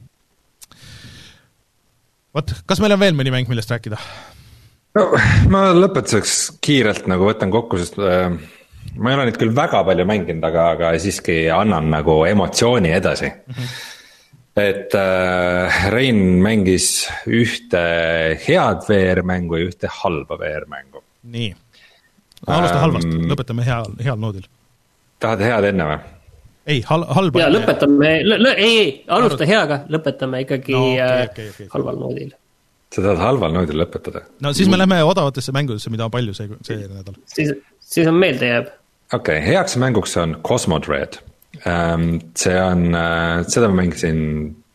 vot, 2.34 2.54
kas 2.66 2.82
meil 2.82 2.96
on 2.96 3.02
veel 3.02 3.18
mõni 3.18 3.34
mäng, 3.34 3.50
millest 3.50 3.70
rääkida? 3.70 4.00
no 4.98 5.06
ma 5.52 5.68
lõpetuseks 5.76 6.56
kiirelt 6.64 7.06
nagu 7.10 7.28
võtan 7.30 7.54
kokku, 7.54 7.78
sest 7.78 8.00
äh, 8.02 8.34
ma 8.96 9.12
ei 9.12 9.20
ole 9.20 9.28
neid 9.30 9.38
küll 9.38 9.54
väga 9.54 9.84
palju 9.86 10.08
mänginud, 10.10 10.42
aga, 10.50 10.72
aga 10.74 10.92
siiski 10.98 11.44
annan 11.54 11.86
nagu 11.94 12.24
emotsiooni 12.26 12.98
edasi 12.98 13.30
mm. 13.30 13.54
-hmm 13.54 13.96
et 14.58 14.94
äh, 14.98 15.82
Rein 15.92 16.40
mängis 16.42 17.08
ühte 17.26 17.82
head 18.46 18.86
VR-mängu 18.88 19.60
ja 19.60 19.68
ühte 19.70 19.90
halba 20.00 20.38
VR-mängu 20.40 21.04
nii, 21.22 21.52
alusta 22.46 22.74
ähm, 22.74 22.82
halvast, 22.82 23.12
lõpetame 23.30 23.66
hea, 23.66 23.78
heal 24.04 24.18
noodil. 24.18 24.48
tahad 25.22 25.44
head 25.44 25.68
enne 25.70 25.86
või? 25.92 26.00
ei, 26.66 26.82
hal-, 26.88 27.06
halba. 27.14 27.44
ja 27.44 27.48
lõpetame, 27.52 28.12
ei, 28.56 28.66
ei, 28.66 28.92
alusta 29.08 29.48
heaga, 29.48 29.82
lõpetame 29.92 30.42
ikkagi 30.46 30.74
no, 30.74 30.84
okay, 30.96 31.30
okay, 31.30 31.54
okay. 31.54 31.70
halval 31.76 32.02
noodil. 32.02 32.34
sa 32.90 33.04
tahad 33.06 33.22
halval 33.22 33.56
noodil 33.56 33.82
lõpetada? 33.84 34.26
no 34.42 34.54
siis 34.56 34.70
me 34.72 34.80
lähme 34.80 35.02
odavatesse 35.06 35.54
mängudesse, 35.56 35.94
mida 35.94 36.08
on 36.08 36.14
palju 36.14 36.36
see, 36.36 36.50
see 36.66 36.84
nädal. 36.84 37.18
siis, 37.30 37.54
siis 37.78 38.10
on 38.10 38.18
meelde 38.18 38.54
jääb. 38.54 38.70
okei 39.12 39.38
okay,, 39.38 39.46
heaks 39.46 39.78
mänguks 39.80 40.18
on 40.20 40.40
Cosmodred 40.46 41.20
um,. 41.22 41.29
See 41.60 42.56
on 42.56 42.88
uh,, 42.94 43.42
seda 43.44 43.68
ma 43.68 43.82
mängisin 43.82 44.20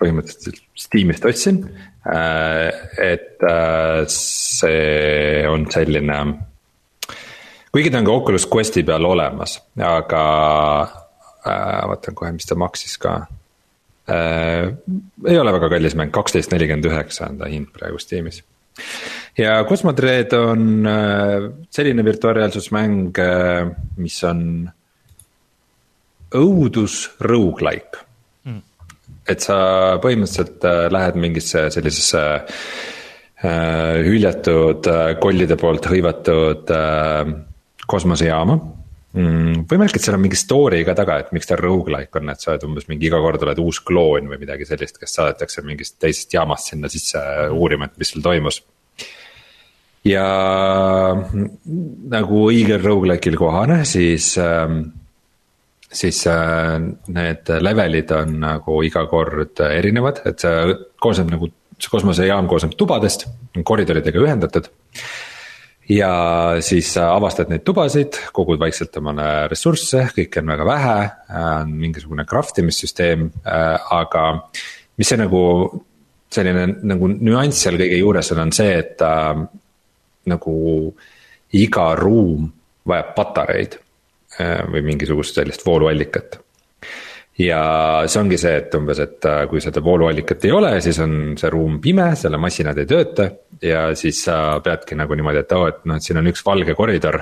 põhimõtteliselt 0.01 0.61
Steamist 0.77 1.25
ostsin 1.25 1.63
Äh, 2.05 2.69
et 3.01 3.41
äh, 3.41 4.05
see 4.05 5.41
on 5.49 5.63
selline 5.73 6.17
kuigi 7.73 7.89
ta 7.89 7.97
on 7.97 8.05
ka 8.05 8.13
Oculus 8.13 8.45
Questi 8.45 8.83
peal 8.85 9.07
olemas, 9.09 9.55
aga 9.81 10.25
äh, 10.85 11.79
vaatan 11.89 12.17
kohe, 12.19 12.29
mis 12.35 12.45
ta 12.45 12.57
maksis 12.61 12.99
ka 13.01 13.15
äh,. 14.05 14.69
ei 15.25 15.39
ole 15.41 15.55
väga 15.57 15.71
kallis 15.73 15.97
mäng, 15.97 16.13
kaksteist 16.13 16.53
nelikümmend 16.53 16.85
üheksa 16.91 17.31
on 17.31 17.41
ta 17.41 17.49
hind 17.49 17.73
praegu 17.73 17.97
Steamis. 17.97 18.43
ja 19.41 19.57
Cosmodread 19.65 20.37
on 20.37 20.85
äh, 20.85 21.49
selline 21.73 22.05
virtuaalreaalsusmäng 22.05 23.17
äh,, 23.17 23.73
mis 23.97 24.21
on 24.29 24.69
õudus 26.37 26.97
rogu-like 27.23 28.03
mm.. 28.45 28.61
et 29.31 29.45
sa 29.45 29.57
põhimõtteliselt 30.03 30.67
äh, 30.67 30.85
lähed 30.93 31.19
mingisse 31.21 31.67
sellisesse 31.73 32.23
äh, 32.35 34.05
hüljatud 34.05 34.87
äh, 34.91 35.11
kollide 35.21 35.57
poolt 35.59 35.89
hõivatud 35.91 36.71
äh, 36.75 37.35
kosmosejaama. 37.85 38.57
Mm,. 39.15 39.61
võimalik, 39.71 39.95
et 39.95 40.03
seal 40.03 40.17
on 40.17 40.25
mingi 40.25 40.35
story 40.35 40.81
ka 40.83 40.91
taga, 40.97 41.21
et 41.21 41.29
miks 41.35 41.47
ta 41.47 41.55
rogu-like 41.55 42.19
on, 42.19 42.33
et 42.33 42.41
sa 42.41 42.51
oled 42.51 42.65
umbes 42.67 42.89
mingi 42.89 43.07
iga 43.07 43.21
kord 43.23 43.43
oled 43.45 43.61
uus 43.63 43.79
kloon 43.87 44.27
või 44.27 44.41
midagi 44.41 44.67
sellist, 44.67 44.99
kes 44.99 45.15
saadetakse 45.15 45.63
mingist 45.63 45.95
teisest 46.03 46.35
jaamast 46.35 46.73
sinna 46.73 46.91
sisse 46.91 47.21
uurima, 47.55 47.87
et 47.87 48.01
mis 48.01 48.11
seal 48.11 48.25
toimus. 48.25 48.59
Ja 50.05 50.25
nagu 52.11 52.41
õigel 52.49 52.83
rogu-like'il 52.83 53.39
kohane, 53.39 53.79
siis 53.87 54.33
ähm, 54.41 54.83
siis 55.95 56.25
äh, 56.27 56.79
need 57.15 57.51
levelid 57.61 58.11
on 58.15 58.39
nagu 58.43 58.79
iga 58.85 59.05
kord 59.09 59.61
erinevad, 59.67 60.21
et 60.27 60.43
see 60.43 60.75
koosneb 61.01 61.31
nagu, 61.35 61.49
see 61.79 61.91
kosmosejaam 61.91 62.49
koosneb 62.51 62.75
tubadest, 62.77 63.27
koridoridega 63.63 64.21
ühendatud. 64.21 64.69
ja 65.89 66.11
siis 66.65 66.91
sa 66.95 67.11
avastad 67.13 67.51
neid 67.51 67.63
tubasid, 67.65 68.17
kogud 68.33 68.59
vaikselt 68.59 68.95
omale 68.97 69.47
ressursse, 69.51 70.07
kõike 70.15 70.41
on 70.41 70.53
väga 70.55 70.65
vähe, 70.67 70.95
on 71.41 71.75
mingisugune 71.81 72.25
craft 72.25 72.63
imissüsteem, 72.63 73.29
äh, 73.45 73.75
aga 73.93 74.25
mis 74.97 75.11
see 75.11 75.21
nagu 75.21 75.43
selline 76.35 76.67
nagu 76.83 77.07
nüanss 77.13 77.61
seal 77.63 77.77
kõige 77.79 78.01
juures 78.01 78.33
on, 78.33 78.43
on 78.47 78.55
see, 78.55 78.73
et 78.81 79.01
äh, 79.05 79.45
nagu 80.31 80.57
iga 81.55 81.89
ruum 81.95 82.49
vajab 82.85 83.11
patareid 83.15 83.77
Äh, 83.77 83.84
või 84.71 84.81
mingisugust 84.83 85.37
sellist 85.37 85.65
vooluallikat. 85.65 86.39
ja 87.39 87.61
see 88.07 88.19
ongi 88.21 88.37
see, 88.39 88.55
et 88.61 88.75
umbes, 88.75 88.99
et 88.99 89.25
äh, 89.27 89.41
kui 89.51 89.61
seda 89.63 89.83
vooluallikat 89.83 90.45
ei 90.45 90.51
ole, 90.55 90.75
siis 90.81 90.99
on 91.03 91.35
see 91.39 91.49
ruum 91.51 91.79
pime, 91.83 92.13
selle 92.15 92.39
masinad 92.39 92.77
ei 92.79 92.87
tööta 92.89 93.29
ja 93.61 93.89
siis 93.95 94.23
sa 94.27 94.59
peadki 94.63 94.95
nagu 94.95 95.15
niimoodi, 95.15 95.43
et 95.43 95.51
oo 95.55 95.65
oh,, 95.65 95.73
et 95.73 95.83
noh, 95.85 95.99
et 95.99 96.03
siin 96.03 96.19
on 96.21 96.31
üks 96.31 96.45
valge 96.45 96.75
koridor 96.75 97.21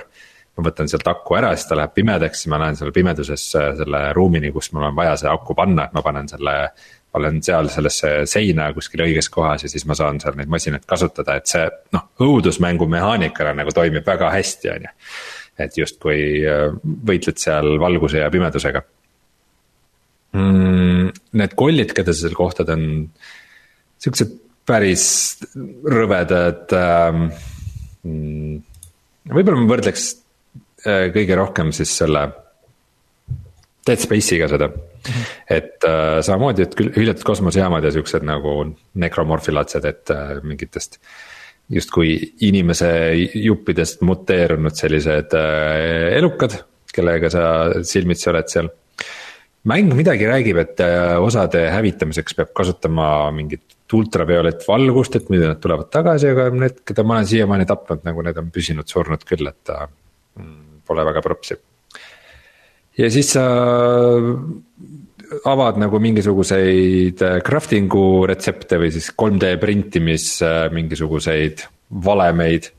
ma 0.53 0.67
võtan 0.67 0.89
sealt 0.89 1.07
aku 1.09 1.37
ära, 1.37 1.53
siis 1.57 1.69
ta 1.69 1.77
läheb 1.77 1.93
pimedaks, 1.95 2.43
siis 2.43 2.51
ma 2.53 2.59
lähen 2.61 2.77
seal 2.77 2.93
pimeduses 2.93 3.45
selle 3.53 4.01
ruumini, 4.13 4.51
kus 4.53 4.69
mul 4.73 4.85
on 4.89 4.97
vaja 4.97 5.15
see 5.23 5.31
aku 5.31 5.55
panna, 5.57 5.87
et 5.87 5.95
ma 5.97 6.05
panen 6.05 6.29
selle. 6.29 6.57
olen 7.13 7.43
seal 7.45 7.67
sellesse 7.69 8.07
seina 8.25 8.71
kuskil 8.73 9.03
õiges 9.05 9.27
kohas 9.29 9.63
ja 9.63 9.69
siis 9.69 9.83
ma 9.85 9.93
saan 9.93 10.17
seal 10.21 10.33
neid 10.33 10.49
masinaid 10.49 10.85
kasutada, 10.89 11.35
et 11.37 11.45
see 11.45 11.67
noh, 11.93 12.07
õudusmängu 12.25 12.87
mehaanikana 12.89 13.53
nagu 13.59 13.69
toimib 13.69 14.05
väga 14.07 14.31
hästi, 14.33 14.69
on 14.73 14.87
ju 14.87 14.93
et 15.61 15.77
justkui 15.77 16.43
äh, 16.49 16.69
võitled 16.81 17.39
seal 17.41 17.77
valguse 17.81 18.23
ja 18.23 18.31
pimedusega 18.33 18.83
mm,. 20.33 21.11
Need 21.33 21.55
kollid, 21.57 21.93
keda 21.97 22.13
sa 22.13 22.25
seal 22.25 22.37
kohtad, 22.37 22.69
on 22.73 22.85
siuksed 24.01 24.37
päris 24.69 25.05
rõvedad 25.53 26.73
ähm,. 26.77 27.27
Mm, 28.03 28.57
võib-olla 29.31 29.61
ma 29.61 29.69
võrdleks 29.69 30.07
äh, 30.87 31.05
kõige 31.15 31.37
rohkem 31.39 31.69
siis 31.75 31.93
selle 32.01 32.25
Dead 33.87 34.01
Space'iga 34.01 34.49
seda. 34.51 34.67
-hmm. 34.67 35.29
et 35.49 35.87
äh, 35.87 36.17
samamoodi, 36.21 36.65
et 36.65 36.75
hüljatud 36.79 37.23
kosmosejaamad 37.27 37.83
ja 37.83 37.91
siuksed 37.95 38.25
nagu 38.27 38.57
nekromorfilaadsed, 38.99 39.85
et 39.85 40.11
äh, 40.11 40.35
mingitest 40.43 40.99
äh, 40.99 41.32
justkui 41.71 42.15
inimese 42.43 42.89
juppidest 43.39 44.03
muteerunud 44.05 44.75
sellised 44.75 45.35
äh, 45.37 46.15
elukad, 46.17 46.57
kellega 46.93 47.31
sa 47.33 47.43
silmitsi 47.87 48.29
oled 48.31 48.49
seal. 48.51 48.71
mäng 49.63 49.93
midagi 49.95 50.27
räägib, 50.27 50.57
et 50.59 50.81
äh, 50.83 51.15
osade 51.23 51.69
hävitamiseks 51.71 52.35
peab 52.35 52.51
kasutama 52.55 53.31
mingit 53.31 53.77
ultraviolet 53.93 54.63
valgust, 54.67 55.15
et 55.15 55.29
muidu 55.29 55.45
nad 55.47 55.59
tulevad 55.61 55.91
tagasi, 55.93 56.31
aga 56.33 56.47
need, 56.49 56.79
keda 56.87 57.05
ma 57.05 57.19
olen 57.19 57.29
siiamaani 57.29 57.67
tapnud, 57.69 58.01
nagu 58.07 58.25
need 58.25 58.39
on 58.41 58.49
püsinud 58.53 58.89
surnud 58.89 59.21
küll, 59.29 59.45
et 59.47 59.73
mm, 59.73 60.81
pole 60.87 61.05
väga 61.05 61.21
propsi. 61.21 61.59
ja 62.97 63.09
siis 63.13 63.29
sa 63.37 63.45
avad 65.49 65.79
nagu 65.81 65.99
mingisuguseid 66.03 67.21
äh, 67.23 67.39
crafting'u 67.45 68.23
retsepte 68.29 68.79
või 68.81 68.91
siis 68.93 69.09
3D 69.17 69.55
printimis 69.61 70.27
äh, 70.45 70.63
mingisuguseid 70.73 71.65
valemeid. 72.05 72.69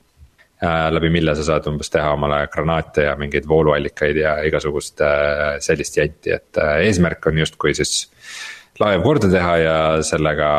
Äh, 0.65 0.89
läbi 0.95 1.11
mille 1.13 1.35
sa 1.37 1.47
saad 1.47 1.69
umbes 1.71 1.93
teha 1.93 2.15
omale 2.17 2.45
granaate 2.53 3.09
ja 3.09 3.15
mingeid 3.21 3.49
vooluallikaid 3.51 4.21
ja 4.23 4.37
igasugust 4.47 5.03
sellist 5.65 5.99
janti, 5.99 6.35
et 6.35 6.61
eesmärk 6.87 7.27
on 7.31 7.41
justkui 7.43 7.75
siis 7.77 8.05
laev 8.81 9.03
korda 9.05 9.31
teha 9.31 9.55
ja 9.61 9.79
sellega 10.03 10.51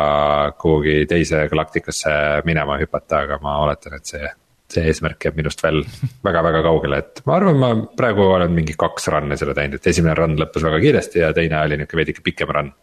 kuhugi 0.60 1.04
teise 1.08 1.46
galaktikasse 1.50 2.12
minema 2.48 2.78
hüpata, 2.80 3.24
aga 3.26 3.40
ma 3.42 3.58
oletan, 3.64 3.98
et 3.98 4.14
see 4.14 4.28
see 4.76 4.86
eesmärk 4.90 5.28
jääb 5.28 5.38
minust 5.40 5.62
veel 5.64 5.82
väga-väga 6.26 6.64
kaugele, 6.66 7.02
et 7.02 7.22
ma 7.28 7.38
arvan, 7.40 7.60
ma 7.60 7.70
praegu 7.98 8.26
olen 8.36 8.52
mingi 8.54 8.76
kaks 8.78 9.10
run'i 9.14 9.38
selle 9.40 9.56
teinud, 9.56 9.80
et 9.80 9.92
esimene 9.92 10.16
run 10.18 10.36
lõppes 10.40 10.66
väga 10.66 10.82
kiiresti 10.84 11.24
ja 11.24 11.32
teine 11.36 11.62
oli 11.62 11.80
nihuke 11.80 11.98
veidike 11.98 12.24
pikem 12.26 12.52
run 12.54 12.74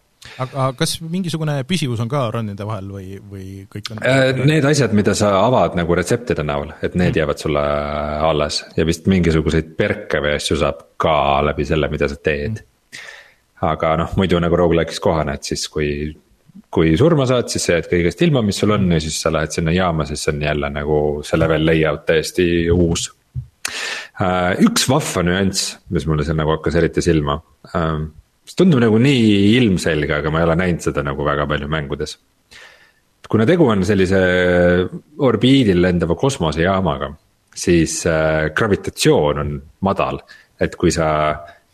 aga 0.43 0.67
kas 0.77 0.95
mingisugune 1.01 1.55
püsivus 1.69 2.01
on 2.03 2.09
ka 2.11 2.25
run'ide 2.33 2.65
vahel 2.67 2.89
või, 2.95 3.17
või 3.29 3.47
kõik 3.71 3.91
on? 3.93 4.01
Äh, 4.07 4.31
need 4.39 4.65
asjad, 4.67 4.95
mida 4.95 5.15
sa 5.17 5.33
avad 5.43 5.77
nagu 5.77 5.97
retseptide 5.97 6.45
näol, 6.47 6.73
et 6.81 6.95
need 6.95 7.11
mm. 7.11 7.19
jäävad 7.21 7.43
sulle 7.43 7.63
alles 8.29 8.63
ja 8.77 8.87
vist 8.87 9.09
mingisuguseid 9.11 9.73
perke 9.79 10.21
või 10.23 10.37
asju 10.37 10.59
saab 10.63 10.85
ka 11.01 11.15
läbi 11.49 11.67
selle, 11.67 11.89
mida 11.91 12.09
sa 12.11 12.17
teed 12.17 12.61
mm.. 12.61 13.01
aga 13.69 13.95
noh, 14.03 14.15
muidu 14.19 14.39
nagu 14.43 14.59
rogu-like'is 14.63 15.03
kohane, 15.03 15.37
et 15.37 15.51
siis 15.53 15.67
kui 15.71 15.89
kui 16.73 16.93
surma 16.97 17.25
saad, 17.29 17.49
siis 17.51 17.65
sa 17.65 17.77
jääd 17.77 17.89
kõigest 17.91 18.21
ilma, 18.25 18.43
mis 18.45 18.59
sul 18.61 18.73
on 18.75 18.85
ja 18.93 18.99
siis 19.01 19.17
sa 19.21 19.31
lähed 19.33 19.53
sinna 19.55 19.73
jaama, 19.73 20.05
siis 20.09 20.25
on 20.29 20.41
jälle 20.41 20.69
nagu 20.73 20.97
see 21.25 21.39
level 21.39 21.65
layout 21.65 22.05
täiesti 22.09 22.47
uus. 22.73 23.07
Äh, 24.21 24.59
üks 24.67 24.85
vahva 24.89 25.23
nüanss, 25.25 25.77
mis 25.93 26.05
mulle 26.09 26.25
seal 26.27 26.37
nagu 26.37 26.53
hakkas 26.53 26.77
eriti 26.81 27.01
silma. 27.05 27.39
Äh, 27.73 28.03
see 28.45 28.59
tundub 28.59 28.83
nagu 28.83 28.99
nii 29.01 29.55
ilmselge, 29.57 30.19
aga 30.19 30.33
ma 30.33 30.41
ei 30.41 30.47
ole 30.49 30.59
näinud 30.59 30.85
seda 30.85 31.05
nagu 31.05 31.25
väga 31.25 31.47
palju 31.49 31.71
mängudes. 31.71 32.19
kuna 33.33 33.47
tegu 33.49 33.65
on 33.65 33.81
sellise 33.87 34.19
orbiidil 35.25 35.79
lendava 35.81 36.13
kosmosejaamaga, 36.19 37.07
siis 37.55 38.03
äh, 38.05 38.51
gravitatsioon 38.53 39.39
on 39.41 39.55
madal, 39.87 40.19
et 40.61 40.75
kui 40.77 40.91
sa 40.93 41.07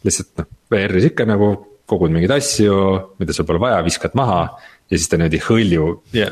lihtsalt 0.06 0.40
noh, 0.40 0.48
VR-is 0.72 1.10
ikka 1.10 1.26
nagu 1.28 1.50
kogud 1.90 2.14
mingeid 2.14 2.34
asju, 2.38 2.76
mida 3.22 3.36
sul 3.36 3.48
pole 3.50 3.62
vaja, 3.62 3.82
viskad 3.86 4.16
maha 4.18 4.44
ja 4.90 4.98
siis 4.98 5.10
ta 5.10 5.20
niimoodi 5.20 5.42
hõlju 5.46 5.90
ja 6.16 6.32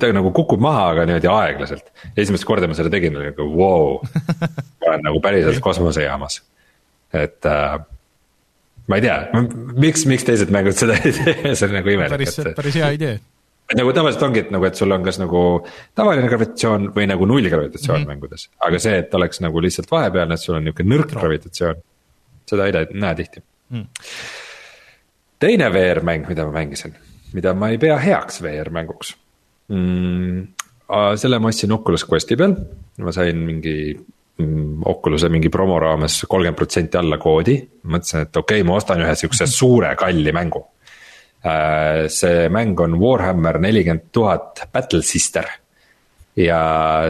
ta 0.00 0.10
nagu 0.12 0.32
kukub 0.36 0.60
maha, 0.62 0.90
aga 0.94 1.06
niimoodi 1.08 1.30
aeglaselt. 1.30 1.88
esimest 2.18 2.46
korda 2.48 2.68
ma 2.68 2.76
seda 2.76 2.92
tegin, 2.92 3.16
oli 3.16 3.30
nagu 3.30 3.46
vau 3.54 3.56
wow., 3.62 4.02
ma 4.82 4.92
olen 4.92 5.06
nagu 5.08 5.22
päriselt 5.24 5.60
kosmosejaamas, 5.64 6.40
et 7.16 7.48
äh, 7.48 7.78
ma 8.90 9.00
ei 9.00 9.06
tea, 9.06 9.18
miks, 9.80 10.06
miks 10.10 10.26
teised 10.28 10.52
mängud 10.54 10.76
seda 10.78 10.98
ei 11.00 11.14
tee, 11.16 11.36
see 11.56 11.68
on 11.68 11.76
nagu 11.80 11.94
imelik. 11.94 12.16
päris, 12.18 12.40
päris 12.58 12.80
hea 12.80 12.90
idee. 12.98 13.14
et 13.70 13.78
nagu 13.78 13.94
tavaliselt 13.96 14.26
ongi, 14.28 14.44
et 14.44 14.52
nagu, 14.52 14.68
et 14.68 14.80
sul 14.80 14.96
on 14.96 15.06
kas 15.06 15.20
nagu 15.22 15.44
tavaline 15.98 16.28
gravitatsioon 16.28 16.90
või 16.96 17.08
nagu 17.10 17.28
nullgravitatsioon 17.30 18.02
mm 18.02 18.04
-hmm. 18.04 18.14
mängudes. 18.14 18.48
aga 18.66 18.82
see, 18.82 19.00
et 19.04 19.14
oleks 19.14 19.40
nagu 19.40 19.64
lihtsalt 19.64 19.90
vahepealne, 19.90 20.36
et 20.36 20.44
sul 20.44 20.60
on 20.60 20.68
nihuke 20.68 20.84
nõrk 20.84 21.16
gravitatsioon, 21.16 21.82
seda 22.52 22.68
ei 22.68 22.86
näe 22.92 23.14
tihti 23.22 23.44
mm 23.70 23.86
teine 25.40 25.70
VR-mäng, 25.72 26.28
mida 26.28 26.46
ma 26.46 26.60
mängisin, 26.60 26.94
mida 27.32 27.54
ma 27.56 27.70
ei 27.72 27.78
pea 27.80 27.98
heaks 28.00 28.42
VR-mänguks 28.44 29.14
mm,. 29.72 30.46
selle 31.16 31.38
ma 31.38 31.50
ostsin 31.52 31.72
Oculus 31.72 32.04
Questi 32.08 32.36
peal, 32.36 32.56
ma 33.00 33.14
sain 33.14 33.38
mingi 33.46 33.76
mm, 33.94 34.82
Oculus'e 34.90 35.30
mingi 35.32 35.52
promo 35.52 35.78
raames 35.80 36.24
kolmkümmend 36.28 36.58
protsenti 36.58 37.00
alla 37.00 37.18
koodi. 37.18 37.56
mõtlesin, 37.86 38.26
et 38.26 38.36
okei 38.36 38.60
okay,, 38.60 38.68
ma 38.68 38.76
ostan 38.76 39.02
ühe 39.04 39.14
sihukese 39.16 39.48
suure 39.50 39.94
kalli 39.98 40.32
mängu. 40.36 40.64
Äh, 41.40 42.04
see 42.12 42.48
mäng 42.52 42.80
on 42.80 42.98
Warhammer 43.00 43.58
nelikümmend 43.58 44.10
tuhat 44.12 44.68
Battle 44.72 45.02
Sister. 45.02 45.46
ja 46.36 46.60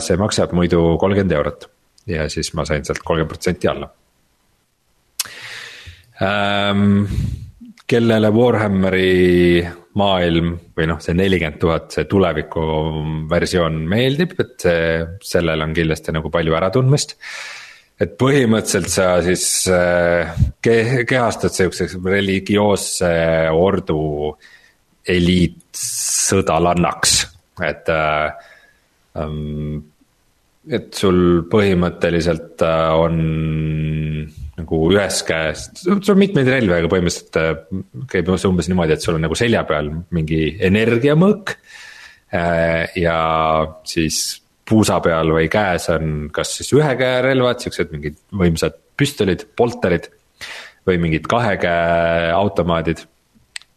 see 0.01 0.17
maksab 0.17 0.55
muidu 0.57 0.97
kolmkümmend 0.99 1.33
eurot 1.37 1.67
ja 2.09 2.29
siis 2.33 2.55
ma 2.57 2.65
sain 2.65 2.85
sealt 2.85 3.03
kolmkümmend 3.05 3.29
protsenti 3.29 3.69
alla 3.69 3.91
ähm, 6.23 7.05
kellele 7.91 8.31
Warhammeri 8.35 9.63
maailm 9.99 10.53
või 10.77 10.87
noh, 10.91 10.99
see 11.03 11.15
nelikümmend 11.19 11.59
tuhat, 11.63 11.87
see 11.95 12.05
tuleviku 12.11 12.63
versioon 13.31 13.77
meeldib, 13.91 14.31
et 14.43 14.55
see, 14.63 14.83
sellel 15.33 15.61
on 15.65 15.73
kindlasti 15.77 16.09
nagu 16.15 16.29
palju 16.33 16.53
äratundmist. 16.59 17.11
et 18.01 18.13
põhimõtteliselt 18.17 18.89
sa 18.89 19.23
siis 19.25 19.69
äh, 19.69 20.31
ke-, 20.63 21.05
kehastad 21.09 21.53
sihukeseks 21.53 21.97
religioosse 22.05 23.51
ordu 23.53 24.37
eliitsõdalannaks, 25.11 27.27
et 27.67 27.89
äh,. 27.93 28.33
Et 30.71 30.95
sul 30.95 31.43
põhimõtteliselt 31.51 32.63
äh, 32.63 32.91
on 32.95 33.17
nagu 34.61 34.81
ühest 34.93 35.25
käest, 35.27 35.81
sul 35.83 36.15
on 36.15 36.21
mitmeid 36.21 36.51
relvi, 36.53 36.77
aga 36.77 36.91
põhimõtteliselt 36.93 37.39
äh, 37.41 38.05
käib 38.13 38.31
umbes 38.31 38.69
niimoodi, 38.71 38.95
et 38.95 39.03
sul 39.03 39.17
on 39.19 39.25
nagu 39.27 39.39
selja 39.39 39.65
peal 39.67 39.91
mingi 40.15 40.45
energiamõõk. 40.69 41.57
Äh, 42.31 42.93
ja 43.01 43.19
siis 43.89 44.41
puusa 44.71 45.01
peal 45.03 45.33
või 45.35 45.49
käes 45.51 45.89
on 45.91 46.29
kas 46.35 46.55
siis 46.61 46.71
ühe 46.77 46.93
käe 47.01 47.19
relvad, 47.27 47.59
siuksed 47.63 47.91
mingid 47.91 48.21
võimsad 48.31 48.79
püstolid, 49.01 49.49
polterid. 49.59 50.11
või 50.87 50.97
mingid 50.97 51.27
kahe 51.29 51.57
käe 51.61 52.31
automaadid. 52.33 53.03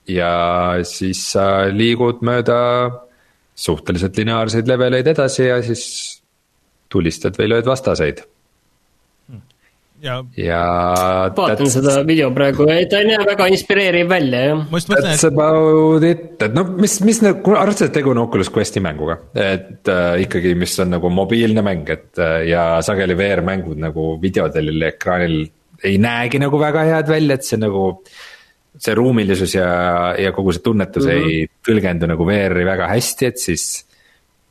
ja 0.07 0.77
siis 0.83 1.31
sa 1.31 1.65
liigud 1.71 2.21
mööda 2.21 2.59
suhteliselt 3.55 4.17
lineaarseid 4.17 4.67
leveleid 4.67 5.07
edasi 5.07 5.45
ja 5.47 5.61
siis 5.63 6.12
tulistad 6.93 7.37
või 7.39 7.51
lööd 7.55 7.69
vastaseid 7.69 8.23
ja, 10.03 10.17
ja. 10.37 10.61
vaatan 11.35 11.69
seda 11.71 11.95
video 12.07 12.29
praegu, 12.35 12.67
ta 12.67 12.99
ei 12.99 13.07
näe 13.07 13.23
väga 13.27 13.47
inspireeriv 13.53 14.09
välja, 14.11 14.41
jah. 14.49 14.65
That's 14.91 15.25
about 15.27 16.05
it, 16.07 16.35
et 16.43 16.55
noh, 16.57 16.73
mis, 16.79 16.97
mis 17.05 17.21
nagu, 17.23 17.55
arvestades, 17.57 17.91
et 17.91 17.97
tegu 17.99 18.13
on 18.13 18.23
Oculus 18.25 18.51
Questi 18.53 18.83
mänguga, 18.83 19.17
et 19.37 19.91
äh, 19.91 20.19
ikkagi, 20.25 20.53
mis 20.59 20.75
on 20.83 20.93
nagu 20.97 21.11
mobiilne 21.13 21.63
mäng, 21.65 21.87
et 21.93 22.21
äh, 22.21 22.43
ja 22.51 22.67
sageli 22.85 23.17
VR-mängud 23.19 23.79
nagu 23.83 24.13
videodel 24.21 24.89
ekraanil 24.91 25.39
ei 25.83 25.97
näegi 25.99 26.39
nagu 26.39 26.59
väga 26.59 26.85
head 26.87 27.09
välja, 27.11 27.39
et 27.39 27.47
see 27.47 27.61
nagu. 27.61 27.89
see 28.83 28.95
ruumilisus 28.97 29.51
ja, 29.53 29.67
ja 30.17 30.31
kogu 30.33 30.51
see 30.51 30.63
tunnetus 30.65 31.05
mm 31.05 31.11
-hmm. 31.11 31.27
ei 31.29 31.49
tõlgendu 31.67 32.07
nagu 32.09 32.25
VR-i 32.25 32.65
väga 32.65 32.87
hästi, 32.89 33.25
et 33.25 33.37
siis. 33.37 33.85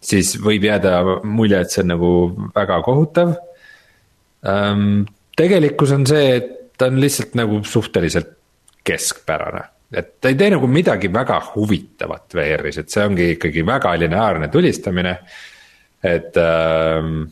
Siis 0.02 0.34
võib 0.42 0.64
jääda 0.66 1.22
mulje, 1.24 1.60
et 1.62 1.70
see 1.70 1.84
on 1.84 1.92
nagu 1.94 2.12
väga 2.54 2.80
kohutav 2.84 3.36
um, 4.42 5.04
tegelikkus 5.36 5.92
on 5.94 6.06
see, 6.08 6.36
et 6.38 6.78
ta 6.78 6.88
on 6.90 7.00
lihtsalt 7.00 7.36
nagu 7.38 7.60
suhteliselt 7.64 8.34
keskpärane. 8.84 9.68
et 9.92 10.14
ta 10.20 10.30
ei 10.32 10.38
tee 10.40 10.48
nagu 10.54 10.66
midagi 10.66 11.10
väga 11.12 11.38
huvitavat 11.52 12.34
VR-is, 12.34 12.78
et 12.80 12.90
see 12.90 13.04
ongi 13.04 13.28
ikkagi 13.36 13.64
väga 13.66 13.92
lineaarne 14.00 14.48
tulistamine. 14.48 15.18
et 16.02 16.36
ähm, 16.40 17.22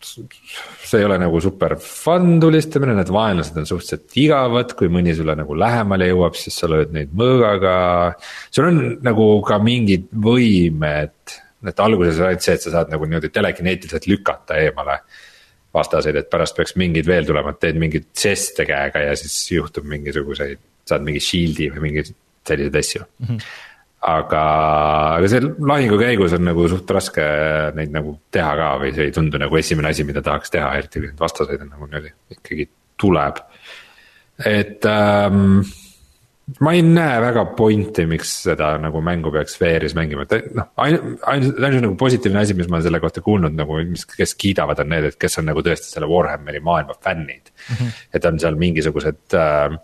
see 0.00 1.00
ei 1.00 1.04
ole 1.04 1.18
nagu 1.18 1.40
super 1.40 1.74
fun 1.82 2.38
tulistamine, 2.40 2.94
need 2.94 3.10
vaenlased 3.12 3.56
on 3.58 3.66
suhteliselt 3.66 4.14
igavad, 4.20 4.76
kui 4.78 4.92
mõni 4.92 5.16
sulle 5.16 5.34
nagu 5.38 5.56
lähemale 5.58 6.10
jõuab, 6.12 6.38
siis 6.38 6.60
sa 6.60 6.70
lööd 6.70 6.94
neid 6.94 7.10
mõõgaga. 7.16 8.14
sul 8.50 8.70
on 8.70 8.80
nagu 9.02 9.28
ka 9.48 9.58
mingid 9.58 10.06
võimed, 10.12 11.38
et 11.66 11.80
alguses 11.82 12.20
oli 12.20 12.32
ainult 12.32 12.44
see, 12.44 12.54
et 12.54 12.64
sa 12.64 12.74
saad 12.74 12.92
nagu 12.92 13.08
niimoodi 13.08 13.32
telekineetiliselt 13.34 14.06
lükata 14.10 14.58
eemale 14.62 15.00
vastaseid, 15.74 16.16
et 16.16 16.30
pärast 16.30 16.56
peaks 16.56 16.76
mingid 16.80 17.06
veel 17.08 17.26
tulema, 17.28 17.52
et 17.52 17.62
teed 17.64 17.78
mingeid 17.80 18.08
žeste 18.16 18.66
käega 18.68 19.02
ja 19.04 19.16
siis 19.18 19.36
juhtub 19.52 19.88
mingisuguseid, 19.90 20.60
saad 20.88 21.04
mingi 21.06 21.22
shield'i 21.22 21.68
või 21.74 21.88
mingeid 21.88 22.12
selliseid 22.48 22.78
asju 22.80 23.02
mm. 23.04 23.26
-hmm. 23.26 23.48
aga, 24.12 24.44
aga 25.18 25.32
see 25.32 25.42
lahingu 25.72 25.98
käigus 26.00 26.36
on 26.38 26.46
nagu 26.48 26.68
suht 26.72 26.90
raske 26.96 27.26
neid 27.76 27.92
nagu 27.94 28.14
teha 28.34 28.54
ka 28.60 28.70
või 28.84 28.94
see 28.96 29.10
ei 29.10 29.16
tundu 29.18 29.40
nagu 29.42 29.60
esimene 29.60 29.92
asi, 29.92 30.06
mida 30.08 30.22
tahaks 30.24 30.54
teha, 30.54 30.70
eriti 30.78 31.02
kui 31.02 31.10
neid 31.10 31.26
vastaseid 31.26 31.66
on 31.66 31.74
nagu 31.74 31.90
niimoodi 31.90 32.14
ikkagi 32.38 32.70
tuleb. 32.98 33.42
et 34.46 34.86
ähm, 34.86 35.60
ma 36.64 36.72
ei 36.72 36.82
näe 36.82 37.18
väga 37.22 37.44
pointi, 37.58 38.06
miks 38.08 38.30
seda 38.46 38.70
nagu 38.80 39.02
mängu 39.04 39.32
peaks 39.34 39.58
VR-is 39.60 39.94
mängima, 39.98 40.24
et 40.24 40.48
noh, 40.56 40.70
ainult, 40.80 41.20
ainult, 41.28 41.60
ainult 41.60 41.84
nagu 41.84 41.98
positiivne 42.00 42.40
asi, 42.40 42.56
mis 42.56 42.70
ma 42.72 42.80
selle 42.84 43.00
kohta 43.02 43.22
kuulnud 43.24 43.56
nagu, 43.56 43.76
mis, 43.90 44.06
kes 44.08 44.32
kiidavad, 44.40 44.80
on 44.84 44.90
need, 44.94 45.10
et 45.10 45.18
kes 45.20 45.40
on 45.42 45.48
nagu 45.50 45.64
tõesti 45.64 45.92
selle 45.92 46.08
Warhammeri 46.10 46.62
maailma 46.64 46.96
fännid 47.04 47.52
mm. 47.52 47.74
-hmm. 47.74 48.00
et 48.14 48.30
on 48.30 48.40
seal 48.40 48.56
mingisugused 48.60 49.36
äh, 49.36 49.76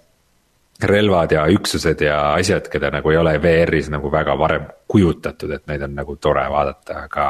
relvad 0.82 1.32
ja 1.32 1.44
üksused 1.52 2.00
ja 2.00 2.18
asjad, 2.34 2.68
keda 2.72 2.90
nagu 2.90 3.10
ei 3.10 3.20
ole 3.20 3.36
VR-is 3.42 3.90
nagu 3.92 4.10
väga 4.12 4.38
varem 4.38 4.66
kujutatud, 4.88 5.52
et 5.54 5.66
neid 5.70 5.82
on 5.86 5.94
nagu 5.94 6.16
tore 6.16 6.48
vaadata, 6.50 7.04
aga. 7.04 7.28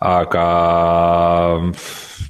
aga 0.00 0.46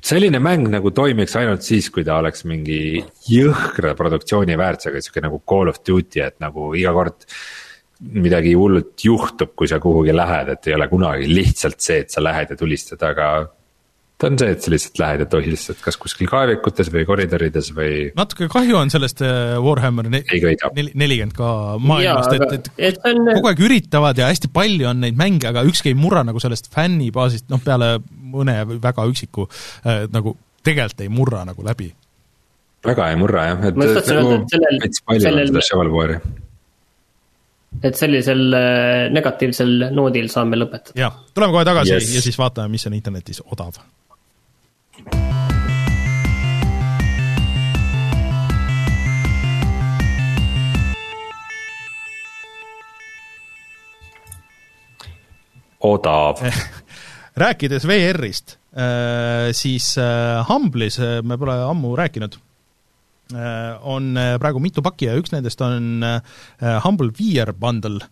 selline 0.05 0.40
mäng 0.43 0.68
nagu 0.72 0.93
toimiks 0.97 1.36
ainult 1.40 1.64
siis, 1.66 1.90
kui 1.93 2.05
ta 2.06 2.18
oleks 2.20 2.44
mingi 2.48 3.01
jõhkra 3.28 3.94
produktsiooni 3.98 4.56
väärtusega, 4.59 5.02
sihuke 5.05 5.24
nagu 5.24 5.43
Call 5.48 5.72
of 5.72 5.82
Duty, 5.86 6.22
et 6.24 6.39
nagu 6.43 6.72
iga 6.78 6.94
kord. 6.97 7.27
midagi 8.01 8.55
hullut 8.56 8.94
juhtub, 9.05 9.51
kui 9.52 9.68
sa 9.68 9.77
kuhugi 9.77 10.14
lähed, 10.16 10.48
et 10.48 10.66
ei 10.70 10.72
ole 10.72 10.86
kunagi 10.89 11.27
lihtsalt 11.28 11.82
see, 11.85 11.98
et 12.01 12.09
sa 12.10 12.22
lähed 12.24 12.48
ja 12.48 12.56
tulistad, 12.56 13.02
aga 13.05 13.27
ta 14.20 14.28
on 14.28 14.39
see, 14.40 14.52
et 14.55 14.64
sa 14.64 14.72
lihtsalt 14.72 15.01
lähed 15.01 15.22
ja 15.24 15.27
tohistad 15.28 15.81
kas 15.85 15.98
kuskil 16.01 16.28
kaevikutes 16.31 16.90
või 16.93 17.05
koridorides 17.09 17.70
või. 17.77 17.94
natuke 18.16 18.48
kahju 18.52 18.78
on 18.81 18.93
sellest 18.93 19.20
äh, 19.24 19.56
Warhammer 19.60 20.09
nelikümmend 20.12 21.35
ka 21.36 21.51
maailmast, 21.77 22.36
et, 22.36 22.56
et, 22.56 22.70
et 22.90 23.01
on... 23.09 23.20
kogu 23.35 23.52
aeg 23.52 23.64
üritavad 23.68 24.20
ja 24.20 24.31
hästi 24.31 24.52
palju 24.55 24.89
on 24.93 25.05
neid 25.05 25.20
mänge, 25.20 25.48
aga 25.52 25.64
ükski 25.68 25.93
ei 25.93 25.98
murra 25.98 26.24
nagu 26.27 26.43
sellest 26.43 26.72
fännibaasist, 26.74 27.48
noh 27.52 27.60
peale 27.64 27.98
mõne 28.32 28.59
väga 28.70 29.07
üksiku 29.11 29.48
äh, 29.48 30.07
nagu 30.12 30.36
tegelikult 30.65 31.07
ei 31.07 31.11
murra 31.12 31.44
nagu 31.48 31.65
läbi. 31.66 31.90
väga 32.86 33.11
ei 33.11 33.19
murra 33.20 33.48
jah, 33.51 33.66
et. 33.70 33.77
nagu 33.77 34.39
veits 34.82 35.02
palju 35.07 35.27
sellel... 35.27 35.48
on 35.48 35.52
seda 35.55 35.66
Shovelware'i 35.69 36.20
et 37.82 37.97
sellisel 37.97 38.51
äh, 38.57 39.07
negatiivsel 39.15 39.89
noodil 39.94 40.28
saame 40.32 40.59
lõpetada. 40.59 40.98
jah, 40.98 41.23
tuleme 41.35 41.55
kohe 41.55 41.65
tagasi 41.69 41.97
yes. 41.97 42.12
ja 42.16 42.24
siis 42.24 42.39
vaatame, 42.39 42.73
mis 42.74 42.86
on 42.86 42.98
internetis 42.98 43.43
odav. 43.47 43.81
odav 55.81 56.43
rääkides 57.39 57.86
VR-ist, 57.86 58.59
äh, 58.74 59.51
siis 59.52 59.97
äh, 59.98 60.44
Humble'is, 60.48 60.98
äh, 60.98 61.20
me 61.23 61.39
pole 61.39 61.57
ammu 61.65 61.94
rääkinud, 61.98 62.39
on 63.86 64.19
praegu 64.43 64.59
mitu 64.59 64.82
pakki 64.82 65.07
ja 65.07 65.12
üks 65.15 65.31
nendest 65.31 65.61
on 65.62 66.02
Humble 66.82 67.12
VR 67.15 67.52
bundle, 67.55 68.02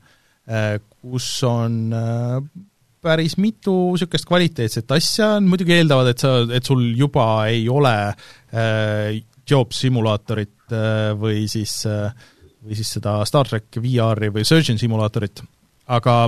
kus 1.03 1.27
on 1.43 1.91
päris 3.03 3.35
mitu 3.43 3.75
niisugust 3.97 4.29
kvaliteetset 4.31 4.95
asja, 4.95 5.33
muidugi 5.43 5.75
eeldavad, 5.75 6.13
et 6.13 6.23
sa, 6.23 6.37
et 6.55 6.71
sul 6.71 6.85
juba 6.95 7.27
ei 7.51 7.67
ole 7.67 7.97
job 9.43 9.75
simulaatorit 9.75 10.71
või 11.19 11.49
siis, 11.51 11.81
või 11.83 12.79
siis 12.79 12.95
seda 13.01 13.19
Star 13.27 13.51
track 13.51 13.83
VR-i 13.83 14.31
või 14.39 14.47
Surgeon 14.47 14.79
simulaatorit, 14.79 15.43
aga 15.99 16.21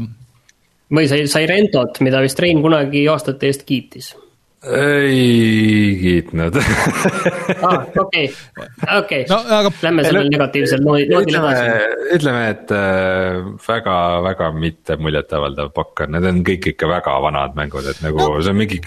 või 0.95 1.07
sai, 1.11 1.27
sai 1.31 1.47
Rentot, 1.51 2.03
mida 2.05 2.23
vist 2.25 2.41
Rein 2.43 2.63
kunagi 2.65 3.07
aastate 3.11 3.51
eest 3.51 3.65
kiitis 3.69 4.13
ei 4.61 5.97
kiitnud 6.01 6.57
ah, 7.65 7.87
okei, 7.97 8.27
okei, 8.99 9.23
lähme 9.83 10.05
sellel 10.05 10.29
negatiivsel 10.29 10.83
noodil 10.85 11.15
edasi. 11.17 11.63
ütleme, 12.19 12.43
et 12.53 12.75
äh, 12.77 13.41
väga, 13.65 13.97
väga 14.27 14.51
mitte 14.53 14.99
muljetavaldav 15.01 15.73
pakk 15.73 16.05
on, 16.05 16.13
need 16.13 16.29
on 16.29 16.43
kõik 16.45 16.75
ikka 16.75 16.91
väga 16.93 17.17
vanad 17.25 17.57
mängud, 17.57 17.89
et 17.89 18.05
nagu 18.05 18.21
no. 18.21 18.35
see 18.45 18.53
on 18.53 18.61
mingi 18.61 18.83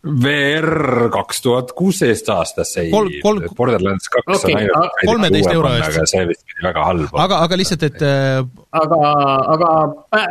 VR 0.00 1.10
kaks 1.12 1.42
tuhat 1.44 1.72
kuusteist 1.76 2.28
aastas 2.32 2.70
sai 2.72 2.86
kol, 2.92 3.10
kol, 3.20 3.42
Borderlands 3.56 4.08
kaks 4.08 4.38
okay, 4.38 4.54
on 4.54 4.60
ainult. 4.62 4.94
kolmeteist 5.04 5.50
euro 5.52 5.72
eest. 5.76 5.88
aga 5.90 6.04
see 6.08 6.22
vist 6.30 6.44
pidi 6.48 6.64
väga 6.64 6.84
halb. 6.86 7.18
aga, 7.24 7.40
aga 7.44 7.58
lihtsalt, 7.60 7.84
et 7.90 8.04
äh.... 8.08 8.40
aga, 8.80 9.00
aga 9.56 9.72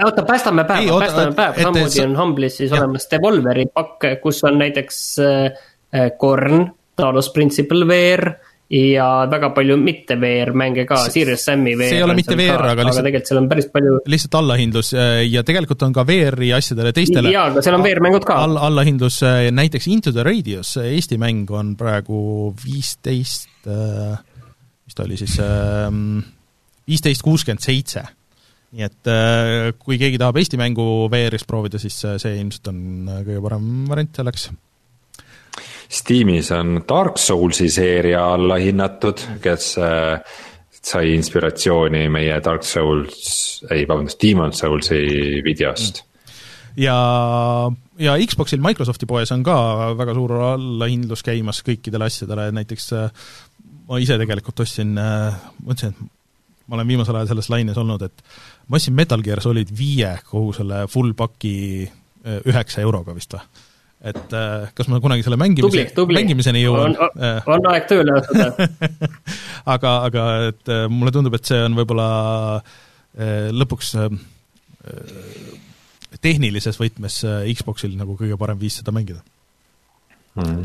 oota, 0.07 0.25
päästame 0.25 0.65
päeva, 0.65 0.97
päästame 1.05 1.37
päeva, 1.37 1.61
samamoodi 1.61 2.03
on 2.07 2.17
Humble'is 2.17 2.57
siis 2.63 2.73
jah. 2.73 2.81
olemas 2.81 3.05
Devolveri 3.13 3.67
pakk, 3.73 4.09
kus 4.23 4.41
on 4.49 4.57
näiteks 4.63 5.01
äh, 5.21 6.09
Korn, 6.17 6.65
Talos 6.97 7.29
Principle 7.35 7.85
VR 7.87 8.31
ja 8.69 9.25
väga 9.29 9.49
palju 9.55 9.77
mitte 9.81 10.15
VR 10.21 10.51
mänge 10.57 10.85
ka, 10.89 10.99
Serious 11.09 11.41
Sam'i 11.47 11.73
VR. 11.73 11.89
see 11.89 11.97
ei 11.97 12.05
ole 12.05 12.15
mitte 12.17 12.35
VR, 12.37 12.67
aga 12.69 12.85
lihtsalt. 12.85 12.99
aga 12.99 13.07
tegelikult 13.07 13.31
seal 13.31 13.41
on 13.41 13.47
päris 13.49 13.67
palju. 13.73 13.95
lihtsalt 14.13 14.37
allahindlus 14.39 14.91
äh, 14.93 15.21
ja 15.25 15.43
tegelikult 15.47 15.85
on 15.87 15.95
ka 15.95 16.05
VR-i 16.05 16.51
asjadele 16.53 16.93
teistele. 16.93 17.33
jaa, 17.33 17.47
aga 17.49 17.63
seal 17.65 17.79
on 17.79 17.85
VR-mängud 17.87 18.27
ka. 18.29 18.37
all, 18.45 18.59
allahindlus, 18.69 19.23
äh, 19.25 19.49
näiteks 19.55 19.89
Into 19.89 20.13
the 20.13 20.25
Radius, 20.27 20.75
Eesti 20.83 21.17
mäng 21.21 21.49
on 21.49 21.73
praegu 21.79 22.53
viisteist, 22.61 23.49
äh, 23.65 24.13
mis 24.85 24.97
ta 24.97 25.07
oli 25.07 25.17
siis, 25.17 25.39
ähm, 25.41 26.21
viisteist 26.89 27.25
kuuskümmend 27.25 27.65
seitse 27.65 28.05
nii 28.69 28.85
et 28.85 29.09
kui 29.81 29.97
keegi 29.97 30.19
tahab 30.21 30.37
Eesti 30.37 30.59
mängu 30.61 30.83
VR-is 31.09 31.47
proovida, 31.49 31.81
siis 31.81 31.95
see 32.05 32.35
ilmselt 32.37 32.69
on 32.69 32.81
kõige 33.25 33.41
parem 33.41 33.69
variant 33.89 34.21
selleks 34.21 34.51
Steamis 35.89 36.51
on 36.53 36.83
Dark 36.87 37.17
Soulsi 37.17 37.69
seeria 37.73 38.27
alla 38.33 38.59
hinnatud, 38.61 39.23
kes 39.41 39.71
äh, 39.81 40.19
sai 40.69 41.15
inspiratsiooni 41.15 42.03
meie 42.13 42.35
Dark 42.45 42.63
Souls, 42.63 43.63
ei 43.73 43.87
vabandust, 43.89 44.19
Demon 44.21 44.53
Soulsi 44.53 44.99
videost 45.43 46.03
mm. 46.03 46.35
ja, 46.83 46.97
ja 48.05 48.17
Xboxil 48.21 48.61
Microsofti 48.61 49.09
poes 49.09 49.33
on 49.33 49.41
ka 49.43 49.57
väga 49.97 50.13
suur 50.17 50.35
allahindlus 50.51 51.25
käimas 51.25 51.63
kõikidele 51.65 52.05
asjadele, 52.05 52.51
näiteks 52.59 52.85
äh, 52.93 53.25
ma 53.89 53.97
ise 54.03 54.19
tegelikult 54.21 54.61
ostsin, 54.61 54.93
äh, 55.01 55.39
mõtlesin, 55.65 55.95
et 55.97 56.69
ma 56.69 56.77
olen 56.77 56.91
viimasel 56.93 57.17
ajal 57.17 57.31
selles 57.33 57.49
laines 57.49 57.81
olnud, 57.81 58.05
et 58.05 58.21
ma 58.69 58.77
ostsin 58.77 58.93
Metal 58.93 59.25
Gear 59.25 59.41
Solid 59.41 59.73
viie 59.73 60.13
kogu 60.29 60.53
selle 60.53 60.83
full 60.91 61.17
paki 61.17 61.55
üheksa 62.45 62.83
euroga 62.83 63.15
vist 63.15 63.33
või 63.33 63.68
et 63.99 64.33
äh, 64.33 64.69
kas 64.75 64.87
ma 64.87 65.01
kunagi 65.03 65.25
selle 65.25 65.35
mängimise, 65.39 65.89
mängimiseni 66.07 66.61
jõuan. 66.63 66.95
on, 66.95 67.23
on 67.51 67.69
aeg 67.73 67.87
tööle 67.89 68.15
asuda 68.15 68.67
aga, 69.75 69.95
aga 70.07 70.27
et 70.47 70.71
äh, 70.71 70.85
mulle 70.91 71.11
tundub, 71.15 71.35
et 71.35 71.49
see 71.49 71.59
on 71.65 71.75
võib-olla 71.79 72.09
äh, 72.59 73.49
lõpuks 73.51 73.95
tehnilises 76.23 76.79
võtmes 76.79 77.19
Xboxil 77.59 77.97
nagu 77.99 78.15
kõige 78.17 78.37
parem 78.39 78.57
viis 78.61 78.79
seda 78.79 78.93
mängida 78.95 79.19
mm.. 80.39 80.63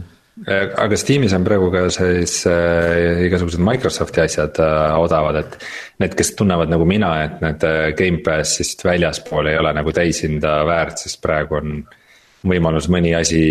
aga 0.85 1.01
Steamis 1.01 1.35
on 1.35 1.43
praegu 1.44 1.73
ka 1.74 1.82
siis 1.93 2.36
äh, 2.47 3.24
igasugused 3.27 3.66
Microsofti 3.66 4.23
asjad 4.23 4.62
äh, 4.62 4.94
odavad, 5.01 5.43
et. 5.43 5.59
Need, 6.02 6.15
kes 6.19 6.32
tunnevad 6.39 6.70
nagu 6.70 6.86
mina, 6.86 7.11
et 7.27 7.43
need 7.43 7.66
Gamepassist 7.98 8.81
väljaspool 8.86 9.51
ei 9.51 9.59
ole 9.59 9.70
nagu 9.77 9.93
täishinda 9.94 10.56
väärt, 10.66 11.02
siis 11.02 11.19
praegu 11.23 11.59
on 11.59 11.77
äh, 11.82 12.01
võimalus 12.49 12.89
mõni 12.93 13.15
asi 13.16 13.43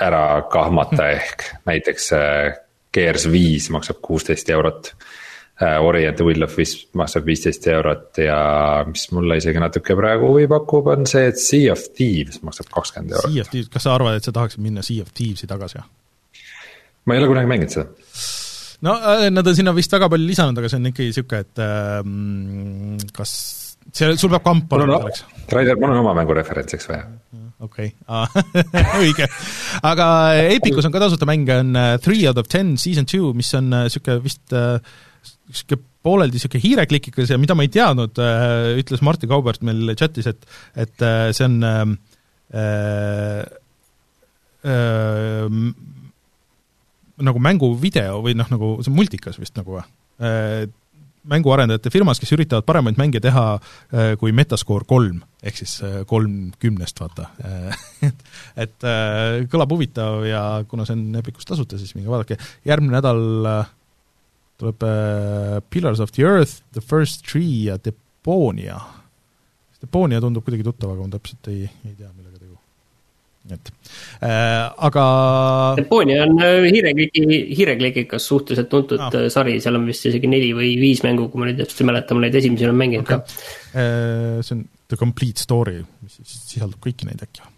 ära 0.00 0.42
kahmata, 0.52 1.08
ehk 1.16 1.46
näiteks 1.68 2.12
äh, 2.16 2.58
Gears 2.94 3.26
viis 3.30 3.68
maksab 3.72 4.00
kuusteist 4.04 4.50
eurot. 4.50 4.92
Äh, 5.60 5.76
Ori 5.84 6.06
and 6.08 6.16
the 6.16 6.24
Will 6.24 6.42
of 6.46 6.56
Wisp 6.58 6.94
maksab 6.98 7.26
viisteist 7.28 7.66
eurot 7.70 8.20
ja 8.22 8.40
mis 8.88 9.08
mulle 9.14 9.36
isegi 9.40 9.60
natuke 9.62 9.96
praegu 9.98 10.32
huvi 10.32 10.48
pakub, 10.50 10.88
on 10.94 11.06
see, 11.10 11.26
et 11.30 11.40
Sea 11.40 11.72
of 11.72 11.82
Thieves 11.96 12.40
maksab 12.46 12.70
kakskümmend 12.72 13.16
eurot. 13.16 13.34
Sea 13.34 13.44
of 13.44 13.52
Thieves, 13.52 13.72
kas 13.72 13.86
sa 13.86 13.96
arvad, 13.96 14.20
et 14.20 14.28
sa 14.28 14.34
tahaksid 14.36 14.62
minna 14.64 14.84
Sea 14.86 15.04
of 15.04 15.12
Thieves'i 15.16 15.50
tagasi, 15.50 15.82
ma 17.04 17.16
ei 17.16 17.22
ole 17.22 17.32
kunagi 17.32 17.50
mänginud 17.50 17.76
seda 17.76 17.90
no 18.86 18.96
äh, 18.96 19.26
nad 19.32 19.46
on 19.46 19.56
sinna 19.56 19.74
vist 19.76 19.92
väga 19.92 20.08
palju 20.08 20.28
lisanud, 20.30 20.58
aga 20.58 20.70
see 20.72 20.80
on 20.80 20.88
ikkagi 20.88 21.10
niisugune, 21.10 21.44
et 21.44 21.62
ähm, 21.66 22.98
kas 23.16 23.32
see, 23.92 24.14
sul 24.16 24.32
peab 24.32 24.46
kamp 24.46 24.72
olema 24.78 25.02
selleks. 25.02 25.26
Raider, 25.52 25.76
mul 25.80 25.92
on 25.92 26.00
oma 26.06 26.16
mängu 26.16 26.36
referentsiks 26.40 26.88
vaja 26.88 27.04
okei 27.64 27.92
okay. 28.06 28.84
õige. 29.02 29.28
aga 29.86 30.06
Epicus 30.56 30.86
on 30.88 30.94
ka 30.94 31.02
tasuta 31.04 31.28
mänge, 31.28 31.60
on 31.62 31.76
äh, 31.78 31.94
Three 32.02 32.26
out 32.28 32.40
of 32.40 32.48
ten 32.50 32.76
season 32.80 33.08
two, 33.08 33.34
mis 33.36 33.52
on 33.58 33.70
niisugune 33.74 34.18
äh, 34.18 34.24
vist 34.24 34.56
niisugune 34.56 35.80
äh, 35.80 35.86
pooleldi 36.00 36.38
niisugune 36.38 36.64
hiireklikikas 36.64 37.34
ja 37.34 37.38
mida 37.40 37.56
ma 37.56 37.66
ei 37.66 37.72
teadnud, 37.72 38.16
ütles 38.80 39.02
Martti 39.04 39.28
Kaubert 39.28 39.60
meil 39.66 39.92
chatis, 40.00 40.30
et, 40.30 40.46
et 40.80 41.04
see 41.36 41.44
on 41.44 41.58
äh, 41.68 41.82
äh, 44.64 45.44
nagu 47.20 47.42
mänguvideo 47.44 48.22
või 48.24 48.32
noh, 48.38 48.48
nagu 48.48 48.78
see 48.80 48.92
on 48.92 48.96
multikas 48.96 49.36
vist 49.40 49.58
nagu 49.60 49.76
või? 49.76 49.84
Mänguarendajate 51.28 51.90
firmas, 51.92 52.20
kes 52.20 52.32
üritavad 52.36 52.64
paremaid 52.68 52.98
mänge 53.00 53.20
teha 53.22 53.44
äh, 53.56 54.14
kui 54.20 54.32
Metascore 54.36 54.86
kolm, 54.88 55.20
ehk 55.44 55.58
siis 55.60 55.76
äh, 55.84 56.00
kolm 56.08 56.52
kümnest, 56.62 57.00
vaata 57.02 57.28
et, 58.08 58.24
et 58.64 58.88
äh, 58.88 59.42
kõlab 59.52 59.74
huvitav 59.74 60.24
ja 60.28 60.44
kuna 60.70 60.86
see 60.88 60.96
on 60.96 61.20
Epicus 61.20 61.48
tasuta, 61.48 61.80
siis 61.80 61.92
minge 61.96 62.10
vaadake, 62.12 62.40
järgmine 62.68 62.96
nädal 62.96 63.22
tuleb 64.60 64.84
Pillars 65.72 66.00
of 66.04 66.12
the 66.12 66.24
Earth, 66.26 66.60
The 66.76 66.82
First 66.84 67.24
Tree 67.24 67.70
ja 67.70 67.78
Deponia. 67.80 68.76
Deponia 69.80 70.20
tundub 70.20 70.44
kuidagi 70.44 70.66
tuttav, 70.66 70.92
aga 70.92 71.06
ma 71.06 71.14
täpselt 71.14 71.48
ei, 71.48 71.64
ei 71.88 71.94
tea, 71.96 72.10
millega 72.12 72.39
et 73.48 73.70
äh, 74.20 74.66
aga. 74.86 75.04
Deponia 75.78 76.24
on 76.26 76.36
äh, 76.44 76.66
hiirekliki, 76.68 77.22
hiireklikikas 77.56 78.26
suhteliselt 78.28 78.68
tuntud 78.72 79.00
ah. 79.00 79.16
sari, 79.32 79.56
seal 79.62 79.78
on 79.78 79.86
vist 79.88 80.06
isegi 80.10 80.28
neli 80.30 80.52
või 80.56 80.74
viis 80.80 81.02
mängu, 81.06 81.30
kui 81.32 81.42
ma 81.42 81.48
nüüd 81.48 81.62
täpselt 81.62 81.84
ei 81.84 81.88
mäleta, 81.88 82.16
ma 82.16 82.26
neid 82.26 82.36
esimesi 82.40 82.68
olen 82.68 82.80
mänginud 82.82 83.08
okay. 83.08 83.22
ka. 83.24 83.48
Äh, 83.72 84.42
see 84.44 84.58
on 84.58 84.66
The 84.90 84.98
Complete 85.00 85.42
Story, 85.42 85.80
mis 86.04 86.20
sisaldab 86.26 86.82
kõiki 86.84 87.08
neid 87.08 87.24
äkki 87.26 87.44
või? 87.46 87.54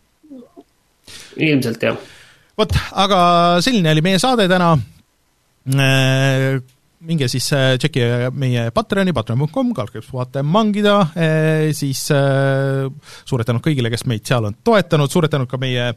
ilmselt 1.42 1.82
jah. 1.82 1.98
vot, 2.58 2.76
aga 3.02 3.18
selline 3.64 3.92
oli 3.92 4.04
meie 4.04 4.20
saade 4.22 4.46
täna 4.50 4.74
minge 7.06 7.26
siis 7.30 7.48
äh, 7.56 7.74
tšekkige 7.80 8.30
meie 8.38 8.68
Patreoni, 8.74 9.14
patreon.com, 9.16 9.72
kaldkriips 9.76 10.10
puhata 10.12 10.42
ja 10.42 10.46
mangida, 10.46 10.96
äh, 11.18 11.70
siis 11.76 12.04
äh, 12.14 12.86
suured 13.24 13.48
tänud 13.48 13.64
kõigile, 13.64 13.90
kes 13.92 14.06
meid 14.10 14.26
seal 14.28 14.46
on 14.48 14.56
toetanud, 14.64 15.10
suured 15.12 15.32
tänud 15.32 15.50
ka 15.50 15.58
meie 15.60 15.92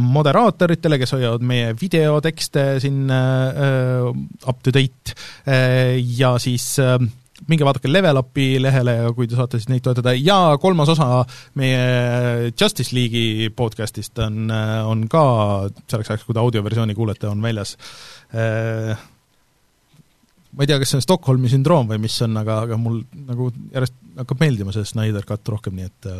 moderaatoritele, 0.00 0.96
kes 1.00 1.10
hoiavad 1.12 1.42
meie 1.44 1.74
videotekste 1.76 2.62
siin 2.80 3.10
up 3.10 4.62
to 4.64 4.72
date. 4.72 5.12
Ja 6.16 6.30
siis 6.40 6.78
minge 6.78 7.66
vaadake 7.66 7.90
Level 7.90 8.22
Upi 8.22 8.46
lehele 8.62 8.94
kui 9.18 9.28
te 9.28 9.36
saate 9.36 9.60
siis 9.60 9.68
neid 9.68 9.84
toetada. 9.84 10.14
Ja 10.16 10.56
kolmas 10.62 10.94
osa 10.94 11.26
meie 11.60 12.50
Justice 12.54 12.96
League'i 12.96 13.50
podcast'ist 13.52 14.24
on, 14.24 14.48
on 14.88 15.04
ka 15.12 15.24
selleks 15.84 16.14
ajaks, 16.14 16.24
kui 16.24 16.38
te 16.38 16.44
audioversiooni 16.46 16.96
kuulete, 16.96 17.28
on 17.28 17.44
väljas 17.44 17.76
ma 20.56 20.64
ei 20.64 20.70
tea, 20.70 20.80
kas 20.82 20.92
see 20.92 21.00
on 21.00 21.04
Stockholmi 21.06 21.50
sündroom 21.52 21.92
või 21.92 22.00
mis 22.06 22.16
on, 22.26 22.34
aga, 22.40 22.62
aga 22.66 22.80
mul 22.80 23.02
nagu 23.28 23.50
järjest 23.74 23.96
hakkab 24.18 24.42
meeldima 24.42 24.74
see 24.74 24.88
Snyder 24.88 25.26
Cut 25.28 25.54
rohkem, 25.54 25.78
nii 25.78 25.88
et 25.90 26.10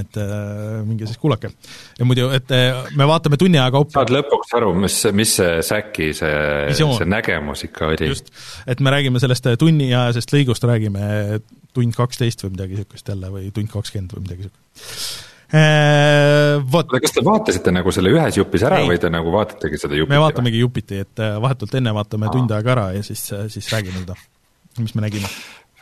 et 0.00 0.16
äh, 0.16 0.78
minge 0.88 1.04
siis 1.04 1.18
kuulake. 1.20 1.50
ja 1.98 2.06
muidu, 2.08 2.30
et 2.32 2.50
äh, 2.56 2.86
me 2.96 3.04
vaatame 3.08 3.36
tunni 3.36 3.58
aja 3.60 3.68
kaupa 3.74 3.98
saad 3.98 4.14
lõpuks 4.14 4.54
aru, 4.56 4.70
mis, 4.80 4.96
mis 5.12 5.34
see 5.38 5.58
Säki 5.66 6.08
see, 6.16 6.72
see 6.78 7.08
nägemus 7.10 7.66
ikka 7.68 7.90
oli? 7.92 8.08
just, 8.08 8.32
et 8.66 8.80
me 8.80 8.94
räägime 8.94 9.20
sellest 9.22 9.50
äh, 9.50 9.58
tunniajasest 9.60 10.32
lõigust, 10.34 10.64
räägime 10.70 11.04
tund 11.76 11.98
kaksteist 11.98 12.46
või 12.46 12.56
midagi 12.56 12.80
niisugust 12.80 13.12
jälle 13.12 13.30
või 13.34 13.52
tund 13.54 13.70
kakskümmend 13.76 14.16
või 14.16 14.24
midagi 14.24 14.48
niisugust 14.48 14.64
Äh, 14.84 15.33
vot. 15.54 16.94
kas 17.00 17.14
te 17.14 17.24
vaatasite 17.24 17.72
nagu 17.74 17.92
selle 17.94 18.12
ühes 18.14 18.38
jupis 18.40 18.64
ära 18.66 18.80
ei. 18.82 18.88
või 18.90 19.00
te 19.02 19.10
nagu 19.12 19.32
vaatategi 19.34 19.80
seda 19.80 19.98
jupiti? 19.98 20.14
me 20.14 20.22
vaatamegi 20.22 20.62
jupiti, 20.62 21.02
et 21.04 21.22
äh, 21.22 21.36
vahetult 21.42 21.74
enne 21.78 21.92
vaatame 21.94 22.30
Aa. 22.30 22.34
tund 22.34 22.54
aega 22.56 22.74
ära 22.74 22.86
ja 22.96 23.04
siis, 23.06 23.26
äh, 23.36 23.46
siis 23.52 23.68
räägime 23.72 24.02
seda, 24.02 24.16
mis 24.80 24.96
me 24.96 25.06
nägime. 25.06 25.30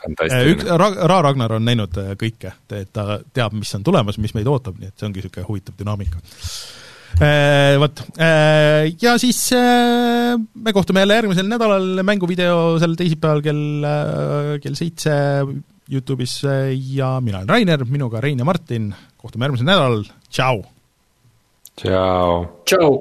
Üks, 0.03 0.67
Ra-, 0.67 1.07
Ra 1.07 1.21
Ragnar 1.23 1.55
on 1.55 1.63
näinud 1.63 1.95
kõike, 2.19 2.51
et 2.75 2.89
ta 2.91 3.21
teab, 3.33 3.53
mis 3.55 3.71
on 3.77 3.85
tulemas, 3.87 4.17
mis 4.19 4.33
meid 4.35 4.49
ootab, 4.51 4.75
nii 4.75 4.91
et 4.91 4.97
see 4.99 5.07
ongi 5.07 5.21
niisugune 5.21 5.47
huvitav 5.47 5.77
dünaamika. 5.79 6.19
Vot, 7.79 8.01
ja 8.99 9.13
siis 9.21 9.39
me 9.53 10.73
kohtume 10.75 11.05
jälle 11.05 11.21
järgmisel 11.21 11.47
nädalal, 11.47 12.01
mänguvideo 12.03 12.57
sel 12.83 12.97
teisipäeval 12.99 13.43
kell, 13.45 13.87
kell 14.65 14.75
seitse 14.75 15.15
Youtube'is 15.93 16.35
ja 16.97 17.13
mina 17.23 17.39
olen 17.39 17.53
Rainer, 17.53 17.85
minuga 17.87 18.19
Rein 18.19 18.43
ja 18.43 18.49
Martin, 18.49 18.91
kohtume 19.23 19.47
järgmisel 19.47 19.67
nädalal, 19.69 20.01
tšau! 20.29 20.65
tšau! 21.79 22.47
tšau! 22.67 22.91